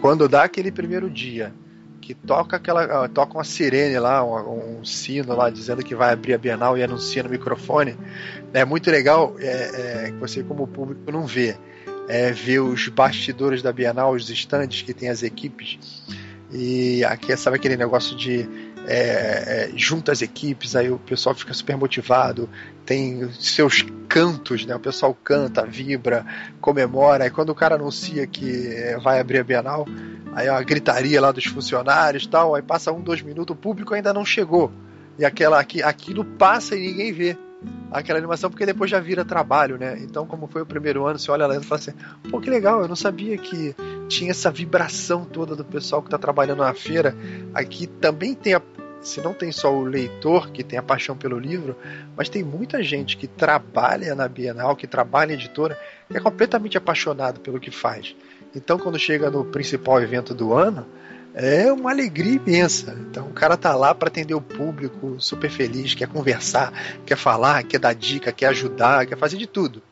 Quando 0.00 0.28
dá 0.28 0.44
aquele 0.44 0.70
primeiro 0.70 1.08
dia 1.10 1.52
que 2.00 2.14
toca 2.14 2.56
aquela 2.56 3.08
toca 3.08 3.34
uma 3.34 3.42
sirene 3.42 3.98
lá, 3.98 4.24
um, 4.24 4.78
um, 4.78 4.84
sino 4.84 5.34
lá 5.34 5.50
dizendo 5.50 5.82
que 5.82 5.94
vai 5.94 6.12
abrir 6.12 6.34
a 6.34 6.38
Bienal 6.38 6.78
e 6.78 6.82
anuncia 6.82 7.22
no 7.22 7.28
microfone. 7.28 7.96
É 8.52 8.64
muito 8.64 8.90
legal 8.90 9.34
é, 9.38 10.08
é, 10.08 10.12
você 10.20 10.42
como 10.42 10.66
público 10.66 11.10
não 11.10 11.26
vê. 11.26 11.56
É, 12.08 12.30
ver 12.30 12.60
os 12.60 12.86
bastidores 12.86 13.62
da 13.62 13.72
Bienal, 13.72 14.12
os 14.12 14.30
estandes 14.30 14.82
que 14.82 14.94
tem 14.94 15.08
as 15.08 15.24
equipes. 15.24 16.04
E 16.52 17.04
aqui, 17.04 17.36
sabe 17.36 17.56
aquele 17.56 17.76
negócio 17.76 18.16
de 18.16 18.48
é, 18.86 19.70
é, 19.72 19.72
junta 19.76 20.12
as 20.12 20.22
equipes, 20.22 20.76
aí 20.76 20.90
o 20.90 20.98
pessoal 20.98 21.34
fica 21.34 21.52
super 21.52 21.76
motivado, 21.76 22.48
tem 22.84 23.28
seus 23.32 23.84
cantos, 24.08 24.64
né? 24.64 24.76
O 24.76 24.80
pessoal 24.80 25.12
canta, 25.12 25.66
vibra, 25.66 26.24
comemora, 26.60 27.26
e 27.26 27.30
quando 27.30 27.50
o 27.50 27.54
cara 27.54 27.74
anuncia 27.74 28.26
que 28.26 28.96
vai 29.02 29.18
abrir 29.18 29.40
a 29.40 29.44
Bienal, 29.44 29.86
aí 30.32 30.46
é 30.46 30.52
uma 30.52 30.62
gritaria 30.62 31.20
lá 31.20 31.32
dos 31.32 31.44
funcionários 31.46 32.26
tal, 32.26 32.54
aí 32.54 32.62
passa 32.62 32.92
um, 32.92 33.00
dois 33.00 33.20
minutos, 33.22 33.56
o 33.56 33.58
público 33.58 33.92
ainda 33.92 34.12
não 34.12 34.24
chegou. 34.24 34.70
E 35.18 35.24
aquela 35.24 35.58
aqui, 35.58 35.82
aquilo 35.82 36.24
passa 36.24 36.76
e 36.76 36.88
ninguém 36.88 37.12
vê 37.12 37.38
aquela 37.90 38.18
animação, 38.18 38.50
porque 38.50 38.66
depois 38.66 38.90
já 38.90 39.00
vira 39.00 39.24
trabalho, 39.24 39.78
né? 39.78 39.98
Então, 40.00 40.26
como 40.26 40.46
foi 40.46 40.62
o 40.62 40.66
primeiro 40.66 41.06
ano, 41.06 41.18
você 41.18 41.30
olha 41.30 41.46
lá 41.46 41.56
e 41.56 41.62
fala 41.62 41.80
assim, 41.80 41.92
pô, 42.30 42.40
que 42.40 42.50
legal, 42.50 42.82
eu 42.82 42.88
não 42.88 42.96
sabia 42.96 43.36
que 43.38 43.74
tinha 44.08 44.30
essa 44.30 44.50
vibração 44.50 45.24
toda 45.24 45.54
do 45.54 45.64
pessoal 45.64 46.02
que 46.02 46.08
está 46.08 46.18
trabalhando 46.18 46.60
na 46.60 46.74
feira. 46.74 47.16
Aqui 47.54 47.86
também 47.86 48.34
tem 48.34 48.54
a, 48.54 48.62
se 49.00 49.20
não 49.20 49.34
tem 49.34 49.52
só 49.52 49.74
o 49.74 49.84
leitor 49.84 50.50
que 50.50 50.64
tem 50.64 50.78
a 50.78 50.82
paixão 50.82 51.16
pelo 51.16 51.38
livro, 51.38 51.76
mas 52.16 52.28
tem 52.28 52.42
muita 52.42 52.82
gente 52.82 53.16
que 53.16 53.26
trabalha 53.26 54.14
na 54.14 54.28
Bienal, 54.28 54.76
que 54.76 54.86
trabalha 54.86 55.32
em 55.32 55.34
editora, 55.34 55.78
que 56.08 56.16
é 56.16 56.20
completamente 56.20 56.76
apaixonado 56.78 57.40
pelo 57.40 57.60
que 57.60 57.70
faz. 57.70 58.14
Então, 58.54 58.78
quando 58.78 58.98
chega 58.98 59.30
no 59.30 59.44
principal 59.44 60.00
evento 60.00 60.34
do 60.34 60.54
ano, 60.54 60.86
é 61.34 61.70
uma 61.70 61.90
alegria 61.90 62.36
imensa. 62.36 62.96
Então, 62.98 63.26
o 63.26 63.32
cara 63.32 63.58
tá 63.58 63.76
lá 63.76 63.94
para 63.94 64.08
atender 64.08 64.34
o 64.34 64.40
público, 64.40 65.16
super 65.18 65.50
feliz, 65.50 65.94
quer 65.94 66.08
conversar, 66.08 66.72
quer 67.04 67.16
falar, 67.16 67.62
quer 67.64 67.78
dar 67.78 67.94
dica, 67.94 68.32
quer 68.32 68.46
ajudar, 68.46 69.04
quer 69.04 69.18
fazer 69.18 69.36
de 69.36 69.46
tudo. 69.46 69.82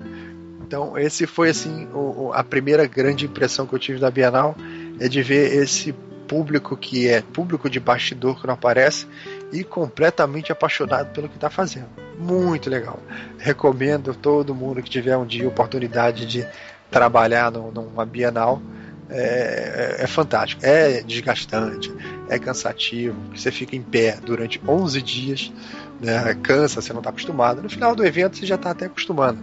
Então, 0.67 0.97
esse 0.99 1.27
foi 1.27 1.51
assim 1.51 1.87
o, 1.93 2.33
a 2.33 2.43
primeira 2.43 2.87
grande 2.87 3.27
impressão 3.27 3.67
que 3.67 3.75
eu 3.75 3.79
tive 3.79 3.99
da 3.99 4.11
Bienal, 4.11 4.57
é 4.99 5.09
de 5.09 5.23
ver 5.23 5.55
esse 5.55 5.93
público 6.27 6.75
que 6.75 7.07
é 7.07 7.21
público 7.21 7.69
de 7.69 7.79
bastidor 7.79 8.41
que 8.41 8.47
não 8.47 8.55
aparece 8.55 9.07
e 9.53 9.63
completamente 9.63 10.51
apaixonado 10.51 11.13
pelo 11.13 11.29
que 11.29 11.37
está 11.37 11.51
fazendo. 11.51 11.89
Muito 12.19 12.71
legal. 12.71 12.99
Recomendo 13.39 14.15
todo 14.15 14.55
mundo 14.55 14.83
que 14.83 14.89
tiver 14.89 15.17
um 15.17 15.27
dia 15.27 15.47
oportunidade 15.47 16.25
de 16.25 16.47
trabalhar 16.91 17.51
no, 17.51 17.71
numa 17.71 18.07
Bienal. 18.07 18.63
É, 19.11 19.97
é, 20.01 20.05
é, 20.05 20.07
fantástico, 20.07 20.65
é 20.65 21.03
desgastante, 21.03 21.93
é 22.31 22.39
cansativo, 22.39 23.15
você 23.37 23.53
fica 23.53 23.77
em 23.77 23.83
pé 23.83 24.17
durante 24.25 24.59
11 24.67 25.03
dias, 25.03 25.53
né, 26.01 26.35
cansa, 26.43 26.81
você 26.81 26.91
não 26.91 27.01
está 27.01 27.11
acostumado. 27.11 27.63
No 27.63 27.69
final 27.69 27.95
do 27.95 28.05
evento 28.05 28.39
você 28.39 28.47
já 28.47 28.55
está 28.55 28.71
até 28.71 28.87
acostumado. 28.87 29.39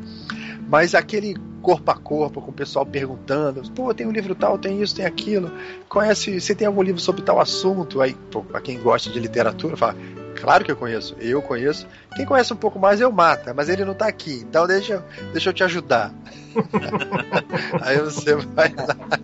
Mas 0.71 0.95
aquele 0.95 1.35
corpo 1.61 1.91
a 1.91 1.95
corpo, 1.95 2.41
com 2.41 2.49
o 2.49 2.53
pessoal 2.53 2.85
perguntando, 2.85 3.61
pô, 3.73 3.93
tem 3.93 4.07
um 4.07 4.11
livro 4.11 4.33
tal, 4.33 4.57
tem 4.57 4.81
isso, 4.81 4.95
tem 4.95 5.05
aquilo, 5.05 5.51
conhece, 5.89 6.39
você 6.39 6.55
tem 6.55 6.65
algum 6.65 6.81
livro 6.81 7.01
sobre 7.01 7.21
tal 7.21 7.41
assunto? 7.41 7.99
Aí, 7.99 8.15
pô, 8.31 8.41
pra 8.41 8.61
quem 8.61 8.79
gosta 8.79 9.09
de 9.09 9.19
literatura, 9.19 9.75
fala, 9.75 9.97
claro 10.39 10.63
que 10.63 10.71
eu 10.71 10.77
conheço, 10.77 11.13
eu 11.19 11.41
conheço. 11.41 11.85
Quem 12.15 12.25
conhece 12.25 12.53
um 12.53 12.55
pouco 12.55 12.79
mais 12.79 13.01
eu 13.01 13.11
mata, 13.11 13.53
mas 13.53 13.67
ele 13.67 13.83
não 13.83 13.93
tá 13.93 14.07
aqui, 14.07 14.45
então 14.47 14.65
deixa, 14.65 15.03
deixa 15.33 15.49
eu 15.49 15.53
te 15.53 15.61
ajudar. 15.65 16.13
aí 17.83 17.99
você 17.99 18.37
vai 18.37 18.73
lá, 18.73 19.19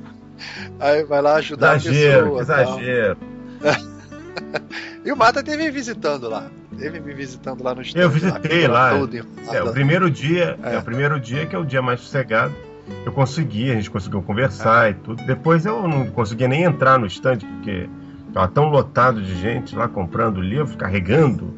aí 0.82 1.04
vai 1.06 1.22
lá 1.22 1.36
ajudar 1.36 1.78
exagero, 1.78 2.36
a 2.36 2.40
pessoa. 2.40 2.42
Exagero. 2.42 3.18
e 5.06 5.12
o 5.14 5.16
Mata 5.16 5.42
teve 5.42 5.72
visitando 5.72 6.28
lá 6.28 6.52
teve 6.78 7.00
me 7.00 7.14
visitando 7.14 7.64
lá 7.64 7.74
no 7.76 7.82
estúdio. 7.82 8.04
Eu 8.04 8.10
visitei 8.10 8.68
lá. 8.68 8.92
lá. 8.92 9.08
É, 9.54 9.64
o 9.64 9.72
primeiro 9.72 10.10
dia, 10.10 10.58
é. 10.64 10.76
é. 10.76 10.78
o 10.78 10.84
primeiro 10.84 11.20
dia 11.20 11.46
que 11.46 11.56
é 11.56 11.60
o 11.60 11.66
dia 11.66 11.82
mais 11.82 12.00
sossegado. 12.02 12.54
Eu 13.06 13.12
consegui, 13.12 13.70
a 13.70 13.76
gente 13.76 13.90
conseguiu 13.90 14.22
conversar 14.22 14.88
é. 14.88 14.92
e 14.92 14.94
tudo. 14.94 15.22
Depois 15.26 15.66
eu 15.66 15.88
não 15.88 16.08
conseguia 16.08 16.48
nem 16.48 16.64
entrar 16.64 16.98
no 16.98 17.06
estande 17.06 17.46
porque 17.46 17.90
estava 18.28 18.48
tão 18.48 18.70
lotado 18.70 19.22
de 19.22 19.36
gente 19.36 19.76
lá 19.76 19.88
comprando 19.88 20.40
livros, 20.40 20.76
carregando 20.76 21.54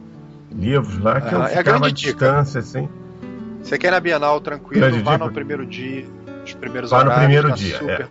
livros 0.52 0.98
lá 0.98 1.22
que 1.22 1.34
eu 1.34 1.44
é 1.44 1.58
ficava 1.58 1.88
à 1.88 1.92
distância 1.92 2.60
assim. 2.60 2.90
Você 3.62 3.78
quer 3.78 3.90
ir 3.90 3.92
na 3.92 4.00
Bienal 4.00 4.40
tranquilo, 4.42 4.82
grande 4.82 5.04
vá 5.04 5.14
dica. 5.14 5.26
no 5.26 5.32
primeiro 5.32 5.66
dia, 5.66 6.06
os 6.44 6.54
primeiros 6.54 6.90
vá 6.90 7.04
no 7.04 7.12
primeiro 7.12 7.50
tá 7.50 7.56
dia, 7.56 7.78
super... 7.78 8.08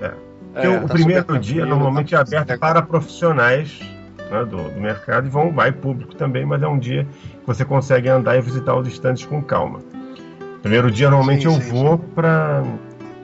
é. 0.00 0.04
é. 0.04 0.14
Porque 0.52 0.68
o 0.68 0.80
tá 0.80 0.94
primeiro 0.94 1.38
dia 1.38 1.64
normalmente 1.64 2.10
tá 2.10 2.18
é 2.18 2.20
aberto 2.20 2.58
para 2.58 2.82
profissionais 2.82 3.80
né, 4.30 4.44
do, 4.44 4.70
do, 4.70 4.80
mercado 4.80 5.26
e 5.26 5.30
vão, 5.30 5.52
vai 5.52 5.72
público 5.72 6.14
também, 6.14 6.44
mas 6.44 6.62
é 6.62 6.68
um 6.68 6.78
dia 6.78 7.04
que 7.04 7.46
você 7.46 7.64
consegue 7.64 8.08
andar 8.08 8.36
e 8.36 8.40
visitar 8.40 8.76
os 8.76 8.86
estandes 8.86 9.24
com 9.24 9.42
calma. 9.42 9.80
Primeiro 10.62 10.90
dia, 10.90 11.08
normalmente 11.08 11.42
sim, 11.42 11.54
eu 11.54 11.60
sim, 11.60 11.70
vou 11.70 11.98
para 11.98 12.62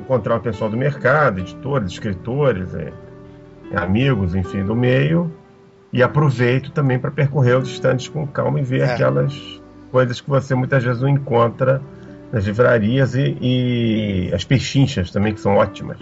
encontrar 0.00 0.36
o 0.36 0.40
pessoal 0.40 0.70
do 0.70 0.76
mercado, 0.76 1.40
editores, 1.40 1.92
escritores, 1.92 2.74
é, 2.74 2.92
é, 3.70 3.78
amigos, 3.78 4.34
enfim, 4.34 4.64
do 4.64 4.74
meio, 4.74 5.32
e 5.92 6.02
aproveito 6.02 6.70
também 6.70 6.98
para 6.98 7.11
percorrer 7.11 7.59
os 7.59 7.68
estandes 7.68 8.09
com 8.09 8.26
calma 8.26 8.61
e 8.61 8.62
ver 8.62 8.80
é. 8.80 8.92
aquelas 8.92 9.61
coisas 9.90 10.20
que 10.20 10.28
você 10.28 10.55
muitas 10.55 10.82
vezes 10.82 11.00
não 11.00 11.09
encontra 11.09 11.80
nas 12.32 12.44
livrarias 12.44 13.14
e, 13.14 13.36
e 13.40 14.30
as 14.34 14.44
pechinchas 14.44 15.11
também, 15.11 15.32
que 15.32 15.40
são 15.40 15.55
ótimas. 15.55 15.98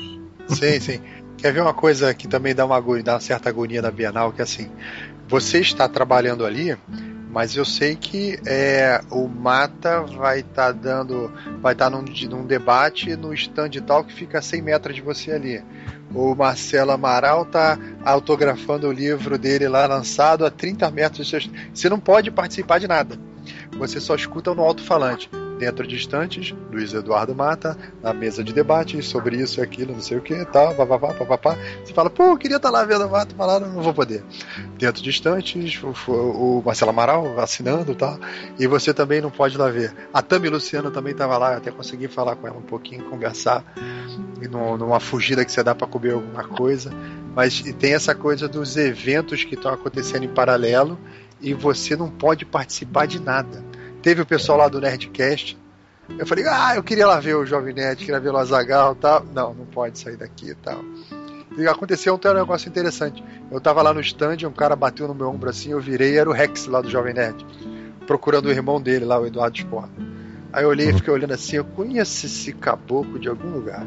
Sim, 0.48 0.80
sim. 0.80 1.00
Quer 1.42 1.52
ver 1.52 1.60
uma 1.60 1.74
coisa 1.74 2.14
que 2.14 2.28
também 2.28 2.54
dá 2.54 2.64
uma, 2.64 2.80
dá 3.02 3.14
uma 3.14 3.20
certa 3.20 3.48
agonia 3.48 3.82
na 3.82 3.90
Bienal, 3.90 4.32
que 4.32 4.40
é 4.40 4.44
assim, 4.44 4.70
você 5.26 5.58
está 5.58 5.88
trabalhando 5.88 6.46
ali, 6.46 6.78
mas 7.32 7.56
eu 7.56 7.64
sei 7.64 7.96
que 7.96 8.38
é, 8.46 9.00
o 9.10 9.26
Mata 9.26 10.02
vai 10.02 10.38
estar 10.38 10.66
tá 10.66 10.70
dando, 10.72 11.32
vai 11.60 11.72
estar 11.72 11.90
tá 11.90 11.96
num, 11.96 12.04
num 12.30 12.46
debate 12.46 13.16
no 13.16 13.34
stand 13.34 13.70
tal 13.84 14.04
que 14.04 14.14
fica 14.14 14.38
a 14.38 14.42
100 14.42 14.62
metros 14.62 14.94
de 14.94 15.02
você 15.02 15.32
ali. 15.32 15.64
O 16.14 16.34
Marcelo 16.34 16.90
Amaral 16.90 17.42
está 17.42 17.78
autografando 18.04 18.88
o 18.88 18.92
livro 18.92 19.38
dele 19.38 19.68
lá 19.68 19.86
lançado 19.86 20.44
a 20.44 20.50
30 20.50 20.90
metros 20.90 21.26
de 21.26 21.30
seu... 21.30 21.52
Você 21.72 21.88
não 21.88 21.98
pode 21.98 22.30
participar 22.30 22.78
de 22.78 22.86
nada. 22.86 23.18
Você 23.78 24.00
só 24.00 24.14
escuta 24.14 24.54
no 24.54 24.62
alto-falante 24.62 25.30
Dentro 25.62 25.86
de 25.86 25.94
Estantes, 25.94 26.52
Luiz 26.72 26.92
Eduardo 26.92 27.36
Mata, 27.36 27.78
na 28.02 28.12
mesa 28.12 28.42
de 28.42 28.52
debate, 28.52 29.00
sobre 29.00 29.36
isso 29.36 29.60
e 29.60 29.62
aquilo, 29.62 29.92
não 29.92 30.00
sei 30.00 30.18
o 30.18 30.20
que, 30.20 30.44
tal, 30.46 30.74
papapá, 30.74 31.14
papapá. 31.14 31.56
Você 31.84 31.92
fala, 31.92 32.10
pô, 32.10 32.24
eu 32.24 32.36
queria 32.36 32.56
estar 32.56 32.68
lá 32.68 32.84
vendo 32.84 33.06
o 33.06 33.08
Mata, 33.08 33.32
mas 33.38 33.46
lá 33.46 33.60
não 33.60 33.80
vou 33.80 33.94
poder. 33.94 34.24
Dentro 34.76 35.00
de 35.00 35.10
Estantes, 35.10 35.80
o, 35.80 35.94
o 36.10 36.62
Marcelo 36.66 36.90
Amaral 36.90 37.38
assinando 37.38 37.92
e 37.92 37.94
tal, 37.94 38.18
e 38.58 38.66
você 38.66 38.92
também 38.92 39.20
não 39.20 39.30
pode 39.30 39.56
lá 39.56 39.70
ver. 39.70 39.94
A 40.12 40.20
Tami 40.20 40.48
Luciano 40.48 40.90
também 40.90 41.12
estava 41.12 41.38
lá, 41.38 41.52
eu 41.52 41.58
até 41.58 41.70
consegui 41.70 42.08
falar 42.08 42.34
com 42.34 42.48
ela 42.48 42.58
um 42.58 42.62
pouquinho, 42.62 43.04
conversar, 43.04 43.64
numa 44.50 44.98
fugida 44.98 45.44
que 45.44 45.52
você 45.52 45.62
dá 45.62 45.76
para 45.76 45.86
alguma 46.10 46.44
coisa. 46.44 46.90
Mas 47.34 47.62
tem 47.78 47.94
essa 47.94 48.14
coisa 48.14 48.48
dos 48.48 48.76
eventos 48.76 49.44
que 49.44 49.54
estão 49.54 49.72
acontecendo 49.72 50.24
em 50.24 50.28
paralelo 50.28 50.98
e 51.40 51.54
você 51.54 51.96
não 51.96 52.10
pode 52.10 52.44
participar 52.44 53.06
de 53.06 53.20
nada. 53.20 53.64
Teve 54.02 54.20
o 54.20 54.26
pessoal 54.26 54.58
lá 54.58 54.68
do 54.68 54.80
Nerdcast. 54.80 55.58
Eu 56.18 56.26
falei, 56.26 56.44
ah, 56.46 56.74
eu 56.76 56.82
queria 56.82 57.06
lá 57.06 57.20
ver 57.20 57.36
o 57.36 57.46
Jovem 57.46 57.72
Nerd, 57.72 58.04
queria 58.04 58.20
ver 58.20 58.30
o 58.30 58.36
Azagal 58.36 58.94
tal. 58.96 59.24
Não, 59.32 59.54
não 59.54 59.64
pode 59.64 59.98
sair 59.98 60.16
daqui 60.16 60.50
e 60.50 60.54
tal. 60.54 60.82
E 61.56 61.66
aconteceu 61.66 62.18
um 62.22 62.34
negócio 62.34 62.68
interessante. 62.68 63.22
Eu 63.50 63.60
tava 63.60 63.82
lá 63.82 63.92
no 63.92 64.00
stand, 64.00 64.38
um 64.46 64.52
cara 64.52 64.74
bateu 64.74 65.06
no 65.06 65.14
meu 65.14 65.28
ombro 65.28 65.50
assim, 65.50 65.72
eu 65.72 65.80
virei, 65.80 66.18
era 66.18 66.28
o 66.28 66.32
Rex 66.32 66.66
lá 66.66 66.80
do 66.80 66.90
Jovem 66.90 67.14
Nerd, 67.14 67.44
procurando 68.06 68.46
o 68.46 68.50
irmão 68.50 68.80
dele 68.80 69.04
lá, 69.04 69.18
o 69.18 69.26
Eduardo 69.26 69.56
Sport. 69.56 69.90
Aí 70.52 70.64
eu 70.64 70.68
olhei 70.68 70.90
e 70.90 70.92
fiquei 70.92 71.12
olhando 71.12 71.32
assim, 71.32 71.56
eu 71.56 71.64
conheço 71.64 72.26
esse 72.26 72.52
caboclo 72.52 73.18
de 73.18 73.28
algum 73.28 73.48
lugar. 73.48 73.86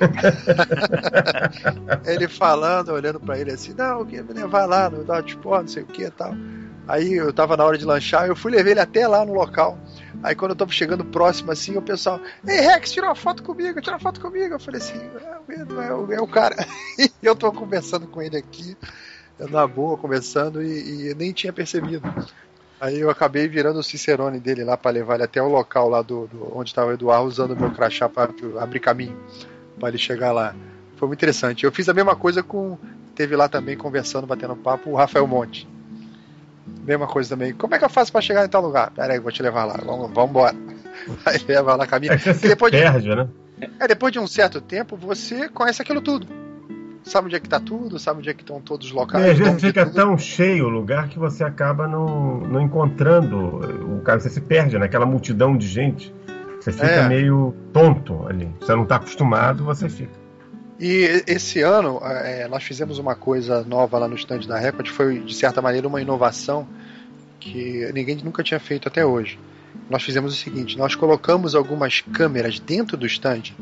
ele 2.06 2.26
falando, 2.26 2.92
olhando 2.92 3.20
para 3.20 3.38
ele 3.38 3.50
assim, 3.50 3.74
não, 3.76 4.06
queria 4.06 4.22
me 4.22 4.32
levar 4.32 4.64
lá 4.64 4.88
no 4.88 5.02
Eduardo 5.02 5.28
Sport, 5.28 5.62
não 5.62 5.68
sei 5.68 5.82
o 5.82 5.86
que 5.86 6.04
e 6.04 6.10
tal. 6.10 6.34
Aí 6.86 7.12
eu 7.12 7.30
tava 7.30 7.54
na 7.54 7.64
hora 7.64 7.76
de 7.76 7.84
lanchar, 7.84 8.26
eu 8.26 8.34
fui 8.34 8.50
levar 8.50 8.70
ele 8.70 8.80
até 8.80 9.06
lá 9.06 9.22
no 9.22 9.34
local. 9.34 9.78
Aí 10.22 10.34
quando 10.34 10.52
eu 10.52 10.56
tava 10.56 10.72
chegando 10.72 11.04
próximo 11.04 11.52
assim, 11.52 11.76
o 11.76 11.82
pessoal, 11.82 12.18
ei 12.46 12.60
Rex, 12.60 12.90
tira 12.90 13.06
uma 13.06 13.14
foto 13.14 13.42
comigo, 13.42 13.80
tira 13.82 13.96
uma 13.96 14.00
foto 14.00 14.18
comigo. 14.18 14.54
Eu 14.54 14.60
falei 14.60 14.80
assim, 14.80 14.98
é, 15.48 15.60
é, 15.60 15.92
o, 15.92 16.12
é 16.12 16.20
o 16.20 16.26
cara. 16.26 16.56
e 16.98 17.10
eu 17.22 17.36
tô 17.36 17.52
conversando 17.52 18.06
com 18.06 18.22
ele 18.22 18.38
aqui, 18.38 18.74
na 19.38 19.66
boa, 19.66 19.98
conversando, 19.98 20.62
e, 20.62 21.10
e 21.10 21.14
nem 21.14 21.32
tinha 21.32 21.52
percebido. 21.52 22.02
Aí 22.80 23.00
eu 23.00 23.10
acabei 23.10 23.48
virando 23.48 23.80
o 23.80 23.82
Cicerone 23.82 24.38
dele 24.38 24.62
lá 24.62 24.76
para 24.76 24.92
levar 24.92 25.14
ele 25.14 25.24
até 25.24 25.42
o 25.42 25.48
local 25.48 25.88
lá 25.88 26.00
do, 26.00 26.28
do 26.28 26.56
onde 26.56 26.70
estava 26.70 26.90
o 26.90 26.94
Eduardo, 26.94 27.26
usando 27.26 27.52
o 27.52 27.56
meu 27.56 27.70
crachá 27.70 28.08
para 28.08 28.30
abrir 28.60 28.78
caminho 28.78 29.16
para 29.78 29.88
ele 29.88 29.98
chegar 29.98 30.32
lá. 30.32 30.54
Foi 30.96 31.08
muito 31.08 31.18
interessante. 31.18 31.64
Eu 31.64 31.72
fiz 31.72 31.88
a 31.88 31.94
mesma 31.94 32.14
coisa 32.14 32.42
com. 32.42 32.78
Teve 33.14 33.34
lá 33.34 33.48
também 33.48 33.76
conversando, 33.76 34.26
batendo 34.26 34.54
papo, 34.54 34.90
o 34.90 34.94
Rafael 34.94 35.26
Monte. 35.26 35.68
Mesma 36.84 37.06
coisa 37.06 37.30
também. 37.30 37.52
Como 37.52 37.74
é 37.74 37.78
que 37.78 37.84
eu 37.84 37.88
faço 37.88 38.12
para 38.12 38.20
chegar 38.20 38.44
em 38.44 38.48
tal 38.48 38.62
lugar? 38.62 38.90
Pera 38.92 39.12
aí, 39.12 39.18
vou 39.18 39.32
te 39.32 39.42
levar 39.42 39.64
lá. 39.64 39.74
Vamos, 39.84 40.10
vamos 40.12 40.30
embora. 40.30 40.56
Aí 41.26 41.38
leva 41.46 41.76
lá 41.76 41.86
caminho. 41.86 42.12
É 42.12 42.16
que 42.16 42.32
você 42.32 42.48
depois 42.48 42.70
perde, 42.70 43.08
de, 43.08 43.14
né? 43.14 43.28
É, 43.80 43.88
depois 43.88 44.12
de 44.12 44.18
um 44.18 44.26
certo 44.26 44.60
tempo, 44.60 44.96
você 44.96 45.48
conhece 45.48 45.82
aquilo 45.82 46.00
tudo. 46.00 46.26
Sabe 47.08 47.26
onde 47.26 47.36
é 47.36 47.40
que 47.40 47.48
tá 47.48 47.58
tudo, 47.58 47.98
sabe 47.98 48.18
onde 48.18 48.28
é 48.28 48.34
que 48.34 48.42
estão 48.42 48.60
todos 48.60 48.88
os 48.88 48.92
locais. 48.92 49.24
E 49.24 49.30
às 49.30 49.38
vezes 49.38 49.60
fica 49.60 49.86
tão 49.86 50.18
cheio 50.18 50.66
o 50.66 50.68
lugar 50.68 51.08
que 51.08 51.18
você 51.18 51.42
acaba 51.42 51.88
não, 51.88 52.40
não 52.40 52.60
encontrando 52.60 53.96
o 53.96 54.02
cara, 54.02 54.20
você 54.20 54.28
se 54.28 54.42
perde 54.42 54.78
naquela 54.78 55.06
multidão 55.06 55.56
de 55.56 55.66
gente. 55.66 56.14
Você 56.60 56.70
fica 56.72 56.86
é. 56.86 57.08
meio 57.08 57.54
tonto 57.72 58.26
ali. 58.26 58.50
Você 58.60 58.74
não 58.74 58.82
está 58.82 58.96
acostumado, 58.96 59.64
você 59.64 59.88
fica. 59.88 60.12
E 60.78 61.22
esse 61.26 61.60
ano 61.60 61.98
é, 62.02 62.46
nós 62.46 62.62
fizemos 62.62 62.98
uma 62.98 63.14
coisa 63.14 63.64
nova 63.64 63.98
lá 63.98 64.06
no 64.06 64.14
stand 64.14 64.40
da 64.40 64.58
Record, 64.58 64.88
foi 64.88 65.18
de 65.18 65.34
certa 65.34 65.62
maneira 65.62 65.88
uma 65.88 66.00
inovação 66.00 66.68
que 67.40 67.90
ninguém 67.92 68.16
nunca 68.22 68.42
tinha 68.42 68.60
feito 68.60 68.86
até 68.86 69.04
hoje. 69.04 69.38
Nós 69.88 70.02
fizemos 70.02 70.32
o 70.32 70.36
seguinte: 70.36 70.76
nós 70.76 70.94
colocamos 70.94 71.54
algumas 71.54 72.00
câmeras 72.00 72.60
dentro 72.60 72.96
do 72.96 73.06
stand, 73.06 73.54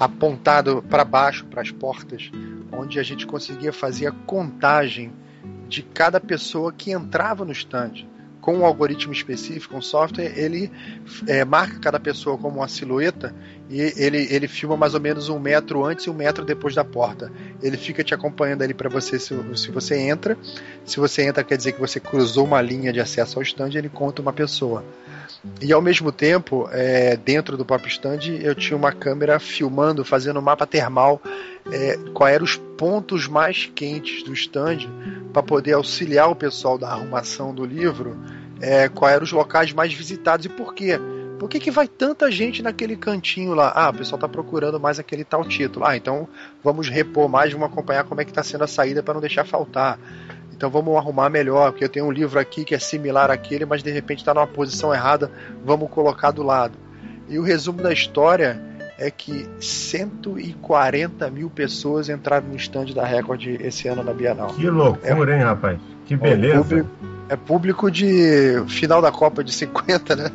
apontado 0.00 0.82
para 0.88 1.04
baixo, 1.04 1.44
para 1.44 1.60
as 1.60 1.70
portas, 1.70 2.30
onde 2.72 2.98
a 2.98 3.02
gente 3.02 3.26
conseguia 3.26 3.70
fazer 3.70 4.06
a 4.06 4.12
contagem 4.12 5.12
de 5.68 5.82
cada 5.82 6.18
pessoa 6.18 6.72
que 6.72 6.90
entrava 6.90 7.44
no 7.44 7.52
stand 7.52 8.08
com 8.40 8.56
um 8.56 8.64
algoritmo 8.64 9.12
específico, 9.12 9.76
um 9.76 9.82
software, 9.82 10.32
ele 10.34 10.72
é, 11.26 11.44
marca 11.44 11.78
cada 11.78 12.00
pessoa 12.00 12.38
como 12.38 12.56
uma 12.56 12.68
silhueta 12.68 13.34
e 13.68 13.78
ele, 13.78 14.26
ele 14.30 14.48
filma 14.48 14.78
mais 14.78 14.94
ou 14.94 15.00
menos 15.00 15.28
um 15.28 15.38
metro 15.38 15.84
antes 15.84 16.06
e 16.06 16.10
um 16.10 16.14
metro 16.14 16.44
depois 16.44 16.74
da 16.74 16.82
porta. 16.82 17.30
Ele 17.62 17.76
fica 17.76 18.02
te 18.02 18.14
acompanhando 18.14 18.62
ali 18.62 18.72
para 18.72 18.88
você 18.88 19.18
se, 19.18 19.34
se 19.56 19.70
você 19.70 19.98
entra. 19.98 20.38
Se 20.84 20.98
você 20.98 21.22
entra, 21.22 21.44
quer 21.44 21.58
dizer 21.58 21.72
que 21.72 21.80
você 21.80 22.00
cruzou 22.00 22.46
uma 22.46 22.62
linha 22.62 22.92
de 22.92 23.00
acesso 23.00 23.38
ao 23.38 23.42
stand, 23.42 23.74
ele 23.74 23.90
conta 23.90 24.22
uma 24.22 24.32
pessoa. 24.32 24.82
E 25.60 25.72
ao 25.72 25.80
mesmo 25.80 26.12
tempo, 26.12 26.68
é, 26.72 27.16
dentro 27.16 27.56
do 27.56 27.64
próprio 27.64 27.88
stand, 27.88 28.20
eu 28.40 28.54
tinha 28.54 28.76
uma 28.76 28.92
câmera 28.92 29.38
filmando, 29.38 30.04
fazendo 30.04 30.40
mapa 30.42 30.66
termal, 30.66 31.20
é, 31.70 31.98
quais 32.12 32.34
eram 32.34 32.44
os 32.44 32.56
pontos 32.56 33.26
mais 33.26 33.70
quentes 33.74 34.22
do 34.22 34.32
stand, 34.32 34.88
para 35.32 35.42
poder 35.42 35.72
auxiliar 35.72 36.30
o 36.30 36.36
pessoal 36.36 36.76
da 36.76 36.88
arrumação 36.88 37.54
do 37.54 37.64
livro, 37.64 38.16
é, 38.60 38.88
quais 38.88 39.14
eram 39.14 39.24
os 39.24 39.32
locais 39.32 39.72
mais 39.72 39.92
visitados 39.92 40.46
e 40.46 40.48
por 40.48 40.74
quê. 40.74 40.98
Por 41.40 41.48
que, 41.48 41.58
que 41.58 41.70
vai 41.70 41.88
tanta 41.88 42.30
gente 42.30 42.62
naquele 42.62 42.94
cantinho 42.94 43.54
lá? 43.54 43.72
Ah, 43.74 43.88
o 43.88 43.94
pessoal 43.94 44.18
está 44.18 44.28
procurando 44.28 44.78
mais 44.78 44.98
aquele 44.98 45.24
tal 45.24 45.42
título. 45.42 45.86
Ah, 45.86 45.96
então 45.96 46.28
vamos 46.62 46.90
repor 46.90 47.30
mais, 47.30 47.50
vamos 47.50 47.66
acompanhar 47.66 48.04
como 48.04 48.20
é 48.20 48.26
que 48.26 48.30
está 48.30 48.42
sendo 48.42 48.64
a 48.64 48.66
saída 48.66 49.02
para 49.02 49.14
não 49.14 49.22
deixar 49.22 49.46
faltar. 49.46 49.98
Então 50.60 50.68
vamos 50.68 50.94
arrumar 50.94 51.30
melhor, 51.30 51.70
porque 51.70 51.82
eu 51.82 51.88
tenho 51.88 52.04
um 52.04 52.10
livro 52.10 52.38
aqui 52.38 52.66
que 52.66 52.74
é 52.74 52.78
similar 52.78 53.30
àquele, 53.30 53.64
mas 53.64 53.82
de 53.82 53.90
repente 53.90 54.18
está 54.18 54.34
numa 54.34 54.46
posição 54.46 54.92
errada, 54.92 55.30
vamos 55.64 55.88
colocar 55.88 56.32
do 56.32 56.42
lado. 56.42 56.76
E 57.30 57.38
o 57.38 57.42
resumo 57.42 57.82
da 57.82 57.90
história 57.90 58.60
é 58.98 59.10
que 59.10 59.48
140 59.58 61.30
mil 61.30 61.48
pessoas 61.48 62.10
entraram 62.10 62.46
no 62.46 62.56
stand 62.56 62.92
da 62.94 63.06
Record 63.06 63.42
esse 63.58 63.88
ano 63.88 64.04
na 64.04 64.12
Bienal. 64.12 64.48
Que 64.48 64.68
loucura, 64.68 65.34
é, 65.34 65.38
hein, 65.38 65.44
rapaz? 65.44 65.80
Que 66.04 66.14
beleza. 66.14 66.58
É 66.58 66.62
público, 66.62 66.90
é 67.30 67.36
público 67.36 67.90
de 67.90 68.62
final 68.68 69.00
da 69.00 69.10
Copa 69.10 69.42
de 69.42 69.54
50, 69.54 70.14
né? 70.14 70.30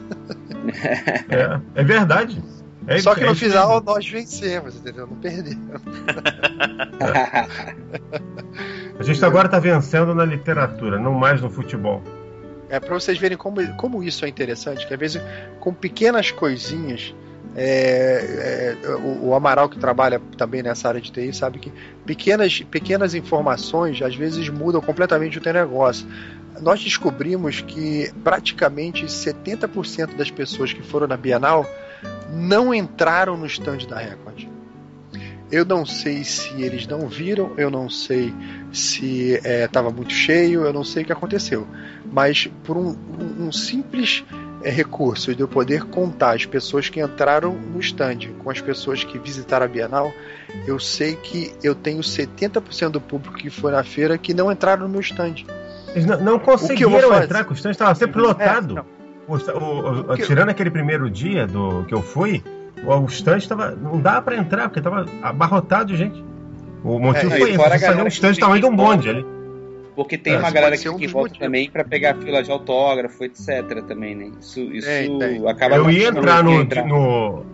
É, 1.30 1.82
é 1.82 1.84
verdade. 1.84 2.44
É, 2.88 3.00
Só 3.00 3.16
que 3.16 3.26
no 3.26 3.34
final 3.34 3.82
nós 3.82 4.08
vencemos, 4.08 4.76
entendeu? 4.76 5.08
Não 5.08 5.16
perdemos. 5.16 5.82
A 8.98 9.04
gente 9.04 9.24
agora 9.26 9.48
está 9.48 9.60
vencendo 9.60 10.16
na 10.16 10.24
literatura, 10.24 10.98
não 10.98 11.14
mais 11.14 11.42
no 11.42 11.50
futebol. 11.50 12.02
É 12.70 12.80
para 12.80 12.94
vocês 12.94 13.18
verem 13.18 13.38
como, 13.38 13.62
como 13.76 14.04
isso 14.04 14.26
é 14.26 14.30
interessante, 14.30 14.88
que 14.88 14.94
às 14.94 15.00
vezes 15.00 15.22
com 15.60 15.74
pequenas 15.74 16.32
coisinhas 16.32 17.14
é, 17.56 18.76
é, 18.84 18.90
o, 18.96 19.28
o, 19.28 19.34
Amaral 19.34 19.70
que 19.70 19.80
trabalha 19.80 20.20
também 20.38 20.62
nessa 20.62 20.90
área 20.90 21.00
de 21.00 21.10
TI 21.10 21.32
sabe 21.32 21.60
que 21.60 21.72
pequenas, 22.06 22.62
pequenas 22.62 23.14
informações 23.14 24.02
às 24.02 24.16
vezes 24.16 24.50
mudam 24.50 24.82
completamente 24.82 25.38
o 25.38 25.42
teu 25.42 25.54
negócio. 25.54 26.06
Nós 26.62 26.82
descobrimos 26.82 27.62
que 27.62 28.12
praticamente 28.24 29.06
70% 29.06 30.16
das 30.16 30.32
pessoas 30.32 30.74
que 30.74 30.82
foram 30.82 31.08
na 31.08 31.18
Bienal 31.18 31.66
não 32.30 32.74
entraram 32.74 33.38
no 33.38 33.46
stand 33.46 33.86
da 33.88 33.98
Record. 33.98 34.55
Eu 35.52 35.64
não 35.64 35.86
sei 35.86 36.24
se 36.24 36.62
eles 36.62 36.88
não 36.88 37.08
viram, 37.08 37.52
eu 37.58 37.70
não 37.70 37.90
sei 37.90 38.34
se 38.72 39.40
estava 39.44 39.90
é, 39.90 39.92
muito 39.92 40.12
cheio, 40.12 40.66
eu 40.66 40.74
não 40.74 40.84
sei 40.84 41.04
o 41.04 41.06
que 41.06 41.12
aconteceu. 41.12 41.68
Mas 42.12 42.50
por 42.64 42.76
um, 42.78 42.90
um, 42.90 43.48
um 43.48 43.52
simples 43.52 44.24
é, 44.64 44.70
recurso 44.72 45.36
de 45.36 45.42
eu 45.42 45.48
poder 45.48 45.84
contar 45.84 46.36
as 46.36 46.46
pessoas 46.46 46.90
que 46.90 47.00
entraram 47.00 47.54
no 47.54 47.80
stand 47.80 48.34
com 48.44 48.50
as 48.50 48.60
pessoas 48.60 49.04
que 49.04 49.20
visitaram 49.20 49.66
a 49.66 49.70
Bienal, 49.70 50.12
eu 50.66 50.80
sei 50.80 51.16
que 51.16 51.54
eu 51.64 51.76
tenho 51.76 52.00
70% 52.00 52.90
do 52.90 53.02
público 53.02 53.38
que 53.38 53.52
foi 53.52 53.72
na 53.72 53.84
feira 53.84 54.18
que 54.18 54.34
não 54.34 54.52
entraram 54.52 54.84
no 54.84 54.90
meu 54.90 55.02
stand. 55.02 55.46
Eles 55.94 56.08
não, 56.08 56.20
não 56.20 56.40
conseguiram 56.40 57.14
entrar, 57.22 57.46
com 57.46 57.52
o 57.52 57.56
stand 57.56 57.72
estava 57.72 57.94
sempre 57.94 58.20
lotado. 58.20 58.80
É, 58.80 58.82
o, 59.28 59.36
o, 59.36 60.12
o, 60.12 60.18
tirando 60.18 60.50
aquele 60.50 60.72
primeiro 60.72 61.10
dia 61.10 61.48
do 61.48 61.84
que 61.86 61.94
eu 61.94 62.02
fui, 62.02 62.44
o 62.84 63.06
stand 63.06 63.38
estava. 63.38 63.72
Não 63.72 64.00
dá 64.00 64.22
para 64.22 64.36
entrar, 64.38 64.70
porque 64.70 64.80
estava 64.80 65.06
abarrotado 65.22 65.92
de 65.92 65.98
gente. 65.98 66.24
O 66.84 67.00
motivo 67.00 67.34
é, 67.34 67.38
foi 67.38 67.52
esse. 67.52 67.80
Saiu 67.80 68.04
um 68.04 68.08
stand 68.08 68.36
tamanho 68.36 68.62
de 68.62 68.68
um 68.68 68.76
bonde 68.76 69.10
ali. 69.10 69.26
Porque 69.96 70.18
tem 70.18 70.34
é, 70.34 70.38
uma 70.38 70.52
galera 70.52 70.78
que 70.78 70.90
um 70.90 71.00
em 71.00 71.08
volta 71.08 71.36
também 71.40 71.70
para 71.70 71.84
pegar 71.84 72.16
fila 72.16 72.44
de 72.44 72.52
autógrafo, 72.52 73.24
etc. 73.24 73.82
também, 73.88 74.14
né? 74.14 74.32
Isso, 74.40 74.60
isso 74.60 74.88
é, 74.90 75.08
acaba 75.50 75.76
Eu 75.76 75.90
ia 75.90 76.10
entrar 76.10 76.44
no, 76.44 76.62
entrar 76.62 76.86
no, 76.86 77.46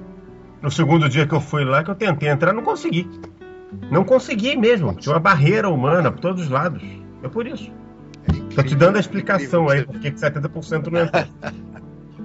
no 0.60 0.72
segundo 0.72 1.08
dia 1.08 1.28
que 1.28 1.34
eu 1.34 1.40
fui 1.40 1.64
lá, 1.64 1.84
que 1.84 1.92
eu 1.92 1.96
tentei 1.96 2.30
entrar, 2.30 2.52
não 2.52 2.64
consegui. 2.64 3.08
Não 3.92 4.04
consegui 4.04 4.58
mesmo. 4.58 4.94
Tinha 4.96 5.14
uma 5.14 5.20
barreira 5.20 5.70
humana 5.70 6.12
por 6.12 6.20
todos 6.20 6.44
os 6.44 6.50
lados. 6.50 6.82
É 7.24 7.30
por 7.30 7.46
isso. 7.46 7.72
Estou 8.50 8.64
te 8.64 8.76
dando 8.76 8.98
a 8.98 9.00
explicação 9.00 9.70
aí, 9.70 9.86
porque 9.86 10.12
70% 10.12 10.88
não 10.88 11.02
entrou. 11.02 11.24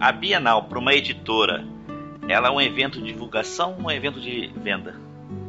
A 0.01 0.12
Bienal, 0.12 0.64
para 0.64 0.78
uma 0.78 0.93
editora, 0.93 1.64
ela 2.28 2.48
é 2.48 2.51
um 2.51 2.61
evento 2.61 3.01
de 3.01 3.12
divulgação 3.12 3.77
ou 3.78 3.86
um 3.86 3.90
evento 3.90 4.20
de 4.20 4.53
venda? 4.62 4.94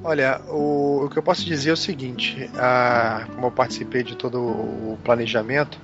Olha, 0.03 0.41
o, 0.47 1.05
o 1.05 1.09
que 1.09 1.17
eu 1.17 1.23
posso 1.23 1.45
dizer 1.45 1.71
é 1.71 1.73
o 1.73 1.77
seguinte: 1.77 2.49
a, 2.55 3.25
como 3.33 3.47
eu 3.47 3.51
participei 3.51 4.03
de 4.03 4.15
todo 4.15 4.39
o 4.39 4.97
planejamento, 5.03 5.79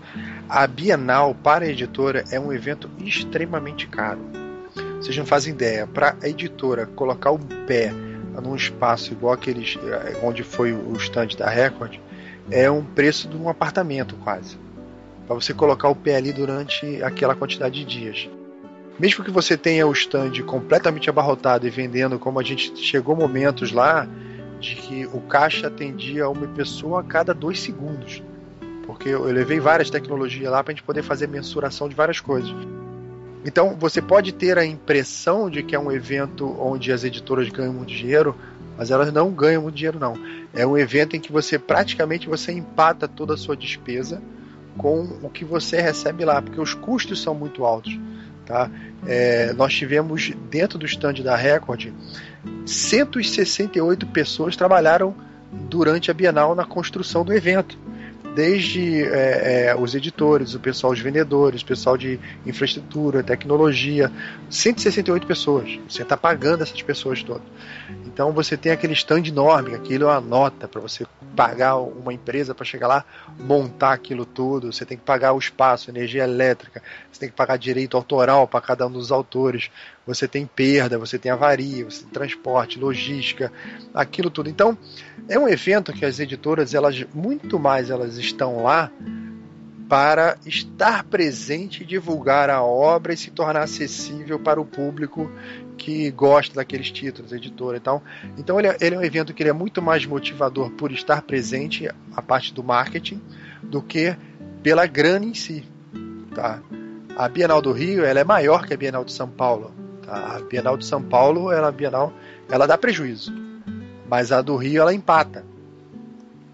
a 0.47 0.65
Bienal 0.67 1.35
para 1.35 1.65
a 1.65 1.67
editora 1.67 2.23
é 2.31 2.39
um 2.39 2.53
evento 2.53 2.89
extremamente 2.99 3.87
caro. 3.87 4.19
Vocês 4.97 5.17
não 5.17 5.25
fazem 5.25 5.53
ideia. 5.53 5.85
Para 5.85 6.15
a 6.21 6.27
editora 6.27 6.85
colocar 6.85 7.31
o 7.31 7.39
pé 7.39 7.91
num 8.41 8.55
espaço 8.55 9.11
igual 9.11 9.33
aqueles 9.33 9.77
eh, 9.83 10.19
onde 10.23 10.43
foi 10.43 10.73
o 10.73 10.93
stand 10.97 11.29
da 11.37 11.49
Record, 11.49 11.97
é 12.49 12.69
um 12.69 12.83
preço 12.83 13.27
de 13.27 13.35
um 13.35 13.49
apartamento 13.49 14.15
quase. 14.23 14.57
Para 15.27 15.35
você 15.35 15.53
colocar 15.53 15.89
o 15.89 15.95
pé 15.95 16.15
ali 16.15 16.33
durante 16.33 17.01
aquela 17.03 17.35
quantidade 17.35 17.83
de 17.83 17.85
dias. 17.85 18.29
Mesmo 18.99 19.23
que 19.23 19.31
você 19.31 19.57
tenha 19.57 19.87
o 19.87 19.91
stand 19.91 20.41
completamente 20.45 21.09
abarrotado 21.09 21.65
e 21.65 21.69
vendendo, 21.69 22.19
como 22.19 22.39
a 22.39 22.43
gente 22.43 22.77
chegou 22.77 23.15
momentos 23.15 23.71
lá 23.71 24.07
de 24.59 24.75
que 24.75 25.05
o 25.07 25.19
caixa 25.19 25.67
atendia 25.67 26.29
uma 26.29 26.47
pessoa 26.47 27.01
a 27.01 27.03
cada 27.03 27.33
dois 27.33 27.59
segundos. 27.59 28.21
Porque 28.85 29.09
eu 29.09 29.23
levei 29.23 29.59
várias 29.59 29.89
tecnologias 29.89 30.51
lá 30.51 30.63
para 30.63 30.71
a 30.71 30.75
gente 30.75 30.83
poder 30.83 31.01
fazer 31.01 31.27
mensuração 31.27 31.89
de 31.89 31.95
várias 31.95 32.19
coisas. 32.19 32.53
Então 33.45 33.75
você 33.77 34.01
pode 34.01 34.31
ter 34.31 34.57
a 34.57 34.65
impressão 34.65 35.49
de 35.49 35.63
que 35.63 35.75
é 35.75 35.79
um 35.79 35.91
evento 35.91 36.55
onde 36.59 36.91
as 36.91 37.03
editoras 37.03 37.49
ganham 37.49 37.73
muito 37.73 37.93
dinheiro, 37.93 38.35
mas 38.77 38.89
elas 38.89 39.11
não 39.11 39.31
ganham 39.31 39.63
muito 39.63 39.75
dinheiro 39.75 39.99
não. 39.99 40.17
É 40.53 40.65
um 40.65 40.77
evento 40.77 41.15
em 41.15 41.19
que 41.19 41.31
você 41.31 41.59
praticamente 41.59 42.29
você 42.29 42.51
empata 42.51 43.07
toda 43.07 43.33
a 43.33 43.37
sua 43.37 43.57
despesa 43.57 44.21
com 44.77 45.19
o 45.21 45.29
que 45.29 45.43
você 45.43 45.81
recebe 45.81 46.23
lá, 46.25 46.41
porque 46.41 46.59
os 46.59 46.73
custos 46.73 47.21
são 47.21 47.35
muito 47.35 47.65
altos. 47.65 47.97
Tá? 48.45 48.69
É, 49.05 49.53
nós 49.53 49.73
tivemos 49.73 50.31
dentro 50.49 50.77
do 50.77 50.85
stand 50.85 51.15
da 51.23 51.35
Record 51.35 51.91
168 52.65 54.05
pessoas 54.07 54.55
trabalharam 54.55 55.15
durante 55.69 56.11
a 56.11 56.13
Bienal 56.13 56.55
na 56.55 56.65
construção 56.65 57.23
do 57.23 57.33
evento 57.33 57.77
desde 58.33 59.03
é, 59.03 59.67
é, 59.67 59.75
os 59.75 59.93
editores, 59.95 60.55
o 60.55 60.59
pessoal, 60.59 60.93
os 60.93 60.99
vendedores, 60.99 61.61
o 61.61 61.65
pessoal 61.65 61.97
de 61.97 62.19
infraestrutura, 62.45 63.23
tecnologia, 63.23 64.11
168 64.49 65.27
pessoas. 65.27 65.79
Você 65.87 66.01
está 66.01 66.17
pagando 66.17 66.63
essas 66.63 66.81
pessoas 66.81 67.21
todas. 67.23 67.43
Então 68.05 68.31
você 68.31 68.55
tem 68.55 68.71
aquele 68.71 68.93
stand 68.93 69.27
enorme, 69.27 69.73
aquilo 69.73 70.05
é 70.05 70.07
uma 70.07 70.21
nota 70.21 70.67
para 70.67 70.79
você 70.79 71.05
pagar 71.35 71.77
uma 71.77 72.13
empresa 72.13 72.53
para 72.53 72.63
chegar 72.63 72.87
lá, 72.87 73.05
montar 73.39 73.93
aquilo 73.93 74.25
tudo. 74.25 74.71
Você 74.71 74.85
tem 74.85 74.97
que 74.97 75.03
pagar 75.03 75.33
o 75.33 75.39
espaço, 75.39 75.89
energia 75.89 76.23
elétrica, 76.23 76.81
você 77.11 77.21
tem 77.21 77.29
que 77.29 77.35
pagar 77.35 77.57
direito 77.57 77.97
autoral 77.97 78.47
para 78.47 78.61
cada 78.61 78.85
um 78.85 78.91
dos 78.91 79.11
autores. 79.11 79.71
Você 80.05 80.27
tem 80.27 80.45
perda, 80.45 80.97
você 80.97 81.17
tem 81.17 81.31
avaria, 81.31 81.85
você 81.85 82.01
tem 82.01 82.09
transporte, 82.09 82.77
logística, 82.77 83.51
aquilo 83.93 84.29
tudo. 84.29 84.49
Então 84.49 84.77
é 85.27 85.39
um 85.39 85.47
evento 85.47 85.93
que 85.93 86.05
as 86.05 86.19
editoras, 86.19 86.73
elas 86.73 87.05
muito 87.13 87.57
mais 87.59 87.89
elas 87.89 88.17
estão 88.17 88.63
lá 88.63 88.91
para 89.87 90.37
estar 90.45 91.03
presente 91.03 91.85
divulgar 91.85 92.49
a 92.49 92.63
obra 92.63 93.13
e 93.13 93.17
se 93.17 93.29
tornar 93.29 93.61
acessível 93.61 94.39
para 94.39 94.59
o 94.59 94.65
público 94.65 95.31
que 95.77 96.09
gosta 96.11 96.55
daqueles 96.55 96.91
títulos, 96.91 97.31
editora 97.31 97.77
e 97.77 97.79
tal. 97.79 98.01
Então 98.37 98.59
ele 98.59 98.69
é, 98.69 98.77
ele 98.81 98.95
é 98.95 98.99
um 98.99 99.03
evento 99.03 99.33
que 99.33 99.43
é 99.43 99.53
muito 99.53 99.81
mais 99.81 100.05
motivador 100.05 100.71
por 100.71 100.91
estar 100.91 101.21
presente, 101.21 101.87
a 102.15 102.21
parte 102.21 102.53
do 102.53 102.63
marketing, 102.63 103.21
do 103.61 103.81
que 103.81 104.15
pela 104.61 104.85
grana 104.85 105.25
em 105.25 105.33
si. 105.33 105.63
Tá? 106.33 106.61
A 107.15 107.29
Bienal 107.29 107.61
do 107.61 107.71
Rio 107.71 108.03
ela 108.03 108.19
é 108.19 108.23
maior 108.23 108.65
que 108.65 108.73
a 108.73 108.77
Bienal 108.77 109.03
de 109.03 109.11
São 109.11 109.29
Paulo. 109.29 109.73
Tá? 110.03 110.37
A 110.37 110.39
Bienal 110.39 110.77
de 110.77 110.85
São 110.85 111.03
Paulo 111.03 111.51
ela, 111.51 111.67
a 111.67 111.71
Bienal, 111.71 112.13
ela 112.49 112.65
dá 112.65 112.77
prejuízo, 112.77 113.31
mas 114.13 114.31
a 114.31 114.43
do 114.43 114.55
Rio 114.55 114.79
ela 114.79 114.93
empata. 114.93 115.43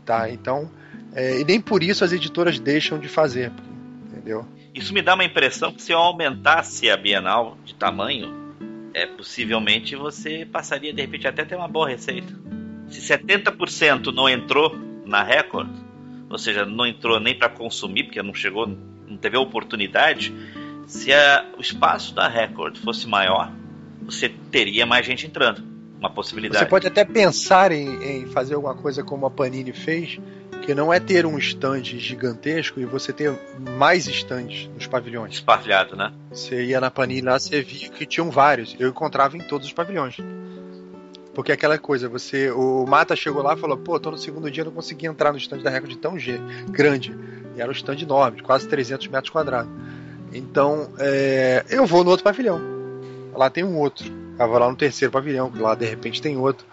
Tá? 0.05 0.29
Então 0.29 0.71
é, 1.13 1.41
e 1.41 1.43
nem 1.43 1.59
por 1.59 1.83
isso 1.83 2.05
as 2.05 2.13
editoras 2.13 2.57
deixam 2.57 2.97
de 2.97 3.09
fazer, 3.09 3.51
entendeu? 4.07 4.47
Isso 4.73 4.93
me 4.93 5.01
dá 5.01 5.13
uma 5.13 5.25
impressão 5.25 5.73
que 5.73 5.81
se 5.81 5.91
eu 5.91 5.97
aumentasse 5.97 6.89
a 6.89 6.95
Bienal 6.95 7.57
de 7.65 7.75
tamanho, 7.75 8.33
é, 8.93 9.05
possivelmente 9.05 9.93
você 9.93 10.47
passaria 10.49 10.93
de 10.93 11.01
repente 11.01 11.27
até 11.27 11.43
ter 11.43 11.55
uma 11.55 11.67
boa 11.67 11.89
receita. 11.89 12.33
Se 12.87 13.01
70% 13.01 14.05
não 14.13 14.29
entrou 14.29 14.79
na 15.05 15.21
Record, 15.21 15.69
ou 16.29 16.37
seja, 16.37 16.65
não 16.65 16.85
entrou 16.85 17.19
nem 17.19 17.37
para 17.37 17.49
consumir, 17.49 18.05
porque 18.05 18.23
não 18.23 18.33
chegou, 18.33 18.67
não 19.05 19.17
teve 19.17 19.35
a 19.35 19.41
oportunidade, 19.41 20.33
se 20.87 21.11
a, 21.11 21.45
o 21.57 21.61
espaço 21.61 22.15
da 22.15 22.29
Record 22.29 22.77
fosse 22.77 23.05
maior, 23.05 23.51
você 24.01 24.29
teria 24.29 24.85
mais 24.85 25.05
gente 25.05 25.27
entrando. 25.27 25.68
Uma 25.99 26.09
possibilidade. 26.09 26.63
Você 26.63 26.69
pode 26.69 26.87
até 26.87 27.03
pensar 27.03 27.71
em, 27.71 28.21
em 28.21 28.25
fazer 28.27 28.55
alguma 28.55 28.73
coisa 28.73 29.03
como 29.03 29.25
a 29.25 29.29
Panini 29.29 29.73
fez, 29.73 30.17
que 30.61 30.73
não 30.73 30.93
é 30.93 30.99
ter 30.99 31.25
um 31.25 31.37
stand 31.37 31.83
gigantesco 31.83 32.79
e 32.79 32.85
você 32.85 33.11
ter 33.11 33.37
mais 33.77 34.07
stands 34.07 34.69
nos 34.73 34.87
pavilhões. 34.87 35.35
Espartilhado, 35.35 35.95
né? 35.95 36.13
Você 36.31 36.63
ia 36.65 36.79
na 36.79 36.89
Panini 36.89 37.21
lá, 37.21 37.37
você 37.37 37.61
via 37.61 37.89
que 37.89 38.05
tinham 38.05 38.31
vários. 38.31 38.75
Eu 38.79 38.89
encontrava 38.89 39.35
em 39.35 39.41
todos 39.41 39.67
os 39.67 39.73
pavilhões. 39.73 40.17
Porque 41.33 41.51
aquela 41.51 41.77
coisa, 41.77 42.07
você. 42.07 42.49
O 42.51 42.85
Mata 42.85 43.15
chegou 43.15 43.41
lá 43.41 43.53
e 43.53 43.57
falou, 43.57 43.77
pô, 43.77 43.99
tô 43.99 44.11
no 44.11 44.17
segundo 44.17 44.49
dia, 44.49 44.63
não 44.63 44.71
consegui 44.71 45.05
entrar 45.05 45.31
no 45.31 45.37
stand 45.37 45.59
da 45.59 45.69
Record 45.69 45.95
tão 45.95 46.15
grande. 46.69 47.15
E 47.55 47.61
era 47.61 47.69
um 47.69 47.73
stand 47.73 47.97
enorme, 48.01 48.41
quase 48.41 48.67
300 48.67 49.07
metros 49.07 49.29
quadrados. 49.29 49.71
Então, 50.31 50.91
é, 50.97 51.65
eu 51.69 51.85
vou 51.85 52.03
no 52.03 52.11
outro 52.11 52.23
pavilhão. 52.23 52.61
Lá 53.33 53.49
tem 53.49 53.63
um 53.63 53.77
outro. 53.77 54.28
Vou 54.47 54.57
lá 54.57 54.69
no 54.69 54.75
terceiro 54.75 55.11
pavilhão, 55.11 55.51
lá 55.55 55.75
de 55.75 55.85
repente 55.85 56.21
tem 56.21 56.37
outro. 56.37 56.65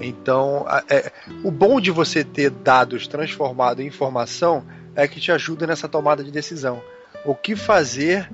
Então, 0.00 0.66
é, 0.88 1.12
o 1.44 1.50
bom 1.50 1.80
de 1.80 1.90
você 1.90 2.24
ter 2.24 2.50
dados 2.50 3.06
transformados 3.06 3.84
em 3.84 3.86
informação 3.86 4.64
é 4.94 5.06
que 5.06 5.20
te 5.20 5.30
ajuda 5.30 5.66
nessa 5.66 5.88
tomada 5.88 6.24
de 6.24 6.30
decisão. 6.30 6.82
O 7.24 7.34
que 7.34 7.54
fazer 7.54 8.28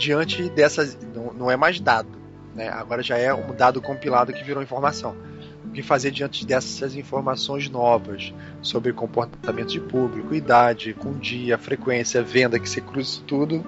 diante 0.00 0.48
dessas. 0.48 0.98
Não, 1.14 1.32
não 1.32 1.50
é 1.50 1.56
mais 1.56 1.78
dado, 1.78 2.08
né? 2.54 2.68
agora 2.68 3.02
já 3.02 3.18
é 3.18 3.32
um 3.32 3.54
dado 3.54 3.80
compilado 3.80 4.32
que 4.32 4.42
virou 4.42 4.62
informação. 4.62 5.14
O 5.64 5.72
que 5.72 5.82
fazer 5.82 6.10
diante 6.10 6.44
dessas 6.44 6.96
informações 6.96 7.68
novas 7.68 8.34
sobre 8.60 8.92
comportamento 8.92 9.68
de 9.68 9.78
público, 9.78 10.34
idade, 10.34 10.94
com 10.94 11.12
dia, 11.12 11.56
frequência, 11.58 12.22
venda, 12.22 12.58
que 12.58 12.68
você 12.68 12.80
cruza 12.80 13.20
tudo 13.24 13.64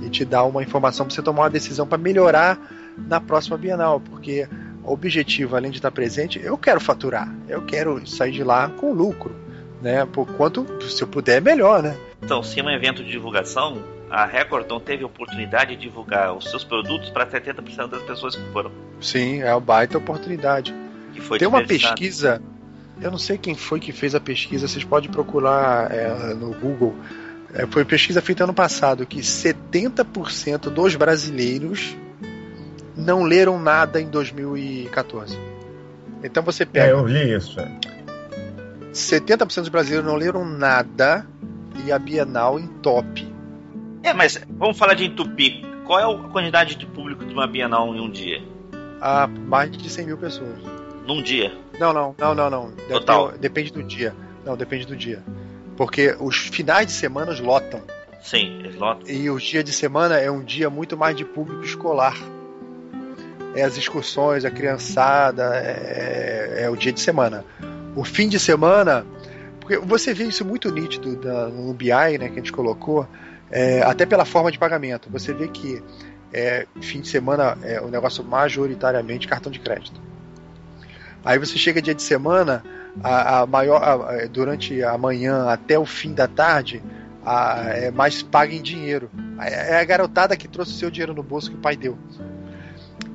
e 0.00 0.08
te 0.08 0.24
dá 0.24 0.42
uma 0.44 0.62
informação 0.62 1.04
para 1.04 1.14
você 1.14 1.20
tomar 1.20 1.42
uma 1.42 1.50
decisão 1.50 1.86
para 1.86 1.98
melhorar 1.98 2.58
na 2.96 3.20
próxima 3.20 3.56
Bienal, 3.56 4.00
porque 4.00 4.48
objetivo, 4.84 5.56
além 5.56 5.70
de 5.70 5.78
estar 5.78 5.90
presente, 5.90 6.40
eu 6.42 6.58
quero 6.58 6.80
faturar, 6.80 7.32
eu 7.48 7.62
quero 7.62 8.06
sair 8.06 8.32
de 8.32 8.42
lá 8.42 8.68
com 8.68 8.92
lucro, 8.92 9.34
né? 9.80 10.04
Por 10.06 10.26
quanto, 10.26 10.66
se 10.82 11.02
eu 11.02 11.08
puder, 11.08 11.40
melhor, 11.40 11.82
né? 11.82 11.96
Então, 12.22 12.42
se 12.42 12.60
é 12.60 12.62
um 12.62 12.70
evento 12.70 13.02
de 13.02 13.10
divulgação, 13.10 13.82
a 14.10 14.24
Record 14.26 14.68
não 14.68 14.80
teve 14.80 15.04
oportunidade 15.04 15.76
de 15.76 15.82
divulgar 15.82 16.36
os 16.36 16.50
seus 16.50 16.64
produtos 16.64 17.10
para 17.10 17.26
70% 17.26 17.88
das 17.88 18.02
pessoas 18.02 18.36
que 18.36 18.44
foram. 18.52 18.70
Sim, 19.00 19.40
é 19.40 19.52
uma 19.52 19.60
baita 19.60 19.98
oportunidade. 19.98 20.74
Tem 21.38 21.48
uma 21.48 21.64
pesquisa, 21.64 22.42
eu 23.00 23.10
não 23.10 23.18
sei 23.18 23.38
quem 23.38 23.54
foi 23.54 23.80
que 23.80 23.92
fez 23.92 24.14
a 24.14 24.20
pesquisa, 24.20 24.66
vocês 24.66 24.84
podem 24.84 25.10
procurar 25.10 25.90
é, 25.90 26.34
no 26.34 26.52
Google. 26.54 26.94
É, 27.54 27.66
foi 27.66 27.84
pesquisa 27.84 28.22
feita 28.22 28.44
ano 28.44 28.54
passado 28.54 29.04
que 29.06 29.20
70% 29.20 30.70
dos 30.70 30.96
brasileiros 30.96 31.96
não 33.02 33.24
leram 33.24 33.58
nada 33.58 34.00
em 34.00 34.08
2014. 34.08 35.38
Então 36.22 36.42
você 36.42 36.64
pega. 36.64 36.86
É, 36.86 36.92
eu 36.92 37.06
li 37.06 37.34
isso. 37.34 37.56
70% 38.92 39.60
dos 39.60 39.68
brasileiros 39.68 40.06
não 40.06 40.16
leram 40.16 40.44
nada 40.44 41.26
e 41.84 41.90
a 41.90 41.98
Bienal 41.98 42.58
em 42.58 42.66
top. 42.66 43.26
É, 44.02 44.12
mas 44.12 44.40
vamos 44.50 44.78
falar 44.78 44.94
de 44.94 45.04
entupir. 45.04 45.62
Qual 45.84 45.98
é 45.98 46.04
a 46.04 46.28
quantidade 46.28 46.76
de 46.76 46.86
público 46.86 47.24
de 47.24 47.32
uma 47.32 47.46
Bienal 47.46 47.94
em 47.94 48.00
um 48.00 48.10
dia? 48.10 48.40
Ah, 49.00 49.26
mais 49.26 49.70
de 49.70 49.90
100 49.90 50.06
mil 50.06 50.18
pessoas. 50.18 50.58
Num 51.06 51.22
dia? 51.22 51.52
Não, 51.80 51.92
não, 51.92 52.14
não, 52.16 52.34
não, 52.34 52.50
não. 52.50 52.72
Total. 52.88 53.32
Depende 53.32 53.72
do 53.72 53.82
dia. 53.82 54.14
Não, 54.44 54.56
depende 54.56 54.86
do 54.86 54.96
dia. 54.96 55.22
Porque 55.76 56.14
os 56.20 56.36
finais 56.36 56.86
de 56.86 56.92
semana 56.92 57.32
lotam. 57.40 57.82
Sim, 58.20 58.60
eles 58.60 58.76
lotam. 58.76 59.08
E 59.08 59.28
o 59.28 59.38
dia 59.38 59.64
de 59.64 59.72
semana 59.72 60.18
é 60.18 60.30
um 60.30 60.44
dia 60.44 60.70
muito 60.70 60.96
mais 60.96 61.16
de 61.16 61.24
público 61.24 61.64
escolar 61.64 62.16
é 63.54 63.62
as 63.62 63.76
excursões, 63.76 64.44
a 64.44 64.50
criançada, 64.50 65.52
é, 65.54 66.62
é, 66.62 66.70
o 66.70 66.76
dia 66.76 66.92
de 66.92 67.00
semana. 67.00 67.44
O 67.94 68.04
fim 68.04 68.28
de 68.28 68.38
semana, 68.38 69.04
porque 69.60 69.76
você 69.78 70.14
vê 70.14 70.24
isso 70.24 70.44
muito 70.44 70.70
nítido 70.70 71.16
da, 71.16 71.48
no 71.48 71.72
BI, 71.74 71.90
né, 71.90 72.28
que 72.28 72.34
a 72.34 72.36
gente 72.36 72.52
colocou, 72.52 73.06
é, 73.50 73.82
até 73.82 74.06
pela 74.06 74.24
forma 74.24 74.50
de 74.50 74.58
pagamento. 74.58 75.08
Você 75.10 75.34
vê 75.34 75.48
que 75.48 75.82
é, 76.32 76.66
fim 76.80 77.00
de 77.00 77.08
semana 77.08 77.58
é 77.62 77.80
o 77.80 77.88
negócio 77.88 78.24
majoritariamente 78.24 79.28
cartão 79.28 79.52
de 79.52 79.58
crédito. 79.58 80.00
Aí 81.24 81.38
você 81.38 81.56
chega 81.58 81.80
dia 81.82 81.94
de 81.94 82.02
semana, 82.02 82.64
a, 83.02 83.40
a 83.40 83.46
maior, 83.46 83.82
a, 83.82 84.26
durante 84.26 84.82
a 84.82 84.96
manhã 84.96 85.46
até 85.48 85.78
o 85.78 85.84
fim 85.84 86.14
da 86.14 86.26
tarde, 86.26 86.82
a, 87.24 87.64
é 87.68 87.90
mais 87.90 88.22
paga 88.22 88.54
em 88.54 88.62
dinheiro. 88.62 89.10
É 89.40 89.78
a 89.78 89.84
garotada 89.84 90.36
que 90.36 90.48
trouxe 90.48 90.72
o 90.72 90.76
seu 90.76 90.90
dinheiro 90.90 91.14
no 91.14 91.22
bolso 91.22 91.50
que 91.50 91.56
o 91.56 91.60
pai 91.60 91.76
deu. 91.76 91.98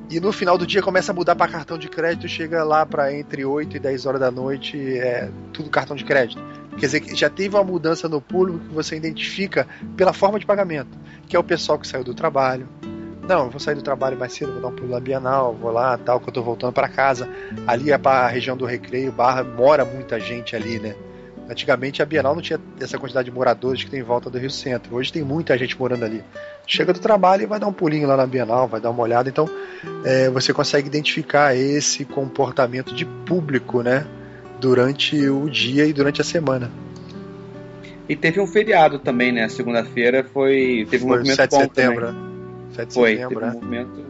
E 0.10 0.20
no 0.20 0.32
final 0.32 0.58
do 0.58 0.66
dia 0.66 0.82
começa 0.82 1.12
a 1.12 1.16
mudar 1.16 1.36
para 1.36 1.52
cartão 1.52 1.78
de 1.78 1.90
crédito, 1.90 2.28
chega 2.28 2.64
lá 2.64 2.86
para 2.86 3.14
entre 3.14 3.44
8 3.44 3.76
e 3.76 3.80
10 3.80 4.06
horas 4.06 4.22
da 4.22 4.32
noite, 4.32 4.78
é 4.98 5.30
tudo 5.52 5.70
cartão 5.70 5.96
de 5.96 6.06
crédito. 6.06 6.42
Quer 6.78 6.86
dizer 6.86 7.16
já 7.16 7.30
teve 7.30 7.56
uma 7.56 7.64
mudança 7.64 8.08
no 8.08 8.22
público 8.22 8.60
que 8.60 8.74
você 8.74 8.96
identifica 8.96 9.68
pela 9.98 10.14
forma 10.14 10.40
de 10.40 10.46
pagamento, 10.46 10.98
que 11.28 11.36
é 11.36 11.40
o 11.40 11.44
pessoal 11.44 11.78
que 11.78 11.88
saiu 11.88 12.04
do 12.04 12.14
trabalho, 12.14 12.68
não, 13.28 13.50
vou 13.50 13.60
sair 13.60 13.76
do 13.76 13.82
trabalho 13.82 14.18
mais 14.18 14.32
cedo, 14.32 14.54
vou 14.54 14.62
dar 14.62 14.70
um 14.70 14.76
pulo 14.76 14.92
na 14.92 15.02
Bienal, 15.02 15.54
vou 15.54 15.70
lá, 15.70 15.98
tal, 15.98 16.18
que 16.18 16.30
eu 16.30 16.34
tô 16.34 16.42
voltando 16.42 16.72
para 16.72 16.88
casa. 16.88 17.28
Ali 17.68 17.92
é 17.92 17.98
para 17.98 18.26
a 18.26 18.28
região 18.30 18.56
do 18.56 18.66
Recreio, 18.66 19.12
Barra, 19.12 19.44
mora 19.44 19.84
muita 19.84 20.18
gente 20.18 20.56
ali, 20.56 20.80
né? 20.80 20.96
Antigamente 21.50 22.02
a 22.02 22.06
Bienal 22.06 22.36
não 22.36 22.42
tinha 22.42 22.60
essa 22.80 22.98
quantidade 22.98 23.30
de 23.30 23.32
moradores 23.36 23.84
que 23.84 23.90
tem 23.90 24.02
em 24.02 24.04
volta 24.04 24.30
do 24.30 24.38
Rio 24.38 24.50
Centro. 24.50 24.96
Hoje 24.96 25.14
tem 25.14 25.24
muita 25.24 25.58
gente 25.58 25.80
morando 25.80 26.04
ali. 26.04 26.22
Chega 26.66 26.92
do 26.92 27.00
trabalho 27.00 27.44
e 27.44 27.46
vai 27.46 27.58
dar 27.60 27.68
um 27.68 27.74
pulinho 27.74 28.08
lá 28.08 28.18
na 28.18 28.28
Bienal, 28.28 28.68
vai 28.68 28.82
dar 28.82 28.90
uma 28.90 29.02
olhada. 29.02 29.30
Então 29.30 29.50
é, 30.04 30.30
você 30.30 30.54
consegue 30.54 30.88
identificar 30.88 31.56
esse 31.56 32.04
comportamento 32.04 32.94
de 32.94 33.06
público, 33.06 33.82
né? 33.82 34.06
Durante 34.60 35.30
o 35.30 35.50
dia 35.50 35.86
e 35.86 35.94
durante 35.94 36.20
a 36.20 36.24
semana. 36.24 36.70
E 38.10 38.16
teve 38.16 38.40
um 38.40 38.48
feriado 38.48 39.00
também, 39.00 39.32
né? 39.32 39.48
Segunda-feira 39.50 40.24
foi. 40.34 40.88
Teve 40.90 41.06
um 41.06 41.08
Foi 41.10 41.18
movimento 41.18 41.38
7 41.38 41.50
de 41.52 41.58
setembro. 41.58 42.06
também. 42.08 42.22
né? 42.22 42.28
7 42.74 42.88
de 42.88 42.94
Foi, 42.94 43.12
setembro, 43.16 43.40
teve 43.40 43.46
um 43.46 43.48
né? 43.48 43.54
movimento. 43.54 44.06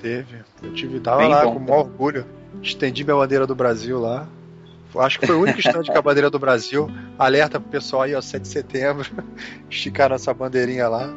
Teve. 0.00 0.36
Eu 0.62 0.72
tive, 0.72 1.00
tava 1.00 1.18
Bem 1.18 1.28
lá 1.28 1.44
bom 1.44 1.52
com 1.54 1.58
o 1.58 1.62
maior 1.62 1.80
orgulho. 1.80 2.26
Estendi 2.62 3.04
minha 3.04 3.16
bandeira 3.16 3.46
do 3.46 3.54
Brasil 3.54 3.98
lá. 4.00 4.26
Acho 4.96 5.20
que 5.20 5.26
foi 5.26 5.36
o 5.36 5.40
único 5.42 5.60
stand 5.60 5.84
a 5.94 6.02
bandeira 6.02 6.28
do 6.30 6.38
Brasil. 6.38 6.90
Alerta 7.18 7.60
pro 7.60 7.70
pessoal 7.70 8.02
aí, 8.02 8.14
ó, 8.14 8.20
7 8.20 8.42
de 8.42 8.48
setembro. 8.48 9.08
Esticar 9.70 10.10
nossa 10.10 10.32
bandeirinha 10.34 10.88
lá. 10.88 11.08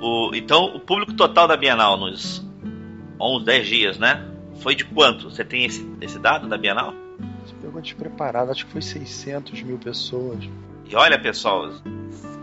O- 0.00 0.30
então, 0.34 0.74
o 0.76 0.80
público 0.80 1.12
total 1.14 1.48
da 1.48 1.56
Bienal 1.56 1.96
nos 1.96 2.44
11, 3.20 3.44
10 3.44 3.66
dias, 3.66 3.98
né? 3.98 4.24
Foi 4.60 4.74
de 4.74 4.84
quanto? 4.84 5.30
Você 5.30 5.44
tem 5.44 5.64
esse, 5.64 5.86
esse 6.00 6.18
dado 6.18 6.48
da 6.48 6.56
Bienal? 6.56 6.94
Pegou 7.60 7.80
despreparado, 7.80 8.50
acho 8.50 8.66
que 8.66 8.72
foi 8.72 8.82
600 8.82 9.62
mil 9.62 9.78
pessoas. 9.78 10.38
E 10.88 10.94
olha, 10.94 11.18
pessoal, 11.18 11.70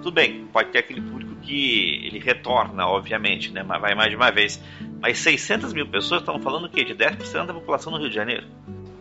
tudo 0.02 0.12
bem, 0.12 0.46
pode 0.52 0.70
ter 0.70 0.80
aquele 0.80 1.02
público 1.02 1.36
que 1.42 2.02
ele 2.06 2.20
retorna, 2.20 2.88
obviamente, 2.88 3.52
né? 3.52 3.64
Mas 3.64 3.82
vai 3.82 3.96
mais 3.96 4.10
de 4.10 4.16
uma 4.16 4.32
vez. 4.32 4.62
Mas 5.02 5.20
600 5.20 5.74
mil 5.74 5.88
pessoas 5.88 6.22
estão 6.22 6.40
falando 6.40 6.66
o 6.66 6.70
quê? 6.70 6.84
De 6.84 6.94
10% 6.96 7.46
da 7.46 7.54
população 7.54 7.92
do 7.94 8.00
Rio 8.00 8.10
de 8.10 8.16
Janeiro. 8.16 8.46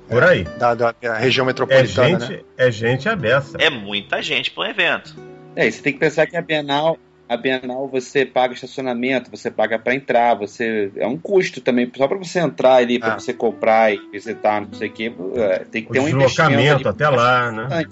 Por 0.09 0.23
aí. 0.25 0.45
Da, 0.59 0.75
da 0.75 0.95
região 1.19 1.45
É 1.45 1.47
metropolitana, 1.49 2.21
gente, 2.21 2.33
né? 2.33 2.41
é 2.57 2.71
gente 2.71 3.09
abessa. 3.09 3.59
É 3.61 3.69
muita 3.71 4.23
gente 4.23 4.51
para 4.51 4.65
um 4.65 4.67
evento. 4.71 5.15
É, 5.55 5.67
e 5.67 5.73
você 5.73 5.83
tem 5.83 5.93
que 5.93 5.99
pensar 5.99 6.27
que 6.27 6.37
a 6.37 6.41
Bienal, 6.43 6.97
a 7.29 7.37
Bienal 7.37 7.89
você 7.89 8.25
paga 8.25 8.55
estacionamento, 8.55 9.31
você 9.31 9.51
paga 9.51 9.79
para 9.79 9.95
entrar, 9.95 10.35
você 10.35 10.91
é 10.97 11.07
um 11.07 11.19
custo 11.19 11.61
também, 11.61 11.91
só 11.97 12.07
para 12.09 12.17
você 12.17 12.39
entrar 12.39 12.75
ali, 12.77 12.99
para 12.99 13.15
Ah. 13.15 13.19
você 13.19 13.33
comprar 13.35 13.93
e 13.93 14.01
visitar, 14.11 14.61
não 14.63 14.73
sei 14.73 14.89
o 14.89 14.93
quê, 14.93 15.13
é, 15.37 15.59
tem 15.71 15.83
que 15.83 15.91
O 15.91 15.93
ter 15.93 16.01
um 16.01 16.09
investimento 16.09 16.27
deslocamento 16.29 16.89
até 16.89 17.09
lá, 17.09 17.53
né? 17.53 17.85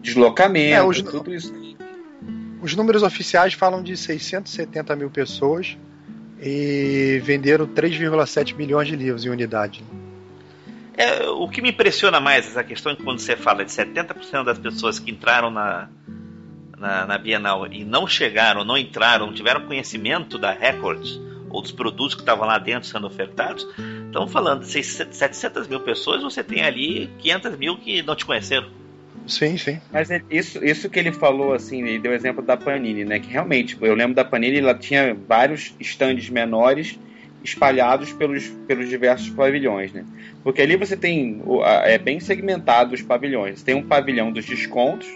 Deslocamento, 0.00 0.74
É, 0.74 0.82
os- 0.82 1.02
tudo 1.02 1.34
isso. 1.34 1.52
Os 2.62 2.74
números 2.76 3.02
oficiais 3.02 3.52
falam 3.54 3.82
de 3.82 3.96
670 3.96 4.94
mil 4.96 5.10
pessoas 5.10 5.76
e 6.40 7.20
venderam 7.24 7.66
3,7 7.66 8.54
milhões 8.56 8.86
de 8.88 8.96
livros 8.96 9.24
em 9.26 9.28
unidade. 9.28 9.82
É, 11.02 11.28
o 11.28 11.48
que 11.48 11.60
me 11.60 11.70
impressiona 11.70 12.20
mais 12.20 12.46
essa 12.46 12.62
questão 12.62 12.92
é 12.92 12.96
que 12.96 13.02
quando 13.02 13.18
você 13.18 13.36
fala 13.36 13.64
de 13.64 13.72
70% 13.72 14.44
das 14.44 14.56
pessoas 14.56 15.00
que 15.00 15.10
entraram 15.10 15.50
na, 15.50 15.88
na, 16.78 17.06
na 17.06 17.18
Bienal 17.18 17.66
e 17.66 17.84
não 17.84 18.06
chegaram, 18.06 18.64
não 18.64 18.78
entraram, 18.78 19.26
não 19.26 19.34
tiveram 19.34 19.62
conhecimento 19.62 20.38
da 20.38 20.52
Records 20.52 21.20
ou 21.50 21.60
dos 21.60 21.72
produtos 21.72 22.14
que 22.14 22.20
estavam 22.20 22.46
lá 22.46 22.56
dentro 22.56 22.88
sendo 22.88 23.08
ofertados, 23.08 23.66
estamos 24.06 24.32
falando 24.32 24.60
de 24.60 24.68
600, 24.68 25.18
700 25.18 25.66
mil 25.66 25.80
pessoas, 25.80 26.22
você 26.22 26.44
tem 26.44 26.62
ali 26.62 27.10
500 27.18 27.58
mil 27.58 27.76
que 27.78 28.00
não 28.02 28.14
te 28.14 28.24
conheceram. 28.24 28.68
Sim, 29.26 29.56
sim. 29.56 29.80
Mas 29.92 30.08
é 30.08 30.22
isso, 30.30 30.64
isso 30.64 30.88
que 30.88 31.00
ele 31.00 31.10
falou, 31.10 31.52
assim, 31.52 31.82
ele 31.82 31.98
deu 31.98 32.12
o 32.12 32.14
exemplo 32.14 32.44
da 32.44 32.56
Panini, 32.56 33.04
né? 33.04 33.18
Que 33.18 33.28
realmente, 33.28 33.76
eu 33.80 33.94
lembro 33.94 34.14
da 34.14 34.24
Panini, 34.24 34.58
ela 34.58 34.74
tinha 34.74 35.14
vários 35.14 35.74
estandes 35.80 36.30
menores 36.30 36.96
espalhados 37.44 38.12
pelos, 38.12 38.48
pelos 38.66 38.88
diversos 38.88 39.30
pavilhões, 39.30 39.92
né? 39.92 40.04
Porque 40.42 40.62
ali 40.62 40.76
você 40.76 40.96
tem, 40.96 41.42
é 41.84 41.98
bem 41.98 42.20
segmentado 42.20 42.94
os 42.94 43.02
pavilhões. 43.02 43.58
Você 43.58 43.64
tem 43.64 43.74
um 43.74 43.82
pavilhão 43.82 44.32
dos 44.32 44.44
descontos, 44.44 45.08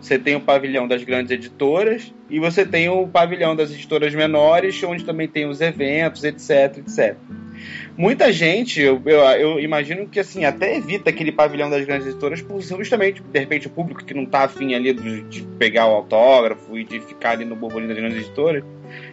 você 0.00 0.18
tem 0.18 0.34
o 0.34 0.40
pavilhão 0.40 0.88
das 0.88 1.04
grandes 1.04 1.30
editoras 1.30 2.12
e 2.28 2.40
você 2.40 2.64
tem 2.64 2.88
o 2.88 3.06
pavilhão 3.06 3.54
das 3.54 3.70
editoras 3.70 4.14
menores, 4.14 4.82
onde 4.82 5.04
também 5.04 5.28
tem 5.28 5.46
os 5.46 5.60
eventos, 5.60 6.24
etc, 6.24 6.78
etc. 6.78 7.16
Muita 7.96 8.32
gente, 8.32 8.80
eu, 8.80 9.02
eu, 9.04 9.20
eu 9.20 9.60
imagino 9.60 10.06
que 10.06 10.18
assim, 10.18 10.44
até 10.44 10.76
evita 10.76 11.10
aquele 11.10 11.30
pavilhão 11.30 11.68
das 11.68 11.84
grandes 11.84 12.06
editoras 12.06 12.40
por 12.40 12.60
justamente, 12.62 13.22
de 13.22 13.38
repente, 13.38 13.66
o 13.66 13.70
público 13.70 14.02
que 14.02 14.14
não 14.14 14.24
tá 14.24 14.44
afim 14.44 14.74
ali 14.74 14.94
de, 14.94 15.22
de 15.22 15.42
pegar 15.58 15.86
o 15.86 15.94
autógrafo 15.94 16.78
e 16.78 16.84
de 16.84 17.00
ficar 17.00 17.32
ali 17.32 17.44
no 17.44 17.54
burburinho 17.54 17.88
das 17.88 17.98
grandes 17.98 18.18
editoras. 18.18 18.64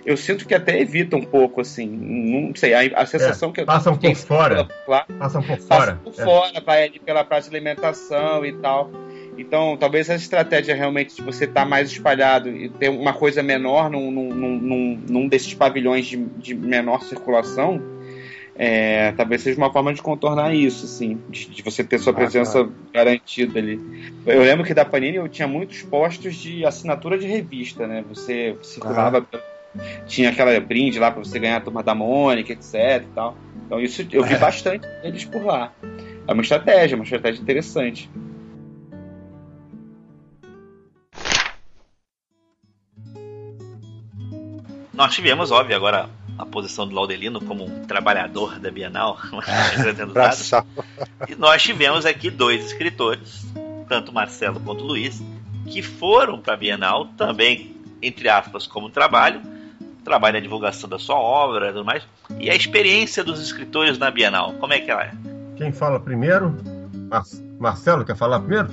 Eu 0.05 0.15
sinto 0.17 0.45
que 0.47 0.53
até 0.55 0.79
evita 0.79 1.15
um 1.15 1.23
pouco, 1.23 1.61
assim, 1.61 1.87
não 1.87 2.55
sei, 2.55 2.73
a, 2.73 3.01
a 3.01 3.05
sensação 3.05 3.51
que 3.51 3.61
eu 3.61 3.65
passam 3.65 3.95
por 3.97 4.15
fora. 4.15 4.67
lá 4.87 5.05
Passam 5.19 5.41
por 5.43 5.57
fora. 5.59 5.99
por 6.03 6.13
É. 6.17 6.23
fora, 6.23 6.61
vai 6.61 6.83
ali 6.85 6.99
pela 6.99 7.23
praça 7.23 7.49
de 7.49 7.55
alimentação 7.55 8.45
e 8.45 8.53
tal. 8.53 8.89
Então, 9.37 9.77
talvez 9.77 10.09
essa 10.09 10.21
estratégia 10.21 10.73
realmente 10.73 11.15
de 11.15 11.21
você 11.21 11.45
estar 11.45 11.65
mais 11.65 11.91
espalhado 11.91 12.49
e 12.49 12.69
ter 12.69 12.89
uma 12.89 13.13
coisa 13.13 13.43
menor 13.43 13.89
num, 13.89 14.09
num, 14.09 14.33
num, 14.33 14.99
num 15.07 15.27
desses 15.27 15.53
pavilhões 15.53 16.07
de, 16.07 16.17
de 16.17 16.55
menor 16.55 17.03
circulação, 17.03 17.79
é, 18.55 19.11
talvez 19.11 19.43
seja 19.43 19.55
uma 19.55 19.71
forma 19.71 19.93
de 19.93 20.01
contornar 20.01 20.55
isso, 20.55 20.85
assim, 20.85 21.21
de, 21.29 21.45
de 21.51 21.61
você 21.61 21.83
ter 21.83 21.99
sua 21.99 22.11
Ah, 22.13 22.15
presença 22.15 22.67
garantida 22.91 23.59
ali. 23.59 23.79
Eu 24.25 24.41
lembro 24.41 24.65
que 24.65 24.73
da 24.73 24.83
Panini 24.83 25.17
eu 25.17 25.27
tinha 25.29 25.47
muitos 25.47 25.83
postos 25.83 26.35
de 26.35 26.65
assinatura 26.65 27.19
de 27.19 27.27
revista, 27.27 27.85
né? 27.85 28.03
Você 28.09 28.55
circulava, 28.63 29.23
tinha 30.05 30.29
aquela 30.29 30.59
brinde 30.59 30.99
lá 30.99 31.11
para 31.11 31.23
você 31.23 31.39
ganhar 31.39 31.57
a 31.57 31.61
turma 31.61 31.83
da 31.83 31.93
Mônica, 31.95 32.53
etc 32.53 32.73
e 33.03 33.07
tal. 33.13 33.37
Então 33.65 33.79
isso 33.79 34.05
eu 34.11 34.23
vi 34.23 34.33
É. 34.33 34.37
bastante 34.37 34.87
deles 35.01 35.25
por 35.25 35.43
lá. 35.43 35.71
É 36.27 36.33
uma 36.33 36.41
estratégia, 36.41 36.95
uma 36.95 37.03
estratégia 37.03 37.41
interessante. 37.41 38.09
Nós 44.93 45.13
tivemos, 45.13 45.51
óbvio, 45.51 45.75
agora 45.75 46.09
a 46.37 46.45
posição 46.45 46.87
do 46.87 46.95
Laudelino 46.95 47.39
como 47.41 47.65
um 47.65 47.85
trabalhador 47.85 48.59
da 48.59 48.71
Bienal. 48.71 49.17
E 51.27 51.35
nós 51.35 51.61
tivemos 51.61 52.05
aqui 52.05 52.29
dois 52.29 52.65
escritores, 52.65 53.45
tanto 53.87 54.11
Marcelo 54.13 54.59
quanto 54.59 54.83
Luiz, 54.83 55.21
que 55.67 55.81
foram 55.81 56.39
para 56.39 56.53
a 56.53 56.57
Bienal 56.57 57.07
também, 57.17 57.75
entre 58.01 58.29
aspas, 58.29 58.65
como 58.65 58.89
trabalho, 58.89 59.41
trabalho 60.07 60.35
na 60.35 60.39
divulgação 60.39 60.89
da 60.89 60.97
sua 60.97 61.17
obra 61.17 61.69
e 61.69 61.73
tudo 61.73 61.83
mais. 61.85 62.03
E 62.39 62.49
a 62.49 62.55
experiência 62.55 63.23
dos 63.23 63.41
escritores 63.41 63.97
na 63.97 64.09
Bienal, 64.09 64.53
como 64.53 64.73
é 64.73 64.79
que 64.79 64.89
ela 64.89 65.03
é? 65.03 65.11
Quem 65.57 65.71
fala 65.71 65.99
primeiro? 65.99 66.55
Mar- 67.09 67.23
Marcelo, 67.59 68.05
quer 68.05 68.15
falar 68.15 68.39
primeiro? 68.39 68.69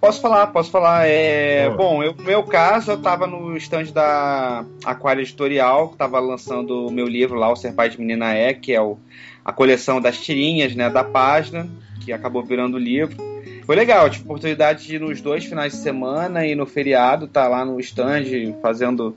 Posso 0.00 0.20
falar, 0.20 0.46
posso 0.48 0.70
falar. 0.70 1.06
É, 1.06 1.68
bom, 1.70 2.02
eu, 2.02 2.14
no 2.14 2.22
meu 2.22 2.42
caso, 2.44 2.92
eu 2.92 2.96
estava 2.96 3.26
no 3.26 3.56
stand 3.56 3.86
da 3.86 4.64
Aquário 4.84 5.22
Editorial, 5.22 5.88
que 5.88 5.94
estava 5.94 6.20
lançando 6.20 6.86
o 6.86 6.92
meu 6.92 7.06
livro 7.08 7.36
lá, 7.36 7.50
O 7.50 7.56
Ser 7.56 7.72
Pai 7.72 7.88
de 7.88 7.98
Menina 7.98 8.32
É, 8.32 8.52
que 8.52 8.72
é 8.72 8.80
o, 8.80 8.98
a 9.44 9.52
coleção 9.52 10.00
das 10.00 10.20
tirinhas 10.20 10.74
né, 10.74 10.88
da 10.88 11.02
página, 11.02 11.66
que 12.04 12.12
acabou 12.12 12.44
virando 12.44 12.76
o 12.76 12.80
livro. 12.80 13.16
Foi 13.64 13.74
legal, 13.74 14.04
eu 14.04 14.10
tive 14.10 14.24
oportunidade 14.24 14.86
de 14.86 14.94
ir 14.94 15.00
nos 15.00 15.20
dois 15.20 15.44
finais 15.44 15.72
de 15.72 15.78
semana 15.78 16.46
e 16.46 16.54
no 16.54 16.66
feriado, 16.66 17.26
tá 17.26 17.48
lá 17.48 17.64
no 17.64 17.80
stand 17.80 18.22
fazendo. 18.62 19.16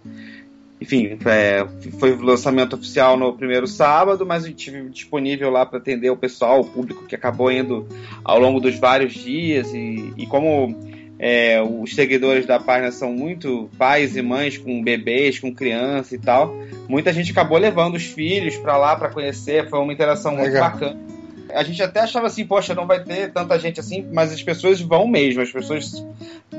Enfim, 0.82 1.18
é, 1.26 1.68
foi 2.00 2.14
o 2.14 2.22
lançamento 2.22 2.74
oficial 2.74 3.18
no 3.18 3.34
primeiro 3.34 3.68
sábado, 3.68 4.26
mas 4.26 4.46
eu 4.46 4.54
tive 4.54 4.88
disponível 4.90 5.50
lá 5.50 5.66
para 5.66 5.78
atender 5.78 6.10
o 6.10 6.16
pessoal, 6.16 6.62
o 6.62 6.66
público 6.66 7.06
que 7.06 7.16
acabou 7.16 7.52
indo 7.52 7.88
ao 8.24 8.40
longo 8.40 8.62
dos 8.62 8.80
vários 8.80 9.14
dias. 9.14 9.74
E, 9.74 10.14
e 10.16 10.26
como 10.26 10.74
é, 11.20 11.62
os 11.62 11.94
seguidores 11.94 12.46
da 12.46 12.60
página 12.60 12.94
são 12.94 13.12
muito 13.12 13.70
pais 13.78 14.16
e 14.16 14.22
mães 14.22 14.58
com 14.58 14.82
bebês, 14.82 15.38
com 15.38 15.54
criança 15.54 16.16
e 16.16 16.18
tal, 16.18 16.56
muita 16.88 17.12
gente 17.12 17.32
acabou 17.32 17.58
levando 17.58 17.96
os 17.96 18.06
filhos 18.06 18.56
para 18.56 18.78
lá 18.78 18.96
para 18.96 19.10
conhecer. 19.10 19.70
Foi 19.70 19.80
uma 19.80 19.92
interação 19.92 20.32
muito 20.32 20.54
Legal. 20.54 20.72
bacana. 20.72 21.19
A 21.54 21.64
gente 21.64 21.82
até 21.82 22.02
achava 22.02 22.28
assim, 22.28 22.46
poxa, 22.46 22.76
não 22.76 22.86
vai 22.88 23.04
ter 23.04 23.32
tanta 23.32 23.58
gente 23.60 23.80
assim, 23.80 24.06
mas 24.12 24.32
as 24.32 24.42
pessoas 24.44 24.80
vão 24.82 25.08
mesmo, 25.08 25.42
as 25.42 25.52
pessoas 25.52 26.06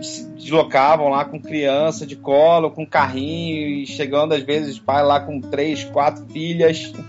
se 0.02 0.26
deslocavam 0.30 1.08
lá 1.08 1.24
com 1.24 1.40
criança 1.40 2.06
de 2.06 2.16
colo, 2.16 2.70
com 2.70 2.86
carrinho, 2.86 3.68
e 3.82 3.86
chegando 3.86 4.32
às 4.34 4.42
vezes 4.42 4.78
pai 4.78 5.04
lá 5.04 5.20
com 5.20 5.40
três, 5.40 5.84
quatro 5.84 6.24
filhas. 6.26 6.92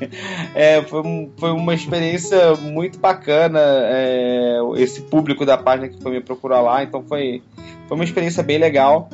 É, 0.53 0.81
foi, 0.83 1.01
um- 1.01 1.29
foi 1.37 1.51
uma 1.51 1.73
experiência 1.73 2.53
muito 2.55 2.99
bacana 2.99 3.59
é, 3.63 4.59
esse 4.77 5.01
público 5.03 5.45
da 5.45 5.57
página 5.57 5.87
que 5.87 6.01
foi 6.01 6.11
me 6.11 6.21
procurar 6.21 6.59
lá, 6.61 6.83
então 6.83 7.01
foi, 7.03 7.41
foi 7.87 7.95
uma 7.95 8.03
experiência 8.03 8.43
bem 8.43 8.57
legal. 8.57 9.09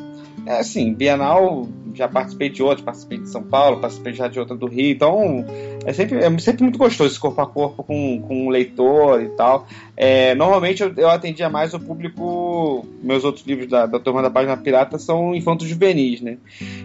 É 0.45 0.59
assim, 0.59 0.93
Bienal 0.93 1.67
já 1.97 2.07
participei 2.07 2.49
de 2.49 2.61
outros, 2.61 2.85
participei 2.85 3.17
de 3.17 3.29
São 3.29 3.43
Paulo, 3.43 3.79
participei 3.79 4.13
já 4.13 4.27
de 4.27 4.39
outra 4.39 4.55
do 4.55 4.67
Rio, 4.67 4.91
então 4.91 5.45
é 5.85 5.91
sempre, 5.91 6.19
é 6.19 6.39
sempre 6.39 6.63
muito 6.63 6.77
gostoso 6.77 7.09
esse 7.09 7.19
corpo 7.19 7.41
a 7.41 7.47
corpo 7.47 7.83
com, 7.83 8.21
com 8.21 8.45
um 8.45 8.49
leitor 8.49 9.21
e 9.21 9.29
tal. 9.29 9.67
É, 9.95 10.35
normalmente 10.35 10.83
eu, 10.83 10.93
eu, 10.95 11.09
atendia 11.09 11.49
mais 11.49 11.73
o 11.73 11.79
público, 11.79 12.85
meus 13.01 13.23
outros 13.23 13.45
livros 13.45 13.67
da, 13.67 13.85
da 13.85 13.99
Turma 13.99 14.21
da 14.21 14.29
Página 14.29 14.55
Pirata 14.55 14.99
são 14.99 15.33
infantos 15.33 15.67
juvenis, 15.67 16.21
né? 16.21 16.37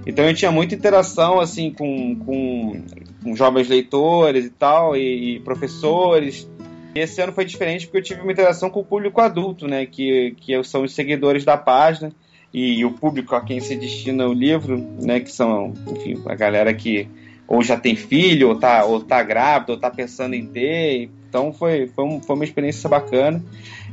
Então 0.07 0.25
eu 0.25 0.35
tinha 0.35 0.51
muita 0.51 0.75
interação 0.75 1.39
assim 1.39 1.71
com, 1.71 2.17
com, 2.17 2.83
com 3.23 3.37
jovens 3.37 3.69
leitores 3.69 4.47
e 4.47 4.51
tal, 4.51 4.97
e, 4.97 5.37
e 5.37 5.41
professores, 5.41 6.49
e 6.95 7.01
esse 7.01 7.21
ano 7.21 7.33
foi 7.33 7.45
diferente 7.45 7.87
porque 7.87 7.99
eu 7.99 8.03
tive 8.03 8.21
uma 8.21 8.33
interação 8.33 8.71
com 8.71 8.81
o 8.81 8.85
público 8.85 9.21
adulto, 9.21 9.67
né? 9.67 9.87
Que, 9.87 10.35
que 10.39 10.63
são 10.65 10.83
os 10.83 10.95
seguidores 10.95 11.45
da 11.45 11.57
página 11.57 12.13
e 12.53 12.85
o 12.85 12.93
público 12.93 13.35
a 13.35 13.41
quem 13.41 13.61
se 13.61 13.75
destina 13.77 14.27
o 14.27 14.33
livro, 14.33 14.77
né? 15.01 15.21
Que 15.21 15.31
são, 15.31 15.73
enfim, 15.91 16.23
a 16.27 16.35
galera 16.35 16.73
que 16.75 17.09
ou 17.47 17.63
já 17.63 17.77
tem 17.77 17.95
filho, 17.95 18.49
ou 18.49 18.57
tá, 18.57 18.85
ou 18.85 19.01
tá 19.01 19.23
grávida, 19.23 19.73
ou 19.73 19.79
tá 19.79 19.91
pensando 19.91 20.35
em 20.35 20.47
ter. 20.47 21.11
Então 21.29 21.53
foi, 21.53 21.87
foi, 21.87 22.05
um, 22.05 22.21
foi 22.21 22.37
uma 22.37 22.45
experiência 22.45 22.89
bacana. 22.89 23.43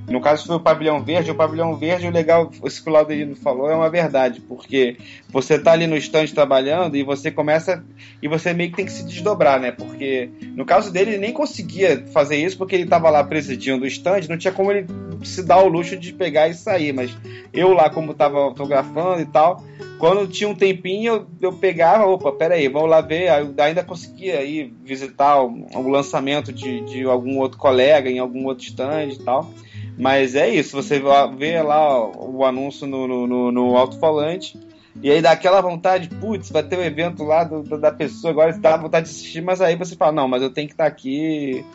No 0.07 0.19
caso 0.21 0.47
foi 0.47 0.55
o 0.55 0.59
pavilhão 0.59 1.03
verde, 1.03 1.31
o 1.31 1.35
pavilhão 1.35 1.75
verde, 1.75 2.07
o 2.07 2.11
legal, 2.11 2.51
isso 2.65 2.83
que 2.83 2.89
o 2.89 2.93
Laudelino 2.93 3.35
falou 3.35 3.69
é 3.69 3.75
uma 3.75 3.89
verdade, 3.89 4.41
porque 4.41 4.97
você 5.29 5.55
está 5.55 5.71
ali 5.73 5.85
no 5.85 5.95
stand 5.97 6.27
trabalhando 6.27 6.97
e 6.97 7.03
você 7.03 7.29
começa 7.29 7.83
e 8.21 8.27
você 8.27 8.53
meio 8.53 8.71
que 8.71 8.77
tem 8.77 8.85
que 8.85 8.91
se 8.91 9.05
desdobrar, 9.05 9.59
né? 9.59 9.71
Porque 9.71 10.29
no 10.55 10.65
caso 10.65 10.91
dele 10.91 11.11
ele 11.11 11.19
nem 11.19 11.33
conseguia 11.33 12.05
fazer 12.11 12.37
isso 12.37 12.57
porque 12.57 12.75
ele 12.75 12.85
estava 12.85 13.09
lá 13.09 13.23
presidindo 13.23 13.83
o 13.83 13.87
stand, 13.87 14.21
não 14.27 14.37
tinha 14.37 14.53
como 14.53 14.71
ele 14.71 14.87
se 15.23 15.43
dar 15.43 15.61
o 15.61 15.67
luxo 15.67 15.97
de 15.97 16.13
pegar 16.13 16.47
e 16.47 16.53
sair, 16.53 16.93
mas 16.93 17.15
eu 17.53 17.73
lá 17.73 17.89
como 17.89 18.11
estava 18.11 18.39
autografando 18.39 19.21
e 19.21 19.25
tal, 19.25 19.63
quando 19.99 20.27
tinha 20.27 20.49
um 20.49 20.55
tempinho 20.55 21.13
eu, 21.13 21.27
eu 21.41 21.53
pegava, 21.53 22.05
opa, 22.05 22.31
peraí, 22.31 22.67
vamos 22.67 22.89
lá 22.89 23.01
ver, 23.01 23.29
eu 23.29 23.53
ainda 23.63 23.83
conseguia 23.83 24.41
ir 24.43 24.73
visitar 24.83 25.43
o, 25.43 25.67
o 25.75 25.89
lançamento 25.89 26.53
de, 26.53 26.81
de 26.81 27.03
algum 27.03 27.37
outro 27.37 27.57
colega 27.57 28.09
em 28.09 28.17
algum 28.17 28.45
outro 28.45 28.63
stand 28.63 29.07
e 29.07 29.19
tal. 29.19 29.51
Mas 29.99 30.33
é 30.33 30.49
isso, 30.49 30.81
você 30.81 31.01
vê 31.37 31.61
lá 31.61 32.09
o 32.09 32.45
anúncio 32.45 32.87
no, 32.87 33.27
no, 33.27 33.51
no 33.51 33.75
alto-falante, 33.75 34.57
e 35.01 35.11
aí 35.11 35.21
dá 35.21 35.31
aquela 35.31 35.59
vontade, 35.59 36.07
putz, 36.07 36.49
vai 36.49 36.63
ter 36.63 36.77
o 36.77 36.79
um 36.79 36.83
evento 36.83 37.23
lá 37.23 37.43
do, 37.43 37.77
da 37.77 37.91
pessoa, 37.91 38.31
agora 38.31 38.57
dá 38.57 38.77
vontade 38.77 39.09
de 39.09 39.11
assistir, 39.15 39.41
mas 39.41 39.59
aí 39.59 39.75
você 39.75 39.97
fala, 39.97 40.13
não, 40.13 40.27
mas 40.27 40.41
eu 40.41 40.49
tenho 40.49 40.67
que 40.67 40.73
estar 40.73 40.85
aqui 40.85 41.65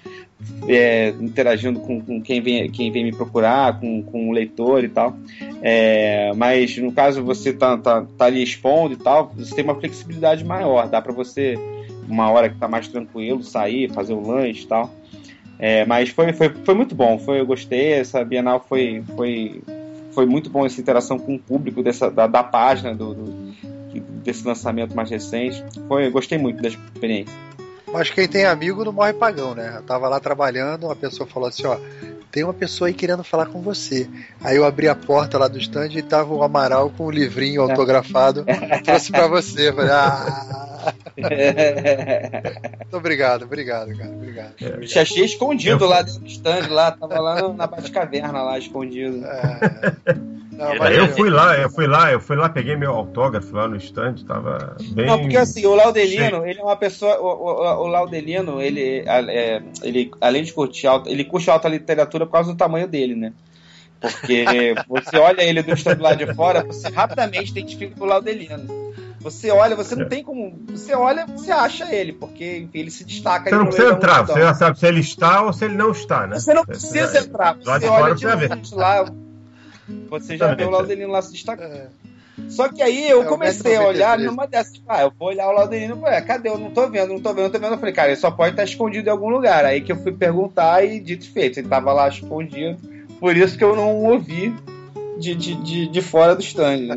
é, 0.67 1.11
interagindo 1.21 1.81
com, 1.81 2.01
com, 2.01 2.21
quem, 2.23 2.41
vem, 2.41 2.71
quem 2.71 2.91
vem 2.91 3.05
me 3.05 3.13
procurar, 3.13 3.79
com, 3.79 4.03
com 4.03 4.31
o 4.31 4.33
leitor 4.33 4.85
e 4.85 4.89
tal. 4.89 5.15
É, 5.63 6.33
mas 6.35 6.79
no 6.79 6.93
caso 6.93 7.23
você 7.23 7.53
tá, 7.53 7.77
tá, 7.77 8.07
tá 8.17 8.25
ali 8.25 8.43
expondo 8.43 8.95
e 8.95 8.99
tal, 8.99 9.33
você 9.37 9.55
tem 9.55 9.65
uma 9.65 9.75
flexibilidade 9.75 10.43
maior, 10.45 10.89
dá 10.89 11.01
para 11.01 11.13
você, 11.13 11.59
uma 12.09 12.31
hora 12.31 12.49
que 12.49 12.59
tá 12.59 12.69
mais 12.69 12.89
tranquilo, 12.89 13.43
sair, 13.43 13.93
fazer 13.93 14.15
o 14.15 14.27
lanche 14.27 14.65
e 14.65 14.67
tal. 14.67 14.91
É, 15.67 15.87
mas 15.87 16.11
foi, 16.11 16.31
foi, 16.35 16.51
foi 16.51 16.75
muito 16.75 16.95
bom, 16.95 17.19
foi, 17.19 17.41
eu 17.41 17.47
gostei, 17.47 17.95
essa 17.95 18.23
Bienal 18.23 18.63
foi, 18.69 19.03
foi, 19.17 19.63
foi 20.13 20.27
muito 20.27 20.51
bom 20.51 20.67
essa 20.67 20.79
interação 20.79 21.19
com 21.19 21.37
o 21.37 21.39
público 21.39 21.83
dessa, 21.83 22.11
da, 22.11 22.27
da 22.27 22.45
página, 22.45 22.95
do, 22.95 23.15
do, 23.15 23.55
desse 24.23 24.47
lançamento 24.47 24.95
mais 24.95 25.09
recente. 25.09 25.65
Foi, 25.89 26.07
eu 26.07 26.13
gostei 26.13 26.37
muito 26.37 26.61
da 26.61 26.69
experiência. 26.69 27.35
Mas 27.91 28.11
quem 28.11 28.29
tem 28.29 28.45
amigo 28.45 28.85
não 28.85 28.93
morre 28.93 29.15
pagão, 29.15 29.55
né? 29.55 29.77
Eu 29.79 29.83
tava 29.85 30.07
lá 30.07 30.21
trabalhando, 30.21 30.85
uma 30.85 30.97
pessoa 30.97 31.27
falou 31.27 31.49
assim, 31.49 31.65
ó, 31.65 31.79
tem 32.35 32.43
uma 32.43 32.53
pessoa 32.53 32.89
aí 32.89 32.95
querendo 32.95 33.23
falar 33.23 33.47
com 33.47 33.63
você. 33.63 34.11
Aí 34.43 34.57
eu 34.57 34.65
abri 34.65 34.89
a 34.89 34.95
porta 34.97 35.39
lá 35.39 35.47
do 35.47 35.57
stand 35.57 35.91
e 35.93 36.03
tava 36.03 36.35
o 36.35 36.43
Amaral 36.43 36.91
com 36.91 37.05
o 37.05 37.07
um 37.07 37.11
livrinho 37.11 37.63
autografado, 37.63 38.45
trouxe 38.83 39.13
para 39.13 39.29
você. 39.29 39.73
Falei, 39.73 39.93
ah, 39.93 40.93
muito 42.81 42.97
obrigado, 42.97 43.45
obrigado, 43.45 43.97
cara. 43.97 44.11
Obrigado. 44.11 44.55
É, 44.61 44.77
Me 44.79 44.85
achei 44.85 45.25
escondido 45.25 45.85
eu... 45.85 45.89
lá 45.89 46.03
dentro 46.03 46.23
do 46.23 46.27
stand, 46.27 46.67
lá, 46.71 46.91
tava 46.91 47.21
lá 47.21 47.53
na 47.53 47.69
Batcaverna, 47.69 48.43
lá, 48.43 48.59
escondido. 48.59 49.25
É. 49.25 50.17
Não, 50.57 50.75
eu 50.89 51.09
fui 51.09 51.31
lá, 51.31 51.57
eu 51.59 51.71
fui 51.71 51.87
lá, 51.87 52.13
eu 52.13 52.21
fui 52.21 52.37
lá, 52.37 52.49
peguei 52.49 52.77
meu 52.77 52.93
autógrafo 52.93 53.55
lá 53.55 53.67
no 53.67 53.77
stand, 53.77 54.17
tava 54.27 54.77
bem. 54.93 55.07
Não, 55.07 55.21
porque 55.21 55.37
assim, 55.37 55.67
o 55.67 55.75
Laudelino, 55.75 56.47
ele 56.47 56.61
é 56.61 56.63
uma 56.63 56.77
pessoa. 56.77 57.19
O, 57.19 57.27
o, 57.27 57.85
o 57.85 57.87
Laudelino, 57.87 58.61
ele, 58.61 59.05
é, 59.07 59.63
ele, 59.83 60.11
além 60.21 60.45
de 60.45 60.53
curtir 60.53 60.87
alta, 60.87 61.11
ele 61.11 61.25
curte 61.25 61.51
alta 61.51 61.69
literatura 61.69 62.25
por 62.25 62.33
causa 62.33 62.53
do 62.53 62.57
tamanho 62.57 62.87
dele, 62.87 63.15
né? 63.15 63.33
Porque 64.01 64.75
você 64.89 65.17
olha 65.17 65.43
ele 65.43 65.63
do 65.63 65.73
stand 65.75 65.99
lá 66.01 66.15
de 66.15 66.33
fora, 66.35 66.63
você 66.63 66.89
rapidamente 66.89 67.51
identifica 67.51 68.03
o 68.03 68.07
Laudelino. 68.07 68.85
Você 69.25 69.51
olha, 69.51 69.75
você 69.75 69.97
não 69.97 70.07
tem 70.07 70.23
como. 70.23 70.55
Você 70.69 70.95
olha, 70.95 71.25
você 71.27 71.51
acha 71.51 71.93
ele, 71.93 72.13
porque 72.13 72.59
enfim, 72.59 72.79
ele 72.81 72.91
se 72.91 73.05
destaca. 73.05 73.49
Você 73.49 73.57
não 73.57 73.67
precisa 73.67 73.93
entrar, 73.93 74.23
você 74.23 74.39
já 74.39 74.55
sabe 74.55 74.79
se 74.79 74.87
ele 74.87 75.01
está 75.01 75.43
ou 75.43 75.53
se 75.53 75.65
ele 75.65 75.75
não 75.75 75.93
está, 75.93 76.27
né? 76.27 76.39
Você 76.39 76.53
não 76.53 76.65
precisa 76.65 77.09
você 77.09 77.19
entrar. 77.21 77.57
Você 77.57 77.87
olha 77.87 78.15
de 78.15 78.27
longe 78.27 78.75
lá. 78.75 79.07
Você 80.09 80.37
já 80.37 80.55
vê 80.55 80.65
o 80.65 80.71
Laudelino 80.71 81.11
lá 81.11 81.23
se 81.23 81.33
destacando. 81.33 81.73
É. 81.73 81.89
Só 82.49 82.69
que 82.69 82.83
aí 82.83 83.09
eu 83.09 83.23
é, 83.23 83.27
comecei 83.27 83.77
a 83.77 83.87
olhar 83.87 84.19
numa 84.19 84.47
dessas, 84.47 84.73
tipo, 84.73 84.87
ah, 84.89 85.03
eu 85.03 85.13
vou 85.17 85.29
olhar 85.29 85.49
o 85.49 85.53
Laudelino, 85.53 86.01
ué, 86.03 86.21
cadê? 86.21 86.49
Eu 86.49 86.59
não 86.59 86.71
tô 86.71 86.89
vendo, 86.89 87.13
não 87.13 87.21
tô 87.21 87.33
vendo, 87.33 87.45
não 87.45 87.51
tô 87.51 87.59
vendo. 87.59 87.73
Eu 87.73 87.79
falei, 87.79 87.95
cara, 87.95 88.09
ele 88.09 88.17
só 88.17 88.31
pode 88.31 88.51
estar 88.51 88.65
escondido 88.65 89.09
em 89.09 89.11
algum 89.11 89.29
lugar. 89.29 89.65
Aí 89.65 89.81
que 89.81 89.93
eu 89.93 89.97
fui 89.97 90.13
perguntar 90.13 90.85
e 90.85 90.99
dito 90.99 91.25
e 91.25 91.29
feito, 91.29 91.61
ele 91.61 91.69
tava 91.69 91.93
lá 91.93 92.09
escondido. 92.09 92.79
Por 93.21 93.37
isso 93.37 93.57
que 93.57 93.65
eu 93.65 93.77
não 93.77 94.05
ouvi 94.05 94.55
de, 95.19 95.35
de, 95.35 95.55
de, 95.55 95.89
de 95.89 96.03
fora 96.03 96.35
do 96.35 96.43
stand, 96.43 96.79
né? 96.79 96.97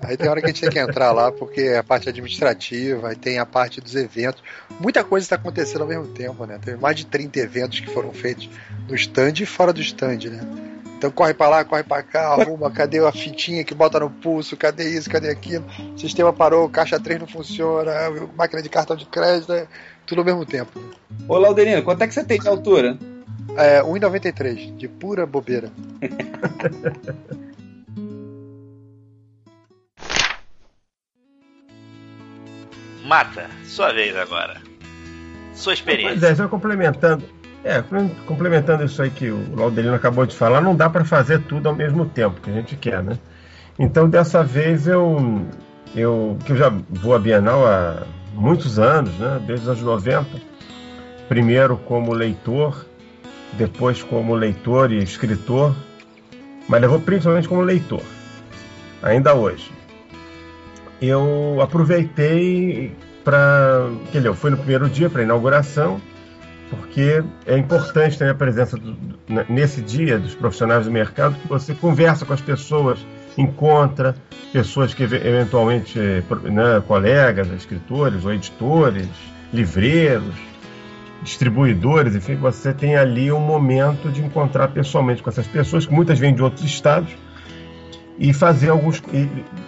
Aí 0.00 0.16
tem 0.16 0.28
hora 0.28 0.40
que 0.40 0.46
a 0.46 0.48
gente 0.50 0.60
tem 0.60 0.70
que 0.70 0.78
entrar 0.78 1.12
lá, 1.12 1.32
porque 1.32 1.62
é 1.62 1.78
a 1.78 1.82
parte 1.82 2.08
administrativa, 2.08 3.08
aí 3.08 3.16
tem 3.16 3.38
a 3.38 3.46
parte 3.46 3.80
dos 3.80 3.94
eventos. 3.94 4.42
Muita 4.78 5.02
coisa 5.02 5.24
está 5.24 5.36
acontecendo 5.36 5.80
ao 5.82 5.88
mesmo 5.88 6.06
tempo, 6.08 6.44
né? 6.44 6.58
Tem 6.62 6.76
mais 6.76 6.96
de 6.96 7.06
30 7.06 7.38
eventos 7.40 7.80
que 7.80 7.90
foram 7.90 8.12
feitos 8.12 8.48
no 8.88 8.94
stand 8.94 9.32
e 9.40 9.46
fora 9.46 9.72
do 9.72 9.80
stand, 9.80 10.30
né? 10.30 10.63
Então 11.04 11.12
corre 11.12 11.34
para 11.34 11.50
lá, 11.50 11.62
corre 11.66 11.82
para 11.82 12.02
cá, 12.02 12.28
arruma, 12.28 12.70
cadê 12.70 12.98
a 12.98 13.12
fitinha 13.12 13.62
que 13.62 13.74
bota 13.74 14.00
no 14.00 14.08
pulso, 14.08 14.56
cadê 14.56 14.88
isso, 14.88 15.10
cadê 15.10 15.28
aquilo? 15.28 15.62
O 15.94 15.98
sistema 15.98 16.32
parou, 16.32 16.66
caixa 16.66 16.98
3 16.98 17.20
não 17.20 17.26
funciona, 17.26 17.92
máquina 18.34 18.62
de 18.62 18.70
cartão 18.70 18.96
de 18.96 19.04
crédito, 19.04 19.52
é 19.52 19.66
tudo 20.06 20.22
ao 20.22 20.24
mesmo 20.24 20.46
tempo. 20.46 20.80
Ô 21.28 21.36
Lauderino, 21.36 21.82
quanto 21.82 22.00
é 22.00 22.08
que 22.08 22.14
você 22.14 22.24
tem 22.24 22.40
de 22.40 22.48
altura? 22.48 22.98
É, 23.54 23.82
1,93, 23.82 24.74
de 24.78 24.88
pura 24.88 25.26
bobeira. 25.26 25.70
Mata, 33.04 33.50
sua 33.66 33.92
vez 33.92 34.16
agora. 34.16 34.58
Sua 35.52 35.74
experiência. 35.74 36.18
Pois 36.18 36.32
é, 36.32 36.34
só 36.34 36.48
complementando. 36.48 37.43
É, 37.64 37.82
complementando 38.26 38.84
isso 38.84 39.02
aí 39.02 39.10
que 39.10 39.30
o 39.30 39.56
Laudelino 39.56 39.94
acabou 39.94 40.26
de 40.26 40.36
falar, 40.36 40.60
não 40.60 40.76
dá 40.76 40.90
para 40.90 41.04
fazer 41.04 41.40
tudo 41.44 41.68
ao 41.68 41.74
mesmo 41.74 42.04
tempo 42.04 42.40
que 42.40 42.50
a 42.50 42.52
gente 42.52 42.76
quer, 42.76 43.02
né? 43.02 43.18
Então 43.78 44.08
dessa 44.08 44.44
vez 44.44 44.86
eu, 44.86 45.46
eu 45.96 46.36
que 46.44 46.52
eu 46.52 46.56
já 46.56 46.70
vou 46.90 47.14
à 47.14 47.18
Bienal 47.18 47.66
há 47.66 48.02
muitos 48.34 48.78
anos, 48.78 49.14
né? 49.18 49.40
Desde 49.46 49.64
os 49.64 49.68
anos 49.70 49.82
90. 49.82 50.26
Primeiro 51.26 51.78
como 51.78 52.12
leitor, 52.12 52.84
depois 53.54 54.02
como 54.02 54.34
leitor 54.34 54.92
e 54.92 55.02
escritor, 55.02 55.74
mas 56.68 56.82
levou 56.82 57.00
principalmente 57.00 57.48
como 57.48 57.62
leitor, 57.62 58.02
ainda 59.02 59.34
hoje 59.34 59.72
eu 61.00 61.58
aproveitei 61.60 62.94
para. 63.22 63.88
Quer 64.12 64.18
dizer, 64.18 64.28
eu 64.28 64.34
fui 64.34 64.50
no 64.50 64.56
primeiro 64.56 64.88
dia 64.88 65.10
para 65.10 65.20
a 65.20 65.24
inauguração, 65.24 66.00
porque 66.74 67.22
é 67.46 67.56
importante 67.56 68.18
ter 68.18 68.28
a 68.28 68.34
presença 68.34 68.76
do, 68.76 68.96
nesse 69.48 69.80
dia 69.80 70.18
dos 70.18 70.34
profissionais 70.34 70.84
do 70.84 70.90
mercado, 70.90 71.34
que 71.40 71.48
você 71.48 71.74
conversa 71.74 72.24
com 72.24 72.32
as 72.32 72.40
pessoas, 72.40 73.04
encontra 73.36 74.14
pessoas 74.52 74.94
que 74.94 75.02
eventualmente, 75.02 75.98
né, 75.98 76.82
colegas, 76.86 77.48
escritores 77.48 78.24
ou 78.24 78.32
editores, 78.32 79.08
livreiros, 79.52 80.34
distribuidores, 81.22 82.14
enfim, 82.14 82.36
você 82.36 82.72
tem 82.72 82.96
ali 82.96 83.32
um 83.32 83.40
momento 83.40 84.10
de 84.10 84.22
encontrar 84.22 84.68
pessoalmente 84.68 85.22
com 85.22 85.30
essas 85.30 85.46
pessoas, 85.46 85.86
que 85.86 85.92
muitas 85.92 86.18
vêm 86.18 86.34
de 86.34 86.42
outros 86.42 86.64
estados 86.64 87.16
e 88.18 88.32
fazer 88.32 88.70
alguns 88.70 89.02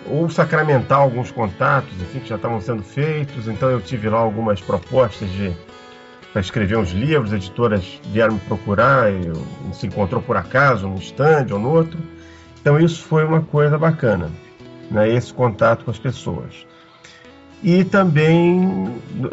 ou 0.06 0.28
sacramentar 0.30 0.98
alguns 0.98 1.30
contatos, 1.32 1.92
enfim, 2.00 2.20
que 2.20 2.28
já 2.28 2.36
estavam 2.36 2.60
sendo 2.60 2.82
feitos. 2.82 3.48
Então 3.48 3.70
eu 3.70 3.80
tive 3.80 4.08
lá 4.08 4.18
algumas 4.18 4.60
propostas 4.60 5.28
de 5.30 5.52
para 6.36 6.42
escrever 6.42 6.76
uns 6.76 6.90
livros, 6.90 7.32
editoras 7.32 7.98
vieram 8.12 8.34
me 8.34 8.40
procurar, 8.40 9.10
eu, 9.10 9.42
se 9.72 9.86
encontrou 9.86 10.20
por 10.20 10.36
acaso 10.36 10.86
num 10.86 10.96
stand 10.96 11.46
ou 11.50 11.58
no 11.58 11.70
outro. 11.70 11.98
Então 12.60 12.78
isso 12.78 13.02
foi 13.04 13.24
uma 13.24 13.40
coisa 13.40 13.78
bacana, 13.78 14.30
né, 14.90 15.10
esse 15.10 15.32
contato 15.32 15.86
com 15.86 15.90
as 15.90 15.98
pessoas. 15.98 16.66
E 17.62 17.84
também, 17.84 18.60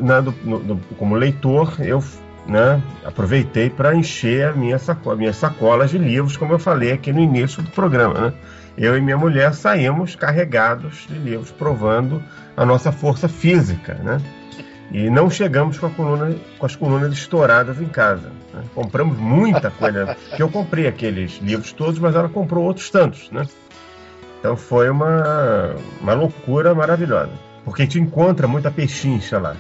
né, 0.02 0.22
do, 0.22 0.34
no, 0.46 0.78
como 0.98 1.16
leitor, 1.16 1.76
eu 1.80 2.02
né, 2.48 2.82
aproveitei 3.04 3.70
para 3.70 3.94
encher 3.94 4.48
a 4.48 4.54
minha 4.54 4.80
sacola, 4.80 5.18
minhas 5.18 5.36
sacolas 5.36 5.92
de 5.92 5.98
livros, 5.98 6.38
como 6.38 6.54
eu 6.54 6.60
falei 6.60 6.94
aqui 6.94 7.12
no 7.12 7.20
início 7.20 7.62
do 7.62 7.70
programa. 7.72 8.14
Né? 8.14 8.34
eu 8.78 8.98
e 8.98 9.02
minha 9.02 9.18
mulher 9.18 9.54
saímos 9.54 10.16
carregados 10.16 11.06
de 11.08 11.16
livros, 11.16 11.52
provando 11.52 12.24
a 12.56 12.66
nossa 12.66 12.92
força 12.92 13.28
física, 13.28 13.94
né? 13.96 14.20
E 14.94 15.10
não 15.10 15.28
chegamos 15.28 15.80
com, 15.80 15.90
coluna, 15.90 16.36
com 16.60 16.66
as 16.66 16.76
colunas 16.76 17.12
estouradas 17.14 17.82
em 17.82 17.88
casa. 17.88 18.32
Né? 18.54 18.64
Compramos 18.76 19.18
muita 19.18 19.72
coisa, 19.72 20.16
que 20.36 20.42
eu 20.42 20.48
comprei 20.48 20.88
aqueles 20.88 21.40
livros 21.40 21.74
todos, 21.74 22.00
mas 22.00 22.16
ela 22.16 22.30
comprou 22.30 22.64
outros 22.64 22.92
tantos, 22.92 23.32
né? 23.32 23.48
Então 24.40 24.56
foi 24.56 24.90
uma, 24.90 25.76
uma 26.00 26.14
loucura 26.14 26.76
maravilhosa. 26.76 27.32
Porque 27.66 27.88
te 27.88 28.00
encontra 28.00 28.48
muita 28.48 28.70
pechincha 28.70 29.40
lá. 29.40 29.56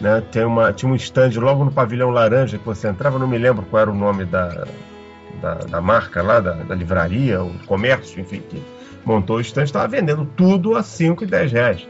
Né? 0.00 0.22
Tem 0.32 0.44
uma, 0.44 0.72
tinha 0.72 0.90
um 0.90 0.94
stand 0.94 1.32
logo 1.36 1.64
no 1.64 1.72
pavilhão 1.72 2.08
laranja 2.10 2.56
que 2.56 2.64
você 2.64 2.88
entrava, 2.88 3.18
não 3.18 3.28
me 3.28 3.36
lembro 3.36 3.66
qual 3.66 3.82
era 3.82 3.90
o 3.90 3.94
nome 3.94 4.24
da, 4.24 4.66
da, 5.42 5.54
da 5.56 5.80
marca 5.80 6.22
lá, 6.22 6.40
da, 6.40 6.52
da, 6.52 6.74
livraria, 6.74 7.42
o 7.42 7.52
comércio, 7.66 8.20
enfim, 8.20 8.40
que 8.40 8.62
montou 9.04 9.36
o 9.36 9.40
stand, 9.40 9.64
estava 9.64 9.88
vendendo 9.88 10.24
tudo 10.24 10.74
a 10.74 10.82
5 10.82 11.24
e 11.24 11.26
10 11.26 11.52
reais. 11.52 11.88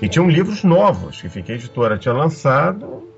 E 0.00 0.08
tinham 0.08 0.28
livros 0.28 0.62
novos, 0.62 1.22
que 1.22 1.52
a 1.52 1.54
editora 1.54 1.96
tinha 1.96 2.12
lançado, 2.12 3.08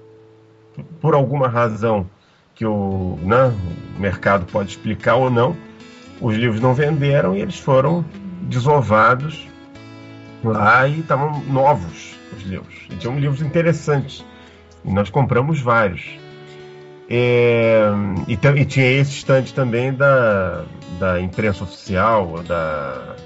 por 1.00 1.14
alguma 1.14 1.48
razão 1.48 2.08
que 2.54 2.64
o, 2.64 3.18
né, 3.22 3.52
o 3.96 4.00
mercado 4.00 4.46
pode 4.46 4.70
explicar 4.70 5.14
ou 5.14 5.30
não, 5.30 5.56
os 6.20 6.34
livros 6.34 6.60
não 6.60 6.74
venderam 6.74 7.36
e 7.36 7.40
eles 7.40 7.58
foram 7.58 8.04
desovados 8.42 9.46
lá 10.42 10.86
e 10.88 11.00
estavam 11.00 11.40
novos 11.44 12.16
os 12.36 12.42
livros. 12.42 12.74
E 12.90 12.96
tinham 12.96 13.18
livros 13.18 13.42
interessantes. 13.42 14.24
E 14.84 14.92
nós 14.92 15.10
compramos 15.10 15.60
vários. 15.60 16.18
É, 17.10 17.88
e, 18.26 18.32
e, 18.34 18.64
tinha 18.64 18.86
esse 18.86 19.12
estande 19.12 19.54
também 19.54 19.92
da, 19.92 20.64
da 20.98 21.20
imprensa 21.20 21.64
oficial, 21.64 22.42
da, 22.42 23.16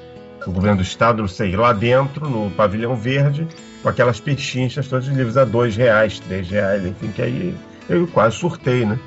do 0.44 0.52
governo 0.52 0.78
do 0.78 0.82
estado, 0.82 1.22
não 1.22 1.28
sei, 1.28 1.56
lá 1.56 1.72
dentro, 1.72 2.28
no 2.28 2.50
pavilhão 2.50 2.96
verde, 2.96 3.46
com 3.82 3.88
aquelas 3.88 4.20
pechinchas, 4.20 4.88
todos 4.88 5.08
os 5.08 5.14
livros 5.14 5.36
a 5.36 5.44
dois 5.44 5.76
reais, 5.76 6.18
três 6.20 6.48
reais, 6.48 6.84
enfim, 6.84 7.08
que 7.08 7.22
aí 7.22 7.54
eu 7.88 8.06
quase 8.08 8.36
surtei, 8.36 8.84
né? 8.84 8.98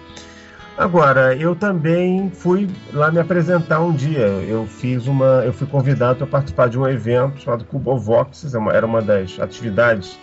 Agora, 0.77 1.33
eu 1.35 1.55
também 1.55 2.29
fui 2.29 2.69
lá 2.91 3.09
me 3.09 3.19
apresentar 3.19 3.79
um 3.79 3.93
dia. 3.93 4.27
Eu 4.27 4.67
fiz 4.67 5.07
uma, 5.07 5.41
eu 5.45 5.53
fui 5.53 5.65
convidado 5.65 6.17
para 6.17 6.27
participar 6.27 6.67
de 6.67 6.77
um 6.77 6.85
evento 6.85 7.41
chamado 7.41 7.63
Cubovox, 7.63 8.53
é 8.53 8.75
era 8.75 8.85
uma 8.85 9.01
das 9.01 9.39
atividades 9.39 10.19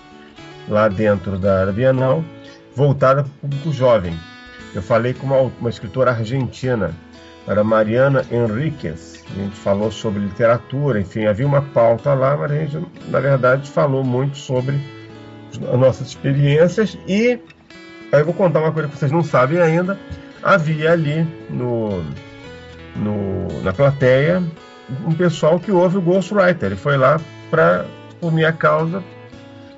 lá 0.68 0.88
dentro 0.88 1.38
da 1.38 1.72
Bienal, 1.72 2.22
voltada 2.76 3.22
para 3.22 3.30
o 3.30 3.34
público 3.40 3.72
jovem. 3.72 4.14
Eu 4.74 4.82
falei 4.82 5.14
com 5.14 5.26
uma, 5.26 5.40
uma 5.58 5.70
escritora 5.70 6.10
argentina, 6.10 6.94
era 7.46 7.64
Mariana 7.64 8.24
Henriquez. 8.30 9.11
A 9.30 9.34
gente 9.34 9.56
falou 9.56 9.90
sobre 9.90 10.20
literatura, 10.20 11.00
enfim, 11.00 11.24
havia 11.26 11.46
uma 11.46 11.62
pauta 11.62 12.12
lá, 12.12 12.36
mas 12.36 12.50
a 12.50 12.54
gente, 12.54 12.86
na 13.08 13.20
verdade, 13.20 13.70
falou 13.70 14.04
muito 14.04 14.36
sobre 14.36 14.80
as 15.52 15.78
nossas 15.78 16.08
experiências 16.08 16.98
e 17.06 17.38
aí 18.10 18.20
eu 18.20 18.24
vou 18.24 18.34
contar 18.34 18.60
uma 18.60 18.72
coisa 18.72 18.88
que 18.88 18.96
vocês 18.96 19.12
não 19.12 19.22
sabem 19.22 19.58
ainda 19.58 19.98
havia 20.42 20.92
ali 20.92 21.26
no, 21.48 22.02
no, 22.96 23.62
na 23.62 23.72
plateia 23.72 24.42
um 25.06 25.14
pessoal 25.14 25.58
que 25.58 25.70
ouve 25.70 25.98
o 25.98 26.02
Ghostwriter. 26.02 26.66
Ele 26.66 26.76
foi 26.76 26.96
lá 26.96 27.20
para 27.50 27.86
por 28.20 28.32
minha 28.32 28.52
causa, 28.52 29.02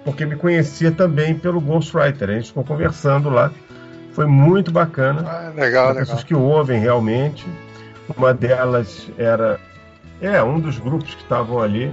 porque 0.04 0.26
me 0.26 0.36
conhecia 0.36 0.90
também 0.90 1.34
pelo 1.34 1.60
Ghostwriter. 1.60 2.30
A 2.30 2.32
gente 2.34 2.48
ficou 2.48 2.64
conversando 2.64 3.30
lá. 3.30 3.50
Foi 4.12 4.26
muito 4.26 4.70
bacana. 4.70 5.24
Ah, 5.26 5.52
legal, 5.54 5.88
legal. 5.88 5.94
Pessoas 5.94 6.22
que 6.22 6.34
ouvem 6.34 6.80
realmente. 6.80 7.46
Uma 8.16 8.35
delas 8.35 9.10
era. 9.16 9.59
É, 10.20 10.43
um 10.43 10.60
dos 10.60 10.78
grupos 10.78 11.14
que 11.14 11.22
estavam 11.22 11.60
ali 11.60 11.93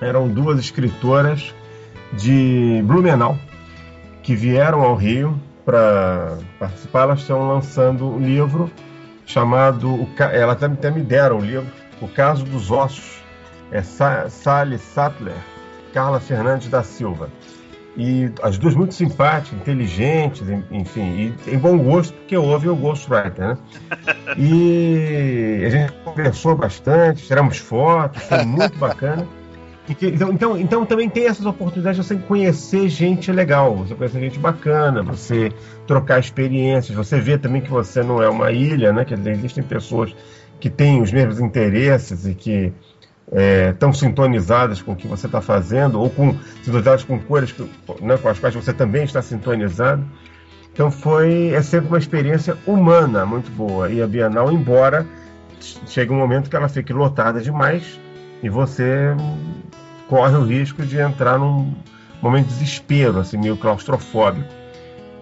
eram 0.00 0.28
duas 0.28 0.58
escritoras 0.58 1.54
de 2.12 2.82
Blumenau 2.84 3.38
que 4.22 4.34
vieram 4.36 4.82
ao 4.82 4.94
Rio 4.94 5.40
para 5.64 6.38
participar, 6.58 7.02
elas 7.02 7.20
estão 7.20 7.48
lançando 7.48 8.06
um 8.06 8.18
livro 8.18 8.70
chamado. 9.24 10.08
Ela 10.32 10.52
até, 10.52 10.66
até 10.66 10.90
me 10.90 11.02
deram 11.02 11.38
o 11.38 11.40
livro, 11.40 11.70
O 12.00 12.08
Caso 12.08 12.44
dos 12.44 12.70
Ossos. 12.70 13.22
É 13.70 13.80
Sally 13.80 14.76
Sattler, 14.76 15.34
Carla 15.94 16.20
Fernandes 16.20 16.68
da 16.68 16.82
Silva. 16.82 17.30
E 17.96 18.30
as 18.42 18.56
duas 18.56 18.74
muito 18.74 18.94
simpáticas, 18.94 19.60
inteligentes, 19.60 20.42
enfim, 20.70 21.34
e 21.46 21.54
em 21.54 21.58
bom 21.58 21.76
gosto, 21.76 22.14
porque 22.14 22.36
houve 22.36 22.68
o 22.68 22.74
Ghostwriter, 22.74 23.48
né? 23.48 23.58
E 24.38 25.62
a 25.66 25.68
gente 25.68 25.92
conversou 26.04 26.56
bastante, 26.56 27.26
tiramos 27.26 27.58
fotos, 27.58 28.22
foi 28.22 28.44
muito 28.44 28.78
bacana. 28.78 29.28
Então, 29.88 30.32
então, 30.32 30.58
então 30.58 30.86
também 30.86 31.08
tem 31.10 31.26
essas 31.26 31.44
oportunidades 31.44 32.00
de 32.00 32.06
você 32.06 32.16
conhecer 32.16 32.88
gente 32.88 33.30
legal, 33.30 33.76
você 33.76 33.94
conhecer 33.94 34.20
gente 34.20 34.38
bacana, 34.38 35.02
você 35.02 35.52
trocar 35.86 36.18
experiências, 36.18 36.96
você 36.96 37.20
vê 37.20 37.36
também 37.36 37.60
que 37.60 37.70
você 37.70 38.02
não 38.02 38.22
é 38.22 38.28
uma 38.28 38.52
ilha, 38.52 38.92
né? 38.92 39.04
Que 39.04 39.12
existem 39.14 39.62
pessoas 39.62 40.14
que 40.60 40.70
têm 40.70 41.02
os 41.02 41.12
mesmos 41.12 41.40
interesses 41.40 42.24
e 42.24 42.34
que 42.34 42.72
é, 43.32 43.74
sintonizadas 43.94 44.82
com 44.82 44.92
o 44.92 44.96
que 44.96 45.08
você 45.08 45.26
está 45.26 45.40
fazendo, 45.40 45.98
ou 45.98 46.10
com 46.10 46.36
sintonizadas 46.62 47.02
com 47.02 47.18
cores 47.18 47.50
que, 47.50 47.62
né, 48.00 48.16
com 48.18 48.28
as 48.28 48.38
quais 48.38 48.54
você 48.54 48.72
também 48.72 49.04
está 49.04 49.22
sintonizado. 49.22 50.04
Então 50.72 50.90
foi 50.90 51.50
é 51.50 51.62
sempre 51.62 51.88
uma 51.88 51.98
experiência 51.98 52.56
humana 52.66 53.24
muito 53.24 53.50
boa. 53.50 53.90
E 53.90 54.02
a 54.02 54.06
Bienal, 54.06 54.52
embora 54.52 55.06
chegue 55.86 56.12
um 56.12 56.18
momento 56.18 56.50
que 56.50 56.56
ela 56.56 56.68
fique 56.68 56.92
lotada 56.92 57.40
demais 57.40 57.98
e 58.42 58.48
você 58.48 59.14
corre 60.08 60.36
o 60.36 60.44
risco 60.44 60.82
de 60.82 60.98
entrar 60.98 61.38
num 61.38 61.72
momento 62.20 62.48
de 62.48 62.54
desespero, 62.54 63.18
assim, 63.20 63.36
meio 63.36 63.56
claustrofóbico, 63.56 64.48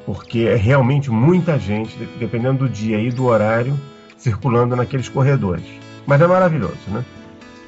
porque 0.05 0.41
é 0.41 0.57
realmente 0.57 1.11
muita 1.11 1.59
gente, 1.59 1.97
dependendo 2.19 2.67
do 2.67 2.69
dia 2.69 2.99
e 2.99 3.11
do 3.11 3.27
horário, 3.27 3.79
circulando 4.17 4.75
naqueles 4.75 5.09
corredores. 5.09 5.65
Mas 6.07 6.21
é 6.21 6.27
maravilhoso, 6.27 6.79
né? 6.89 7.05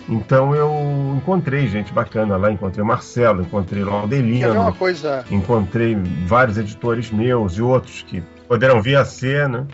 Então 0.09 0.55
eu 0.55 1.15
encontrei 1.17 1.69
gente 1.69 1.93
bacana 1.93 2.37
lá, 2.37 2.51
encontrei 2.51 2.83
o 2.83 2.87
Marcelo, 2.87 3.43
encontrei 3.43 3.83
o 3.83 3.91
Aldelino, 3.91 4.75
coisa... 4.75 5.25
encontrei 5.31 5.97
vários 6.27 6.59
editores 6.59 7.11
meus 7.11 7.55
e 7.55 7.63
outros 7.63 8.03
que 8.03 8.23
poderão 8.49 8.83
vir 8.83 8.97
a 8.97 9.05
ser, 9.05 9.49
né? 9.49 9.67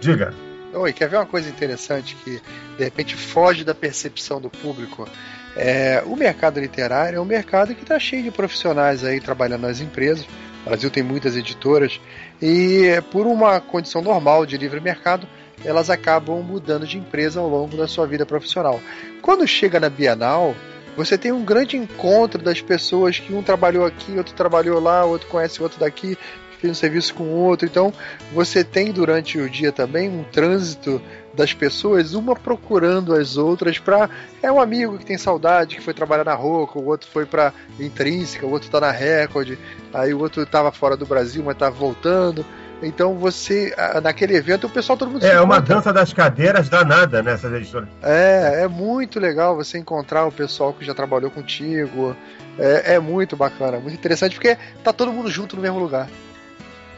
Diga. 0.00 0.32
Oi, 0.72 0.92
quer 0.92 1.08
ver 1.08 1.16
uma 1.16 1.26
coisa 1.26 1.48
interessante 1.48 2.16
que 2.24 2.40
de 2.78 2.84
repente 2.84 3.14
foge 3.14 3.64
da 3.64 3.74
percepção 3.74 4.40
do 4.40 4.48
público? 4.48 5.06
É, 5.54 6.02
o 6.06 6.16
mercado 6.16 6.58
literário 6.58 7.18
é 7.18 7.20
um 7.20 7.26
mercado 7.26 7.74
que 7.74 7.82
está 7.82 7.98
cheio 7.98 8.22
de 8.22 8.30
profissionais 8.30 9.04
aí 9.04 9.20
trabalhando 9.20 9.62
nas 9.62 9.80
empresas. 9.80 10.24
O 10.64 10.68
Brasil 10.68 10.90
tem 10.90 11.02
muitas 11.02 11.36
editoras 11.36 12.00
e, 12.40 13.02
por 13.10 13.26
uma 13.26 13.60
condição 13.60 14.00
normal 14.00 14.46
de 14.46 14.56
livre 14.56 14.80
mercado, 14.80 15.26
elas 15.64 15.90
acabam 15.90 16.42
mudando 16.42 16.86
de 16.86 16.98
empresa 16.98 17.40
ao 17.40 17.48
longo 17.48 17.76
da 17.76 17.86
sua 17.86 18.06
vida 18.06 18.26
profissional. 18.26 18.80
Quando 19.20 19.46
chega 19.46 19.78
na 19.78 19.88
Bienal, 19.88 20.54
você 20.96 21.16
tem 21.16 21.32
um 21.32 21.44
grande 21.44 21.76
encontro 21.76 22.42
das 22.42 22.60
pessoas 22.60 23.18
que 23.18 23.32
um 23.32 23.42
trabalhou 23.42 23.86
aqui, 23.86 24.16
outro 24.16 24.34
trabalhou 24.34 24.80
lá, 24.80 25.04
outro 25.04 25.28
conhece 25.28 25.62
outro 25.62 25.80
daqui, 25.80 26.18
fez 26.62 26.70
um 26.70 26.74
serviço 26.74 27.14
com 27.14 27.24
outro. 27.24 27.66
Então, 27.66 27.92
você 28.32 28.62
tem 28.62 28.92
durante 28.92 29.38
o 29.38 29.50
dia 29.50 29.72
também 29.72 30.08
um 30.08 30.22
trânsito 30.22 31.02
das 31.34 31.52
pessoas, 31.52 32.14
uma 32.14 32.36
procurando 32.36 33.14
as 33.14 33.36
outras 33.36 33.78
para 33.78 34.08
é 34.42 34.52
um 34.52 34.60
amigo 34.60 34.98
que 34.98 35.06
tem 35.06 35.16
saudade, 35.16 35.76
que 35.76 35.82
foi 35.82 35.94
trabalhar 35.94 36.24
na 36.24 36.34
Roca, 36.34 36.78
o 36.78 36.86
outro 36.86 37.08
foi 37.10 37.24
para 37.24 37.52
Intrínseca, 37.80 38.46
o 38.46 38.50
outro 38.50 38.68
está 38.68 38.80
na 38.80 38.90
Record, 38.90 39.56
aí 39.94 40.12
o 40.12 40.20
outro 40.20 40.42
estava 40.42 40.70
fora 40.70 40.96
do 40.96 41.06
Brasil, 41.06 41.42
mas 41.42 41.54
estava 41.54 41.74
voltando. 41.74 42.44
Então 42.82 43.14
você, 43.14 43.74
naquele 44.02 44.36
evento, 44.36 44.66
o 44.66 44.70
pessoal 44.70 44.98
todo 44.98 45.10
mundo 45.10 45.24
É 45.24 45.40
uma 45.40 45.60
dança 45.60 45.92
das 45.92 46.12
cadeiras 46.12 46.68
danada 46.68 47.22
nessas 47.22 47.52
editoras. 47.52 47.88
É, 48.02 48.62
é 48.64 48.68
muito 48.68 49.20
legal 49.20 49.54
você 49.54 49.78
encontrar 49.78 50.26
o 50.26 50.32
pessoal 50.32 50.72
que 50.72 50.84
já 50.84 50.92
trabalhou 50.92 51.30
contigo. 51.30 52.16
É, 52.58 52.94
é 52.94 52.98
muito 52.98 53.36
bacana, 53.36 53.78
muito 53.78 53.94
interessante, 53.94 54.34
porque 54.34 54.58
tá 54.82 54.92
todo 54.92 55.12
mundo 55.12 55.30
junto 55.30 55.56
no 55.56 55.62
mesmo 55.62 55.78
lugar. 55.78 56.08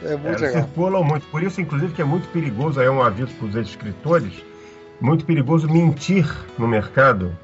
É 0.03 0.15
muito 0.15 0.43
é, 0.43 0.47
legal. 0.47 0.63
Circulam 0.63 1.03
muito. 1.03 1.27
Por 1.27 1.41
isso, 1.43 1.61
inclusive, 1.61 1.93
que 1.93 2.01
é 2.01 2.05
muito 2.05 2.27
perigoso, 2.29 2.79
aí 2.79 2.87
é 2.87 2.91
um 2.91 3.01
aviso 3.01 3.33
para 3.35 3.47
os 3.47 3.55
escritores, 3.55 4.33
muito 4.99 5.25
perigoso 5.25 5.69
mentir 5.69 6.27
no 6.57 6.67
mercado, 6.67 7.35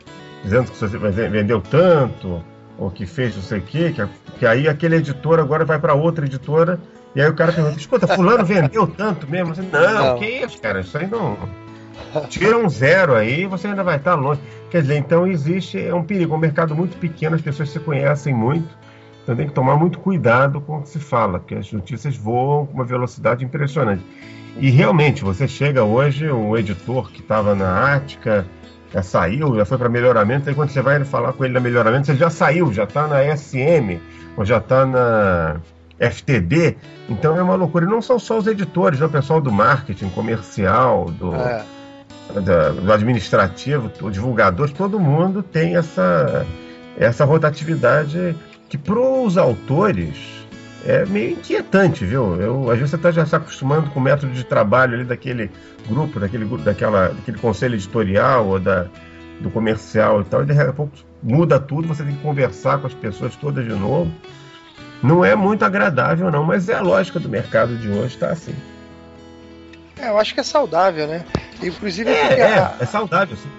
dizendo 0.43 0.71
que 0.71 0.77
você 0.77 0.97
vendeu 1.29 1.61
tanto, 1.61 2.43
ou 2.77 2.89
que 2.89 3.05
fez 3.05 3.35
não 3.35 3.43
sei 3.43 3.59
o 3.59 3.61
quê, 3.61 3.93
que, 3.95 4.07
que 4.39 4.45
aí 4.45 4.67
aquele 4.67 4.95
editor 4.95 5.39
agora 5.39 5.63
vai 5.63 5.79
para 5.79 5.93
outra 5.93 6.25
editora, 6.25 6.79
e 7.15 7.21
aí 7.21 7.29
o 7.29 7.33
cara 7.33 7.51
pergunta, 7.51 7.77
escuta, 7.77 8.07
fulano 8.07 8.45
vendeu 8.45 8.87
tanto 8.87 9.29
mesmo? 9.29 9.53
Você, 9.53 9.61
não, 9.61 9.93
não, 9.93 10.19
que 10.19 10.25
isso, 10.25 10.59
cara, 10.61 10.81
isso 10.81 10.97
aí 10.97 11.07
não... 11.07 11.37
Tira 12.29 12.57
um 12.57 12.67
zero 12.67 13.15
aí 13.15 13.45
você 13.45 13.67
ainda 13.67 13.83
vai 13.83 13.97
estar 13.97 14.15
longe. 14.15 14.41
Quer 14.69 14.81
dizer, 14.81 14.97
então 14.97 15.27
existe, 15.27 15.79
é 15.79 15.93
um 15.93 16.03
perigo, 16.03 16.33
é 16.33 16.37
um 16.37 16.39
mercado 16.39 16.75
muito 16.75 16.97
pequeno, 16.97 17.35
as 17.35 17.41
pessoas 17.41 17.69
se 17.69 17.79
conhecem 17.79 18.33
muito, 18.33 18.69
então 19.23 19.35
tem 19.35 19.47
que 19.47 19.53
tomar 19.53 19.75
muito 19.75 19.99
cuidado 19.99 20.61
com 20.61 20.77
o 20.77 20.81
que 20.81 20.89
se 20.89 20.99
fala, 20.99 21.39
porque 21.39 21.55
as 21.55 21.71
notícias 21.71 22.17
voam 22.17 22.65
com 22.65 22.73
uma 22.73 22.85
velocidade 22.85 23.45
impressionante. 23.45 24.03
E 24.57 24.69
realmente, 24.69 25.23
você 25.23 25.47
chega 25.47 25.83
hoje, 25.83 26.29
um 26.29 26.57
editor 26.57 27.09
que 27.11 27.21
estava 27.21 27.55
na 27.55 27.95
Ática, 27.95 28.45
já 28.93 29.01
saiu, 29.01 29.55
já 29.55 29.65
foi 29.65 29.77
para 29.77 29.87
melhoramento, 29.87 30.49
aí 30.49 30.55
quando 30.55 30.69
você 30.69 30.81
vai 30.81 31.03
falar 31.05 31.33
com 31.33 31.45
ele 31.45 31.53
na 31.53 31.59
melhoramento, 31.59 32.07
você 32.07 32.15
já 32.15 32.29
saiu, 32.29 32.73
já 32.73 32.83
está 32.83 33.07
na 33.07 33.35
SM, 33.35 33.99
ou 34.35 34.43
já 34.43 34.57
está 34.57 34.85
na 34.85 35.57
FTD, 36.09 36.75
então 37.07 37.37
é 37.37 37.41
uma 37.43 37.55
loucura. 37.55 37.85
E 37.85 37.87
não 37.87 38.01
são 38.01 38.17
só 38.17 38.37
os 38.37 38.47
editores, 38.47 38.99
né? 38.99 39.05
o 39.05 39.09
pessoal 39.09 39.39
do 39.39 39.51
marketing, 39.51 40.09
comercial, 40.09 41.05
do, 41.05 41.35
É. 41.35 41.63
da- 42.41 42.69
do 42.71 42.91
administrativo, 42.91 43.91
o 44.01 44.09
divulgador, 44.09 44.71
todo 44.71 44.99
mundo 44.99 45.43
tem 45.43 45.75
essa, 45.75 46.45
essa 46.97 47.23
rotatividade 47.25 48.35
que 48.67 48.77
para 48.77 48.99
os 48.99 49.37
autores 49.37 50.17
é 50.85 51.05
meio 51.05 51.31
inquietante, 51.33 52.03
viu? 52.05 52.35
Eu, 52.41 52.63
às 52.71 52.77
vezes 52.77 52.89
você 52.89 52.95
está 52.95 53.11
já 53.11 53.23
se 53.25 53.35
acostumando 53.35 53.91
com 53.91 53.99
o 53.99 54.03
método 54.03 54.33
de 54.33 54.43
trabalho 54.43 54.95
ali 54.95 55.03
daquele 55.03 55.51
grupo, 55.87 56.19
daquele, 56.19 56.45
grupo, 56.45 56.63
daquela, 56.63 57.09
daquele 57.09 57.37
conselho 57.37 57.75
editorial 57.75 58.47
ou 58.47 58.59
da, 58.59 58.87
do 59.41 59.51
comercial 59.51 60.21
e 60.21 60.23
tal, 60.23 60.41
e 60.41 60.45
daqui 60.45 60.61
a 60.61 60.73
pouco 60.73 60.93
muda 61.21 61.59
tudo, 61.59 61.87
você 61.87 62.03
tem 62.03 62.15
que 62.15 62.21
conversar 62.23 62.79
com 62.79 62.87
as 62.87 62.93
pessoas 62.95 63.35
todas 63.35 63.63
de 63.63 63.73
novo. 63.75 64.11
Não 65.03 65.25
é 65.25 65.35
muito 65.35 65.65
agradável, 65.65 66.29
não, 66.31 66.43
mas 66.43 66.69
é 66.69 66.75
a 66.75 66.81
lógica 66.81 67.19
do 67.19 67.27
mercado 67.27 67.75
de 67.77 67.89
hoje, 67.89 68.17
tá 68.17 68.29
assim. 68.29 68.55
É, 69.99 70.09
eu 70.09 70.17
acho 70.17 70.33
que 70.33 70.39
é 70.39 70.43
saudável, 70.43 71.07
né? 71.07 71.25
Inclusive 71.61 72.09
É, 72.09 72.39
é, 72.39 72.53
a, 72.59 72.75
é 72.79 72.85
saudável, 72.85 73.35
sim. 73.35 73.49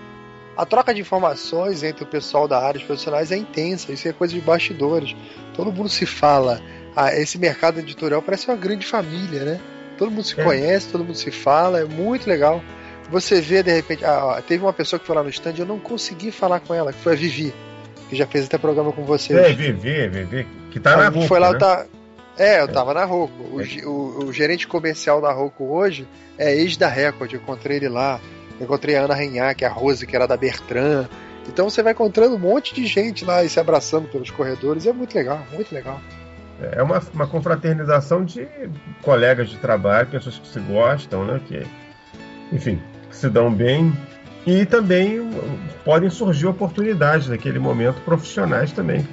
a 0.57 0.65
troca 0.67 0.93
de 0.95 1.01
informações 1.01 1.83
entre 1.83 2.05
o 2.05 2.07
pessoal 2.07 2.47
da 2.49 2.59
área, 2.65 2.79
os 2.79 2.85
profissionais, 2.85 3.31
é 3.33 3.37
intensa. 3.37 3.93
Isso 3.93 4.07
é 4.09 4.13
coisa 4.13 4.35
de 4.35 4.41
bastidores. 4.41 5.15
Todo 5.55 5.73
mundo 5.73 5.89
se 5.89 6.07
fala. 6.07 6.61
Ah, 6.95 7.15
esse 7.15 7.39
mercado 7.39 7.79
editorial 7.81 8.21
parece 8.21 8.49
uma 8.49 8.57
grande 8.57 8.87
família, 8.87 9.45
né? 9.45 9.61
Todo 9.97 10.11
mundo 10.11 10.25
se 10.25 10.39
É. 10.41 10.45
conhece, 10.45 10.89
todo 10.89 11.05
mundo 11.05 11.17
se 11.17 11.31
fala, 11.31 11.81
é 11.81 11.85
muito 11.85 12.29
legal. 12.29 12.63
Você 13.11 13.41
vê, 13.41 13.63
de 13.63 13.73
repente, 13.73 14.05
ah, 14.05 14.43
teve 14.47 14.63
uma 14.65 14.73
pessoa 14.73 14.99
que 14.99 15.07
foi 15.07 15.15
lá 15.15 15.23
no 15.23 15.29
stand, 15.31 15.55
eu 15.59 15.67
não 15.67 15.79
consegui 15.79 16.31
falar 16.31 16.61
com 16.61 16.75
ela, 16.75 16.93
que 16.93 16.99
foi 17.01 17.13
a 17.13 17.17
Vivi, 17.17 17.53
que 18.09 18.17
já 18.17 18.27
fez 18.27 18.47
até 18.47 18.59
programa 18.59 18.91
com 18.93 19.05
vocês. 19.05 19.39
É, 19.39 19.53
VV, 19.53 20.09
VV, 20.09 20.47
que 20.73 20.81
tá 20.81 20.97
na 20.97 21.09
Roku, 21.09 21.27
foi 21.29 21.39
lá, 21.39 21.53
né? 21.53 21.59
tá. 21.59 21.87
É, 22.39 22.61
eu 22.63 22.69
tava 22.69 22.95
na 22.95 23.05
Roku. 23.05 23.33
O, 23.43 23.89
o- 23.91 24.25
o 24.27 24.33
gerente 24.33 24.67
comercial 24.67 25.21
da 25.21 25.33
Roku 25.33 25.65
hoje 25.73 26.09
é 26.39 26.55
ex 26.57 26.77
da 26.77 26.89
Record. 26.89 27.33
Eu 27.33 27.41
encontrei 27.41 27.77
ele 27.77 27.89
lá. 27.89 28.19
Eu 28.59 28.65
encontrei 28.65 28.97
a 28.97 29.03
Ana 29.05 29.15
Renhac, 29.15 29.65
a 29.65 29.69
Rose, 29.69 30.07
que 30.07 30.17
era 30.17 30.27
da 30.27 30.37
Bertrand. 30.37 31.07
Então 31.49 31.69
você 31.69 31.83
vai 31.83 31.93
encontrando 31.93 32.37
um 32.37 32.39
monte 32.39 32.75
de 32.75 32.87
gente 32.87 33.25
lá 33.25 33.43
e 33.45 33.49
se 33.49 33.59
abraçando 33.61 34.09
pelos 34.09 34.31
corredores. 34.31 34.87
É 34.87 34.93
muito 34.93 35.15
legal, 35.15 35.41
muito 35.53 35.75
legal. 35.75 36.01
É 36.61 36.83
uma, 36.83 37.03
uma 37.13 37.27
confraternização 37.27 38.25
de 38.25 38.47
colegas 39.03 39.49
de 39.51 39.57
trabalho, 39.59 40.07
pessoas 40.07 40.39
que 40.39 40.47
se 40.47 40.61
gostam, 40.61 41.25
né? 41.25 41.41
Que, 41.47 41.67
enfim, 42.53 42.81
que 43.11 43.17
se 43.17 43.29
dão 43.29 43.53
bem. 43.53 43.93
E 44.47 44.65
também 44.65 45.21
podem 45.85 46.09
surgir 46.09 46.47
oportunidades 46.47 47.29
naquele 47.29 47.59
momento 47.59 48.01
profissionais 48.03 48.73
também. 48.73 49.07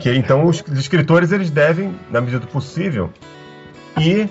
Que 0.00 0.14
então 0.14 0.44
os 0.44 0.62
escritores 0.72 1.32
eles 1.32 1.50
devem, 1.50 1.94
na 2.10 2.20
medida 2.20 2.40
do 2.40 2.46
possível, 2.46 3.10
ir 3.98 4.28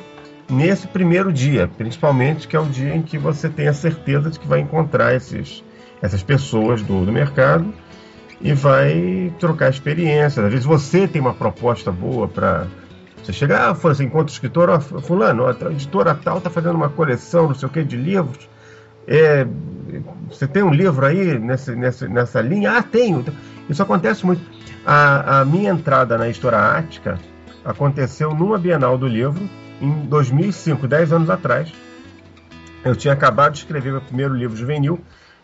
nesse 0.49 0.87
primeiro 0.87 1.31
dia, 1.31 1.69
principalmente 1.77 2.47
que 2.47 2.55
é 2.55 2.59
o 2.59 2.65
dia 2.65 2.95
em 2.95 3.01
que 3.01 3.17
você 3.17 3.49
tem 3.49 3.67
a 3.67 3.73
certeza 3.73 4.29
de 4.29 4.39
que 4.39 4.47
vai 4.47 4.59
encontrar 4.59 5.15
esses, 5.15 5.63
essas 6.01 6.21
pessoas 6.21 6.81
do, 6.81 7.05
do 7.05 7.11
mercado 7.11 7.73
e 8.41 8.53
vai 8.53 9.31
trocar 9.39 9.69
experiência. 9.69 10.43
Às 10.43 10.51
vezes 10.51 10.65
você 10.65 11.07
tem 11.07 11.21
uma 11.21 11.33
proposta 11.33 11.91
boa 11.91 12.27
para 12.27 12.67
você 13.23 13.31
chegar, 13.31 13.69
ah, 13.69 13.73
você 13.73 14.03
encontra 14.03 14.27
o 14.27 14.33
escritor, 14.33 14.69
ó, 14.69 14.79
fulano, 14.79 15.45
a 15.47 15.71
editora 15.71 16.13
tal 16.13 16.39
está 16.39 16.49
fazendo 16.49 16.75
uma 16.75 16.89
coleção, 16.89 17.47
não 17.47 17.55
sei 17.55 17.69
o 17.69 17.71
que, 17.71 17.83
de 17.83 17.95
livros. 17.95 18.49
É, 19.07 19.47
você 20.29 20.45
tem 20.47 20.63
um 20.63 20.71
livro 20.71 21.05
aí 21.05 21.39
nessa, 21.39 21.75
nessa, 21.75 22.07
nessa 22.07 22.41
linha? 22.41 22.71
Ah, 22.71 22.83
tenho. 22.83 23.23
Isso 23.69 23.81
acontece 23.81 24.25
muito. 24.25 24.41
A, 24.85 25.39
a 25.41 25.45
minha 25.45 25.71
entrada 25.71 26.17
na 26.17 26.27
editora 26.27 26.77
Ática 26.77 27.19
aconteceu 27.63 28.33
numa 28.33 28.57
Bienal 28.57 28.97
do 28.97 29.07
Livro 29.07 29.49
em 29.81 30.05
2005, 30.05 30.87
10 30.87 31.13
anos 31.13 31.29
atrás. 31.29 31.71
Eu 32.83 32.95
tinha 32.95 33.13
acabado 33.13 33.53
de 33.53 33.59
escrever 33.59 33.91
meu 33.91 34.01
primeiro 34.01 34.33
livro 34.33 34.55
juvenil, 34.57 34.99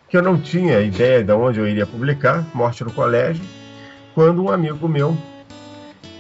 que 0.10 0.18
eu 0.18 0.22
não 0.22 0.38
tinha 0.38 0.82
ideia 0.82 1.24
de 1.24 1.32
onde 1.32 1.60
eu 1.60 1.68
iria 1.68 1.86
publicar, 1.86 2.46
Morte 2.54 2.84
no 2.84 2.92
Colégio, 2.92 3.44
quando 4.14 4.44
um 4.44 4.52
amigo 4.52 4.90
meu, 4.90 5.18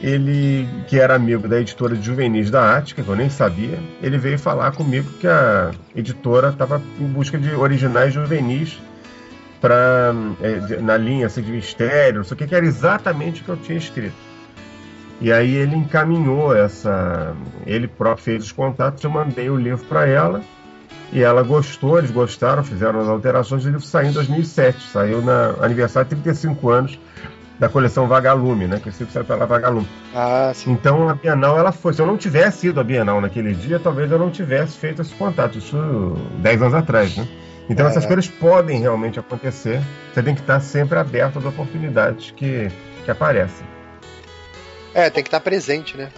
ele 0.01 0.65
que 0.87 0.97
era 0.97 1.15
amigo 1.15 1.47
da 1.47 1.59
editora 1.59 1.95
de 1.95 2.01
juvenis 2.01 2.49
da 2.49 2.77
Ática, 2.77 3.03
que 3.03 3.09
eu 3.09 3.15
nem 3.15 3.29
sabia, 3.29 3.77
ele 4.01 4.17
veio 4.17 4.39
falar 4.39 4.71
comigo 4.71 5.11
que 5.19 5.27
a 5.27 5.71
editora 5.93 6.49
estava 6.49 6.81
em 6.99 7.07
busca 7.07 7.37
de 7.37 7.53
originais 7.53 8.13
juvenis 8.13 8.79
para 9.61 10.13
na 10.81 10.97
linha 10.97 11.27
assim, 11.27 11.41
de 11.41 11.51
mistério, 11.51 12.17
não 12.17 12.23
sei 12.23 12.35
o 12.35 12.37
que, 12.37 12.47
que 12.47 12.55
era 12.55 12.65
exatamente 12.65 13.41
o 13.41 13.45
que 13.45 13.49
eu 13.49 13.57
tinha 13.57 13.77
escrito. 13.77 14.15
E 15.21 15.31
aí 15.33 15.53
ele 15.53 15.75
encaminhou 15.75 16.55
essa, 16.55 17.35
ele 17.65 17.87
próprio 17.87 18.23
fez 18.23 18.43
os 18.45 18.51
contatos, 18.51 19.03
eu 19.03 19.09
mandei 19.09 19.49
o 19.49 19.57
livro 19.57 19.85
para 19.85 20.07
ela 20.07 20.41
e 21.11 21.21
ela 21.21 21.43
gostou, 21.43 21.97
eles 21.97 22.11
gostaram, 22.11 22.63
fizeram 22.63 22.99
as 23.01 23.07
alterações, 23.07 23.65
o 23.65 23.67
livro 23.67 23.81
saiu 23.81 24.09
em 24.09 24.13
2007, 24.13 24.89
saiu 24.89 25.21
na 25.21 25.55
aniversário 25.61 26.07
de 26.07 26.15
35 26.15 26.69
anos 26.69 26.99
da 27.59 27.67
coleção 27.67 28.07
Vagalume, 28.07 28.67
né? 28.67 28.79
Que 28.81 28.89
livro 28.89 29.11
saiu 29.11 29.25
pela 29.25 29.45
Vagalume. 29.45 29.87
Ah, 30.15 30.51
sim. 30.55 30.71
Então 30.71 31.09
a 31.09 31.13
Bienal 31.13 31.59
ela 31.59 31.73
foi. 31.73 31.93
Se 31.93 32.01
eu 32.01 32.07
não 32.07 32.15
tivesse 32.15 32.67
ido 32.67 32.79
à 32.79 32.83
Bienal 32.83 33.19
naquele 33.19 33.53
dia, 33.53 33.77
talvez 33.77 34.09
eu 34.09 34.17
não 34.17 34.31
tivesse 34.31 34.77
feito 34.77 35.01
esse 35.01 35.13
contato. 35.15 35.57
Isso 35.57 35.77
10 36.37 36.61
anos 36.61 36.73
atrás, 36.73 37.17
né? 37.17 37.27
Então 37.69 37.85
É. 37.85 37.89
essas 37.89 38.05
coisas 38.05 38.27
podem 38.27 38.79
realmente 38.79 39.19
acontecer. 39.19 39.81
Você 40.13 40.23
tem 40.23 40.33
que 40.33 40.41
estar 40.41 40.59
sempre 40.59 40.97
aberto 40.97 41.37
às 41.39 41.45
oportunidades 41.45 42.31
que, 42.31 42.69
que 43.05 43.11
aparecem. 43.11 43.65
É, 44.93 45.09
tem 45.09 45.23
que 45.23 45.27
estar 45.27 45.39
presente, 45.39 45.95
né? 45.95 46.09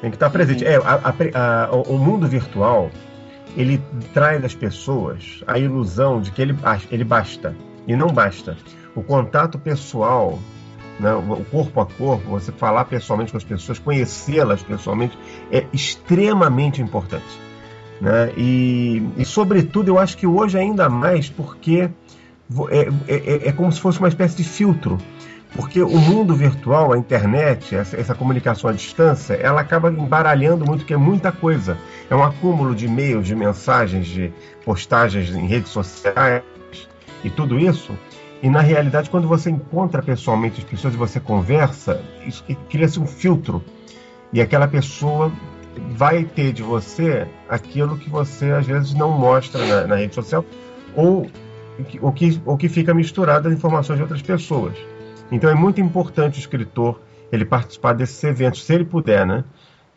Tem 0.00 0.10
que 0.10 0.16
estar 0.16 0.30
presente. 0.30 0.64
É, 0.64 0.76
a- 0.76 1.00
a 1.34 1.64
a- 1.64 1.70
o 1.72 1.98
mundo 1.98 2.28
virtual 2.28 2.90
ele 3.56 3.82
traz 4.14 4.44
às 4.44 4.54
pessoas 4.54 5.42
a 5.46 5.58
ilusão 5.58 6.20
de 6.20 6.30
que 6.30 6.40
ele, 6.40 6.56
ele 6.90 7.02
basta. 7.04 7.56
E 7.86 7.96
não 7.96 8.08
basta. 8.08 8.56
O 8.94 9.02
contato 9.02 9.58
pessoal, 9.58 10.38
né, 11.00 11.12
o 11.12 11.44
corpo 11.50 11.80
a 11.80 11.86
corpo, 11.86 12.28
você 12.30 12.52
falar 12.52 12.84
pessoalmente 12.84 13.32
com 13.32 13.38
as 13.38 13.44
pessoas, 13.44 13.78
conhecê-las 13.80 14.62
pessoalmente, 14.62 15.18
é 15.50 15.64
extremamente 15.72 16.80
importante. 16.82 17.24
Né? 18.00 18.32
E, 18.36 19.02
e, 19.16 19.24
sobretudo, 19.24 19.88
eu 19.88 19.98
acho 19.98 20.16
que 20.16 20.26
hoje 20.26 20.56
ainda 20.58 20.88
mais 20.88 21.28
porque 21.28 21.90
vo- 22.48 22.68
é, 22.70 22.88
é- 23.08 23.48
é 23.48 23.52
como 23.52 23.72
se 23.72 23.80
fosse 23.80 23.98
uma 23.98 24.08
espécie 24.08 24.36
de 24.36 24.44
filtro. 24.44 24.98
Porque 25.56 25.82
o 25.82 25.98
mundo 25.98 26.34
virtual, 26.34 26.92
a 26.92 26.98
internet, 26.98 27.74
essa, 27.74 27.96
essa 27.96 28.14
comunicação 28.14 28.68
à 28.68 28.72
distância, 28.72 29.32
ela 29.34 29.62
acaba 29.62 29.90
embaralhando 29.90 30.64
muito, 30.66 30.84
que 30.84 30.92
é 30.92 30.96
muita 30.96 31.32
coisa. 31.32 31.78
É 32.10 32.14
um 32.14 32.22
acúmulo 32.22 32.74
de 32.74 32.84
e-mails, 32.84 33.26
de 33.26 33.34
mensagens, 33.34 34.06
de 34.06 34.30
postagens 34.64 35.30
em 35.30 35.46
redes 35.46 35.70
sociais 35.72 36.42
e 37.24 37.30
tudo 37.30 37.58
isso. 37.58 37.96
E 38.42 38.50
na 38.50 38.60
realidade, 38.60 39.08
quando 39.08 39.26
você 39.26 39.50
encontra 39.50 40.02
pessoalmente 40.02 40.60
as 40.60 40.64
pessoas 40.64 40.92
e 40.92 40.96
você 40.98 41.18
conversa, 41.18 42.00
cria-se 42.68 43.00
um 43.00 43.06
filtro. 43.06 43.64
E 44.32 44.42
aquela 44.42 44.68
pessoa 44.68 45.32
vai 45.96 46.24
ter 46.24 46.52
de 46.52 46.62
você 46.62 47.26
aquilo 47.48 47.96
que 47.96 48.08
você 48.10 48.50
às 48.52 48.66
vezes 48.66 48.94
não 48.94 49.10
mostra 49.16 49.64
na, 49.66 49.86
na 49.86 49.96
rede 49.96 50.14
social 50.14 50.44
ou 50.94 51.30
o 52.00 52.12
que, 52.12 52.40
o 52.44 52.56
que 52.56 52.68
fica 52.68 52.92
misturado 52.92 53.48
às 53.48 53.54
informações 53.54 53.96
de 53.96 54.02
outras 54.02 54.22
pessoas. 54.22 54.76
Então 55.30 55.48
é 55.50 55.54
muito 55.54 55.80
importante 55.80 56.38
o 56.38 56.40
escritor 56.40 57.00
ele 57.30 57.44
participar 57.44 57.92
desses 57.92 58.22
eventos, 58.24 58.64
se 58.64 58.74
ele 58.74 58.84
puder, 58.84 59.26
né? 59.26 59.44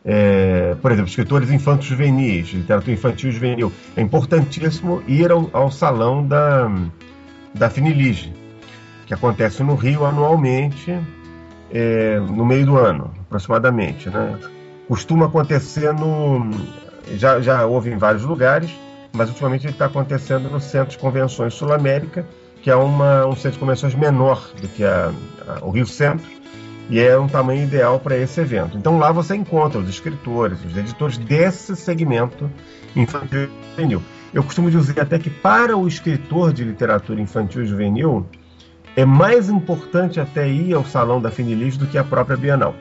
É, 0.04 0.76
por 0.82 0.92
exemplo, 0.92 1.10
escritores 1.10 1.52
infantos 1.52 1.86
juvenis, 1.86 2.50
literatura 2.50 2.92
infantil 2.92 3.32
juvenil. 3.32 3.72
É 3.96 4.02
importantíssimo 4.02 5.02
ir 5.08 5.32
ao, 5.32 5.50
ao 5.54 5.72
salão 5.72 6.26
da, 6.26 6.70
da 7.54 7.70
Finilige, 7.70 8.34
que 9.06 9.14
acontece 9.14 9.64
no 9.64 9.76
Rio 9.76 10.06
anualmente, 10.06 10.98
é, 11.72 12.20
no 12.20 12.44
meio 12.44 12.66
do 12.66 12.78
ano, 12.78 13.12
aproximadamente. 13.22 14.10
Né? 14.10 14.40
Costuma 14.92 15.28
acontecer 15.28 15.94
no. 15.94 16.52
Já, 17.16 17.40
já 17.40 17.66
houve 17.66 17.90
em 17.90 17.98
vários 17.98 18.26
lugares, 18.26 18.70
mas 19.14 19.30
ultimamente 19.30 19.66
ele 19.66 19.72
está 19.72 19.86
acontecendo 19.86 20.50
no 20.50 20.60
Centro 20.60 20.92
de 20.92 20.98
Convenções 20.98 21.54
Sul 21.54 21.72
América, 21.72 22.28
que 22.62 22.70
é 22.70 22.76
uma, 22.76 23.26
um 23.26 23.34
centro 23.34 23.52
de 23.52 23.60
convenções 23.60 23.96
menor 23.96 24.52
do 24.60 24.68
que 24.68 24.84
a, 24.84 25.14
a, 25.48 25.66
o 25.66 25.72
Rio 25.72 25.86
Centro, 25.86 26.30
e 26.90 27.00
é 27.00 27.18
um 27.18 27.30
tamanho 27.30 27.64
ideal 27.64 28.02
para 28.02 28.18
esse 28.18 28.42
evento. 28.42 28.78
Então 28.78 29.00
lá 29.00 29.14
você 29.14 29.34
encontra 29.34 29.80
os 29.80 29.88
escritores, 29.88 30.60
os 30.66 30.76
editores 30.76 31.18
desse 31.18 31.74
segmento 31.78 32.52
infantil 32.94 33.44
e 33.44 33.50
juvenil. 33.70 34.04
Eu 34.34 34.44
costumo 34.44 34.70
dizer 34.70 35.00
até 35.00 35.18
que 35.18 35.30
para 35.30 35.78
o 35.78 35.88
escritor 35.88 36.52
de 36.52 36.66
literatura 36.66 37.22
infantil 37.22 37.64
e 37.64 37.66
juvenil 37.66 38.26
é 38.98 39.06
mais 39.06 39.50
importante 39.50 40.20
até 40.20 40.50
ir 40.50 40.74
ao 40.74 40.84
salão 40.84 41.22
da 41.22 41.32
Finilis 41.32 41.78
do 41.78 41.88
que 41.88 41.98
a 41.98 42.04
própria 42.04 42.36
Bienal. 42.36 42.76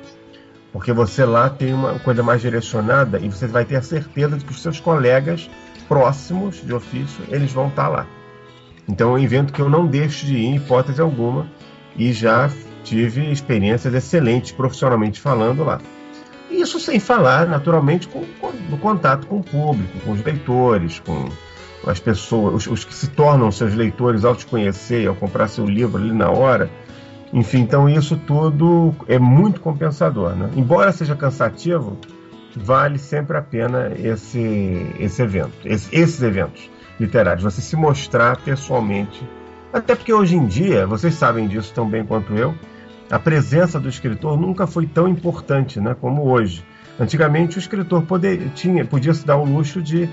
Porque 0.72 0.92
você 0.92 1.24
lá 1.24 1.50
tem 1.50 1.74
uma 1.74 1.98
coisa 1.98 2.22
mais 2.22 2.40
direcionada 2.40 3.18
e 3.18 3.28
você 3.28 3.46
vai 3.46 3.64
ter 3.64 3.76
a 3.76 3.82
certeza 3.82 4.36
de 4.36 4.44
que 4.44 4.52
os 4.52 4.62
seus 4.62 4.78
colegas 4.78 5.50
próximos 5.88 6.64
de 6.64 6.72
ofício, 6.72 7.24
eles 7.28 7.52
vão 7.52 7.68
estar 7.68 7.88
lá. 7.88 8.06
Então 8.88 9.12
um 9.12 9.18
evento 9.18 9.52
que 9.52 9.60
eu 9.60 9.68
não 9.68 9.86
deixo 9.86 10.26
de 10.26 10.36
ir 10.36 10.44
em 10.44 10.56
hipótese 10.56 11.00
alguma 11.00 11.50
e 11.96 12.12
já 12.12 12.48
tive 12.84 13.30
experiências 13.30 13.92
excelentes 13.92 14.52
profissionalmente 14.52 15.20
falando 15.20 15.64
lá. 15.64 15.80
Isso 16.50 16.80
sem 16.80 16.98
falar, 16.98 17.46
naturalmente, 17.46 18.08
com, 18.08 18.24
com, 18.40 18.50
no 18.68 18.76
contato 18.78 19.26
com 19.26 19.38
o 19.38 19.42
público, 19.42 19.98
com 20.00 20.12
os 20.12 20.24
leitores, 20.24 20.98
com 21.00 21.28
as 21.86 22.00
pessoas, 22.00 22.54
os, 22.54 22.66
os, 22.66 22.84
que 22.84 22.94
se 22.94 23.08
tornam 23.08 23.50
seus 23.52 23.74
leitores 23.74 24.24
ao 24.24 24.34
te 24.34 24.46
conhecer, 24.46 25.06
ao 25.06 25.14
comprar 25.14 25.48
seu 25.48 25.64
livro 25.64 26.00
ali 26.02 26.12
na 26.12 26.30
hora. 26.30 26.68
Enfim, 27.32 27.60
então 27.60 27.88
isso 27.88 28.16
tudo 28.16 28.94
é 29.06 29.18
muito 29.18 29.60
compensador. 29.60 30.34
Né? 30.34 30.50
Embora 30.56 30.92
seja 30.92 31.14
cansativo, 31.14 31.96
vale 32.56 32.98
sempre 32.98 33.36
a 33.36 33.42
pena 33.42 33.92
esse, 33.96 34.94
esse 34.98 35.22
evento, 35.22 35.52
esse, 35.64 35.94
esses 35.94 36.22
eventos 36.22 36.68
literários, 36.98 37.44
você 37.44 37.60
se 37.60 37.76
mostrar 37.76 38.36
pessoalmente. 38.38 39.26
Até 39.72 39.94
porque 39.94 40.12
hoje 40.12 40.36
em 40.36 40.46
dia, 40.46 40.86
vocês 40.86 41.14
sabem 41.14 41.46
disso 41.46 41.72
tão 41.72 41.88
bem 41.88 42.04
quanto 42.04 42.34
eu, 42.34 42.54
a 43.10 43.18
presença 43.18 43.78
do 43.78 43.88
escritor 43.88 44.38
nunca 44.38 44.66
foi 44.66 44.86
tão 44.86 45.08
importante 45.08 45.80
né, 45.80 45.96
como 46.00 46.28
hoje. 46.28 46.64
Antigamente, 46.98 47.56
o 47.56 47.60
escritor 47.60 48.02
poder, 48.02 48.50
tinha, 48.54 48.84
podia 48.84 49.14
se 49.14 49.24
dar 49.24 49.36
o 49.36 49.44
luxo 49.44 49.80
de 49.80 50.08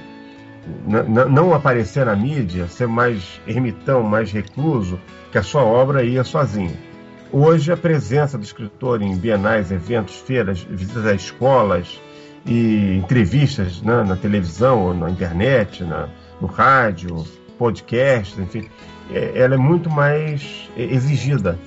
não 0.86 1.54
aparecer 1.54 2.06
na 2.06 2.16
mídia, 2.16 2.68
ser 2.68 2.88
mais 2.88 3.42
ermitão, 3.48 4.04
mais 4.04 4.32
recluso, 4.32 5.00
que 5.32 5.38
a 5.38 5.44
sua 5.44 5.64
obra 5.64 6.04
ia 6.04 6.24
sozinha. 6.24 6.87
Hoje, 7.32 7.74
a 7.74 7.78
presença 7.78 8.38
do 8.38 8.44
escritor 8.44 9.02
em 9.02 9.16
bienais, 9.18 9.70
eventos, 9.70 10.16
feiras, 10.16 10.62
visitas 10.62 11.06
a 11.06 11.14
escolas 11.14 12.02
e 12.46 12.96
entrevistas 12.96 13.82
né, 13.82 14.02
na 14.04 14.16
televisão 14.16 14.94
na 14.94 15.10
internet, 15.10 15.84
na, 15.84 16.08
no 16.40 16.48
rádio, 16.48 17.26
podcast, 17.58 18.40
enfim, 18.40 18.70
é, 19.12 19.38
ela 19.38 19.56
é 19.56 19.58
muito 19.58 19.90
mais 19.90 20.70
exigida. 20.78 21.60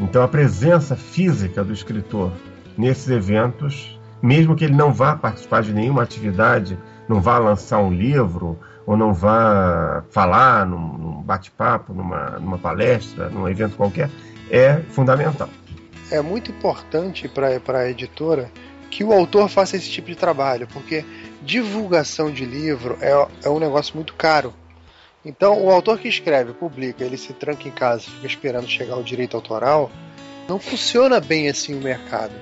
Então 0.00 0.22
a 0.22 0.28
presença 0.28 0.96
física 0.96 1.62
do 1.62 1.74
escritor 1.74 2.32
nesses 2.76 3.10
eventos, 3.10 4.00
mesmo 4.22 4.56
que 4.56 4.64
ele 4.64 4.74
não 4.74 4.90
vá 4.90 5.14
participar 5.14 5.62
de 5.62 5.74
nenhuma 5.74 6.02
atividade, 6.02 6.78
não 7.06 7.20
vá 7.20 7.36
lançar 7.36 7.78
um 7.78 7.92
livro 7.92 8.58
ou 8.86 8.96
não 8.96 9.12
vá 9.12 10.02
falar 10.10 10.64
num, 10.64 10.96
num 10.96 11.22
bate-papo, 11.22 11.92
numa, 11.92 12.38
numa 12.40 12.56
palestra, 12.56 13.28
num 13.28 13.46
evento 13.46 13.76
qualquer, 13.76 14.08
é 14.50 14.80
fundamental. 14.90 15.48
É 16.10 16.20
muito 16.20 16.50
importante 16.50 17.28
para 17.28 17.78
a 17.78 17.90
editora 17.90 18.50
que 18.90 19.02
o 19.02 19.12
autor 19.12 19.48
faça 19.48 19.76
esse 19.76 19.90
tipo 19.90 20.08
de 20.08 20.14
trabalho, 20.14 20.68
porque 20.72 21.04
divulgação 21.42 22.30
de 22.30 22.44
livro 22.44 22.96
é, 23.00 23.10
é 23.44 23.48
um 23.48 23.58
negócio 23.58 23.94
muito 23.96 24.14
caro. 24.14 24.54
Então, 25.24 25.64
o 25.64 25.70
autor 25.70 25.98
que 25.98 26.06
escreve, 26.06 26.52
publica, 26.52 27.02
ele 27.02 27.16
se 27.16 27.32
tranca 27.32 27.66
em 27.66 27.70
casa, 27.70 28.02
fica 28.02 28.26
esperando 28.26 28.68
chegar 28.68 28.96
o 28.96 29.02
direito 29.02 29.36
autoral, 29.36 29.90
não 30.48 30.58
funciona 30.58 31.18
bem 31.18 31.48
assim 31.48 31.74
o 31.74 31.80
mercado. 31.80 32.32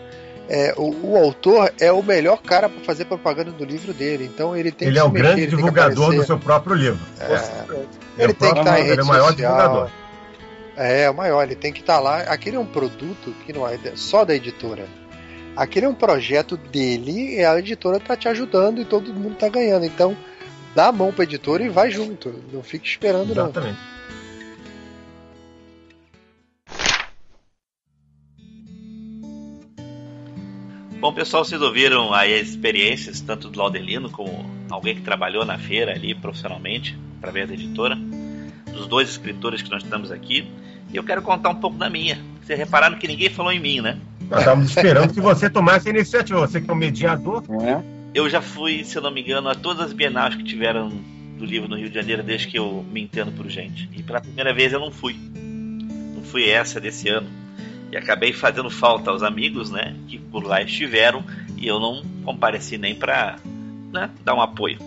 É, 0.49 0.75
o, 0.77 1.13
o, 1.13 1.17
autor 1.17 1.73
é 1.81 1.93
o 1.93 2.03
melhor 2.03 2.43
cara 2.43 2.69
para 2.69 2.85
fazer 2.85 3.05
propaganda 3.05 3.53
do 3.53 3.65
livro 3.65 3.95
dele, 3.95 4.25
então 4.25 4.57
ele 4.57 4.73
tem 4.73 4.89
ele 4.89 4.97
que 4.97 5.01
é 5.01 5.05
o 5.05 5.11
mexer, 5.11 5.27
grande 5.27 5.47
divulgador 5.47 6.15
do 6.15 6.25
seu 6.25 6.39
próprio 6.39 6.75
livro. 6.75 7.01
É, 7.21 7.73
ele, 7.73 7.89
ele 8.19 8.35
tem 8.35 8.53
que 8.53 8.59
estar 8.59 8.81
em 8.81 8.83
rede 8.83 8.93
ele 8.93 9.01
é 9.01 9.05
o 9.05 9.07
maior 9.07 9.31
social. 9.31 9.37
divulgador. 9.37 10.02
É, 10.77 11.03
é 11.03 11.11
o 11.11 11.15
maior, 11.15 11.43
ele 11.43 11.55
tem 11.55 11.73
que 11.73 11.81
estar 11.81 12.01
lá. 12.01 12.23
Aquele 12.23 12.57
é 12.57 12.61
um 12.61 12.67
produto 12.67 13.35
que 13.45 13.53
não 13.53 13.67
é 13.69 13.79
só 13.95 14.25
da 14.25 14.35
editora. 14.35 14.87
Aquele 15.57 15.87
é 15.87 15.89
um 15.89 15.95
projeto 15.95 16.57
dele 16.57 17.37
e 17.37 17.45
a 17.45 17.59
editora 17.59 18.01
tá 18.01 18.17
te 18.17 18.29
ajudando 18.29 18.81
e 18.81 18.85
todo 18.85 19.13
mundo 19.13 19.37
tá 19.37 19.49
ganhando. 19.49 19.85
Então, 19.85 20.17
dá 20.75 20.87
a 20.87 20.93
mão 20.93 21.13
pra 21.13 21.25
editora 21.25 21.63
e 21.63 21.69
vai 21.69 21.91
junto. 21.91 22.43
Não 22.53 22.63
fique 22.63 22.89
esperando, 22.89 23.33
Exatamente. 23.33 23.79
não. 23.79 23.93
Bom, 31.03 31.13
pessoal, 31.13 31.45
vocês 31.45 31.61
ouviram 31.61 32.15
aí 32.15 32.39
as 32.39 32.51
experiências, 32.51 33.21
tanto 33.21 33.51
do 33.51 33.59
Laudelino 33.59 34.09
como 34.09 34.49
alguém 34.71 34.95
que 34.95 35.01
trabalhou 35.03 35.45
na 35.45 35.59
feira 35.59 35.91
ali 35.91 36.15
profissionalmente, 36.15 36.97
através 37.19 37.49
da 37.49 37.55
editora, 37.55 37.99
dos 38.73 38.87
dois 38.87 39.11
escritores 39.11 39.61
que 39.63 39.69
nós 39.69 39.83
estamos 39.83 40.13
aqui. 40.13 40.49
E 40.93 40.97
eu 40.97 41.05
quero 41.05 41.23
contar 41.23 41.51
um 41.51 41.55
pouco 41.55 41.77
da 41.77 41.89
minha. 41.89 42.21
Vocês 42.43 42.59
repararam 42.59 42.99
que 42.99 43.09
ninguém 43.09 43.31
falou 43.31 43.53
em 43.53 43.61
mim, 43.61 43.81
né? 43.81 43.99
Nós 44.29 44.41
estávamos 44.41 44.69
esperando 44.69 45.13
que 45.13 45.21
você 45.21 45.49
tomasse 45.49 45.89
a 45.89 45.91
iniciativa, 45.91 46.41
você 46.41 46.61
que 46.61 46.71
é 46.71 46.73
o 46.73 46.77
mediador. 46.77 47.45
É. 47.63 47.83
Eu 48.15 48.29
já 48.29 48.43
fui, 48.43 48.85
se 48.85 48.97
eu 48.97 49.03
não 49.03 49.11
me 49.11 49.23
engano, 49.23 49.49
a 49.49 49.55
todas 49.55 49.87
as 49.87 49.93
bienais 49.93 50.35
que 50.35 50.45
tiveram 50.45 50.91
do 51.39 51.45
livro 51.45 51.69
no 51.69 51.77
Rio 51.77 51.89
de 51.89 51.95
Janeiro 51.95 52.23
desde 52.23 52.47
que 52.47 52.59
eu 52.59 52.85
me 52.91 53.03
entendo 53.03 53.33
por 53.33 53.49
gente. 53.49 53.89
E 53.93 54.03
pela 54.03 54.21
primeira 54.21 54.53
vez 54.53 54.73
eu 54.73 54.81
não 54.81 54.91
fui. 54.91 55.17
Não 55.35 56.23
fui 56.23 56.49
essa 56.49 56.81
desse 56.81 57.09
ano. 57.09 57.29
E 57.91 57.97
acabei 57.97 58.33
fazendo 58.33 58.71
falta 58.71 59.11
aos 59.11 59.23
amigos, 59.23 59.71
né, 59.71 59.95
que 60.09 60.19
por 60.19 60.45
lá 60.45 60.63
estiveram 60.63 61.23
e 61.57 61.67
eu 61.67 61.79
não 61.79 62.03
compareci 62.25 62.79
nem 62.79 62.95
para 62.95 63.37
né, 63.93 64.11
dar 64.25 64.35
um 64.35 64.41
apoio. 64.41 64.79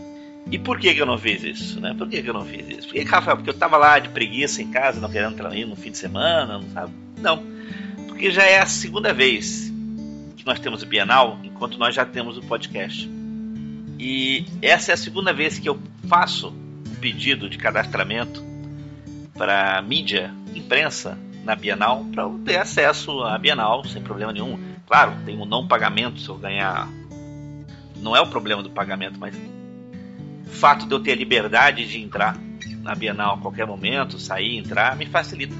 E 0.51 0.59
por 0.59 0.79
que, 0.79 0.93
que 0.93 1.01
eu 1.01 1.05
não 1.05 1.17
fiz 1.17 1.43
isso? 1.43 1.79
Né? 1.79 1.93
Por 1.97 2.07
que, 2.07 2.21
que 2.21 2.29
eu 2.29 2.33
não 2.33 2.45
fiz 2.45 2.67
isso? 2.69 2.87
Porque, 2.87 3.01
Rafael, 3.03 3.37
porque 3.37 3.49
eu 3.49 3.57
tava 3.57 3.77
lá 3.77 3.97
de 3.97 4.09
preguiça 4.09 4.61
em 4.61 4.69
casa, 4.69 5.01
não 5.01 5.09
querendo 5.09 5.55
ir 5.55 5.65
no 5.65 5.75
fim 5.75 5.91
de 5.91 5.97
semana, 5.97 6.59
não 6.59 6.69
sabe? 6.69 6.93
Não 7.19 7.55
porque 8.15 8.31
já 8.31 8.45
é 8.45 8.59
a 8.59 8.65
segunda 8.65 9.13
vez 9.13 9.73
que 10.37 10.45
nós 10.45 10.57
temos 10.57 10.81
o 10.81 10.85
Bienal, 10.85 11.37
enquanto 11.43 11.77
nós 11.77 11.93
já 11.93 12.05
temos 12.05 12.37
o 12.37 12.41
podcast. 12.41 13.09
E 13.99 14.45
essa 14.61 14.91
é 14.91 14.93
a 14.93 14.97
segunda 14.97 15.33
vez 15.33 15.59
que 15.59 15.67
eu 15.67 15.77
faço 16.07 16.47
um 16.47 16.95
pedido 16.95 17.49
de 17.49 17.57
cadastramento 17.57 18.41
para 19.33 19.81
mídia, 19.81 20.33
imprensa 20.55 21.17
na 21.43 21.57
Bienal, 21.57 22.05
para 22.05 22.23
eu 22.23 22.39
ter 22.45 22.55
acesso 22.55 23.21
à 23.21 23.37
Bienal 23.37 23.83
sem 23.83 24.01
problema 24.01 24.31
nenhum. 24.31 24.57
Claro, 24.87 25.13
tem 25.25 25.37
um 25.37 25.45
não 25.45 25.67
pagamento 25.67 26.21
se 26.21 26.29
eu 26.29 26.37
ganhar. 26.37 26.87
Não 27.97 28.15
é 28.15 28.21
o 28.21 28.27
problema 28.27 28.63
do 28.63 28.69
pagamento, 28.69 29.19
mas 29.19 29.35
o 30.45 30.49
fato 30.49 30.85
de 30.87 30.93
eu 30.93 30.99
ter 30.99 31.11
a 31.13 31.15
liberdade 31.15 31.87
de 31.87 32.01
entrar 32.01 32.37
na 32.81 32.93
Bienal 32.93 33.35
a 33.35 33.37
qualquer 33.37 33.65
momento, 33.65 34.19
sair, 34.19 34.57
entrar, 34.57 34.95
me 34.95 35.05
facilita 35.05 35.55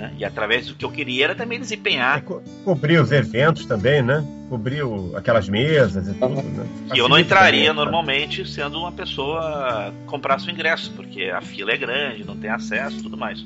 né? 0.00 0.12
E 0.18 0.24
através 0.24 0.66
do 0.66 0.74
que 0.74 0.84
eu 0.84 0.90
queria 0.90 1.24
era 1.24 1.34
também 1.34 1.60
desempenhar. 1.60 2.18
É, 2.18 2.20
co 2.22 2.42
cobrir 2.64 3.00
os 3.00 3.12
eventos 3.12 3.66
também, 3.66 4.02
né? 4.02 4.24
Cobrir 4.48 4.82
o, 4.82 5.16
aquelas 5.16 5.48
mesas 5.48 6.08
e 6.08 6.14
tudo, 6.14 6.42
né? 6.42 6.66
E 6.94 6.98
eu 6.98 7.08
não 7.08 7.18
entraria 7.18 7.68
também, 7.68 7.74
normalmente 7.74 8.48
sendo 8.48 8.78
uma 8.78 8.92
pessoa 8.92 9.92
comprar 10.06 10.40
seu 10.40 10.52
ingresso, 10.52 10.92
porque 10.96 11.24
a 11.24 11.40
fila 11.40 11.72
é 11.72 11.76
grande, 11.76 12.24
não 12.24 12.36
tem 12.36 12.50
acesso 12.50 13.02
tudo 13.02 13.16
mais. 13.16 13.44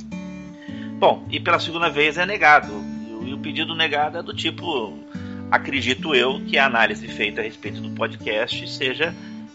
Bom, 0.99 1.24
e 1.31 1.41
pela 1.41 1.59
segunda 1.59 1.91
vez 1.91 2.16
é 2.16 2.24
negado. 2.24 2.73
E 3.27 3.32
o 3.32 3.39
pedido 3.39 3.74
negado 3.74 4.19
é 4.19 4.23
do 4.23 4.32
tipo: 4.32 4.97
acredito 5.51 6.15
eu 6.15 6.41
que 6.47 6.57
a 6.57 6.66
análise 6.66 7.07
feita 7.09 7.41
a 7.41 7.45
respeito 7.45 7.81
do 7.81 7.91
podcast 7.91 8.69
seja 8.70 9.15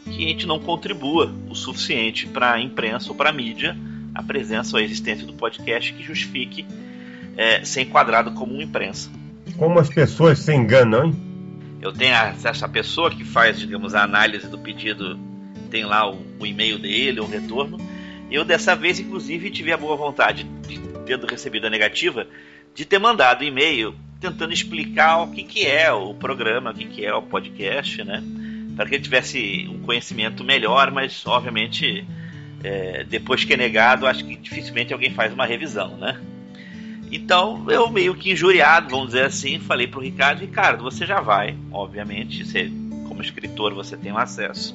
que 0.09 0.25
a 0.25 0.27
gente 0.27 0.45
não 0.45 0.59
contribua 0.59 1.33
o 1.49 1.55
suficiente 1.55 2.27
para 2.27 2.53
a 2.53 2.61
imprensa 2.61 3.09
ou 3.09 3.15
para 3.15 3.29
a 3.29 3.33
mídia 3.33 3.75
a 4.13 4.23
presença 4.23 4.75
ou 4.75 4.81
a 4.81 4.83
existência 4.83 5.25
do 5.25 5.33
podcast 5.33 5.93
que 5.93 6.03
justifique 6.03 6.65
é, 7.37 7.63
ser 7.63 7.81
enquadrado 7.81 8.31
como 8.31 8.53
uma 8.53 8.63
imprensa. 8.63 9.09
Como 9.57 9.79
as 9.79 9.89
pessoas 9.89 10.39
se 10.39 10.53
enganam, 10.53 11.05
hein? 11.05 11.15
Eu 11.81 11.93
tenho 11.93 12.13
essa 12.13 12.67
pessoa 12.67 13.09
que 13.09 13.23
faz, 13.23 13.57
digamos, 13.57 13.95
a 13.95 14.03
análise 14.03 14.47
do 14.47 14.57
pedido, 14.57 15.17
tem 15.71 15.85
lá 15.85 16.09
o, 16.09 16.17
o 16.37 16.45
e-mail 16.45 16.77
dele, 16.77 17.21
o 17.21 17.25
retorno. 17.25 17.77
Eu 18.29 18.43
dessa 18.43 18.75
vez, 18.75 18.99
inclusive, 18.99 19.49
tive 19.49 19.71
a 19.71 19.77
boa 19.77 19.95
vontade, 19.95 20.43
de, 20.67 20.77
tendo 21.05 21.25
recebido 21.25 21.67
a 21.67 21.69
negativa, 21.69 22.27
de 22.75 22.83
ter 22.83 22.99
mandado 22.99 23.43
e-mail 23.45 23.95
tentando 24.19 24.51
explicar 24.51 25.21
o 25.21 25.31
que, 25.31 25.43
que 25.43 25.65
é 25.65 25.89
o 25.91 26.13
programa, 26.13 26.71
o 26.71 26.73
que, 26.73 26.85
que 26.85 27.05
é 27.05 27.13
o 27.13 27.21
podcast, 27.21 28.03
né? 28.03 28.21
Para 28.79 28.87
que 28.87 28.95
ele 28.95 29.03
tivesse 29.03 29.67
um 29.69 29.79
conhecimento 29.79 30.41
melhor, 30.41 30.89
mas 30.89 31.27
obviamente 31.27 32.07
é, 32.63 33.03
depois 33.03 33.43
que 33.43 33.53
é 33.53 33.57
negado, 33.57 34.07
acho 34.07 34.23
que 34.23 34.37
dificilmente 34.37 34.93
alguém 34.93 35.11
faz 35.11 35.33
uma 35.33 35.45
revisão, 35.45 35.97
né? 35.97 36.17
Então 37.11 37.69
eu 37.69 37.89
meio 37.89 38.15
que 38.15 38.31
injuriado, 38.31 38.87
vamos 38.89 39.07
dizer 39.07 39.25
assim, 39.25 39.59
falei 39.59 39.85
pro 39.85 39.99
Ricardo, 39.99 40.39
Ricardo, 40.39 40.81
você 40.81 41.05
já 41.05 41.19
vai, 41.19 41.57
obviamente, 41.73 42.45
você, 42.45 42.71
como 43.05 43.21
escritor 43.21 43.73
você 43.73 43.97
tem 43.97 44.13
um 44.13 44.17
acesso, 44.17 44.73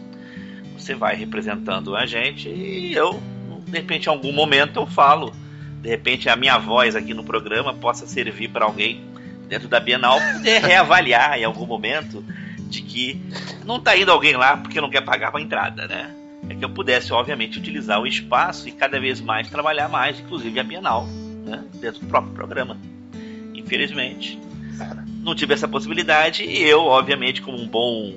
você 0.79 0.95
vai 0.95 1.17
representando 1.17 1.97
a 1.97 2.05
gente 2.05 2.51
e 2.51 2.93
eu, 2.93 3.23
de 3.65 3.73
repente, 3.73 4.05
em 4.05 4.11
algum 4.11 4.33
momento 4.33 4.81
eu 4.81 4.87
falo, 4.87 5.33
de 5.81 5.89
repente 5.89 6.29
a 6.29 6.37
minha 6.37 6.59
voz 6.59 6.95
aqui 6.95 7.15
no 7.15 7.25
programa 7.25 7.73
possa 7.73 8.07
servir 8.07 8.49
para 8.49 8.67
alguém 8.67 9.03
dentro 9.49 9.67
da 9.67 9.81
Bienal 9.81 10.21
poder 10.21 10.61
reavaliar 10.61 11.39
em 11.39 11.45
algum 11.45 11.65
momento 11.65 12.23
de 12.69 12.83
que 12.83 13.21
não 13.65 13.77
está 13.77 13.97
indo 13.97 14.11
alguém 14.11 14.37
lá 14.37 14.57
porque 14.57 14.81
não 14.81 14.91
quer 14.91 15.03
pagar 15.03 15.35
a 15.35 15.41
entrada, 15.41 15.87
né? 15.87 16.15
é 16.49 16.55
que 16.55 16.65
eu 16.65 16.71
pudesse, 16.71 17.13
obviamente, 17.13 17.59
utilizar 17.59 18.01
o 18.01 18.07
espaço 18.07 18.69
e 18.69 18.73
cada 18.73 19.01
vez 19.01 19.21
mais 19.21 19.49
trabalhar 19.49 19.89
mais, 19.89 20.21
inclusive 20.21 20.59
a 20.61 20.63
Bienal, 20.63 21.07
né, 21.45 21.65
dentro 21.81 22.01
do 22.01 22.07
próprio 22.07 22.35
programa. 22.35 22.77
Infelizmente, 23.55 24.39
não 25.23 25.35
tive 25.35 25.55
essa 25.55 25.67
possibilidade 25.67 26.45
e 26.45 26.63
eu, 26.63 26.83
obviamente, 26.83 27.41
como 27.41 27.59
um 27.59 27.67
bom, 27.67 28.15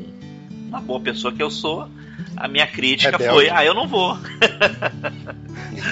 uma 0.68 0.82
boa 0.82 1.00
pessoa 1.00 1.34
que 1.34 1.42
eu 1.42 1.50
sou, 1.50 1.88
a 2.38 2.48
minha 2.48 2.68
crítica 2.68 3.18
Rebelde. 3.18 3.34
foi: 3.34 3.50
ah, 3.50 3.66
eu 3.66 3.74
não 3.74 3.88
vou. 3.88 4.18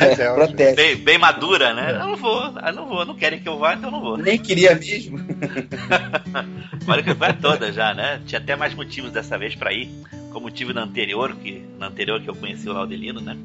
É, 0.02 0.34
proteste. 0.34 0.76
bem, 0.76 0.96
bem 0.96 1.18
madura, 1.18 1.74
né? 1.74 1.92
Eu 1.92 2.00
não 2.00 2.16
vou, 2.16 2.42
eu 2.44 2.74
não 2.74 2.88
vou, 2.88 3.06
não 3.06 3.16
querem 3.16 3.40
que 3.40 3.48
eu 3.48 3.60
vá, 3.60 3.76
então 3.76 3.90
eu 3.90 3.92
não 3.92 4.02
vou. 4.02 4.18
Nem 4.18 4.38
queria 4.38 4.74
mesmo. 4.76 5.20
Olha 6.88 7.04
que 7.04 7.14
vai 7.14 7.34
toda 7.34 7.72
já, 7.72 7.94
né? 7.94 8.20
Tinha 8.26 8.40
até 8.40 8.56
mais 8.56 8.74
motivos 8.74 9.12
dessa 9.12 9.38
vez 9.38 9.54
pra 9.54 9.72
ir, 9.72 9.90
como 10.32 10.50
tive 10.50 10.74
na 10.74 10.84
anterior, 10.84 11.36
que 11.36 11.64
na 11.78 11.88
anterior 11.88 12.20
que 12.20 12.30
eu 12.30 12.36
conheci 12.36 12.68
o 12.68 12.74
Laudelino, 12.74 13.22
né? 13.22 13.38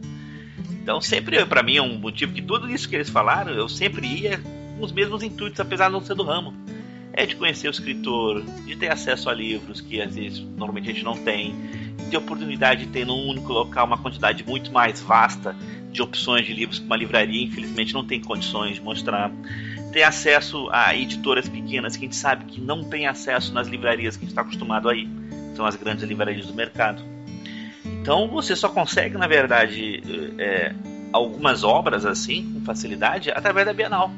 Então 0.83 1.01
sempre 1.01 1.45
pra 1.45 1.63
mim 1.63 1.77
é 1.77 1.83
um 1.83 1.99
motivo 1.99 2.33
que 2.33 2.43
tudo 2.43 2.71
isso 2.71 2.89
que 2.89 2.97
eles 2.97 3.11
falaram, 3.11 3.53
eu 3.53 3.69
sempre 3.69 4.07
ia 4.07 4.41
com 4.79 4.85
os 4.85 4.93
mesmos 4.93 5.23
intuitos, 5.23 5.61
apesar 5.61 5.87
de 5.87 5.93
não 5.93 6.01
ser 6.03 6.15
do 6.15 6.23
ramo. 6.23 6.55
É 7.13 7.27
de 7.27 7.37
conhecer 7.37 7.69
o 7.69 7.71
escritor, 7.71 8.43
de 8.65 8.77
ter 8.77 8.91
acesso 8.91 9.29
a 9.29 9.35
livros 9.35 9.81
que 9.81 10.01
às 10.01 10.15
vezes 10.15 10.41
normalmente 10.41 10.91
a 10.91 10.93
gente 10.93 11.05
não 11.05 11.17
tem, 11.17 11.55
de 12.09 12.17
oportunidade 12.17 12.87
de 12.87 12.93
ter 12.93 13.05
num 13.05 13.29
único 13.29 13.53
local 13.53 13.87
uma 13.87 13.99
quantidade 13.99 14.45
muito 14.45 14.73
mais 14.73 15.01
vasta 15.01 15.55
de 15.91 16.01
opções 16.01 16.47
de 16.47 16.53
livros 16.53 16.79
que 16.79 16.87
uma 16.87 16.97
livraria 16.97 17.43
infelizmente 17.43 17.93
não 17.93 18.05
tem 18.05 18.21
condições 18.21 18.77
de 18.77 18.81
mostrar. 18.81 19.31
Ter 19.93 20.05
acesso 20.05 20.69
a 20.71 20.95
editoras 20.95 21.49
pequenas 21.49 21.97
que 21.97 22.05
a 22.05 22.07
gente 22.07 22.17
sabe 22.17 22.45
que 22.45 22.61
não 22.61 22.85
tem 22.85 23.07
acesso 23.07 23.53
nas 23.53 23.67
livrarias 23.67 24.17
que 24.17 24.23
a 24.23 24.25
gente 24.25 24.31
está 24.31 24.43
acostumado 24.43 24.89
a 24.89 24.95
ir. 24.95 25.09
São 25.57 25.67
as 25.67 25.75
grandes 25.75 26.05
livrarias 26.05 26.47
do 26.47 26.55
mercado. 26.55 27.03
Então 27.85 28.29
você 28.29 28.55
só 28.55 28.69
consegue, 28.69 29.19
na 29.19 29.27
verdade, 29.27 30.03
é, 30.39 30.73
algumas 31.13 31.65
obras 31.65 32.07
assim, 32.07 32.53
com 32.53 32.65
facilidade, 32.65 33.31
através 33.31 33.67
da 33.67 33.73
Bienal. 33.73 34.11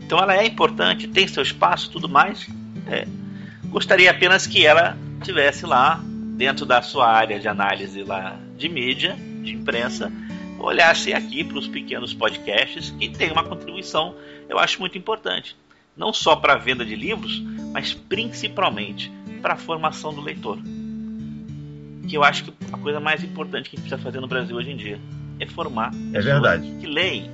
Então 0.00 0.18
ela 0.18 0.36
é 0.36 0.46
importante, 0.46 1.08
tem 1.08 1.26
seu 1.26 1.42
espaço, 1.42 1.90
tudo 1.90 2.08
mais. 2.08 2.48
É. 2.86 3.06
Gostaria 3.64 4.10
apenas 4.10 4.46
que 4.46 4.64
ela 4.64 4.96
tivesse 5.22 5.64
lá, 5.66 6.02
dentro 6.42 6.66
da 6.66 6.82
sua 6.82 7.08
área 7.08 7.38
de 7.38 7.46
análise 7.46 8.02
lá 8.02 8.36
de 8.56 8.68
mídia, 8.68 9.16
de 9.44 9.52
imprensa, 9.52 10.12
olhasse 10.58 11.14
aqui 11.14 11.44
para 11.44 11.56
os 11.56 11.68
pequenos 11.68 12.12
podcasts 12.12 12.90
que 12.98 13.08
tem 13.08 13.30
uma 13.30 13.44
contribuição, 13.44 14.16
eu 14.48 14.58
acho 14.58 14.80
muito 14.80 14.98
importante. 14.98 15.56
Não 15.96 16.12
só 16.12 16.34
para 16.34 16.54
a 16.54 16.56
venda 16.56 16.84
de 16.84 16.96
livros, 16.96 17.40
mas 17.72 17.94
principalmente 17.94 19.08
para 19.40 19.54
a 19.54 19.56
formação 19.56 20.12
do 20.12 20.20
leitor. 20.20 20.58
Que 22.08 22.16
eu 22.16 22.24
acho 22.24 22.42
que 22.42 22.52
a 22.72 22.76
coisa 22.76 22.98
mais 22.98 23.22
importante 23.22 23.70
que 23.70 23.76
a 23.76 23.78
gente 23.78 23.88
precisa 23.88 24.02
fazer 24.02 24.20
no 24.20 24.26
Brasil 24.26 24.56
hoje 24.56 24.72
em 24.72 24.76
dia 24.76 24.98
é 25.38 25.46
formar 25.46 25.92
É 26.12 26.20
verdade. 26.20 26.68
que 26.80 26.88
leem, 26.88 27.30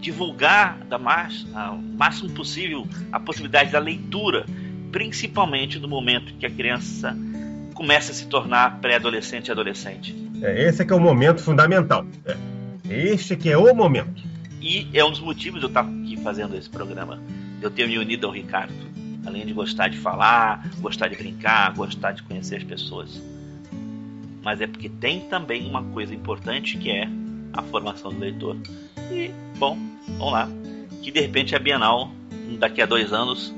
divulgar 0.00 0.78
da 0.88 0.98
mais, 0.98 1.46
o 1.72 1.76
máximo 1.96 2.30
possível 2.30 2.84
a 3.12 3.20
possibilidade 3.20 3.70
da 3.70 3.78
leitura, 3.78 4.44
principalmente 4.90 5.78
no 5.78 5.86
momento 5.86 6.34
que 6.34 6.44
a 6.44 6.50
criança 6.50 7.16
começa 7.74 8.12
a 8.12 8.14
se 8.14 8.26
tornar 8.26 8.78
pré-adolescente 8.80 9.48
e 9.48 9.50
adolescente. 9.50 10.14
É, 10.40 10.68
esse 10.68 10.82
é 10.82 10.84
que 10.84 10.92
é 10.92 10.96
o 10.96 11.00
momento 11.00 11.42
fundamental. 11.42 12.06
É. 12.24 12.36
Este 12.88 13.36
que 13.36 13.50
é 13.50 13.58
o 13.58 13.74
momento. 13.74 14.22
E 14.60 14.88
é 14.94 15.04
um 15.04 15.10
dos 15.10 15.20
motivos 15.20 15.60
de 15.60 15.66
eu 15.66 15.68
estar 15.68 15.80
aqui 15.80 16.16
fazendo 16.22 16.56
esse 16.56 16.70
programa, 16.70 17.20
eu 17.60 17.70
ter 17.70 17.86
me 17.86 17.98
unido 17.98 18.26
ao 18.26 18.32
Ricardo. 18.32 18.72
Além 19.26 19.44
de 19.44 19.52
gostar 19.52 19.88
de 19.88 19.98
falar, 19.98 20.68
gostar 20.80 21.08
de 21.08 21.16
brincar, 21.16 21.74
gostar 21.74 22.12
de 22.12 22.22
conhecer 22.22 22.56
as 22.56 22.64
pessoas. 22.64 23.22
Mas 24.42 24.60
é 24.60 24.66
porque 24.66 24.88
tem 24.88 25.20
também 25.20 25.66
uma 25.66 25.82
coisa 25.82 26.14
importante 26.14 26.76
que 26.76 26.90
é 26.90 27.08
a 27.52 27.62
formação 27.62 28.12
do 28.12 28.20
leitor. 28.20 28.56
E, 29.10 29.30
bom, 29.58 29.78
vamos 30.18 30.32
lá. 30.32 30.48
Que 31.02 31.10
de 31.10 31.20
repente 31.20 31.56
a 31.56 31.58
Bienal, 31.58 32.10
daqui 32.58 32.82
a 32.82 32.86
dois 32.86 33.12
anos, 33.12 33.54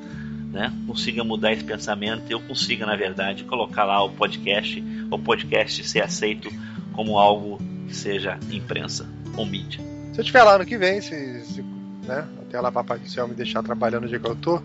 né, 0.57 0.73
consiga 0.87 1.23
mudar 1.23 1.53
esse 1.53 1.63
pensamento 1.63 2.23
eu 2.31 2.41
consiga, 2.41 2.87
na 2.87 2.97
verdade, 2.97 3.45
colocar 3.45 3.85
lá 3.85 4.03
o 4.03 4.09
podcast, 4.09 4.83
o 5.11 5.19
podcast 5.19 5.85
ser 5.87 6.01
aceito 6.01 6.51
como 6.95 7.19
algo 7.19 7.61
que 7.87 7.95
seja 7.95 8.39
imprensa 8.51 9.07
ou 9.37 9.45
mídia. 9.45 9.81
Se 10.15 10.19
eu 10.19 10.23
estiver 10.23 10.43
lá 10.43 10.55
ano 10.55 10.65
que 10.65 10.79
vem, 10.79 11.03
se, 11.03 11.45
se 11.45 11.63
né, 12.07 12.27
até 12.41 12.59
lá 12.59 12.73
Papai 12.73 12.99
do 12.99 13.07
Céu 13.07 13.29
me 13.29 13.35
deixar 13.35 13.63
trabalhando 13.63 14.05
no 14.05 14.09
dia 14.09 14.19
que 14.19 14.27
eu 14.27 14.35
tô, 14.35 14.63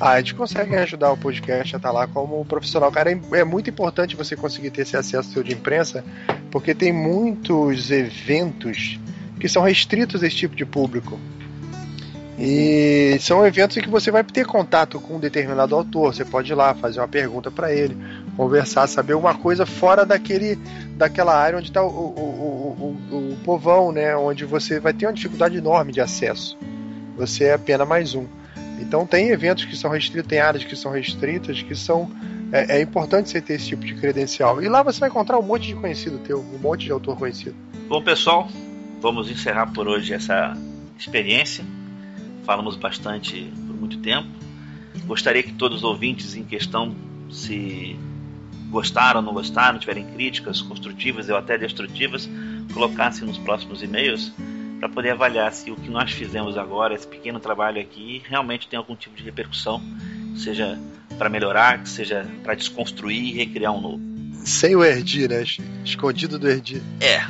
a 0.00 0.16
gente 0.18 0.34
consegue 0.34 0.74
ajudar 0.76 1.12
o 1.12 1.16
podcast 1.18 1.74
a 1.74 1.76
estar 1.76 1.92
lá 1.92 2.06
como 2.06 2.42
profissional. 2.46 2.90
Cara, 2.90 3.12
é, 3.12 3.20
é 3.34 3.44
muito 3.44 3.68
importante 3.68 4.16
você 4.16 4.34
conseguir 4.34 4.70
ter 4.70 4.80
esse 4.80 4.96
acesso 4.96 5.30
seu 5.30 5.42
de 5.42 5.52
imprensa, 5.52 6.02
porque 6.50 6.74
tem 6.74 6.90
muitos 6.90 7.90
eventos 7.90 8.98
que 9.38 9.46
são 9.46 9.62
restritos 9.62 10.22
a 10.22 10.26
esse 10.26 10.36
tipo 10.36 10.56
de 10.56 10.64
público. 10.64 11.20
E 12.44 13.18
são 13.20 13.46
eventos 13.46 13.76
em 13.76 13.82
que 13.82 13.88
você 13.88 14.10
vai 14.10 14.24
ter 14.24 14.44
contato 14.44 14.98
com 14.98 15.14
um 15.14 15.20
determinado 15.20 15.76
autor. 15.76 16.12
Você 16.12 16.24
pode 16.24 16.50
ir 16.50 16.56
lá 16.56 16.74
fazer 16.74 16.98
uma 16.98 17.06
pergunta 17.06 17.52
para 17.52 17.72
ele, 17.72 17.96
conversar, 18.36 18.88
saber 18.88 19.14
uma 19.14 19.32
coisa 19.32 19.64
fora 19.64 20.04
daquele, 20.04 20.58
daquela 20.96 21.36
área 21.36 21.56
onde 21.56 21.68
está 21.68 21.80
o, 21.80 21.86
o, 21.86 22.74
o, 22.80 23.14
o, 23.14 23.32
o 23.34 23.36
povão, 23.44 23.92
né? 23.92 24.16
Onde 24.16 24.44
você 24.44 24.80
vai 24.80 24.92
ter 24.92 25.06
uma 25.06 25.12
dificuldade 25.12 25.56
enorme 25.56 25.92
de 25.92 26.00
acesso. 26.00 26.58
Você 27.16 27.44
é 27.44 27.54
apenas 27.54 27.86
mais 27.86 28.12
um. 28.12 28.26
Então 28.80 29.06
tem 29.06 29.28
eventos 29.28 29.64
que 29.64 29.76
são 29.76 29.92
restritos, 29.92 30.28
tem 30.28 30.40
áreas 30.40 30.64
que 30.64 30.74
são 30.74 30.90
restritas, 30.90 31.62
que 31.62 31.76
são 31.76 32.10
é, 32.50 32.78
é, 32.78 32.80
importante 32.80 33.30
você 33.30 33.40
ter 33.40 33.54
esse 33.54 33.68
tipo 33.68 33.84
de 33.84 33.94
credencial. 33.94 34.60
E 34.60 34.68
lá 34.68 34.82
você 34.82 34.98
vai 34.98 35.10
encontrar 35.10 35.38
um 35.38 35.42
monte 35.42 35.68
de 35.68 35.76
conhecido 35.76 36.18
teu, 36.18 36.40
um 36.40 36.58
monte 36.58 36.86
de 36.86 36.90
autor 36.90 37.16
conhecido. 37.16 37.54
Bom 37.86 38.02
pessoal, 38.02 38.48
vamos 39.00 39.30
encerrar 39.30 39.72
por 39.72 39.86
hoje 39.86 40.12
essa 40.12 40.56
experiência. 40.98 41.64
Falamos 42.44 42.76
bastante 42.76 43.52
por 43.66 43.76
muito 43.76 43.98
tempo. 43.98 44.28
Gostaria 45.06 45.42
que 45.42 45.52
todos 45.52 45.78
os 45.78 45.84
ouvintes 45.84 46.36
em 46.36 46.44
questão, 46.44 46.94
se 47.30 47.96
gostaram 48.70 49.20
ou 49.20 49.26
não 49.26 49.32
gostaram, 49.32 49.78
tiverem 49.78 50.04
críticas 50.06 50.62
construtivas 50.62 51.28
ou 51.28 51.36
até 51.36 51.58
destrutivas, 51.58 52.28
colocassem 52.72 53.26
nos 53.26 53.38
próximos 53.38 53.82
e-mails 53.82 54.32
para 54.80 54.88
poder 54.88 55.10
avaliar 55.10 55.52
se 55.52 55.70
o 55.70 55.76
que 55.76 55.88
nós 55.88 56.10
fizemos 56.10 56.58
agora, 56.58 56.94
esse 56.94 57.06
pequeno 57.06 57.38
trabalho 57.38 57.80
aqui, 57.80 58.20
realmente 58.28 58.66
tem 58.66 58.76
algum 58.76 58.96
tipo 58.96 59.14
de 59.14 59.22
repercussão, 59.22 59.80
seja 60.34 60.76
para 61.16 61.28
melhorar, 61.28 61.82
que 61.82 61.88
seja 61.88 62.26
para 62.42 62.54
desconstruir 62.54 63.22
e 63.22 63.32
recriar 63.32 63.72
um 63.72 63.80
novo. 63.80 64.00
Sem 64.44 64.74
o 64.74 64.82
Erdi, 64.82 65.28
né? 65.28 65.44
Escondido 65.84 66.36
do 66.36 66.48
Erdi. 66.48 66.82
É. 67.00 67.20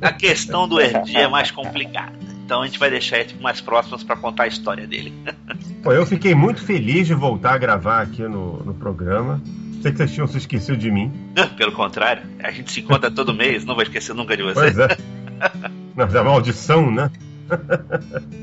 A 0.00 0.12
questão 0.12 0.68
do 0.68 0.80
Erdi 0.80 1.16
é 1.16 1.26
mais 1.26 1.50
complicada. 1.50 2.35
Então 2.46 2.62
a 2.62 2.66
gente 2.66 2.78
vai 2.78 2.88
deixar 2.88 3.20
isso 3.20 3.34
mais 3.40 3.60
próximos 3.60 4.04
para 4.04 4.14
contar 4.14 4.44
a 4.44 4.46
história 4.46 4.86
dele. 4.86 5.12
Pô, 5.82 5.92
eu 5.92 6.06
fiquei 6.06 6.32
muito 6.32 6.62
feliz 6.62 7.08
de 7.08 7.12
voltar 7.12 7.54
a 7.54 7.58
gravar 7.58 8.02
aqui 8.02 8.22
no, 8.22 8.62
no 8.62 8.72
programa. 8.72 9.42
Sei 9.82 9.90
que 9.90 9.98
vocês 9.98 10.14
tinham 10.14 10.28
se 10.28 10.38
esquecido 10.38 10.78
de 10.78 10.88
mim. 10.88 11.12
Pelo 11.58 11.72
contrário, 11.72 12.22
a 12.38 12.52
gente 12.52 12.70
se 12.70 12.80
encontra 12.80 13.10
todo 13.10 13.34
mês, 13.34 13.64
não 13.64 13.74
vou 13.74 13.82
esquecer 13.82 14.14
nunca 14.14 14.36
de 14.36 14.44
você. 14.44 14.60
Pois 14.60 14.78
é. 14.78 14.96
Mas 15.96 16.14
é 16.14 16.20
uma 16.20 16.30
audição, 16.30 16.88
né? 16.88 17.10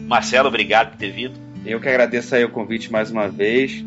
Marcelo, 0.06 0.50
obrigado 0.50 0.92
por 0.92 0.98
ter 0.98 1.12
vindo. 1.12 1.40
Eu 1.66 1.80
que 1.80 1.88
agradeço 1.88 2.36
aí 2.36 2.44
o 2.44 2.50
convite 2.50 2.92
mais 2.92 3.10
uma 3.10 3.30
vez. 3.30 3.86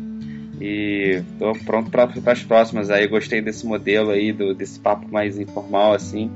E 0.59 1.21
tô 1.37 1.53
pronto 1.63 1.91
para 1.91 2.09
as 2.31 2.41
próximas 2.41 2.89
aí. 2.89 3.07
Gostei 3.07 3.39
desse 3.39 3.67
modelo 3.67 4.09
aí, 4.09 4.33
do, 4.33 4.55
desse 4.55 4.79
papo 4.79 5.07
mais 5.11 5.37
informal 5.37 5.93
assim. 5.93 6.31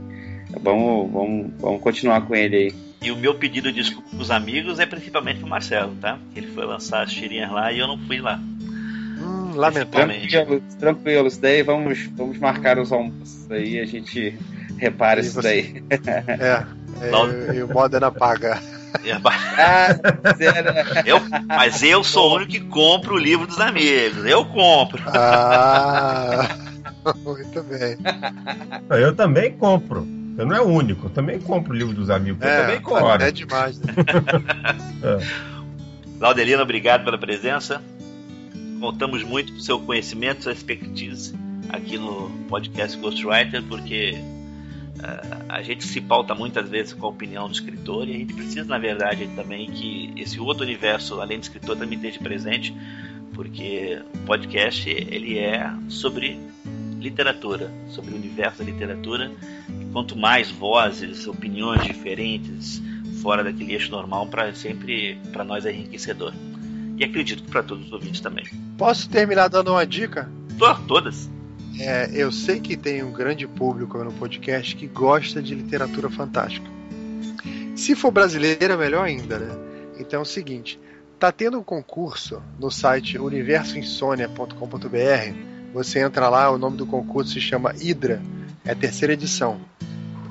Vamos, 0.62 1.12
vamos, 1.12 1.52
vamos 1.60 1.82
continuar 1.82 2.22
com 2.22 2.36
ele 2.36 2.56
aí. 2.56 2.91
E 3.02 3.12
o 3.12 3.16
meu 3.16 3.34
pedido 3.34 3.72
de 3.72 3.82
desculpa 3.82 4.08
pros 4.16 4.30
amigos 4.30 4.80
é 4.80 4.86
principalmente 4.86 5.40
pro 5.40 5.50
Marcelo, 5.50 5.96
tá? 6.00 6.20
Ele 6.36 6.48
foi 6.48 6.66
lançar 6.66 7.02
as 7.04 7.12
tirinhas 7.12 7.52
lá 7.52 7.72
e 7.72 7.80
eu 7.80 7.88
não 7.88 7.98
fui 7.98 8.20
lá. 8.22 8.40
Hum, 9.20 9.54
lamentável. 9.56 10.08
Tranquilo, 10.30 10.64
tranquilo. 10.80 11.28
Isso 11.28 11.42
daí 11.42 11.64
vamos, 11.64 12.06
vamos 12.16 12.38
marcar 12.38 12.78
os 12.78 12.92
almoços 12.92 13.50
aí 13.50 13.80
a 13.80 13.86
gente 13.86 14.38
repara 14.78 15.20
E 15.20 15.24
isso 15.24 15.34
você- 15.42 15.42
daí. 15.42 15.84
É, 17.02 17.50
é 17.52 17.56
e 17.56 17.64
o 17.64 17.68
Modena 17.68 18.12
paga. 18.12 18.62
Ah, 19.58 19.88
zero. 20.38 20.70
Eu, 21.08 21.20
mas 21.48 21.82
eu 21.82 22.04
sou 22.04 22.30
o 22.30 22.36
único 22.36 22.52
que 22.52 22.60
compro 22.60 23.16
o 23.16 23.18
livro 23.18 23.48
dos 23.48 23.60
amigos. 23.60 24.24
Eu 24.26 24.46
compro. 24.46 25.02
Ah, 25.08 26.48
muito 27.26 27.64
bem. 27.64 27.98
Eu 28.92 29.16
também 29.16 29.54
compro. 29.54 30.06
Eu 30.38 30.46
não 30.46 30.56
é 30.56 30.62
o 30.62 30.68
único, 30.68 31.08
eu 31.08 31.10
também 31.10 31.40
compro 31.40 31.74
o 31.74 31.76
livro 31.76 31.94
dos 31.94 32.10
amigos. 32.10 32.42
eu 32.42 32.62
também 32.62 32.82
compro. 32.82 33.24
é 33.24 33.32
demais. 33.32 33.80
Né? 33.80 33.94
Laudelino, 36.20 36.62
obrigado 36.62 37.04
pela 37.04 37.18
presença. 37.18 37.82
Contamos 38.80 39.24
muito 39.24 39.54
com 39.54 39.60
seu 39.60 39.80
conhecimento, 39.80 40.44
sua 40.44 40.54
expertise 40.54 41.36
aqui 41.70 41.98
no 41.98 42.30
podcast 42.50 42.98
Ghostwriter, 42.98 43.64
porque 43.64 44.18
ah, 45.04 45.46
a 45.50 45.62
gente 45.62 45.86
se 45.86 46.02
pauta 46.02 46.36
muitas 46.36 46.70
vezes 46.70 46.94
com 46.94 47.06
a 47.06 47.10
opinião 47.10 47.48
do 47.48 47.54
escritor 47.54 48.08
e 48.08 48.16
a 48.16 48.18
gente 48.18 48.34
precisa, 48.34 48.66
na 48.66 48.78
verdade, 48.78 49.28
também 49.36 49.70
que 49.72 50.14
esse 50.16 50.40
outro 50.40 50.64
universo, 50.64 51.22
além 51.22 51.40
do 51.40 51.44
escritor, 51.44 51.78
também 51.78 51.96
esteja 51.96 52.20
presente, 52.20 52.76
porque 53.34 54.02
o 54.14 54.18
podcast 54.26 54.90
ele 54.90 55.38
é 55.38 55.72
sobre 55.88 56.40
literatura, 57.02 57.70
sobre 57.90 58.14
o 58.14 58.16
universo 58.16 58.60
da 58.60 58.64
literatura. 58.66 59.30
Quanto 59.92 60.18
mais 60.18 60.50
vozes, 60.50 61.28
opiniões 61.28 61.84
diferentes 61.84 62.82
fora 63.22 63.44
daquele 63.44 63.74
eixo 63.74 63.92
normal, 63.92 64.26
para 64.28 64.54
sempre 64.56 65.20
para 65.34 65.44
nós 65.44 65.66
é 65.66 65.74
enriquecedor. 65.74 66.34
E 66.98 67.04
acredito 67.04 67.44
que 67.44 67.52
para 67.52 67.64
todos 67.64 67.88
os 67.88 67.92
ouvintes 67.94 68.22
também. 68.22 68.46
Posso 68.78 69.10
terminar 69.10 69.48
dando 69.48 69.72
uma 69.72 69.86
dica? 69.86 70.30
To- 70.58 70.80
Todas. 70.88 71.30
É, 71.80 72.10
eu 72.14 72.32
sei 72.32 72.60
que 72.60 72.76
tem 72.78 73.04
um 73.04 73.12
grande 73.12 73.48
público 73.48 73.98
no 74.04 74.12
podcast 74.14 74.76
que 74.76 74.88
gosta 74.88 75.42
de 75.42 75.56
literatura 75.56 76.10
fantástica. 76.10 76.68
Se 77.76 77.96
for 77.96 78.12
brasileira, 78.12 78.78
melhor 78.78 79.06
ainda, 79.06 79.40
né? 79.40 79.50
Então 80.00 80.20
é 80.20 80.24
o 80.24 80.26
seguinte: 80.26 80.80
tá 81.20 81.32
tendo 81.32 81.58
um 81.60 81.64
concurso 81.64 82.42
no 82.60 82.70
site 82.70 83.18
universoinsônia.com.br. 83.18 85.51
Você 85.74 86.00
entra 86.00 86.28
lá, 86.28 86.52
o 86.52 86.58
nome 86.58 86.78
do 86.78 86.86
concurso 86.86 87.32
se 87.32 87.42
chama 87.42 87.74
Hidra, 87.80 88.22
é 88.66 88.72
a 88.72 88.76
terceira 88.76 89.14
edição. 89.14 89.60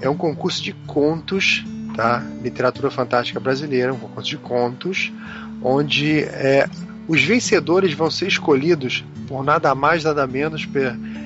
É 0.01 0.09
um 0.09 0.17
concurso 0.17 0.63
de 0.63 0.73
contos, 0.87 1.65
tá? 1.97 2.23
Literatura 2.43 2.91
fantástica 2.91 3.41
brasileira, 3.41 3.93
um 3.93 3.99
concurso 3.99 4.29
de 4.29 4.37
contos, 4.37 5.13
onde 5.63 6.21
é, 6.25 6.69
os 7.09 7.23
vencedores 7.23 7.93
vão 7.93 8.11
ser 8.11 8.29
escolhidos 8.29 9.05
por 9.27 9.43
nada 9.43 9.75
mais, 9.75 10.05
nada 10.05 10.27
menos, 10.27 10.69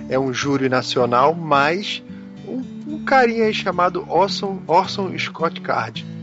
é 0.08 0.18
um 0.18 0.32
júri 0.32 0.68
nacional, 0.68 1.34
mais 1.34 2.02
um, 2.46 2.62
um 2.86 3.04
carinha 3.04 3.44
aí 3.44 3.54
chamado 3.54 4.04
Orson, 4.08 4.62
Orson 4.66 5.16
Scott 5.18 5.60
Card. 5.60 6.13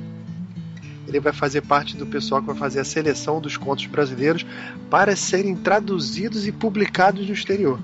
Ele 1.12 1.20
vai 1.20 1.34
fazer 1.34 1.62
parte 1.62 1.98
do 1.98 2.08
pessoal 2.08 2.40
que 2.40 2.48
vai 2.48 2.56
fazer 2.56 2.80
a 2.80 2.86
seleção 2.86 3.42
dos 3.42 3.58
contos 3.58 3.86
brasileiros 3.86 4.46
para 4.90 5.14
serem 5.16 5.56
traduzidos 5.56 6.48
e 6.48 6.52
publicados 6.52 7.28
no 7.28 7.34
exterior. 7.34 7.80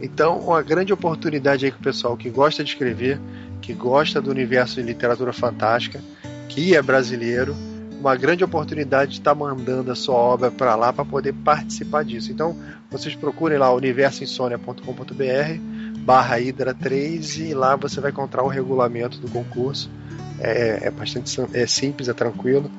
Então, 0.00 0.38
uma 0.38 0.62
grande 0.62 0.92
oportunidade 0.92 1.64
aí 1.64 1.72
com 1.72 1.80
o 1.80 1.82
pessoal 1.82 2.16
que 2.16 2.30
gosta 2.30 2.62
de 2.62 2.70
escrever, 2.70 3.20
que 3.60 3.72
gosta 3.72 4.20
do 4.20 4.30
universo 4.30 4.76
de 4.76 4.82
literatura 4.82 5.32
fantástica, 5.32 6.00
que 6.48 6.76
é 6.76 6.82
brasileiro, 6.82 7.56
uma 7.98 8.14
grande 8.14 8.44
oportunidade 8.44 9.12
de 9.12 9.18
estar 9.18 9.34
mandando 9.34 9.90
a 9.90 9.96
sua 9.96 10.14
obra 10.14 10.50
para 10.50 10.76
lá 10.76 10.92
para 10.92 11.04
poder 11.04 11.32
participar 11.32 12.04
disso. 12.04 12.30
Então, 12.30 12.56
vocês 12.88 13.16
procurem 13.16 13.58
lá 13.58 13.72
universoinsônia.com.br 13.72 15.60
barra 16.00 16.38
Hidra 16.38 16.72
3 16.72 17.38
e 17.38 17.54
lá 17.54 17.74
você 17.74 18.00
vai 18.00 18.12
encontrar 18.12 18.44
o 18.44 18.48
regulamento 18.48 19.18
do 19.18 19.28
concurso. 19.28 19.90
É, 20.40 20.86
é 20.86 20.90
bastante 20.90 21.40
é 21.54 21.66
simples, 21.66 22.08
é 22.08 22.12
tranquilo. 22.12 22.70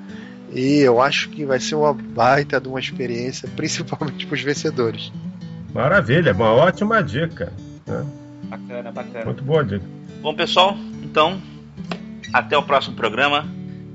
E 0.54 0.80
eu 0.80 1.02
acho 1.02 1.30
que 1.30 1.44
vai 1.46 1.60
ser 1.60 1.76
uma 1.76 1.94
baita 1.94 2.60
de 2.60 2.68
uma 2.68 2.80
experiência, 2.80 3.50
principalmente 3.56 4.26
para 4.26 4.36
os 4.36 4.42
vencedores. 4.42 5.12
Maravilha, 5.74 6.34
uma 6.34 6.54
ótima 6.54 7.04
dica. 7.04 7.52
Né? 7.86 8.06
Bacana, 8.44 8.92
bacana. 8.92 9.26
Muito 9.26 9.44
boa 9.44 9.64
dica. 9.64 9.86
Bom, 10.22 10.34
pessoal, 10.34 10.78
então, 11.04 11.42
até 12.34 12.58
o 12.58 12.64
próximo 12.64 12.96
programa 12.96 13.46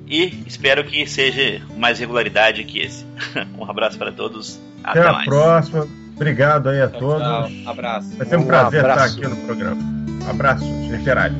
e 0.06 0.44
espero 0.46 0.84
que 0.84 1.06
seja 1.06 1.62
mais 1.76 1.98
regularidade 1.98 2.62
que 2.64 2.80
esse. 2.80 3.04
um 3.58 3.68
abraço 3.68 3.96
para 3.98 4.12
todos. 4.12 4.60
Até, 4.84 5.00
até 5.00 5.08
a 5.08 5.12
mais. 5.12 5.24
próxima. 5.24 5.88
Obrigado 6.14 6.68
aí 6.68 6.80
a 6.82 6.88
Tchau, 6.88 7.00
todos. 7.00 7.22
tchau. 7.22 7.50
Abraço. 7.66 8.16
Vai 8.16 8.26
ser 8.26 8.36
um, 8.36 8.40
Um 8.42 8.46
prazer 8.46 8.80
abraço. 8.80 9.16
estar 9.16 9.26
aqui 9.26 9.34
no 9.34 9.46
programa. 9.46 9.82
Abraços 10.28 10.68
literários. 10.90 11.38